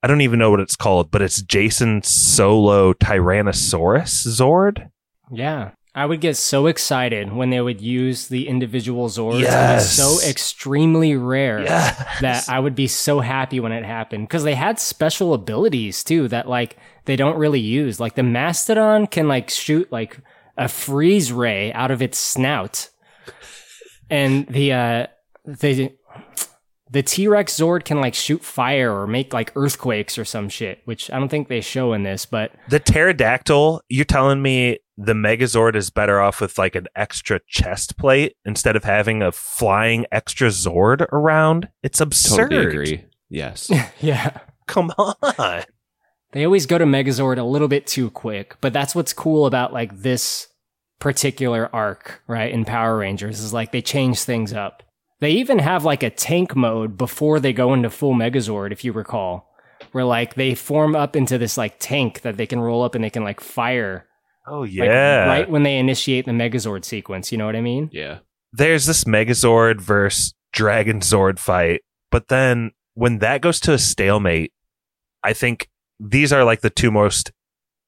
I 0.00 0.06
don't 0.06 0.20
even 0.20 0.38
know 0.38 0.50
what 0.50 0.60
it's 0.60 0.76
called, 0.76 1.10
but 1.10 1.22
it's 1.22 1.42
Jason 1.42 2.02
Solo 2.04 2.92
Tyrannosaurus 2.92 4.26
Zord. 4.28 4.90
Yeah. 5.30 5.70
I 5.94 6.06
would 6.06 6.20
get 6.20 6.36
so 6.36 6.66
excited 6.66 7.32
when 7.32 7.50
they 7.50 7.60
would 7.60 7.80
use 7.80 8.28
the 8.28 8.46
individual 8.46 9.08
Zords. 9.08 9.40
Yes. 9.40 9.84
It's 9.84 9.92
so 9.94 10.28
extremely 10.28 11.16
rare 11.16 11.62
Yes. 11.62 12.20
that 12.20 12.48
I 12.48 12.60
would 12.60 12.74
be 12.76 12.86
so 12.86 13.18
happy 13.20 13.58
when 13.58 13.72
it 13.72 13.84
happened 13.84 14.28
because 14.28 14.44
they 14.44 14.54
had 14.54 14.78
special 14.78 15.34
abilities 15.34 16.04
too 16.04 16.28
that 16.28 16.48
like 16.48 16.76
they 17.06 17.16
don't 17.16 17.36
really 17.38 17.58
use. 17.60 17.98
Like 17.98 18.14
the 18.14 18.22
Mastodon 18.22 19.06
can 19.08 19.26
like 19.26 19.50
shoot 19.50 19.90
like 19.90 20.18
a 20.56 20.68
freeze 20.68 21.32
ray 21.32 21.72
out 21.72 21.90
of 21.90 22.00
its 22.02 22.18
snout, 22.18 22.90
and 24.10 24.46
the 24.46 24.72
uh 24.72 25.06
the 25.44 25.92
the 26.90 27.02
T 27.02 27.28
Rex 27.28 27.54
Zord 27.54 27.84
can 27.84 28.00
like 28.00 28.14
shoot 28.14 28.42
fire 28.42 28.92
or 28.92 29.06
make 29.06 29.32
like 29.32 29.52
earthquakes 29.56 30.18
or 30.18 30.24
some 30.24 30.48
shit, 30.48 30.80
which 30.84 31.10
I 31.10 31.18
don't 31.18 31.28
think 31.28 31.48
they 31.48 31.60
show 31.60 31.92
in 31.92 32.02
this, 32.02 32.26
but 32.26 32.52
The 32.68 32.80
pterodactyl, 32.80 33.82
you're 33.88 34.04
telling 34.04 34.42
me 34.42 34.78
the 34.96 35.12
Megazord 35.12 35.76
is 35.76 35.90
better 35.90 36.20
off 36.20 36.40
with 36.40 36.58
like 36.58 36.74
an 36.74 36.86
extra 36.96 37.40
chest 37.46 37.96
plate 37.96 38.36
instead 38.44 38.74
of 38.74 38.84
having 38.84 39.22
a 39.22 39.30
flying 39.30 40.06
extra 40.10 40.48
Zord 40.48 41.02
around? 41.12 41.68
It's 41.82 42.00
absurd. 42.00 42.50
Totally 42.50 42.66
agree. 42.66 43.04
Yes. 43.28 43.70
yeah. 44.00 44.38
Come 44.66 44.92
on. 44.98 45.64
They 46.32 46.44
always 46.44 46.66
go 46.66 46.76
to 46.78 46.84
Megazord 46.84 47.38
a 47.38 47.42
little 47.42 47.68
bit 47.68 47.86
too 47.86 48.10
quick, 48.10 48.56
but 48.60 48.72
that's 48.72 48.94
what's 48.94 49.12
cool 49.12 49.46
about 49.46 49.72
like 49.72 50.02
this 50.02 50.48
particular 50.98 51.70
arc, 51.72 52.22
right? 52.26 52.52
In 52.52 52.64
Power 52.64 52.98
Rangers 52.98 53.40
is 53.40 53.52
like 53.52 53.72
they 53.72 53.80
change 53.80 54.22
things 54.22 54.52
up. 54.52 54.82
They 55.20 55.32
even 55.32 55.58
have 55.58 55.84
like 55.84 56.02
a 56.02 56.10
tank 56.10 56.54
mode 56.54 56.96
before 56.96 57.40
they 57.40 57.52
go 57.52 57.74
into 57.74 57.90
full 57.90 58.14
Megazord, 58.14 58.72
if 58.72 58.84
you 58.84 58.92
recall, 58.92 59.50
where 59.92 60.04
like 60.04 60.34
they 60.34 60.54
form 60.54 60.94
up 60.94 61.16
into 61.16 61.38
this 61.38 61.58
like 61.58 61.76
tank 61.78 62.20
that 62.22 62.36
they 62.36 62.46
can 62.46 62.60
roll 62.60 62.82
up 62.82 62.94
and 62.94 63.02
they 63.02 63.10
can 63.10 63.24
like 63.24 63.40
fire. 63.40 64.06
Oh 64.46 64.60
like, 64.60 64.72
yeah. 64.72 65.26
right 65.26 65.50
when 65.50 65.64
they 65.64 65.78
initiate 65.78 66.24
the 66.24 66.32
Megazord 66.32 66.84
sequence, 66.84 67.32
you 67.32 67.38
know 67.38 67.46
what 67.46 67.56
I 67.56 67.60
mean? 67.60 67.90
Yeah. 67.92 68.18
There's 68.52 68.86
this 68.86 69.04
Megazord 69.04 69.80
versus 69.80 70.34
Dragon 70.52 71.00
Zord 71.00 71.38
fight, 71.38 71.82
but 72.10 72.28
then 72.28 72.72
when 72.94 73.18
that 73.18 73.42
goes 73.42 73.60
to 73.60 73.72
a 73.72 73.78
stalemate, 73.78 74.52
I 75.22 75.32
think 75.32 75.68
these 76.00 76.32
are 76.32 76.44
like 76.44 76.60
the 76.62 76.70
two 76.70 76.90
most 76.90 77.32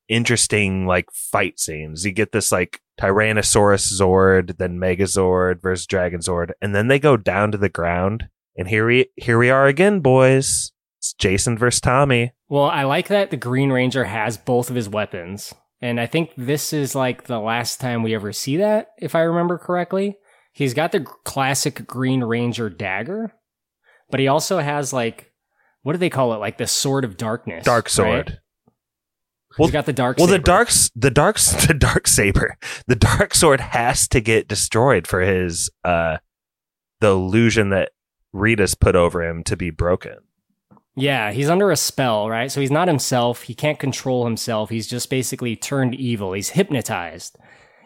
interesting 0.09 0.87
like 0.87 1.07
fight 1.12 1.59
scenes. 1.59 2.05
You 2.05 2.12
get 2.12 2.33
this 2.33 2.53
like 2.53 2.81
Tyrannosaurus 3.01 3.92
Zord, 3.98 4.59
then 4.59 4.78
Megazord 4.78 5.62
versus 5.62 5.86
Dragon 5.86 6.20
Zord, 6.20 6.51
and 6.61 6.74
then 6.74 6.88
they 6.88 6.98
go 6.98 7.16
down 7.16 7.51
to 7.53 7.59
the 7.59 7.68
ground. 7.68 8.28
And 8.57 8.68
here 8.68 8.86
we 8.86 9.07
here 9.16 9.38
we 9.38 9.48
are 9.48 9.66
again, 9.66 10.01
boys. 10.01 10.72
It's 10.98 11.14
Jason 11.14 11.57
versus 11.57 11.80
Tommy. 11.80 12.32
Well, 12.48 12.64
I 12.64 12.82
like 12.82 13.09
that 13.09 13.30
the 13.30 13.36
Green 13.38 13.70
Ranger 13.70 14.05
has 14.05 14.36
both 14.36 14.68
of 14.68 14.76
his 14.76 14.88
weapons. 14.88 15.55
And 15.80 15.98
I 15.98 16.05
think 16.05 16.32
this 16.36 16.74
is 16.74 16.94
like 16.94 17.24
the 17.24 17.38
last 17.38 17.80
time 17.80 18.03
we 18.03 18.14
ever 18.14 18.32
see 18.32 18.59
that, 18.59 18.89
if 18.98 19.14
I 19.14 19.20
remember 19.20 19.56
correctly. 19.56 20.18
He's 20.52 20.74
got 20.74 20.93
the 20.93 21.01
classic 21.01 21.86
Green 21.86 22.22
Ranger 22.22 22.68
dagger, 22.68 23.32
but 24.10 24.20
he 24.20 24.28
also 24.28 24.59
has 24.59 24.93
like, 24.93 25.32
what 25.82 25.93
do 25.93 25.98
they 25.98 26.10
call 26.10 26.35
it? 26.35 26.39
Like 26.39 26.59
the 26.59 26.66
Sword 26.66 27.05
of 27.05 27.16
Darkness. 27.16 27.64
Dark 27.64 27.89
right? 27.98 28.31
Sword. 29.61 29.69
He's 29.69 29.73
got 29.73 29.87
the 29.87 29.93
dark. 29.93 30.19
Well, 30.19 30.27
the 30.27 30.39
darks, 30.39 30.91
the 30.95 31.11
darks, 31.11 31.53
the 31.66 31.74
dark 31.74 32.07
saber, 32.07 32.57
the 32.87 32.97
dark 32.97 33.35
sword 33.35 33.61
has 33.61 34.09
to 34.09 34.20
get 34.20 34.49
destroyed 34.49 35.07
for 35.07 35.20
his 35.20 35.70
uh, 35.85 36.19
the 37.01 37.11
illusion 37.11 37.70
that 37.70 37.91
Rita's 38.32 38.74
put 38.74 38.97
over 38.97 39.23
him 39.23 39.43
to 39.45 39.57
be 39.57 39.70
broken. 39.70 40.19
Yeah, 40.97 41.32
he's 41.32 41.49
under 41.49 41.70
a 41.70 41.77
spell, 41.77 42.28
right? 42.28 42.51
So 42.51 42.61
he's 42.61 42.70
not 42.70 42.89
himself. 42.89 43.43
He 43.43 43.55
can't 43.55 43.78
control 43.78 44.24
himself. 44.24 44.70
He's 44.70 44.87
just 44.87 45.09
basically 45.09 45.57
turned 45.57 45.95
evil. 45.95 46.32
He's 46.32 46.51
hypnotized. 46.51 47.37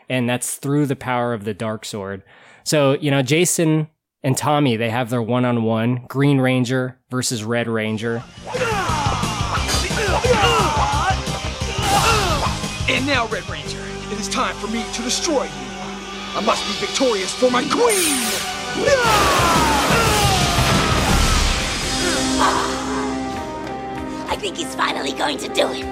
And 0.09 0.29
that's 0.29 0.57
through 0.57 0.87
the 0.87 0.97
power 0.97 1.33
of 1.33 1.45
the 1.45 1.55
dark 1.55 1.85
sword. 1.85 2.23
So, 2.65 2.95
you 2.95 3.11
know, 3.11 3.23
Jason 3.23 3.89
and 4.23 4.37
Tommy, 4.37 4.77
they 4.77 4.91
have 4.91 5.11
their 5.11 5.23
one 5.23 5.45
on 5.45 5.63
one 5.63 6.07
Green 6.09 6.41
Ranger 6.41 6.99
versus 7.11 7.45
Red 7.45 7.69
Ranger. 7.69 8.25
And 12.87 13.07
now, 13.07 13.27
Red 13.29 13.49
Ranger, 13.49 13.83
it 14.13 14.21
is 14.21 14.29
time 14.29 14.55
for 14.57 14.67
me 14.67 14.85
to 14.93 15.03
destroy 15.03 15.45
you. 15.45 15.51
I 16.37 16.43
must 16.45 16.67
be 16.67 16.87
victorious 16.87 17.33
for 17.33 17.51
my 17.51 17.63
queen! 17.63 17.73
I 24.29 24.37
think 24.39 24.59
he's 24.59 24.75
finally 24.75 25.13
going 25.13 25.39
to 25.39 25.49
do 25.49 25.67
it. 25.71 25.83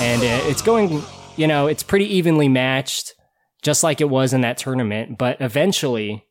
And 0.00 0.22
uh, 0.22 0.48
it's 0.50 0.62
going, 0.62 1.04
you 1.36 1.46
know, 1.46 1.68
it's 1.68 1.84
pretty 1.84 2.06
evenly 2.16 2.48
matched, 2.48 3.14
just 3.62 3.84
like 3.84 4.00
it 4.00 4.10
was 4.10 4.32
in 4.32 4.40
that 4.40 4.58
tournament. 4.58 5.16
But 5.16 5.40
eventually, 5.40 6.24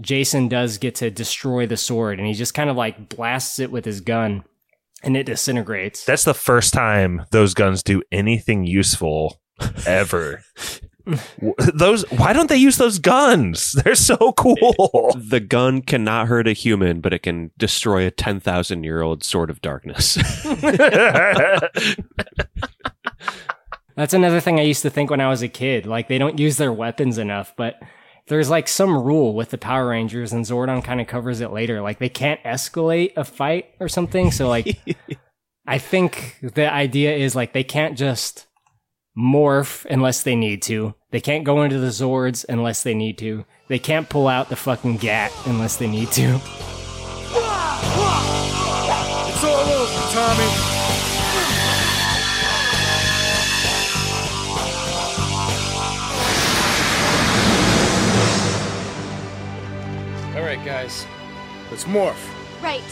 Jason 0.00 0.48
does 0.48 0.78
get 0.78 0.94
to 0.96 1.10
destroy 1.10 1.66
the 1.66 1.76
sword 1.76 2.18
and 2.18 2.26
he 2.26 2.32
just 2.32 2.54
kind 2.54 2.70
of 2.70 2.76
like 2.76 3.10
blasts 3.10 3.58
it 3.58 3.70
with 3.70 3.84
his 3.84 4.00
gun 4.00 4.44
and 5.04 5.16
it 5.16 5.24
disintegrates. 5.24 6.04
That's 6.04 6.24
the 6.24 6.34
first 6.34 6.72
time 6.72 7.24
those 7.30 7.54
guns 7.54 7.82
do 7.82 8.02
anything 8.10 8.64
useful 8.64 9.40
ever. 9.86 10.42
Those 11.74 12.10
why 12.10 12.32
don't 12.32 12.48
they 12.48 12.56
use 12.56 12.78
those 12.78 12.98
guns? 12.98 13.72
They're 13.84 13.94
so 13.94 14.32
cool. 14.32 15.14
The 15.14 15.40
gun 15.40 15.82
cannot 15.82 16.28
hurt 16.28 16.48
a 16.48 16.54
human, 16.54 17.00
but 17.00 17.12
it 17.12 17.22
can 17.22 17.50
destroy 17.58 18.06
a 18.06 18.10
10,000 18.10 18.84
year 18.84 19.02
old 19.02 19.22
sword 19.22 19.50
of 19.50 19.60
darkness. 19.60 20.14
That's 23.96 24.14
another 24.14 24.40
thing 24.40 24.58
I 24.58 24.64
used 24.64 24.82
to 24.82 24.90
think 24.90 25.10
when 25.10 25.20
I 25.20 25.28
was 25.28 25.42
a 25.42 25.48
kid. 25.48 25.86
Like 25.86 26.08
they 26.08 26.18
don't 26.18 26.38
use 26.38 26.56
their 26.56 26.72
weapons 26.72 27.18
enough, 27.18 27.52
but 27.56 27.80
there's 28.28 28.48
like 28.50 28.68
some 28.68 28.96
rule 28.96 29.34
with 29.34 29.50
the 29.50 29.58
Power 29.58 29.88
Rangers 29.88 30.32
and 30.32 30.44
Zordon 30.44 30.82
kind 30.82 31.00
of 31.00 31.06
covers 31.06 31.40
it 31.40 31.52
later. 31.52 31.80
Like 31.80 31.98
they 31.98 32.08
can't 32.08 32.42
escalate 32.42 33.12
a 33.16 33.24
fight 33.24 33.66
or 33.80 33.88
something. 33.88 34.30
So 34.30 34.48
like 34.48 34.78
I 35.66 35.78
think 35.78 36.38
the 36.40 36.72
idea 36.72 37.14
is 37.14 37.34
like 37.34 37.52
they 37.52 37.64
can't 37.64 37.98
just 37.98 38.46
morph 39.16 39.84
unless 39.86 40.22
they 40.22 40.36
need 40.36 40.62
to. 40.62 40.94
They 41.10 41.20
can't 41.20 41.44
go 41.44 41.62
into 41.62 41.78
the 41.78 41.88
Zords 41.88 42.44
unless 42.48 42.82
they 42.82 42.94
need 42.94 43.18
to. 43.18 43.44
They 43.68 43.78
can't 43.78 44.08
pull 44.08 44.28
out 44.28 44.48
the 44.48 44.56
fucking 44.56 44.98
gat 44.98 45.32
unless 45.46 45.76
they 45.76 45.86
need 45.86 46.10
to. 46.12 46.40
It's 49.26 49.44
all 49.44 49.68
over, 49.68 50.12
Tommy. 50.12 50.73
Guys. 60.84 61.06
Let's 61.70 61.84
morph. 61.84 62.14
Right. 62.62 62.82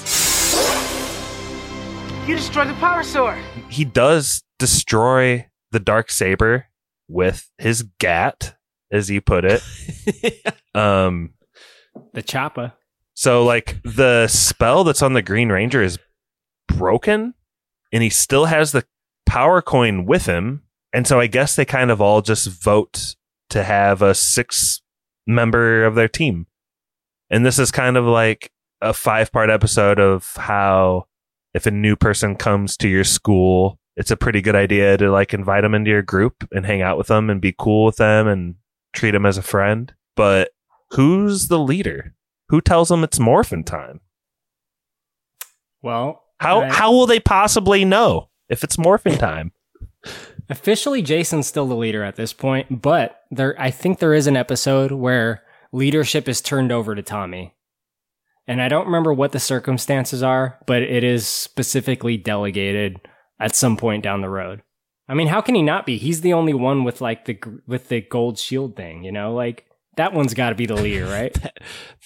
You 2.26 2.36
destroy 2.36 2.64
the 2.64 2.74
power 2.74 3.02
sword. 3.02 3.38
he 3.68 3.84
does 3.84 4.42
destroy 4.58 5.46
the 5.72 5.80
dark 5.80 6.10
saber 6.10 6.66
with 7.08 7.50
his 7.58 7.82
gat, 7.98 8.56
as 8.90 9.10
you 9.10 9.20
put 9.20 9.44
it. 9.44 9.62
um, 10.74 11.34
The 12.14 12.22
Choppa. 12.22 12.72
so 13.14 13.44
like 13.44 13.78
the 13.82 14.26
spell 14.28 14.84
that's 14.84 15.02
on 15.02 15.12
the 15.12 15.22
Green 15.22 15.50
Ranger 15.50 15.82
is 15.82 15.98
broken, 16.68 17.34
and 17.92 18.02
he 18.02 18.08
still 18.10 18.46
has 18.46 18.72
the 18.72 18.84
power 19.26 19.60
coin 19.60 20.06
with 20.06 20.26
him, 20.26 20.62
and 20.94 21.06
so 21.06 21.20
I 21.20 21.26
guess 21.26 21.56
they 21.56 21.64
kind 21.66 21.90
of 21.90 22.00
all 22.00 22.22
just 22.22 22.48
vote 22.48 23.16
to 23.50 23.64
have 23.64 24.00
a 24.00 24.14
six 24.14 24.80
member 25.26 25.84
of 25.84 25.94
their 25.94 26.08
team, 26.08 26.46
and 27.32 27.44
this 27.44 27.58
is 27.58 27.72
kind 27.72 27.96
of 27.96 28.04
like 28.04 28.52
a 28.80 28.92
five 28.92 29.32
part 29.32 29.50
episode 29.50 29.98
of 29.98 30.32
how 30.36 31.06
if 31.54 31.66
a 31.66 31.70
new 31.72 31.96
person 31.96 32.36
comes 32.36 32.76
to 32.76 32.88
your 32.88 33.04
school, 33.04 33.78
it's 33.96 34.10
a 34.10 34.16
pretty 34.16 34.40
good 34.40 34.54
idea 34.54 34.96
to 34.98 35.10
like 35.10 35.34
invite 35.34 35.62
them 35.62 35.74
into 35.74 35.90
your 35.90 36.02
group 36.02 36.46
and 36.52 36.64
hang 36.64 36.80
out 36.82 36.96
with 36.98 37.08
them 37.08 37.28
and 37.30 37.40
be 37.40 37.54
cool 37.58 37.84
with 37.84 37.96
them 37.96 38.26
and 38.28 38.54
treat 38.92 39.10
them 39.10 39.26
as 39.26 39.36
a 39.38 39.42
friend. 39.42 39.92
But 40.16 40.50
who's 40.92 41.48
the 41.48 41.58
leader? 41.58 42.14
Who 42.48 42.60
tells 42.60 42.88
them 42.88 43.02
it's 43.04 43.18
morphin 43.18 43.64
time? 43.64 44.00
Well, 45.82 46.22
How 46.38 46.62
I- 46.62 46.70
how 46.70 46.92
will 46.92 47.06
they 47.06 47.20
possibly 47.20 47.84
know 47.84 48.28
if 48.48 48.64
it's 48.64 48.78
morphin 48.78 49.18
time? 49.18 49.52
Officially, 50.48 51.02
Jason's 51.02 51.46
still 51.46 51.66
the 51.66 51.76
leader 51.76 52.02
at 52.02 52.16
this 52.16 52.32
point, 52.32 52.82
but 52.82 53.20
there, 53.30 53.54
I 53.60 53.70
think 53.70 53.98
there 53.98 54.12
is 54.12 54.26
an 54.26 54.36
episode 54.36 54.92
where 54.92 55.42
leadership 55.72 56.28
is 56.28 56.40
turned 56.40 56.70
over 56.70 56.94
to 56.94 57.02
Tommy. 57.02 57.54
And 58.46 58.60
I 58.60 58.68
don't 58.68 58.86
remember 58.86 59.12
what 59.12 59.32
the 59.32 59.40
circumstances 59.40 60.22
are, 60.22 60.58
but 60.66 60.82
it 60.82 61.04
is 61.04 61.26
specifically 61.26 62.16
delegated 62.16 63.00
at 63.40 63.54
some 63.54 63.76
point 63.76 64.02
down 64.02 64.20
the 64.20 64.28
road. 64.28 64.62
I 65.08 65.14
mean, 65.14 65.28
how 65.28 65.40
can 65.40 65.54
he 65.54 65.62
not 65.62 65.86
be? 65.86 65.98
He's 65.98 66.20
the 66.20 66.32
only 66.32 66.54
one 66.54 66.84
with 66.84 67.00
like 67.00 67.24
the 67.24 67.38
with 67.66 67.88
the 67.88 68.00
gold 68.00 68.38
shield 68.38 68.76
thing, 68.76 69.04
you 69.04 69.12
know? 69.12 69.34
Like 69.34 69.66
that 69.96 70.12
one's 70.12 70.34
got 70.34 70.50
to 70.50 70.54
be 70.54 70.66
the 70.66 70.74
leader, 70.74 71.06
right? 71.10 71.36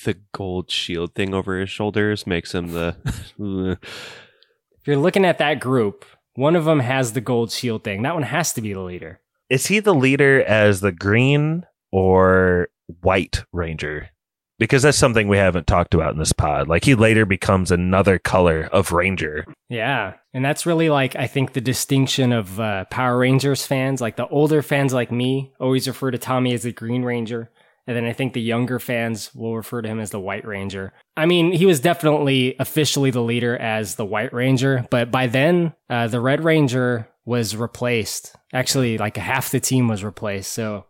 the 0.05 0.16
gold 0.32 0.70
shield 0.70 1.14
thing 1.14 1.34
over 1.34 1.59
his 1.59 1.70
shoulders 1.70 2.26
makes 2.26 2.55
him 2.55 2.72
the. 2.72 2.97
if 3.78 4.86
you're 4.86 4.97
looking 4.97 5.24
at 5.24 5.38
that 5.38 5.60
group, 5.60 6.05
one 6.34 6.56
of 6.56 6.64
them 6.64 6.80
has 6.80 7.12
the 7.12 7.20
gold 7.20 7.51
shield 7.51 7.84
thing. 7.84 8.02
That 8.02 8.14
one 8.14 8.24
has 8.24 8.52
to 8.55 8.60
be 8.60 8.72
the 8.72 8.80
leader. 8.80 9.20
Is 9.48 9.66
he 9.66 9.78
the 9.78 9.94
leader 9.94 10.43
as 10.43 10.80
the 10.80 10.93
green 10.93 11.64
or 11.93 12.68
white 13.01 13.45
ranger? 13.53 14.11
Because 14.59 14.83
that's 14.83 14.97
something 14.97 15.29
we 15.29 15.37
haven't 15.37 15.67
talked 15.67 15.93
about 15.93 16.15
in 16.15 16.19
this 16.19 16.33
pod. 16.33 16.67
Like 16.67 16.85
he 16.85 16.95
later 16.95 17.27
becomes 17.27 17.71
another 17.71 18.19
color 18.19 18.71
of 18.73 18.91
ranger. 18.91 19.45
Yeah. 19.69 20.15
And 20.33 20.43
that's 20.43 20.65
really 20.65 20.89
like, 20.89 21.15
I 21.15 21.27
think, 21.27 21.53
the 21.53 21.61
distinction 21.61 22.33
of 22.33 22.59
uh, 22.59 22.87
Power 22.87 23.19
Rangers 23.19 23.67
fans. 23.67 24.01
Like 24.01 24.17
the 24.17 24.29
older 24.29 24.63
fans 24.63 24.95
like 24.95 25.13
me 25.13 25.53
always 25.61 25.87
refer 25.87 26.11
to 26.11 26.17
Tommy 26.19 26.55
as 26.55 26.63
the 26.63 26.73
Green 26.73 27.03
Ranger. 27.03 27.51
And 27.87 27.97
then 27.97 28.05
I 28.05 28.13
think 28.13 28.33
the 28.33 28.41
younger 28.41 28.79
fans 28.79 29.33
will 29.35 29.57
refer 29.57 29.83
to 29.83 29.89
him 29.89 30.01
as 30.01 30.11
the 30.11 30.19
White 30.19 30.47
Ranger. 30.47 30.93
I 31.17 31.27
mean, 31.27 31.53
he 31.53 31.67
was 31.67 31.79
definitely 31.79 32.57
officially 32.59 33.11
the 33.11 33.23
leader 33.23 33.57
as 33.57 33.95
the 33.95 34.05
White 34.05 34.33
Ranger, 34.33 34.87
but 34.91 35.11
by 35.11 35.29
then, 35.29 35.73
uh, 35.89 36.09
the 36.09 36.21
Red 36.21 36.43
Ranger 36.43 37.09
was 37.25 37.55
replaced. 37.55 38.35
Actually, 38.53 38.99
like 38.99 39.17
half 39.17 39.51
the 39.51 39.61
team 39.61 39.87
was 39.87 40.03
replaced. 40.03 40.53
So 40.53 40.87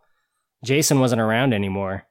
Jason 0.63 0.99
wasn't 0.99 1.21
around 1.21 1.53
anymore. 1.53 2.07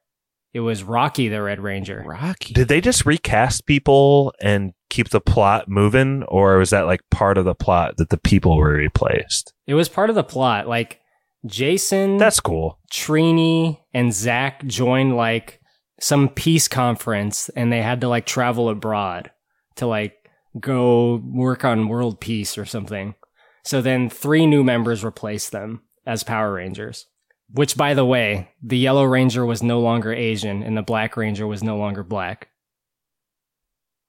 It 0.53 0.61
was 0.61 0.83
Rocky, 0.83 1.27
the 1.27 1.41
Red 1.41 1.59
Ranger. 1.59 2.03
Rocky. 2.05 2.53
Did 2.53 2.67
they 2.67 2.81
just 2.81 3.05
recast 3.05 3.65
people 3.65 4.33
and 4.41 4.73
keep 4.89 5.09
the 5.09 5.21
plot 5.21 5.67
moving, 5.67 6.23
or 6.23 6.57
was 6.57 6.71
that 6.71 6.87
like 6.87 7.01
part 7.11 7.37
of 7.37 7.45
the 7.45 7.53
plot 7.53 7.97
that 7.97 8.09
the 8.09 8.17
people 8.17 8.57
were 8.57 8.73
replaced? 8.73 9.53
It 9.67 9.73
was 9.75 9.89
part 9.89 10.09
of 10.09 10.15
the 10.15 10.23
plot. 10.23 10.67
Like 10.67 11.01
Jason, 11.45 12.17
That's 12.17 12.39
cool. 12.39 12.79
Trini, 12.91 13.79
and 13.93 14.13
Zach 14.13 14.65
joined 14.65 15.15
like 15.15 15.61
some 15.99 16.29
peace 16.29 16.67
conference, 16.67 17.49
and 17.49 17.71
they 17.71 17.81
had 17.81 18.01
to 18.01 18.07
like 18.07 18.25
travel 18.25 18.69
abroad 18.69 19.31
to 19.75 19.85
like 19.85 20.15
go 20.59 21.21
work 21.23 21.65
on 21.65 21.87
world 21.87 22.19
peace 22.19 22.57
or 22.57 22.65
something. 22.65 23.15
So 23.63 23.81
then 23.81 24.09
three 24.09 24.45
new 24.45 24.63
members 24.63 25.03
replaced 25.03 25.51
them 25.51 25.81
as 26.05 26.23
Power 26.23 26.53
Rangers. 26.53 27.05
Which, 27.51 27.77
by 27.77 27.93
the 27.93 28.05
way, 28.05 28.51
the 28.61 28.77
Yellow 28.77 29.03
Ranger 29.03 29.45
was 29.45 29.63
no 29.63 29.79
longer 29.79 30.13
Asian, 30.13 30.63
and 30.63 30.77
the 30.77 30.81
Black 30.81 31.15
Ranger 31.15 31.47
was 31.47 31.63
no 31.63 31.77
longer 31.77 32.03
black. 32.03 32.49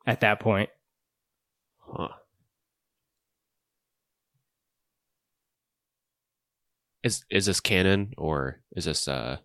At 0.06 0.20
that 0.20 0.40
point. 0.40 0.70
Huh. 1.78 2.08
Is 7.02 7.24
is 7.30 7.46
this 7.46 7.60
canon 7.60 8.12
or 8.18 8.60
is 8.74 8.86
this 8.86 9.06
uh 9.06 9.36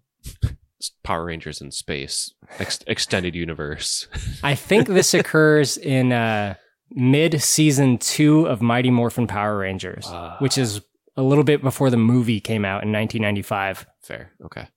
Power 1.03 1.25
Rangers 1.25 1.61
in 1.61 1.71
space 1.71 2.33
ex- 2.59 2.83
extended 2.87 3.35
universe? 3.35 4.07
I 4.43 4.55
think 4.55 4.87
this 4.87 5.13
occurs 5.13 5.77
in 5.77 6.11
uh, 6.11 6.55
mid 6.89 7.41
season 7.41 7.97
two 7.97 8.47
of 8.47 8.61
Mighty 8.61 8.89
Morphin 8.89 9.27
Power 9.27 9.57
Rangers, 9.59 10.07
which 10.39 10.57
is 10.57 10.81
a 11.15 11.21
little 11.21 11.43
bit 11.43 11.61
before 11.61 11.89
the 11.89 11.97
movie 11.97 12.39
came 12.39 12.65
out 12.65 12.83
in 12.83 12.91
1995. 12.91 13.85
Fair. 14.01 14.31
Okay. 14.45 14.67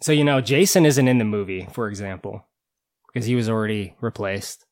So, 0.00 0.12
you 0.12 0.24
know, 0.24 0.40
Jason 0.40 0.86
isn't 0.86 1.08
in 1.08 1.18
the 1.18 1.24
movie, 1.24 1.68
for 1.72 1.88
example, 1.88 2.46
because 3.06 3.26
he 3.26 3.34
was 3.34 3.48
already 3.48 3.94
replaced. 4.00 4.66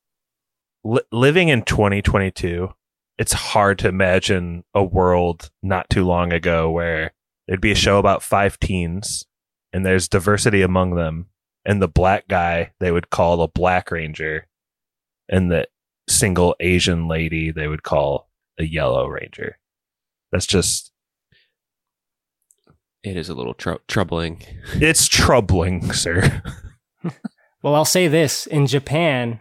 Li- 0.82 1.02
living 1.12 1.48
in 1.48 1.62
2022, 1.62 2.72
it's 3.18 3.32
hard 3.32 3.78
to 3.80 3.88
imagine 3.88 4.64
a 4.74 4.82
world 4.82 5.50
not 5.62 5.88
too 5.90 6.04
long 6.04 6.32
ago 6.32 6.70
where 6.70 7.12
there'd 7.46 7.60
be 7.60 7.72
a 7.72 7.76
show 7.76 7.98
about 7.98 8.22
five 8.22 8.58
teens 8.58 9.26
and 9.72 9.84
there's 9.84 10.08
diversity 10.08 10.62
among 10.62 10.94
them. 10.94 11.26
And 11.64 11.82
the 11.82 11.88
black 11.88 12.26
guy 12.26 12.72
they 12.80 12.90
would 12.90 13.10
call 13.10 13.42
a 13.42 13.48
black 13.48 13.90
ranger, 13.90 14.48
and 15.28 15.50
the 15.50 15.68
single 16.08 16.56
Asian 16.58 17.06
lady 17.06 17.50
they 17.50 17.68
would 17.68 17.82
call 17.82 18.30
a 18.58 18.64
yellow 18.64 19.06
ranger. 19.06 19.58
That's 20.32 20.46
just 20.46 20.92
It 23.02 23.16
is 23.16 23.28
a 23.28 23.34
little 23.34 23.54
trou- 23.54 23.80
troubling. 23.88 24.42
it's 24.74 25.08
troubling, 25.08 25.92
sir. 25.92 26.42
Well, 27.62 27.74
I'll 27.74 27.84
say 27.84 28.08
this 28.08 28.46
in 28.46 28.66
Japan, 28.66 29.40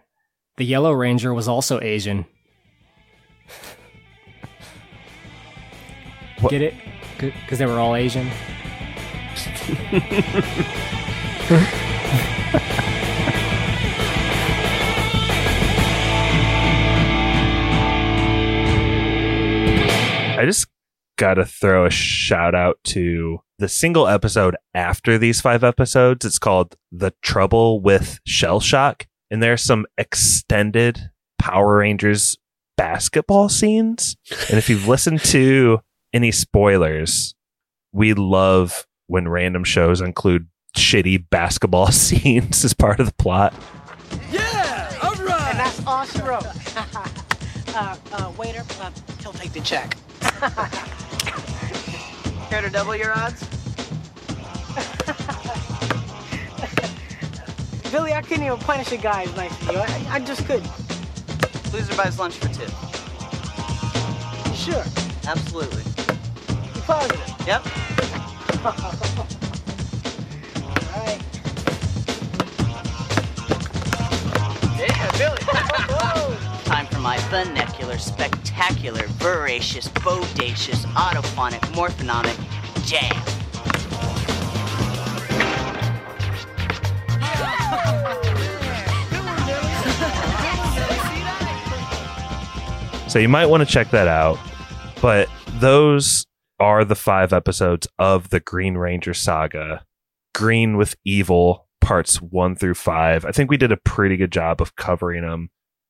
the 0.57 0.65
Yellow 0.65 0.91
Ranger 0.91 1.33
was 1.33 1.47
also 1.47 1.79
Asian. 1.79 2.25
Get 6.49 6.61
it? 6.61 6.73
Because 7.17 7.59
they 7.59 7.65
were 7.65 7.79
all 7.79 7.95
Asian. 7.95 8.29
I 20.31 20.43
just 20.45 20.67
got 21.19 21.33
to 21.33 21.45
throw 21.45 21.85
a 21.85 21.89
shout 21.89 22.55
out 22.55 22.79
to 22.81 23.41
the 23.59 23.67
single 23.67 24.07
episode 24.07 24.55
after 24.73 25.17
these 25.17 25.41
five 25.41 25.65
episodes. 25.65 26.25
It's 26.25 26.39
called 26.39 26.77
The 26.93 27.13
Trouble 27.21 27.81
with 27.81 28.21
Shell 28.25 28.61
Shock. 28.61 29.05
And 29.29 29.43
there's 29.43 29.61
some 29.61 29.85
extended 29.97 31.11
Power 31.37 31.79
Rangers 31.79 32.37
basketball 32.77 33.49
scenes. 33.49 34.15
And 34.47 34.57
if 34.57 34.69
you've 34.69 34.87
listened 34.87 35.19
to 35.25 35.81
any 36.13 36.31
spoilers, 36.31 37.35
we 37.91 38.13
love 38.13 38.87
when 39.07 39.27
random 39.27 39.65
shows 39.65 39.99
include 39.99 40.47
shitty 40.77 41.25
basketball 41.29 41.87
scenes 41.91 42.63
as 42.63 42.73
part 42.73 43.01
of 43.01 43.07
the 43.07 43.13
plot. 43.15 43.53
Yeah, 44.31 44.97
all 45.03 45.15
right. 45.15 45.49
And 45.49 45.59
that's 45.59 45.85
all 45.85 46.05
she 46.05 46.21
uh, 47.75 47.97
uh, 48.13 48.31
waiter, 48.37 48.63
uh, 48.79 48.91
he'll 49.21 49.33
take 49.33 49.51
the 49.51 49.59
check. 49.59 49.97
Care 52.49 52.61
to 52.61 52.69
double 52.69 52.95
your 52.95 53.11
odds? 53.13 53.43
Billy, 57.91 58.13
I 58.13 58.21
couldn't 58.21 58.45
even 58.45 58.57
punish 58.59 58.93
a 58.93 58.97
guy 58.97 59.23
as 59.23 59.35
nice 59.35 59.51
as 59.63 59.67
you. 59.67 59.79
I, 59.79 60.05
I 60.11 60.19
just 60.21 60.45
couldn't. 60.45 60.71
Loser 61.73 61.93
buys 61.97 62.17
lunch 62.17 62.37
for 62.37 62.47
two. 62.47 62.65
Sure? 64.55 64.85
Absolutely. 65.27 65.83
You 66.73 66.81
positive? 66.83 67.19
Yep. 67.45 67.65
Alright. 70.95 71.21
Yeah, 74.79 75.11
Billy. 75.17 75.43
Time 76.69 76.85
for 76.85 76.99
my 76.99 77.17
vernacular, 77.29 77.97
spectacular, 77.97 79.01
voracious, 79.13 79.87
bodacious, 79.87 80.85
autophonic, 80.93 81.61
morphonomic 81.73 82.37
jam. 82.85 83.11
So 93.09 93.17
you 93.17 93.29
might 93.29 93.47
want 93.47 93.67
to 93.67 93.73
check 93.73 93.89
that 93.89 94.07
out. 94.07 94.37
But 95.01 95.27
those 95.53 96.27
are 96.59 96.85
the 96.85 96.95
five 96.95 97.33
episodes 97.33 97.87
of 97.97 98.29
the 98.29 98.39
Green 98.39 98.77
Ranger 98.77 99.15
saga. 99.15 99.85
Green 100.35 100.77
with 100.77 100.95
Evil, 101.03 101.65
parts 101.81 102.21
one 102.21 102.55
through 102.55 102.75
five. 102.75 103.25
I 103.25 103.31
think 103.31 103.49
we 103.49 103.57
did 103.57 103.71
a 103.71 103.77
pretty 103.77 104.17
good 104.17 104.31
job 104.31 104.61
of 104.61 104.75
covering 104.75 105.23
them. 105.23 105.49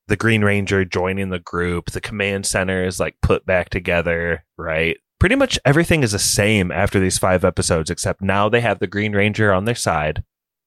The 0.10 0.18
Green 0.18 0.44
Ranger 0.44 0.86
joining 0.86 1.30
the 1.30 1.40
group, 1.40 1.92
the 1.92 2.02
command 2.02 2.46
center 2.46 2.84
is 2.84 3.00
like 3.00 3.16
put 3.22 3.46
back 3.46 3.70
together, 3.70 4.44
right? 4.58 4.98
Pretty 5.20 5.36
much 5.36 5.60
everything 5.66 6.04
is 6.04 6.14
the 6.14 6.20
same 6.20 6.72
after 6.72 7.00
these 7.00 7.18
five 7.18 7.46
episodes, 7.46 7.90
except 7.90 8.22
now 8.22 8.50
they 8.50 8.62
have 8.62 8.80
the 8.80 8.88
Green 8.88 9.14
Ranger 9.14 9.54
on 9.54 9.66
their 9.66 9.76
side. 9.76 10.24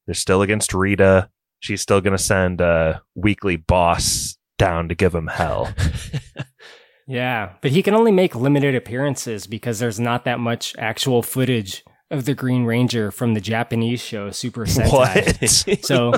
They're 0.06 0.14
still 0.14 0.42
against 0.42 0.72
Rita. 0.72 1.28
She's 1.60 1.80
still 1.80 2.00
going 2.00 2.16
to 2.16 2.22
send 2.22 2.60
a 2.60 3.02
weekly 3.14 3.56
boss 3.56 4.36
down 4.58 4.88
to 4.88 4.94
give 4.94 5.14
him 5.14 5.26
hell. 5.26 5.72
Yeah, 7.06 7.54
but 7.60 7.72
he 7.72 7.82
can 7.82 7.94
only 7.94 8.12
make 8.12 8.34
limited 8.34 8.74
appearances 8.74 9.46
because 9.46 9.78
there's 9.78 9.98
not 9.98 10.24
that 10.24 10.38
much 10.38 10.74
actual 10.78 11.22
footage 11.22 11.84
of 12.10 12.24
the 12.26 12.34
Green 12.34 12.64
Ranger 12.64 13.10
from 13.10 13.34
the 13.34 13.40
Japanese 13.40 14.00
show 14.00 14.30
Super 14.30 14.64
Sentai. 14.66 15.68
What? 15.70 15.84
so 15.84 16.12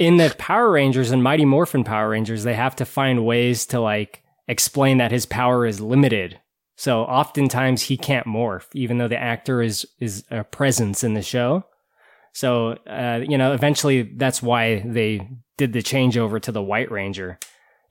in 0.00 0.16
the 0.16 0.34
Power 0.38 0.70
Rangers 0.70 1.10
and 1.10 1.22
Mighty 1.22 1.44
Morphin 1.44 1.84
Power 1.84 2.08
Rangers, 2.08 2.42
they 2.42 2.54
have 2.54 2.74
to 2.76 2.86
find 2.86 3.24
ways 3.26 3.66
to 3.66 3.78
like 3.78 4.24
explain 4.48 4.96
that 4.96 5.12
his 5.12 5.26
power 5.26 5.66
is 5.66 5.80
limited. 5.80 6.40
So 6.76 7.02
oftentimes 7.02 7.82
he 7.82 7.98
can't 7.98 8.26
morph, 8.26 8.64
even 8.72 8.96
though 8.96 9.08
the 9.08 9.20
actor 9.20 9.60
is 9.60 9.86
is 10.00 10.24
a 10.30 10.42
presence 10.42 11.04
in 11.04 11.12
the 11.12 11.22
show. 11.22 11.66
So 12.32 12.78
uh, 12.88 13.20
you 13.28 13.36
know, 13.36 13.52
eventually 13.52 14.02
that's 14.02 14.42
why 14.42 14.80
they 14.86 15.28
did 15.58 15.74
the 15.74 15.82
changeover 15.82 16.40
to 16.40 16.50
the 16.50 16.62
White 16.62 16.90
Ranger. 16.90 17.38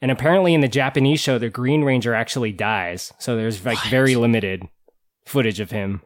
And 0.02 0.10
apparently 0.10 0.56
in 0.56 0.62
the 0.62 0.68
Japanese 0.68 1.20
show, 1.20 1.38
the 1.38 1.50
Green 1.50 1.84
Ranger 1.84 2.16
actually 2.16 2.54
dies. 2.54 3.14
So 3.20 3.36
there's 3.36 3.64
like 3.64 3.80
very 3.84 4.16
limited 4.16 4.68
footage 5.26 5.60
of 5.60 5.70
him. 5.70 6.02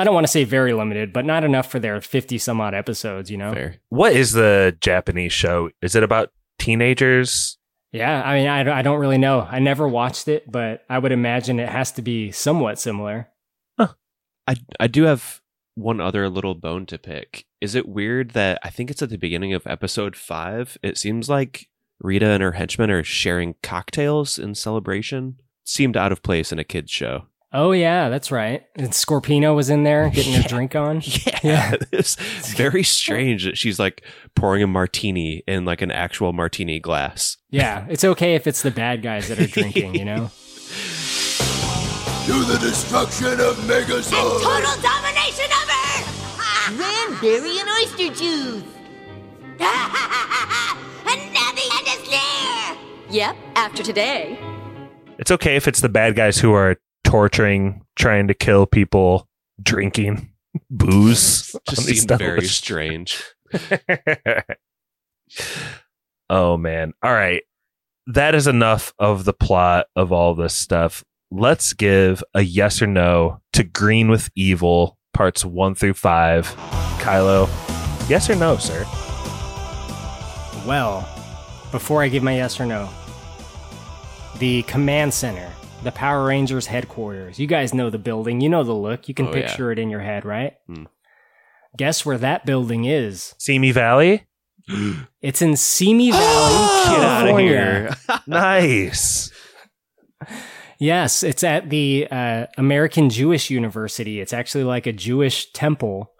I 0.00 0.04
don't 0.04 0.14
want 0.14 0.26
to 0.26 0.30
say 0.32 0.44
very 0.44 0.72
limited, 0.72 1.12
but 1.12 1.24
not 1.24 1.44
enough 1.44 1.70
for 1.70 1.78
their 1.78 2.00
50 2.00 2.38
some 2.38 2.60
odd 2.60 2.74
episodes, 2.74 3.30
you 3.30 3.36
know? 3.36 3.52
Fair. 3.52 3.76
What 3.90 4.12
is 4.14 4.32
the 4.32 4.76
Japanese 4.80 5.32
show? 5.32 5.70
Is 5.82 5.94
it 5.94 6.02
about 6.02 6.32
teenagers? 6.58 7.58
Yeah, 7.92 8.22
I 8.22 8.38
mean, 8.38 8.48
I, 8.48 8.62
don't- 8.62 8.76
I 8.76 8.82
don't 8.82 8.98
really 9.00 9.18
know. 9.18 9.46
I 9.50 9.58
never 9.58 9.86
watched 9.88 10.28
it, 10.28 10.50
but 10.50 10.84
I 10.88 10.98
would 10.98 11.12
imagine 11.12 11.58
it 11.60 11.68
has 11.68 11.92
to 11.92 12.02
be 12.02 12.30
somewhat 12.32 12.78
similar. 12.78 13.28
I 14.48 14.56
I 14.80 14.86
do 14.88 15.04
have 15.04 15.42
one 15.74 16.00
other 16.00 16.28
little 16.28 16.54
bone 16.56 16.84
to 16.86 16.98
pick. 16.98 17.44
Is 17.60 17.74
it 17.76 17.86
weird 17.88 18.30
that 18.30 18.58
I 18.64 18.70
think 18.70 18.90
it's 18.90 19.02
at 19.02 19.10
the 19.10 19.18
beginning 19.18 19.52
of 19.52 19.64
episode 19.66 20.16
five? 20.16 20.76
It 20.82 20.98
seems 20.98 21.28
like 21.28 21.68
Rita 22.00 22.26
and 22.26 22.42
her 22.42 22.52
henchmen 22.52 22.90
are 22.90 23.04
sharing 23.04 23.54
cocktails 23.62 24.38
in 24.38 24.54
celebration. 24.56 25.36
Seemed 25.64 25.96
out 25.96 26.10
of 26.10 26.22
place 26.22 26.50
in 26.52 26.58
a 26.58 26.64
kids 26.64 26.90
show. 26.90 27.26
Oh, 27.52 27.72
yeah, 27.72 28.08
that's 28.08 28.30
right. 28.30 28.64
And 28.76 28.90
Scorpina 28.90 29.54
was 29.54 29.70
in 29.70 29.82
there 29.82 30.08
getting 30.10 30.36
a 30.36 30.42
drink 30.46 30.74
on. 30.76 31.02
Yeah, 31.42 31.74
it's 31.92 32.16
very 32.52 32.82
strange 32.82 33.44
that 33.44 33.56
she's 33.56 33.78
like 33.78 34.04
pouring 34.34 34.62
a 34.62 34.66
martini 34.66 35.42
in 35.48 35.64
like 35.64 35.80
an 35.80 35.90
actual 35.90 36.34
martini 36.34 36.78
glass. 36.78 37.38
Yeah, 37.48 37.86
it's 37.88 38.04
okay 38.04 38.34
if 38.34 38.46
it's 38.46 38.60
the 38.60 38.70
bad 38.70 39.00
guys 39.00 39.28
that 39.28 39.38
are 39.40 39.46
drinking, 39.60 39.94
you 39.94 40.04
know? 40.04 40.30
To 42.26 42.32
the 42.44 42.58
destruction 42.60 43.40
of 43.40 43.56
Megazord! 43.64 44.12
and 44.12 44.42
Total 44.42 44.82
domination 44.82 45.46
of 45.46 45.70
Earth! 45.70 46.36
Cranberry 46.76 47.58
and 47.58 47.68
oyster 47.70 48.12
juice. 48.22 48.64
and 49.58 51.32
now 51.32 51.52
the 51.52 51.66
end 51.78 51.88
is 51.88 52.02
near! 52.10 52.76
Yep, 53.08 53.36
after 53.56 53.82
today. 53.82 54.38
It's 55.18 55.30
okay 55.30 55.56
if 55.56 55.66
it's 55.66 55.80
the 55.80 55.88
bad 55.88 56.14
guys 56.16 56.38
who 56.38 56.52
are 56.52 56.76
torturing, 57.10 57.82
trying 57.96 58.28
to 58.28 58.34
kill 58.34 58.66
people, 58.66 59.26
drinking 59.60 60.30
booze. 60.70 61.56
Just 61.68 61.80
on 61.80 61.86
these 61.86 62.02
seemed 62.02 62.18
very 62.18 62.46
strange. 62.46 63.22
oh 66.30 66.56
man. 66.56 66.92
All 67.02 67.12
right. 67.12 67.42
That 68.06 68.34
is 68.36 68.46
enough 68.46 68.92
of 68.98 69.24
the 69.24 69.32
plot 69.32 69.86
of 69.96 70.12
all 70.12 70.36
this 70.36 70.54
stuff. 70.54 71.04
Let's 71.32 71.72
give 71.72 72.22
a 72.34 72.42
yes 72.42 72.80
or 72.80 72.86
no 72.86 73.40
to 73.54 73.64
Green 73.64 74.08
with 74.08 74.30
Evil 74.36 74.96
parts 75.12 75.44
1 75.44 75.74
through 75.74 75.94
5. 75.94 76.46
Kylo, 76.98 77.48
yes 78.08 78.30
or 78.30 78.36
no, 78.36 78.56
sir? 78.56 78.84
Well, 80.66 81.00
before 81.72 82.02
I 82.02 82.08
give 82.08 82.22
my 82.22 82.36
yes 82.36 82.60
or 82.60 82.66
no, 82.66 82.88
the 84.38 84.62
command 84.62 85.12
center, 85.14 85.52
the 85.82 85.92
Power 85.92 86.26
Rangers 86.26 86.66
headquarters. 86.66 87.38
You 87.38 87.46
guys 87.46 87.72
know 87.74 87.90
the 87.90 87.98
building. 87.98 88.40
You 88.40 88.48
know 88.48 88.62
the 88.64 88.72
look. 88.74 89.08
You 89.08 89.14
can 89.14 89.26
Oh, 89.28 89.34
yeah. 89.34 89.46
picture 89.46 89.72
it 89.72 89.78
in 89.78 89.90
your 89.90 90.00
head, 90.00 90.24
right? 90.24 90.54
Hmm. 90.66 90.84
Guess 91.76 92.04
where 92.04 92.18
that 92.18 92.44
building 92.44 92.84
is? 92.84 93.34
Simi 93.38 93.72
Valley? 93.72 94.26
It's 95.22 95.42
in 95.42 95.56
Simi 95.56 96.10
Valley, 96.12 96.94
Get 96.96 97.04
outta 97.04 97.26
California. 97.26 97.96
nice. 98.26 99.30
Yes, 100.78 101.22
it's 101.22 101.44
at 101.44 101.68
the 101.68 102.08
uh, 102.10 102.46
American 102.56 103.10
Jewish 103.10 103.50
University. 103.50 104.20
It's 104.20 104.32
actually 104.32 104.64
like 104.64 104.86
a 104.86 104.92
Jewish 104.92 105.52
temple. 105.52 106.12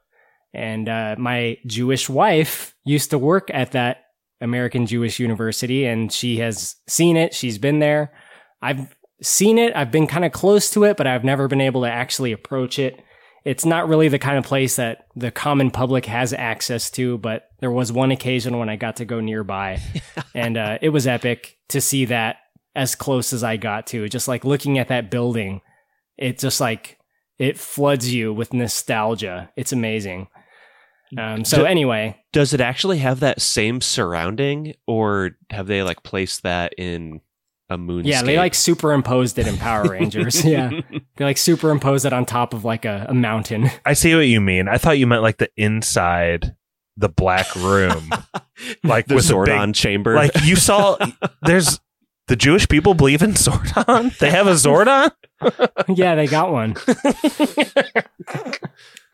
And 0.53 0.87
uh, 0.89 1.16
my 1.19 1.57
Jewish 1.66 2.11
wife 2.11 2.74
used 2.85 3.11
to 3.11 3.19
work 3.19 3.51
at 3.55 3.73
that 3.73 4.05
American 4.43 4.85
Jewish 4.87 5.19
University, 5.19 5.87
and 5.87 6.12
she 6.12 6.39
has 6.39 6.77
seen 6.89 7.16
it. 7.16 7.32
She's 7.35 7.57
been 7.57 7.78
there. 7.78 8.12
I've 8.61 8.95
seen 9.23 9.59
it. 9.59 9.75
I've 9.75 9.91
been 9.91 10.07
kind 10.07 10.25
of 10.25 10.33
close 10.33 10.71
to 10.71 10.85
it, 10.85 10.97
but 10.97 11.07
I've 11.07 11.25
never 11.25 11.49
been 11.49 11.61
able 11.61 11.83
to 11.83 11.91
actually 11.91 12.33
approach 12.33 12.79
it. 12.79 13.03
It's 13.45 13.65
not 13.65 13.89
really 13.89 14.09
the 14.09 14.19
kind 14.19 14.37
of 14.37 14.45
place 14.45 14.77
that 14.77 15.07
the 15.17 15.31
common 15.31 15.71
public 15.71 16.07
has 16.07 16.33
access 16.33 16.91
to, 16.91 17.17
but 17.19 17.49
there 17.61 17.71
was 17.71 17.91
one 17.91 18.11
occasion 18.11 18.59
when 18.59 18.69
I 18.69 18.77
got 18.77 18.97
to 18.97 19.05
go 19.05 19.21
nearby, 19.21 19.81
and 20.35 20.57
uh, 20.57 20.79
it 20.83 20.91
was 20.91 21.07
epic 21.07 21.57
to 21.69 21.81
see 21.81 22.05
that 22.07 22.37
as 22.75 22.95
close 22.95 23.33
as 23.33 23.43
I 23.43 23.57
got 23.57 23.87
to. 23.89 24.09
Just 24.09 24.29
like 24.29 24.45
looking 24.45 24.79
at 24.79 24.89
that 24.89 25.11
building, 25.11 25.63
it 26.19 26.39
just 26.39 26.61
like 26.61 26.99
it 27.39 27.59
floods 27.59 28.13
you 28.13 28.35
with 28.35 28.53
nostalgia. 28.53 29.51
It's 29.57 29.73
amazing. 29.73 30.29
Um, 31.19 31.45
so 31.45 31.59
Do- 31.59 31.65
anyway, 31.65 32.23
Does 32.33 32.53
it 32.53 32.61
actually 32.61 32.99
have 32.99 33.21
that 33.21 33.41
same 33.41 33.81
surrounding, 33.81 34.75
or 34.87 35.31
have 35.51 35.67
they 35.67 35.83
like 35.83 36.03
placed 36.03 36.43
that 36.43 36.75
in 36.79 37.21
a 37.71 37.79
moon? 37.79 38.05
yeah, 38.05 38.23
they 38.23 38.37
like 38.37 38.55
superimposed 38.55 39.39
it 39.39 39.47
in 39.47 39.57
Power 39.57 39.85
Rangers. 39.89 40.45
yeah, 40.45 40.71
they 41.17 41.25
like 41.25 41.39
superimposed 41.39 42.05
it 42.05 42.13
on 42.13 42.27
top 42.27 42.53
of 42.53 42.65
like 42.65 42.85
a, 42.85 43.07
a 43.09 43.15
mountain. 43.15 43.71
I 43.87 43.93
see 43.95 44.15
what 44.15 44.27
you 44.27 44.41
mean. 44.41 44.69
I 44.69 44.77
thought 44.79 44.99
you 44.99 45.07
meant 45.07 45.23
like 45.23 45.39
the 45.39 45.51
inside, 45.57 46.55
the 46.97 47.09
black 47.09 47.55
room, 47.57 48.11
like 48.85 49.07
The 49.07 49.15
with 49.15 49.29
the 49.29 49.35
Zordon 49.35 49.67
big- 49.69 49.75
chamber. 49.77 50.15
Like 50.15 50.33
you 50.43 50.57
saw, 50.57 50.99
there's 51.43 51.81
the 52.29 52.37
Jewish 52.37 52.69
people 52.69 52.95
believe 52.95 53.23
in 53.23 53.33
Zordon. 53.33 54.17
They 54.19 54.31
have 54.31 54.47
a 54.47 54.53
Zordon. 54.53 55.11
yeah, 55.89 56.15
they 56.17 56.27
got 56.27 56.53
one. 56.53 56.75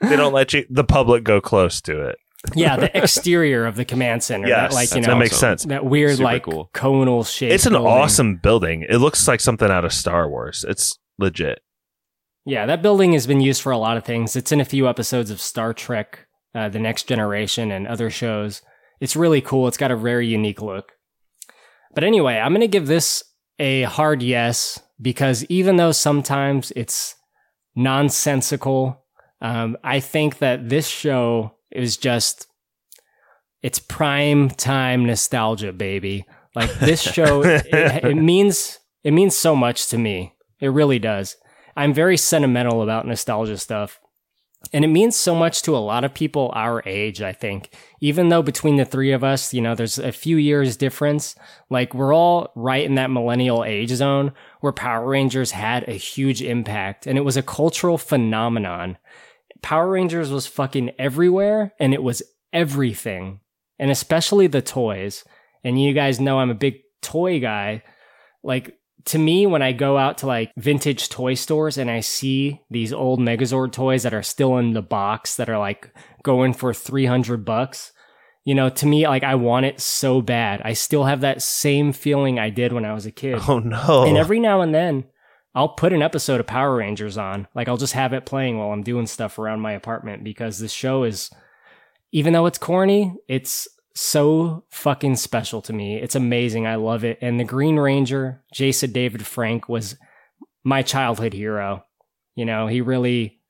they 0.00 0.16
don't 0.16 0.32
let 0.32 0.52
you 0.52 0.66
the 0.68 0.84
public 0.84 1.24
go 1.24 1.40
close 1.40 1.80
to 1.82 2.00
it. 2.08 2.18
Yeah, 2.54 2.76
the 2.76 2.96
exterior 3.02 3.66
of 3.66 3.76
the 3.76 3.84
command 3.84 4.22
center. 4.22 4.48
Yes, 4.48 4.70
that, 4.70 4.74
like 4.74 4.94
you 4.94 5.02
that 5.02 5.08
know, 5.08 5.18
makes 5.18 5.36
sense. 5.36 5.64
That 5.64 5.84
weird, 5.84 6.16
Super 6.16 6.24
like 6.24 6.44
cool. 6.44 6.70
conal 6.72 7.24
shape. 7.24 7.52
It's 7.52 7.66
an 7.66 7.72
building. 7.72 7.88
awesome 7.88 8.36
building. 8.36 8.86
It 8.88 8.98
looks 8.98 9.26
like 9.26 9.40
something 9.40 9.70
out 9.70 9.84
of 9.84 9.92
Star 9.92 10.28
Wars. 10.28 10.64
It's 10.68 10.98
legit. 11.18 11.60
Yeah, 12.44 12.66
that 12.66 12.82
building 12.82 13.12
has 13.14 13.26
been 13.26 13.40
used 13.40 13.60
for 13.60 13.72
a 13.72 13.78
lot 13.78 13.96
of 13.96 14.04
things. 14.04 14.36
It's 14.36 14.52
in 14.52 14.60
a 14.60 14.64
few 14.64 14.88
episodes 14.88 15.30
of 15.30 15.40
Star 15.40 15.74
Trek, 15.74 16.26
uh, 16.54 16.68
The 16.68 16.78
Next 16.78 17.08
Generation, 17.08 17.72
and 17.72 17.88
other 17.88 18.08
shows. 18.08 18.62
It's 19.00 19.16
really 19.16 19.40
cool. 19.40 19.66
It's 19.66 19.76
got 19.76 19.90
a 19.90 19.96
very 19.96 20.28
unique 20.28 20.62
look. 20.62 20.92
But 21.94 22.04
anyway, 22.04 22.36
I'm 22.36 22.52
going 22.52 22.60
to 22.60 22.68
give 22.68 22.86
this 22.86 23.24
a 23.58 23.82
hard 23.82 24.22
yes 24.22 24.80
because 25.00 25.44
even 25.46 25.76
though 25.76 25.92
sometimes 25.92 26.72
it's 26.76 27.16
nonsensical, 27.74 29.04
um, 29.40 29.76
I 29.82 30.00
think 30.00 30.38
that 30.38 30.68
this 30.68 30.86
show 30.86 31.55
is 31.76 31.96
just 31.96 32.46
it's 33.62 33.78
prime 33.78 34.50
time 34.50 35.04
nostalgia, 35.04 35.72
baby. 35.72 36.24
Like 36.54 36.72
this 36.74 37.00
show, 37.12 37.42
it, 37.42 37.66
it 37.66 38.16
means 38.16 38.78
it 39.02 39.12
means 39.12 39.36
so 39.36 39.56
much 39.56 39.88
to 39.88 39.98
me. 39.98 40.34
It 40.60 40.68
really 40.68 40.98
does. 40.98 41.36
I'm 41.76 41.92
very 41.92 42.16
sentimental 42.16 42.82
about 42.82 43.06
nostalgia 43.06 43.58
stuff. 43.58 44.00
And 44.72 44.84
it 44.84 44.88
means 44.88 45.14
so 45.14 45.34
much 45.34 45.62
to 45.62 45.76
a 45.76 45.78
lot 45.78 46.02
of 46.02 46.14
people 46.14 46.50
our 46.54 46.82
age, 46.86 47.22
I 47.22 47.32
think. 47.32 47.70
Even 48.00 48.30
though 48.30 48.42
between 48.42 48.76
the 48.76 48.84
three 48.84 49.12
of 49.12 49.22
us, 49.22 49.54
you 49.54 49.60
know, 49.60 49.74
there's 49.74 49.98
a 49.98 50.12
few 50.12 50.36
years 50.36 50.76
difference, 50.76 51.36
like 51.70 51.94
we're 51.94 52.14
all 52.14 52.50
right 52.56 52.84
in 52.84 52.96
that 52.96 53.10
millennial 53.10 53.64
age 53.64 53.90
zone 53.90 54.32
where 54.60 54.72
Power 54.72 55.06
Rangers 55.06 55.52
had 55.52 55.88
a 55.88 55.92
huge 55.92 56.42
impact 56.42 57.06
and 57.06 57.16
it 57.18 57.24
was 57.24 57.36
a 57.36 57.42
cultural 57.42 57.98
phenomenon. 57.98 58.98
Power 59.62 59.90
Rangers 59.90 60.30
was 60.30 60.46
fucking 60.46 60.92
everywhere 60.98 61.72
and 61.78 61.94
it 61.94 62.02
was 62.02 62.22
everything. 62.52 63.40
And 63.78 63.90
especially 63.90 64.46
the 64.46 64.62
toys. 64.62 65.24
And 65.62 65.80
you 65.82 65.92
guys 65.92 66.20
know 66.20 66.38
I'm 66.38 66.50
a 66.50 66.54
big 66.54 66.76
toy 67.02 67.40
guy. 67.40 67.82
Like 68.42 68.78
to 69.06 69.18
me, 69.18 69.46
when 69.46 69.62
I 69.62 69.72
go 69.72 69.96
out 69.96 70.18
to 70.18 70.26
like 70.26 70.52
vintage 70.56 71.08
toy 71.08 71.34
stores 71.34 71.78
and 71.78 71.90
I 71.90 72.00
see 72.00 72.60
these 72.70 72.92
old 72.92 73.20
Megazord 73.20 73.72
toys 73.72 74.02
that 74.02 74.14
are 74.14 74.22
still 74.22 74.58
in 74.58 74.72
the 74.72 74.82
box 74.82 75.36
that 75.36 75.48
are 75.48 75.58
like 75.58 75.94
going 76.22 76.52
for 76.52 76.74
300 76.74 77.44
bucks, 77.44 77.92
you 78.44 78.54
know, 78.54 78.68
to 78.68 78.86
me, 78.86 79.06
like 79.06 79.24
I 79.24 79.36
want 79.36 79.66
it 79.66 79.80
so 79.80 80.20
bad. 80.20 80.60
I 80.64 80.72
still 80.72 81.04
have 81.04 81.20
that 81.20 81.42
same 81.42 81.92
feeling 81.92 82.38
I 82.38 82.50
did 82.50 82.72
when 82.72 82.84
I 82.84 82.94
was 82.94 83.06
a 83.06 83.12
kid. 83.12 83.40
Oh 83.48 83.58
no. 83.58 84.04
And 84.04 84.16
every 84.16 84.40
now 84.40 84.60
and 84.60 84.74
then, 84.74 85.04
I'll 85.56 85.70
put 85.70 85.94
an 85.94 86.02
episode 86.02 86.38
of 86.38 86.46
Power 86.46 86.76
Rangers 86.76 87.16
on. 87.16 87.48
Like 87.54 87.66
I'll 87.66 87.78
just 87.78 87.94
have 87.94 88.12
it 88.12 88.26
playing 88.26 88.58
while 88.58 88.72
I'm 88.72 88.82
doing 88.82 89.06
stuff 89.06 89.38
around 89.38 89.62
my 89.62 89.72
apartment 89.72 90.22
because 90.22 90.58
this 90.58 90.70
show 90.70 91.02
is, 91.02 91.30
even 92.12 92.34
though 92.34 92.44
it's 92.44 92.58
corny, 92.58 93.14
it's 93.26 93.66
so 93.94 94.64
fucking 94.68 95.16
special 95.16 95.62
to 95.62 95.72
me. 95.72 95.96
It's 95.96 96.14
amazing. 96.14 96.66
I 96.66 96.74
love 96.74 97.04
it. 97.04 97.16
And 97.22 97.40
the 97.40 97.44
Green 97.44 97.78
Ranger, 97.78 98.44
Jason 98.52 98.92
David 98.92 99.24
Frank, 99.24 99.66
was 99.66 99.96
my 100.62 100.82
childhood 100.82 101.32
hero. 101.32 101.86
You 102.34 102.44
know, 102.44 102.66
he 102.66 102.82
really, 102.82 103.40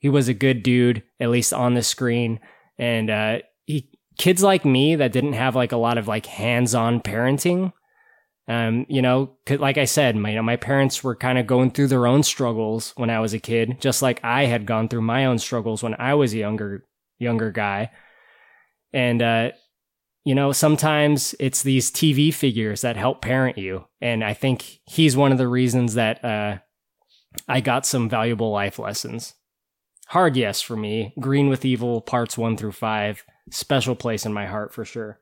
he 0.00 0.10
was 0.10 0.28
a 0.28 0.34
good 0.34 0.62
dude, 0.62 1.02
at 1.18 1.30
least 1.30 1.54
on 1.54 1.72
the 1.72 1.82
screen. 1.82 2.40
And 2.76 3.08
uh, 3.08 3.38
he, 3.64 3.88
kids 4.18 4.42
like 4.42 4.66
me 4.66 4.96
that 4.96 5.12
didn't 5.12 5.32
have 5.32 5.56
like 5.56 5.72
a 5.72 5.78
lot 5.78 5.96
of 5.96 6.06
like 6.06 6.26
hands-on 6.26 7.00
parenting, 7.00 7.72
um, 8.48 8.86
you 8.88 9.02
know, 9.02 9.36
like 9.50 9.76
I 9.76 9.84
said, 9.84 10.16
my, 10.16 10.30
you 10.30 10.36
know, 10.36 10.42
my 10.42 10.56
parents 10.56 11.04
were 11.04 11.14
kind 11.14 11.38
of 11.38 11.46
going 11.46 11.70
through 11.70 11.88
their 11.88 12.06
own 12.06 12.22
struggles 12.22 12.94
when 12.96 13.10
I 13.10 13.20
was 13.20 13.34
a 13.34 13.38
kid, 13.38 13.78
just 13.78 14.00
like 14.00 14.24
I 14.24 14.46
had 14.46 14.64
gone 14.64 14.88
through 14.88 15.02
my 15.02 15.26
own 15.26 15.38
struggles 15.38 15.82
when 15.82 15.94
I 15.98 16.14
was 16.14 16.32
a 16.32 16.38
younger, 16.38 16.86
younger 17.18 17.52
guy. 17.52 17.90
And, 18.94 19.20
uh, 19.20 19.50
you 20.24 20.34
know, 20.34 20.52
sometimes 20.52 21.34
it's 21.38 21.62
these 21.62 21.90
TV 21.90 22.32
figures 22.32 22.80
that 22.80 22.96
help 22.96 23.20
parent 23.20 23.58
you. 23.58 23.84
And 24.00 24.24
I 24.24 24.32
think 24.32 24.80
he's 24.86 25.14
one 25.14 25.30
of 25.30 25.38
the 25.38 25.48
reasons 25.48 25.94
that, 25.94 26.24
uh, 26.24 26.58
I 27.46 27.60
got 27.60 27.84
some 27.84 28.08
valuable 28.08 28.50
life 28.50 28.78
lessons. 28.78 29.34
Hard 30.08 30.38
yes 30.38 30.62
for 30.62 30.74
me. 30.74 31.12
Green 31.20 31.50
with 31.50 31.66
Evil 31.66 32.00
parts 32.00 32.38
one 32.38 32.56
through 32.56 32.72
five. 32.72 33.24
Special 33.50 33.94
place 33.94 34.24
in 34.24 34.32
my 34.32 34.46
heart 34.46 34.72
for 34.72 34.86
sure. 34.86 35.20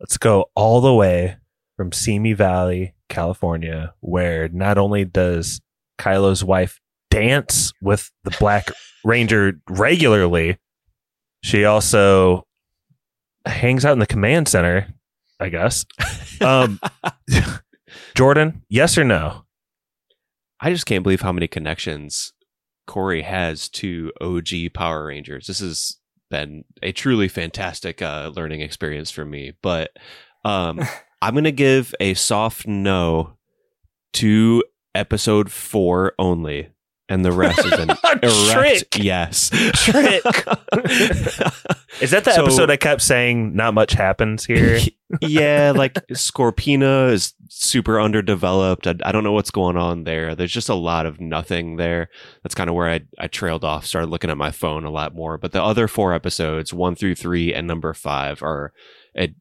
Let's 0.00 0.18
go 0.18 0.50
all 0.54 0.80
the 0.80 0.94
way 0.94 1.36
from 1.76 1.92
Simi 1.92 2.32
Valley, 2.32 2.94
California, 3.08 3.94
where 4.00 4.48
not 4.48 4.78
only 4.78 5.04
does 5.04 5.60
Kylo's 5.98 6.44
wife 6.44 6.80
dance 7.10 7.72
with 7.80 8.10
the 8.24 8.36
Black 8.38 8.70
Ranger 9.04 9.54
regularly, 9.68 10.58
she 11.42 11.64
also 11.64 12.46
hangs 13.46 13.84
out 13.84 13.92
in 13.92 13.98
the 13.98 14.06
command 14.06 14.48
center, 14.48 14.88
I 15.40 15.48
guess. 15.48 15.86
Um, 16.40 16.80
Jordan, 18.14 18.62
yes 18.68 18.98
or 18.98 19.04
no? 19.04 19.44
I 20.60 20.70
just 20.72 20.86
can't 20.86 21.02
believe 21.02 21.20
how 21.20 21.32
many 21.32 21.48
connections 21.48 22.32
Korey 22.88 23.22
has 23.22 23.68
to 23.70 24.12
OG 24.20 24.72
Power 24.74 25.06
Rangers. 25.06 25.46
This 25.46 25.60
has 25.60 25.98
been 26.30 26.64
a 26.82 26.92
truly 26.92 27.28
fantastic 27.28 28.02
uh, 28.02 28.32
learning 28.34 28.60
experience 28.60 29.10
for 29.10 29.24
me. 29.24 29.52
But 29.62 29.90
um, 30.44 30.80
I'm 31.22 31.34
going 31.34 31.44
to 31.44 31.52
give 31.52 31.94
a 32.00 32.14
soft 32.14 32.66
no 32.66 33.36
to 34.14 34.64
episode 34.94 35.50
four 35.50 36.14
only. 36.18 36.70
And 37.08 37.24
the 37.24 37.30
rest 37.32 37.64
is 37.64 37.72
an 37.72 37.90
erect 38.22 38.90
Trick. 38.90 38.98
yes. 39.04 39.50
Trick. 39.50 40.24
Is 42.00 42.10
that 42.10 42.24
the 42.24 42.32
So- 42.34 42.42
episode 42.42 42.70
I 42.70 42.76
kept 42.76 43.00
saying 43.00 43.54
not 43.54 43.74
much 43.74 43.92
happens 43.92 44.44
here? 44.44 44.80
yeah, 45.20 45.72
like 45.74 45.94
Scorpina 46.08 47.10
is 47.12 47.32
super 47.48 48.00
underdeveloped. 48.00 48.86
I, 48.88 48.94
I 49.04 49.12
don't 49.12 49.22
know 49.24 49.32
what's 49.32 49.52
going 49.52 49.76
on 49.76 50.04
there. 50.04 50.34
There's 50.34 50.52
just 50.52 50.68
a 50.68 50.74
lot 50.74 51.06
of 51.06 51.20
nothing 51.20 51.76
there. 51.76 52.08
That's 52.42 52.54
kind 52.56 52.68
of 52.68 52.74
where 52.74 52.88
I, 52.90 53.00
I 53.18 53.28
trailed 53.28 53.64
off, 53.64 53.86
started 53.86 54.08
looking 54.10 54.30
at 54.30 54.36
my 54.36 54.50
phone 54.50 54.84
a 54.84 54.90
lot 54.90 55.14
more. 55.14 55.38
But 55.38 55.52
the 55.52 55.62
other 55.62 55.86
four 55.88 56.12
episodes, 56.12 56.74
one 56.74 56.96
through 56.96 57.14
three 57.14 57.54
and 57.54 57.66
number 57.68 57.94
five, 57.94 58.42
are 58.42 58.72
a, 59.16 59.32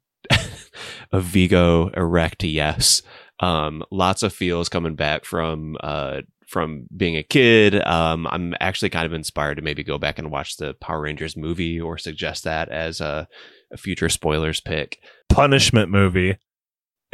a 1.11 1.19
Vigo 1.19 1.89
erect 1.89 2.43
yes. 2.43 3.01
Um, 3.41 3.83
lots 3.91 4.23
of 4.23 4.31
feels 4.33 4.69
coming 4.69 4.95
back 4.95 5.25
from 5.25 5.75
uh, 5.81 6.21
from 6.55 6.87
being 6.95 7.17
a 7.17 7.21
kid. 7.21 7.85
Um, 7.85 8.25
I'm 8.27 8.53
actually 8.61 8.89
kind 8.89 9.05
of 9.05 9.11
inspired 9.11 9.55
to 9.55 9.61
maybe 9.61 9.83
go 9.83 9.97
back 9.97 10.17
and 10.17 10.31
watch 10.31 10.55
the 10.55 10.73
Power 10.75 11.01
Rangers 11.01 11.35
movie 11.35 11.81
or 11.81 11.97
suggest 11.97 12.45
that 12.45 12.69
as 12.69 13.01
a, 13.01 13.27
a 13.73 13.75
future 13.75 14.07
spoilers 14.07 14.61
pick. 14.61 14.99
Punishment 15.27 15.91
movie. 15.91 16.37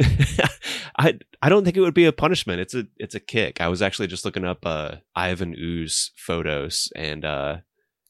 I 0.96 1.18
I 1.42 1.48
don't 1.48 1.64
think 1.64 1.76
it 1.76 1.80
would 1.80 1.92
be 1.92 2.04
a 2.04 2.12
punishment. 2.12 2.60
It's 2.60 2.72
a 2.72 2.86
it's 2.98 3.16
a 3.16 3.20
kick. 3.20 3.60
I 3.60 3.66
was 3.66 3.82
actually 3.82 4.06
just 4.06 4.24
looking 4.24 4.44
up 4.44 4.64
uh 4.64 4.98
Ivan 5.16 5.56
Ooze 5.58 6.12
photos 6.14 6.92
and 6.94 7.24
uh 7.24 7.56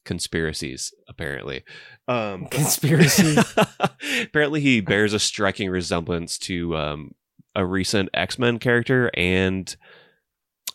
conspiracies 0.05 0.93
apparently. 1.09 1.63
Um 2.07 2.45
Conspiracy. 2.51 3.37
apparently 4.21 4.61
he 4.61 4.81
bears 4.81 5.13
a 5.13 5.19
striking 5.19 5.71
resemblance 5.71 6.37
to 6.39 6.77
um 6.77 7.15
a 7.55 7.65
recent 7.65 8.09
X-Men 8.13 8.59
character 8.59 9.09
and 9.15 9.75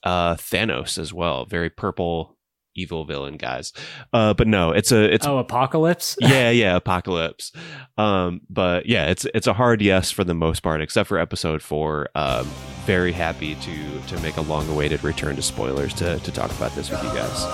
uh 0.08 0.34
Thanos 0.36 0.98
as 0.98 1.12
well. 1.12 1.44
Very 1.44 1.70
purple 1.70 2.36
evil 2.74 3.04
villain 3.04 3.36
guys. 3.36 3.72
Uh 4.12 4.32
but 4.34 4.46
no, 4.46 4.70
it's 4.70 4.90
a 4.92 5.12
it's 5.12 5.26
oh, 5.26 5.38
Apocalypse? 5.38 6.16
yeah, 6.20 6.50
yeah, 6.50 6.76
apocalypse. 6.76 7.52
Um, 7.98 8.40
but 8.48 8.86
yeah, 8.86 9.06
it's 9.10 9.26
it's 9.34 9.46
a 9.46 9.52
hard 9.52 9.82
yes 9.82 10.10
for 10.10 10.24
the 10.24 10.34
most 10.34 10.60
part, 10.62 10.80
except 10.80 11.08
for 11.08 11.18
episode 11.18 11.62
four. 11.62 12.08
Um, 12.14 12.46
very 12.86 13.12
happy 13.12 13.54
to 13.56 14.00
to 14.08 14.20
make 14.22 14.36
a 14.38 14.42
long 14.42 14.68
awaited 14.70 15.04
return 15.04 15.36
to 15.36 15.42
spoilers 15.42 15.92
to 15.94 16.18
to 16.20 16.32
talk 16.32 16.50
about 16.52 16.74
this 16.74 16.90
with 16.90 17.02
you 17.02 17.10
guys. 17.10 17.44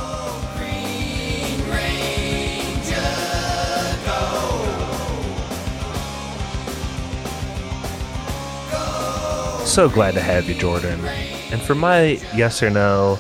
So 9.75 9.89
glad 9.89 10.15
to 10.15 10.21
have 10.21 10.49
you, 10.49 10.55
Jordan. 10.55 11.01
And 11.53 11.61
for 11.63 11.75
my 11.75 12.21
yes 12.35 12.63
or 12.63 12.71
no, 12.71 13.19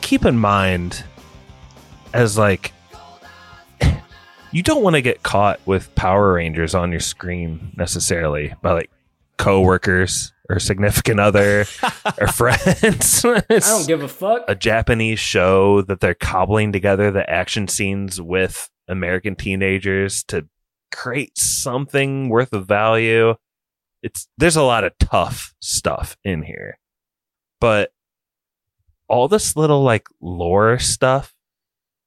keep 0.00 0.24
in 0.24 0.36
mind 0.36 1.04
as 2.12 2.38
like 2.38 2.72
you 4.52 4.62
don't 4.62 4.84
want 4.84 4.94
to 4.94 5.02
get 5.02 5.24
caught 5.24 5.58
with 5.66 5.92
Power 5.96 6.34
Rangers 6.34 6.76
on 6.76 6.92
your 6.92 7.00
screen 7.00 7.72
necessarily 7.76 8.54
by 8.62 8.72
like 8.72 8.90
coworkers 9.36 10.32
or 10.48 10.60
significant 10.60 11.18
other 11.18 11.66
or 12.20 12.28
friends. 12.28 13.24
I 13.24 13.40
don't 13.48 13.86
give 13.88 14.02
a 14.02 14.08
fuck. 14.08 14.44
a 14.46 14.54
Japanese 14.54 15.18
show 15.18 15.82
that 15.82 15.98
they're 15.98 16.14
cobbling 16.14 16.70
together 16.70 17.10
the 17.10 17.28
action 17.28 17.66
scenes 17.66 18.20
with 18.20 18.70
American 18.86 19.34
teenagers 19.34 20.22
to 20.24 20.46
create 20.92 21.36
something 21.36 22.28
worth 22.28 22.52
of 22.52 22.66
value. 22.66 23.34
It's 24.04 24.28
there's 24.36 24.56
a 24.56 24.62
lot 24.62 24.84
of 24.84 24.92
tough 24.98 25.54
stuff 25.60 26.16
in 26.24 26.42
here. 26.42 26.78
But 27.58 27.92
all 29.08 29.28
this 29.28 29.56
little 29.56 29.82
like 29.82 30.06
lore 30.20 30.78
stuff, 30.78 31.34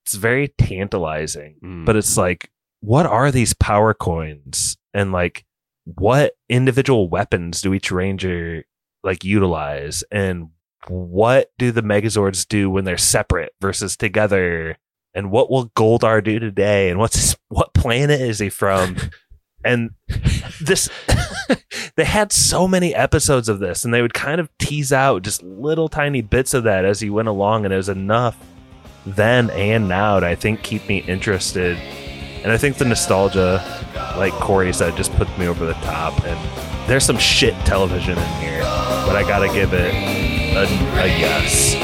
it's 0.06 0.14
very 0.14 0.50
tantalizing. 0.60 1.56
Mm. 1.64 1.86
But 1.86 1.96
it's 1.96 2.16
like, 2.16 2.52
what 2.82 3.08
are 3.08 3.32
these 3.32 3.56
power 3.56 3.96
coins? 3.96 4.78
And 4.94 5.12
like 5.12 5.44
what 5.86 6.34
individual 6.50 7.10
weapons 7.10 7.62
do 7.62 7.74
each 7.74 7.92
ranger 7.92 8.64
like 9.04 9.24
utilize? 9.24 10.04
And 10.12 10.50
what 10.88 11.50
do 11.58 11.72
the 11.72 11.82
Megazords 11.82 12.48
do 12.48 12.70
when 12.70 12.84
they're 12.86 12.98
separate 12.98 13.54
versus 13.60 13.98
together? 13.98 14.78
And 15.16 15.32
what 15.32 15.50
will 15.50 15.70
Goldar 15.70 16.24
do 16.24 16.38
today? 16.38 16.92
And 16.92 17.00
what's 17.00 17.36
what 17.48 17.74
planet 17.74 18.22
is 18.22 18.38
he 18.38 18.50
from? 18.50 18.98
and 19.68 19.92
this 20.62 20.90
they 21.96 22.06
had 22.06 22.32
so 22.32 22.68
many 22.68 22.96
episodes 22.96 23.50
of 23.50 23.60
this 23.60 23.84
and 23.84 23.94
they 23.94 24.02
would 24.02 24.14
kind 24.14 24.40
of 24.40 24.50
tease 24.58 24.94
out 24.94 25.24
just 25.24 25.44
little 25.44 25.90
tiny 25.90 26.22
bits 26.22 26.54
of 26.54 26.64
that 26.64 26.86
as 26.86 27.00
he 27.00 27.10
went 27.10 27.28
along 27.28 27.66
and 27.66 27.74
it 27.74 27.78
was 27.78 27.90
enough 27.90 28.38
then 29.06 29.50
and 29.52 29.88
now 29.88 30.20
to 30.20 30.28
I 30.28 30.36
think 30.36 30.64
keep 30.64 30.88
me 30.88 30.98
interested. 31.00 31.78
And 32.44 32.52
I 32.52 32.58
think 32.58 32.78
the 32.78 32.86
nostalgia 32.86 33.64
like 34.18 34.34
Korey 34.34 34.74
said 34.74 34.96
just 34.96 35.14
puts 35.14 35.36
me 35.38 35.48
over 35.48 35.66
the 35.66 35.74
top 35.74 36.24
and 36.26 36.90
there's 36.90 37.06
some 37.06 37.18
shit 37.18 37.54
television 37.66 38.18
in 38.18 38.28
here 38.40 38.62
but 38.62 39.16
I 39.16 39.24
gotta 39.24 39.48
give 39.48 39.74
it 39.74 39.94
a, 40.56 40.64
a 40.64 41.08
yes. 41.08 41.76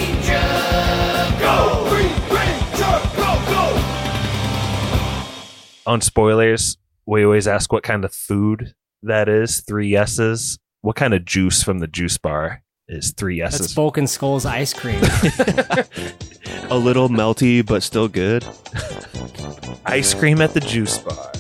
On 5.85 5.99
spoilers, 5.99 6.77
we 7.05 7.25
always 7.25 7.47
ask 7.47 7.71
what 7.71 7.83
kind 7.83 8.05
of 8.05 8.13
food 8.13 8.73
that 9.01 9.27
is. 9.27 9.61
Three 9.61 9.89
yeses. 9.89 10.59
What 10.81 10.95
kind 10.95 11.13
of 11.13 11.25
juice 11.25 11.63
from 11.63 11.79
the 11.79 11.87
juice 11.87 12.17
bar 12.17 12.63
is 12.87 13.11
three 13.11 13.37
yeses? 13.37 13.59
That's 13.59 13.73
Bulk 13.73 13.97
and 13.97 14.09
Skull's 14.09 14.45
ice 14.45 14.73
cream. 14.73 14.99
A 16.69 16.77
little 16.77 17.09
melty, 17.09 17.65
but 17.65 17.83
still 17.83 18.07
good. 18.07 18.45
Ice 19.85 20.13
cream 20.13 20.41
at 20.41 20.53
the 20.53 20.59
juice 20.59 20.97
bar. 20.97 21.31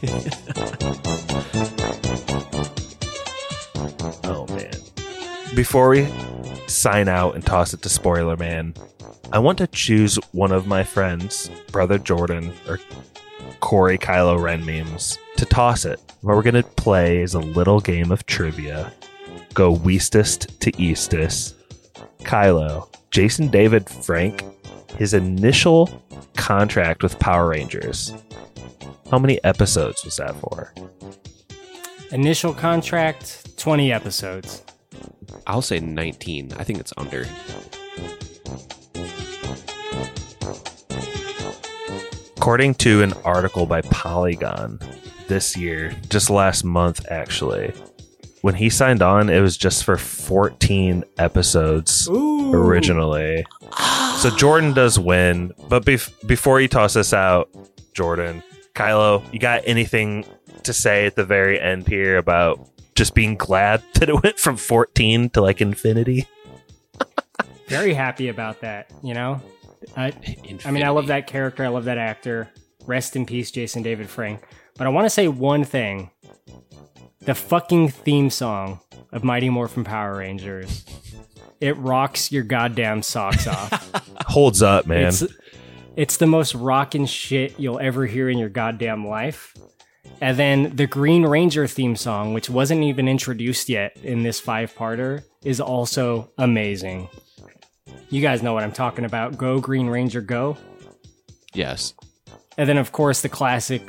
oh 4.24 4.46
man. 4.54 4.72
Before 5.54 5.90
we 5.90 6.08
sign 6.66 7.08
out 7.08 7.34
and 7.34 7.44
toss 7.44 7.74
it 7.74 7.82
to 7.82 7.88
Spoiler 7.88 8.36
Man, 8.36 8.74
I 9.32 9.38
want 9.38 9.58
to 9.58 9.66
choose 9.66 10.16
one 10.32 10.52
of 10.52 10.66
my 10.66 10.82
friends, 10.82 11.50
Brother 11.70 11.98
Jordan 11.98 12.52
or 12.68 12.78
Korey 13.60 13.98
Kylo 13.98 14.40
Ren 14.40 14.64
memes, 14.64 15.18
to 15.36 15.44
toss 15.44 15.84
it. 15.84 16.00
What 16.20 16.36
we're 16.36 16.42
gonna 16.42 16.62
play 16.62 17.22
is 17.22 17.34
a 17.34 17.40
little 17.40 17.80
game 17.80 18.10
of 18.10 18.26
trivia. 18.26 18.92
Go 19.54 19.70
westest 19.72 20.60
to 20.60 20.82
eastest. 20.82 21.54
Kylo, 22.20 22.88
Jason 23.10 23.48
David 23.48 23.88
Frank, 23.88 24.44
his 24.96 25.14
initial 25.14 26.02
contract 26.36 27.02
with 27.02 27.18
Power 27.18 27.48
Rangers. 27.48 28.12
How 29.10 29.18
many 29.18 29.42
episodes 29.44 30.04
was 30.04 30.16
that 30.16 30.36
for? 30.36 30.72
Initial 32.12 32.54
contract, 32.54 33.56
20 33.58 33.92
episodes. 33.92 34.62
I'll 35.46 35.62
say 35.62 35.78
19. 35.78 36.52
I 36.58 36.64
think 36.64 36.80
it's 36.80 36.92
under. 36.96 37.26
According 42.38 42.76
to 42.76 43.02
an 43.02 43.14
article 43.24 43.66
by 43.66 43.80
Polygon 43.82 44.78
this 45.26 45.56
year, 45.56 45.92
just 46.08 46.30
last 46.30 46.62
month 46.62 47.04
actually, 47.10 47.74
when 48.42 48.54
he 48.54 48.70
signed 48.70 49.02
on, 49.02 49.28
it 49.28 49.40
was 49.40 49.56
just 49.56 49.82
for 49.82 49.96
14 49.96 51.02
episodes 51.18 52.08
originally. 52.08 53.44
So 54.18 54.30
Jordan 54.36 54.72
does 54.72 55.00
win, 55.00 55.52
but 55.68 55.84
bef- 55.84 56.26
before 56.28 56.60
you 56.60 56.68
toss 56.68 56.94
us 56.94 57.12
out, 57.12 57.50
Jordan, 57.92 58.44
Kylo, 58.72 59.24
you 59.32 59.40
got 59.40 59.62
anything 59.66 60.24
to 60.62 60.72
say 60.72 61.06
at 61.06 61.16
the 61.16 61.24
very 61.24 61.60
end 61.60 61.88
here 61.88 62.18
about 62.18 62.64
just 62.94 63.16
being 63.16 63.34
glad 63.34 63.82
that 63.94 64.08
it 64.08 64.22
went 64.22 64.38
from 64.38 64.56
14 64.56 65.30
to 65.30 65.40
like 65.42 65.60
infinity? 65.60 66.28
Very 67.66 67.94
happy 67.94 68.28
about 68.28 68.60
that, 68.60 68.90
you 69.02 69.12
know? 69.12 69.42
I, 69.96 70.12
I 70.64 70.70
mean, 70.70 70.82
I 70.82 70.90
love 70.90 71.08
that 71.08 71.26
character. 71.26 71.64
I 71.64 71.68
love 71.68 71.84
that 71.84 71.98
actor. 71.98 72.48
Rest 72.86 73.16
in 73.16 73.26
peace, 73.26 73.50
Jason 73.50 73.82
David 73.82 74.08
Frank. 74.08 74.42
But 74.76 74.86
I 74.86 74.90
want 74.90 75.06
to 75.06 75.10
say 75.10 75.28
one 75.28 75.64
thing 75.64 76.10
the 77.20 77.34
fucking 77.34 77.90
theme 77.90 78.30
song 78.30 78.80
of 79.12 79.24
Mighty 79.24 79.50
Morphin 79.50 79.84
Power 79.84 80.16
Rangers. 80.16 80.84
It 81.60 81.76
rocks 81.76 82.30
your 82.30 82.44
goddamn 82.44 83.02
socks 83.02 83.46
off. 83.46 83.90
Holds 84.26 84.62
up, 84.62 84.86
man. 84.86 85.08
It's, 85.08 85.24
it's 85.96 86.16
the 86.18 86.26
most 86.26 86.54
rockin' 86.54 87.06
shit 87.06 87.58
you'll 87.58 87.80
ever 87.80 88.06
hear 88.06 88.28
in 88.28 88.38
your 88.38 88.48
goddamn 88.48 89.06
life. 89.06 89.54
And 90.20 90.36
then 90.36 90.76
the 90.76 90.86
Green 90.86 91.26
Ranger 91.26 91.66
theme 91.66 91.96
song, 91.96 92.34
which 92.34 92.48
wasn't 92.48 92.82
even 92.82 93.08
introduced 93.08 93.68
yet 93.68 93.96
in 94.02 94.22
this 94.22 94.40
five 94.40 94.74
parter, 94.74 95.24
is 95.44 95.60
also 95.60 96.30
amazing. 96.38 97.08
You 98.10 98.22
guys 98.22 98.42
know 98.42 98.54
what 98.54 98.64
I'm 98.64 98.72
talking 98.72 99.04
about. 99.04 99.36
Go 99.36 99.60
Green 99.60 99.88
Ranger, 99.88 100.20
go. 100.20 100.56
Yes. 101.54 101.94
And 102.56 102.68
then, 102.68 102.78
of 102.78 102.92
course, 102.92 103.20
the 103.20 103.28
classic 103.28 103.82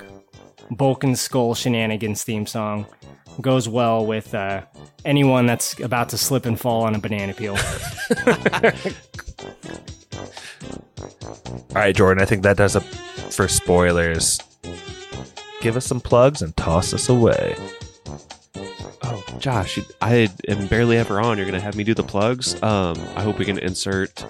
Bulk 0.71 1.03
and 1.03 1.17
Skull 1.17 1.55
Shenanigans 1.55 2.23
theme 2.23 2.45
song 2.45 2.85
goes 3.41 3.69
well 3.69 4.05
with 4.05 4.33
uh, 4.35 4.63
anyone 5.05 5.45
that's 5.45 5.79
about 5.79 6.09
to 6.09 6.17
slip 6.17 6.45
and 6.45 6.59
fall 6.59 6.83
on 6.83 6.95
a 6.95 6.99
banana 6.99 7.33
peel. 7.33 7.55
All 11.69 11.75
right, 11.75 11.95
Jordan, 11.95 12.21
I 12.21 12.25
think 12.25 12.43
that 12.43 12.57
does 12.57 12.75
it 12.75 12.83
for 13.31 13.47
spoilers. 13.47 14.39
Give 15.61 15.77
us 15.77 15.85
some 15.85 16.01
plugs 16.01 16.41
and 16.41 16.55
toss 16.57 16.93
us 16.93 17.09
away. 17.09 17.55
Josh, 19.39 19.79
I 20.01 20.29
am 20.49 20.67
barely 20.67 20.97
ever 20.97 21.21
on. 21.21 21.37
You're 21.37 21.45
going 21.45 21.57
to 21.57 21.63
have 21.63 21.75
me 21.75 21.85
do 21.85 21.93
the 21.93 22.03
plugs. 22.03 22.61
Um, 22.61 22.97
I 23.15 23.23
hope 23.23 23.39
we 23.39 23.45
can 23.45 23.57
insert 23.57 24.25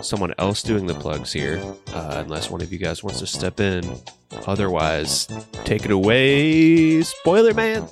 someone 0.00 0.32
else 0.38 0.62
doing 0.62 0.86
the 0.86 0.94
plugs 0.94 1.30
here, 1.32 1.62
uh, 1.92 2.22
unless 2.24 2.50
one 2.50 2.62
of 2.62 2.72
you 2.72 2.78
guys 2.78 3.04
wants 3.04 3.18
to 3.20 3.26
step 3.26 3.60
in. 3.60 3.84
Otherwise, 4.46 5.28
take 5.64 5.84
it 5.84 5.90
away, 5.90 7.02
spoiler 7.02 7.52
man. 7.52 7.86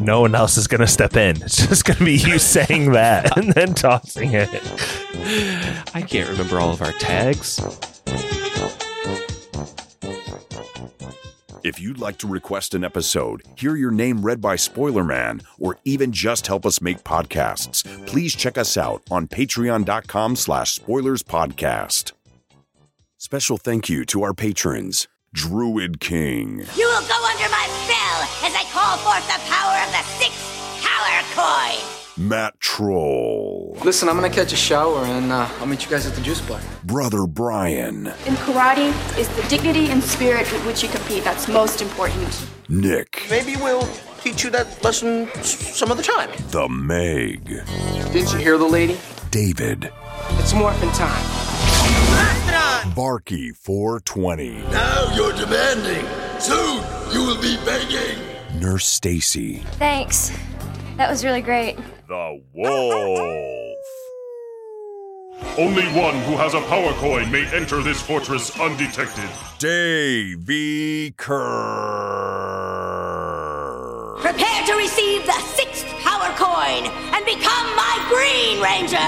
No 0.00 0.22
one 0.22 0.34
else 0.34 0.56
is 0.56 0.66
going 0.66 0.80
to 0.80 0.88
step 0.88 1.16
in. 1.16 1.40
It's 1.42 1.68
just 1.68 1.84
going 1.84 1.98
to 1.98 2.04
be 2.04 2.16
you 2.16 2.38
saying 2.40 2.92
that 2.92 3.36
and 3.38 3.52
then 3.52 3.74
tossing 3.74 4.32
it. 4.32 4.50
I 5.94 6.02
can't 6.02 6.28
remember 6.28 6.58
all 6.58 6.72
of 6.72 6.82
our 6.82 6.92
tags. 6.92 7.60
If 11.64 11.80
you'd 11.80 11.98
like 11.98 12.18
to 12.18 12.28
request 12.28 12.74
an 12.74 12.84
episode, 12.84 13.40
hear 13.56 13.74
your 13.74 13.90
name 13.90 14.20
read 14.20 14.38
by 14.42 14.54
Spoiler 14.54 15.02
Man, 15.02 15.40
or 15.58 15.78
even 15.86 16.12
just 16.12 16.46
help 16.46 16.66
us 16.66 16.82
make 16.82 17.04
podcasts, 17.04 17.82
please 18.06 18.34
check 18.34 18.58
us 18.58 18.76
out 18.76 19.02
on 19.10 19.26
patreon.com 19.28 20.36
slash 20.36 20.74
spoilers 20.74 21.22
podcast. 21.22 22.12
Special 23.16 23.56
thank 23.56 23.88
you 23.88 24.04
to 24.04 24.22
our 24.22 24.34
patrons, 24.34 25.08
Druid 25.32 26.00
King, 26.00 26.58
You 26.76 26.86
will 26.86 27.08
go 27.08 27.24
under 27.24 27.48
my 27.48 27.66
spell 27.80 28.20
as 28.44 28.54
I 28.54 28.66
call 28.70 28.98
forth 28.98 29.26
the 29.26 29.40
power 29.48 29.80
of 29.86 29.90
the 29.90 30.04
sixth 30.22 30.44
power 30.84 31.22
coin. 31.34 32.03
Matt 32.16 32.60
Troll, 32.60 33.76
Listen, 33.84 34.08
I'm 34.08 34.14
gonna 34.14 34.30
catch 34.30 34.52
a 34.52 34.56
shower 34.56 35.04
and 35.04 35.32
uh, 35.32 35.48
I'll 35.58 35.66
meet 35.66 35.84
you 35.84 35.90
guys 35.90 36.06
at 36.06 36.14
the 36.14 36.20
juice 36.20 36.40
bar. 36.40 36.60
Brother 36.84 37.26
Brian, 37.26 38.06
In 38.06 38.34
karate, 38.44 38.90
it's 39.18 39.28
the 39.34 39.42
dignity 39.48 39.90
and 39.90 40.02
spirit 40.02 40.50
with 40.52 40.64
which 40.64 40.82
you 40.84 40.88
compete 40.90 41.24
that's 41.24 41.48
most 41.48 41.82
important. 41.82 42.46
Nick, 42.68 43.26
Maybe 43.28 43.56
we'll 43.56 43.88
teach 44.20 44.44
you 44.44 44.50
that 44.50 44.82
lesson 44.84 45.28
s- 45.30 45.76
some 45.76 45.90
other 45.90 46.04
time. 46.04 46.30
The 46.50 46.68
Meg, 46.68 47.46
Didn't 48.12 48.32
you 48.32 48.38
hear 48.38 48.58
the 48.58 48.64
lady? 48.64 48.96
David, 49.32 49.90
It's 50.38 50.54
morphin' 50.54 50.90
time. 50.92 51.24
Barky 52.94 53.50
420, 53.50 54.62
Now 54.70 55.12
you're 55.16 55.32
demanding. 55.32 56.06
Soon 56.40 56.76
you 57.12 57.26
will 57.26 57.40
be 57.42 57.56
begging. 57.64 58.18
Nurse 58.60 58.86
Stacy, 58.86 59.56
Thanks. 59.80 60.30
That 60.96 61.10
was 61.10 61.24
really 61.24 61.40
great. 61.42 61.76
The 62.06 62.42
Wolf. 62.52 63.78
Only 65.56 65.84
one 65.98 66.14
who 66.24 66.36
has 66.36 66.52
a 66.52 66.60
power 66.62 66.92
coin 66.94 67.30
may 67.30 67.46
enter 67.54 67.82
this 67.82 68.02
fortress 68.02 68.58
undetected. 68.60 69.30
Davy 69.58 71.12
Kerr. 71.12 71.38
Prepare 74.20 74.66
to 74.66 74.74
receive 74.74 75.24
the 75.24 75.40
sixth 75.54 75.86
power 76.02 76.34
coin 76.36 76.84
and 77.14 77.24
become 77.24 77.74
my 77.74 78.04
Green 78.10 78.60
Ranger. 78.60 78.98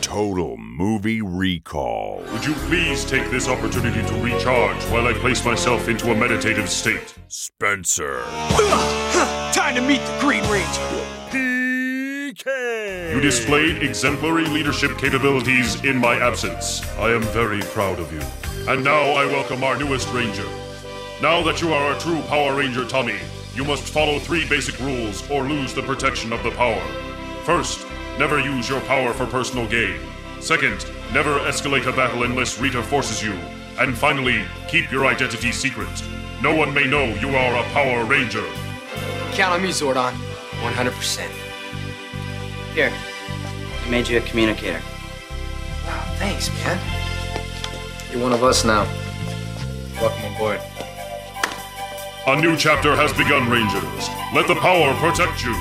Total 0.00 0.56
movie 0.56 1.20
Recall. 1.20 2.22
Would 2.32 2.46
you 2.46 2.54
please 2.54 3.04
take 3.04 3.30
this 3.30 3.46
opportunity 3.48 4.00
to 4.08 4.14
recharge 4.22 4.82
while 4.84 5.06
I 5.06 5.12
place 5.12 5.44
myself 5.44 5.88
into 5.88 6.10
a 6.12 6.14
meditative 6.16 6.70
state? 6.70 7.14
Spencer. 7.28 8.22
Time 9.52 9.74
to 9.74 9.82
meet 9.82 10.00
the 10.00 10.16
Green 10.20 10.42
Ranger. 10.48 11.25
You 12.48 13.20
displayed 13.20 13.82
exemplary 13.82 14.46
leadership 14.46 14.96
capabilities 14.98 15.82
in 15.82 15.96
my 15.96 16.14
absence. 16.14 16.80
I 16.96 17.10
am 17.10 17.22
very 17.22 17.60
proud 17.60 17.98
of 17.98 18.12
you. 18.12 18.20
And 18.72 18.84
now 18.84 19.02
I 19.02 19.26
welcome 19.26 19.64
our 19.64 19.76
newest 19.76 20.12
ranger. 20.12 20.46
Now 21.20 21.42
that 21.42 21.60
you 21.60 21.72
are 21.72 21.92
a 21.92 21.98
true 21.98 22.20
Power 22.28 22.54
Ranger 22.54 22.86
Tommy, 22.86 23.18
you 23.56 23.64
must 23.64 23.92
follow 23.92 24.20
three 24.20 24.48
basic 24.48 24.78
rules 24.78 25.28
or 25.28 25.42
lose 25.42 25.74
the 25.74 25.82
protection 25.82 26.32
of 26.32 26.40
the 26.44 26.52
power. 26.52 26.80
First, 27.42 27.84
never 28.16 28.38
use 28.38 28.68
your 28.68 28.80
power 28.82 29.12
for 29.12 29.26
personal 29.26 29.66
gain. 29.66 29.98
Second, 30.38 30.86
never 31.12 31.40
escalate 31.40 31.86
a 31.86 31.92
battle 31.96 32.22
unless 32.22 32.60
Rita 32.60 32.80
forces 32.80 33.24
you. 33.24 33.32
And 33.80 33.98
finally, 33.98 34.44
keep 34.68 34.92
your 34.92 35.06
identity 35.06 35.50
secret. 35.50 35.88
No 36.40 36.54
one 36.54 36.72
may 36.72 36.86
know 36.86 37.06
you 37.06 37.30
are 37.30 37.56
a 37.56 37.64
Power 37.70 38.04
Ranger. 38.04 38.46
Count 39.32 39.54
on 39.54 39.62
me, 39.62 39.70
Zordon. 39.70 40.12
100%. 40.62 41.45
Here, 42.76 42.92
I 42.92 43.88
made 43.88 44.06
you 44.06 44.18
a 44.18 44.20
communicator. 44.20 44.82
Wow, 45.86 46.14
thanks, 46.18 46.50
man. 46.50 46.78
You're 48.12 48.22
one 48.22 48.34
of 48.34 48.42
us 48.44 48.66
now. 48.66 48.84
Welcome 49.98 50.34
aboard. 50.34 50.60
A 52.26 52.38
new 52.38 52.54
chapter 52.54 52.94
has 52.94 53.14
begun, 53.14 53.48
Rangers. 53.48 54.10
Let 54.34 54.46
the 54.46 54.56
power 54.56 54.92
protect 54.96 55.42
you. 55.42 55.54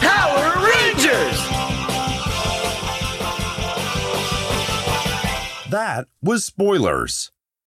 Power 0.00 0.64
Rangers! 0.64 1.40
That 5.70 6.06
was 6.22 6.44
spoilers. 6.44 7.32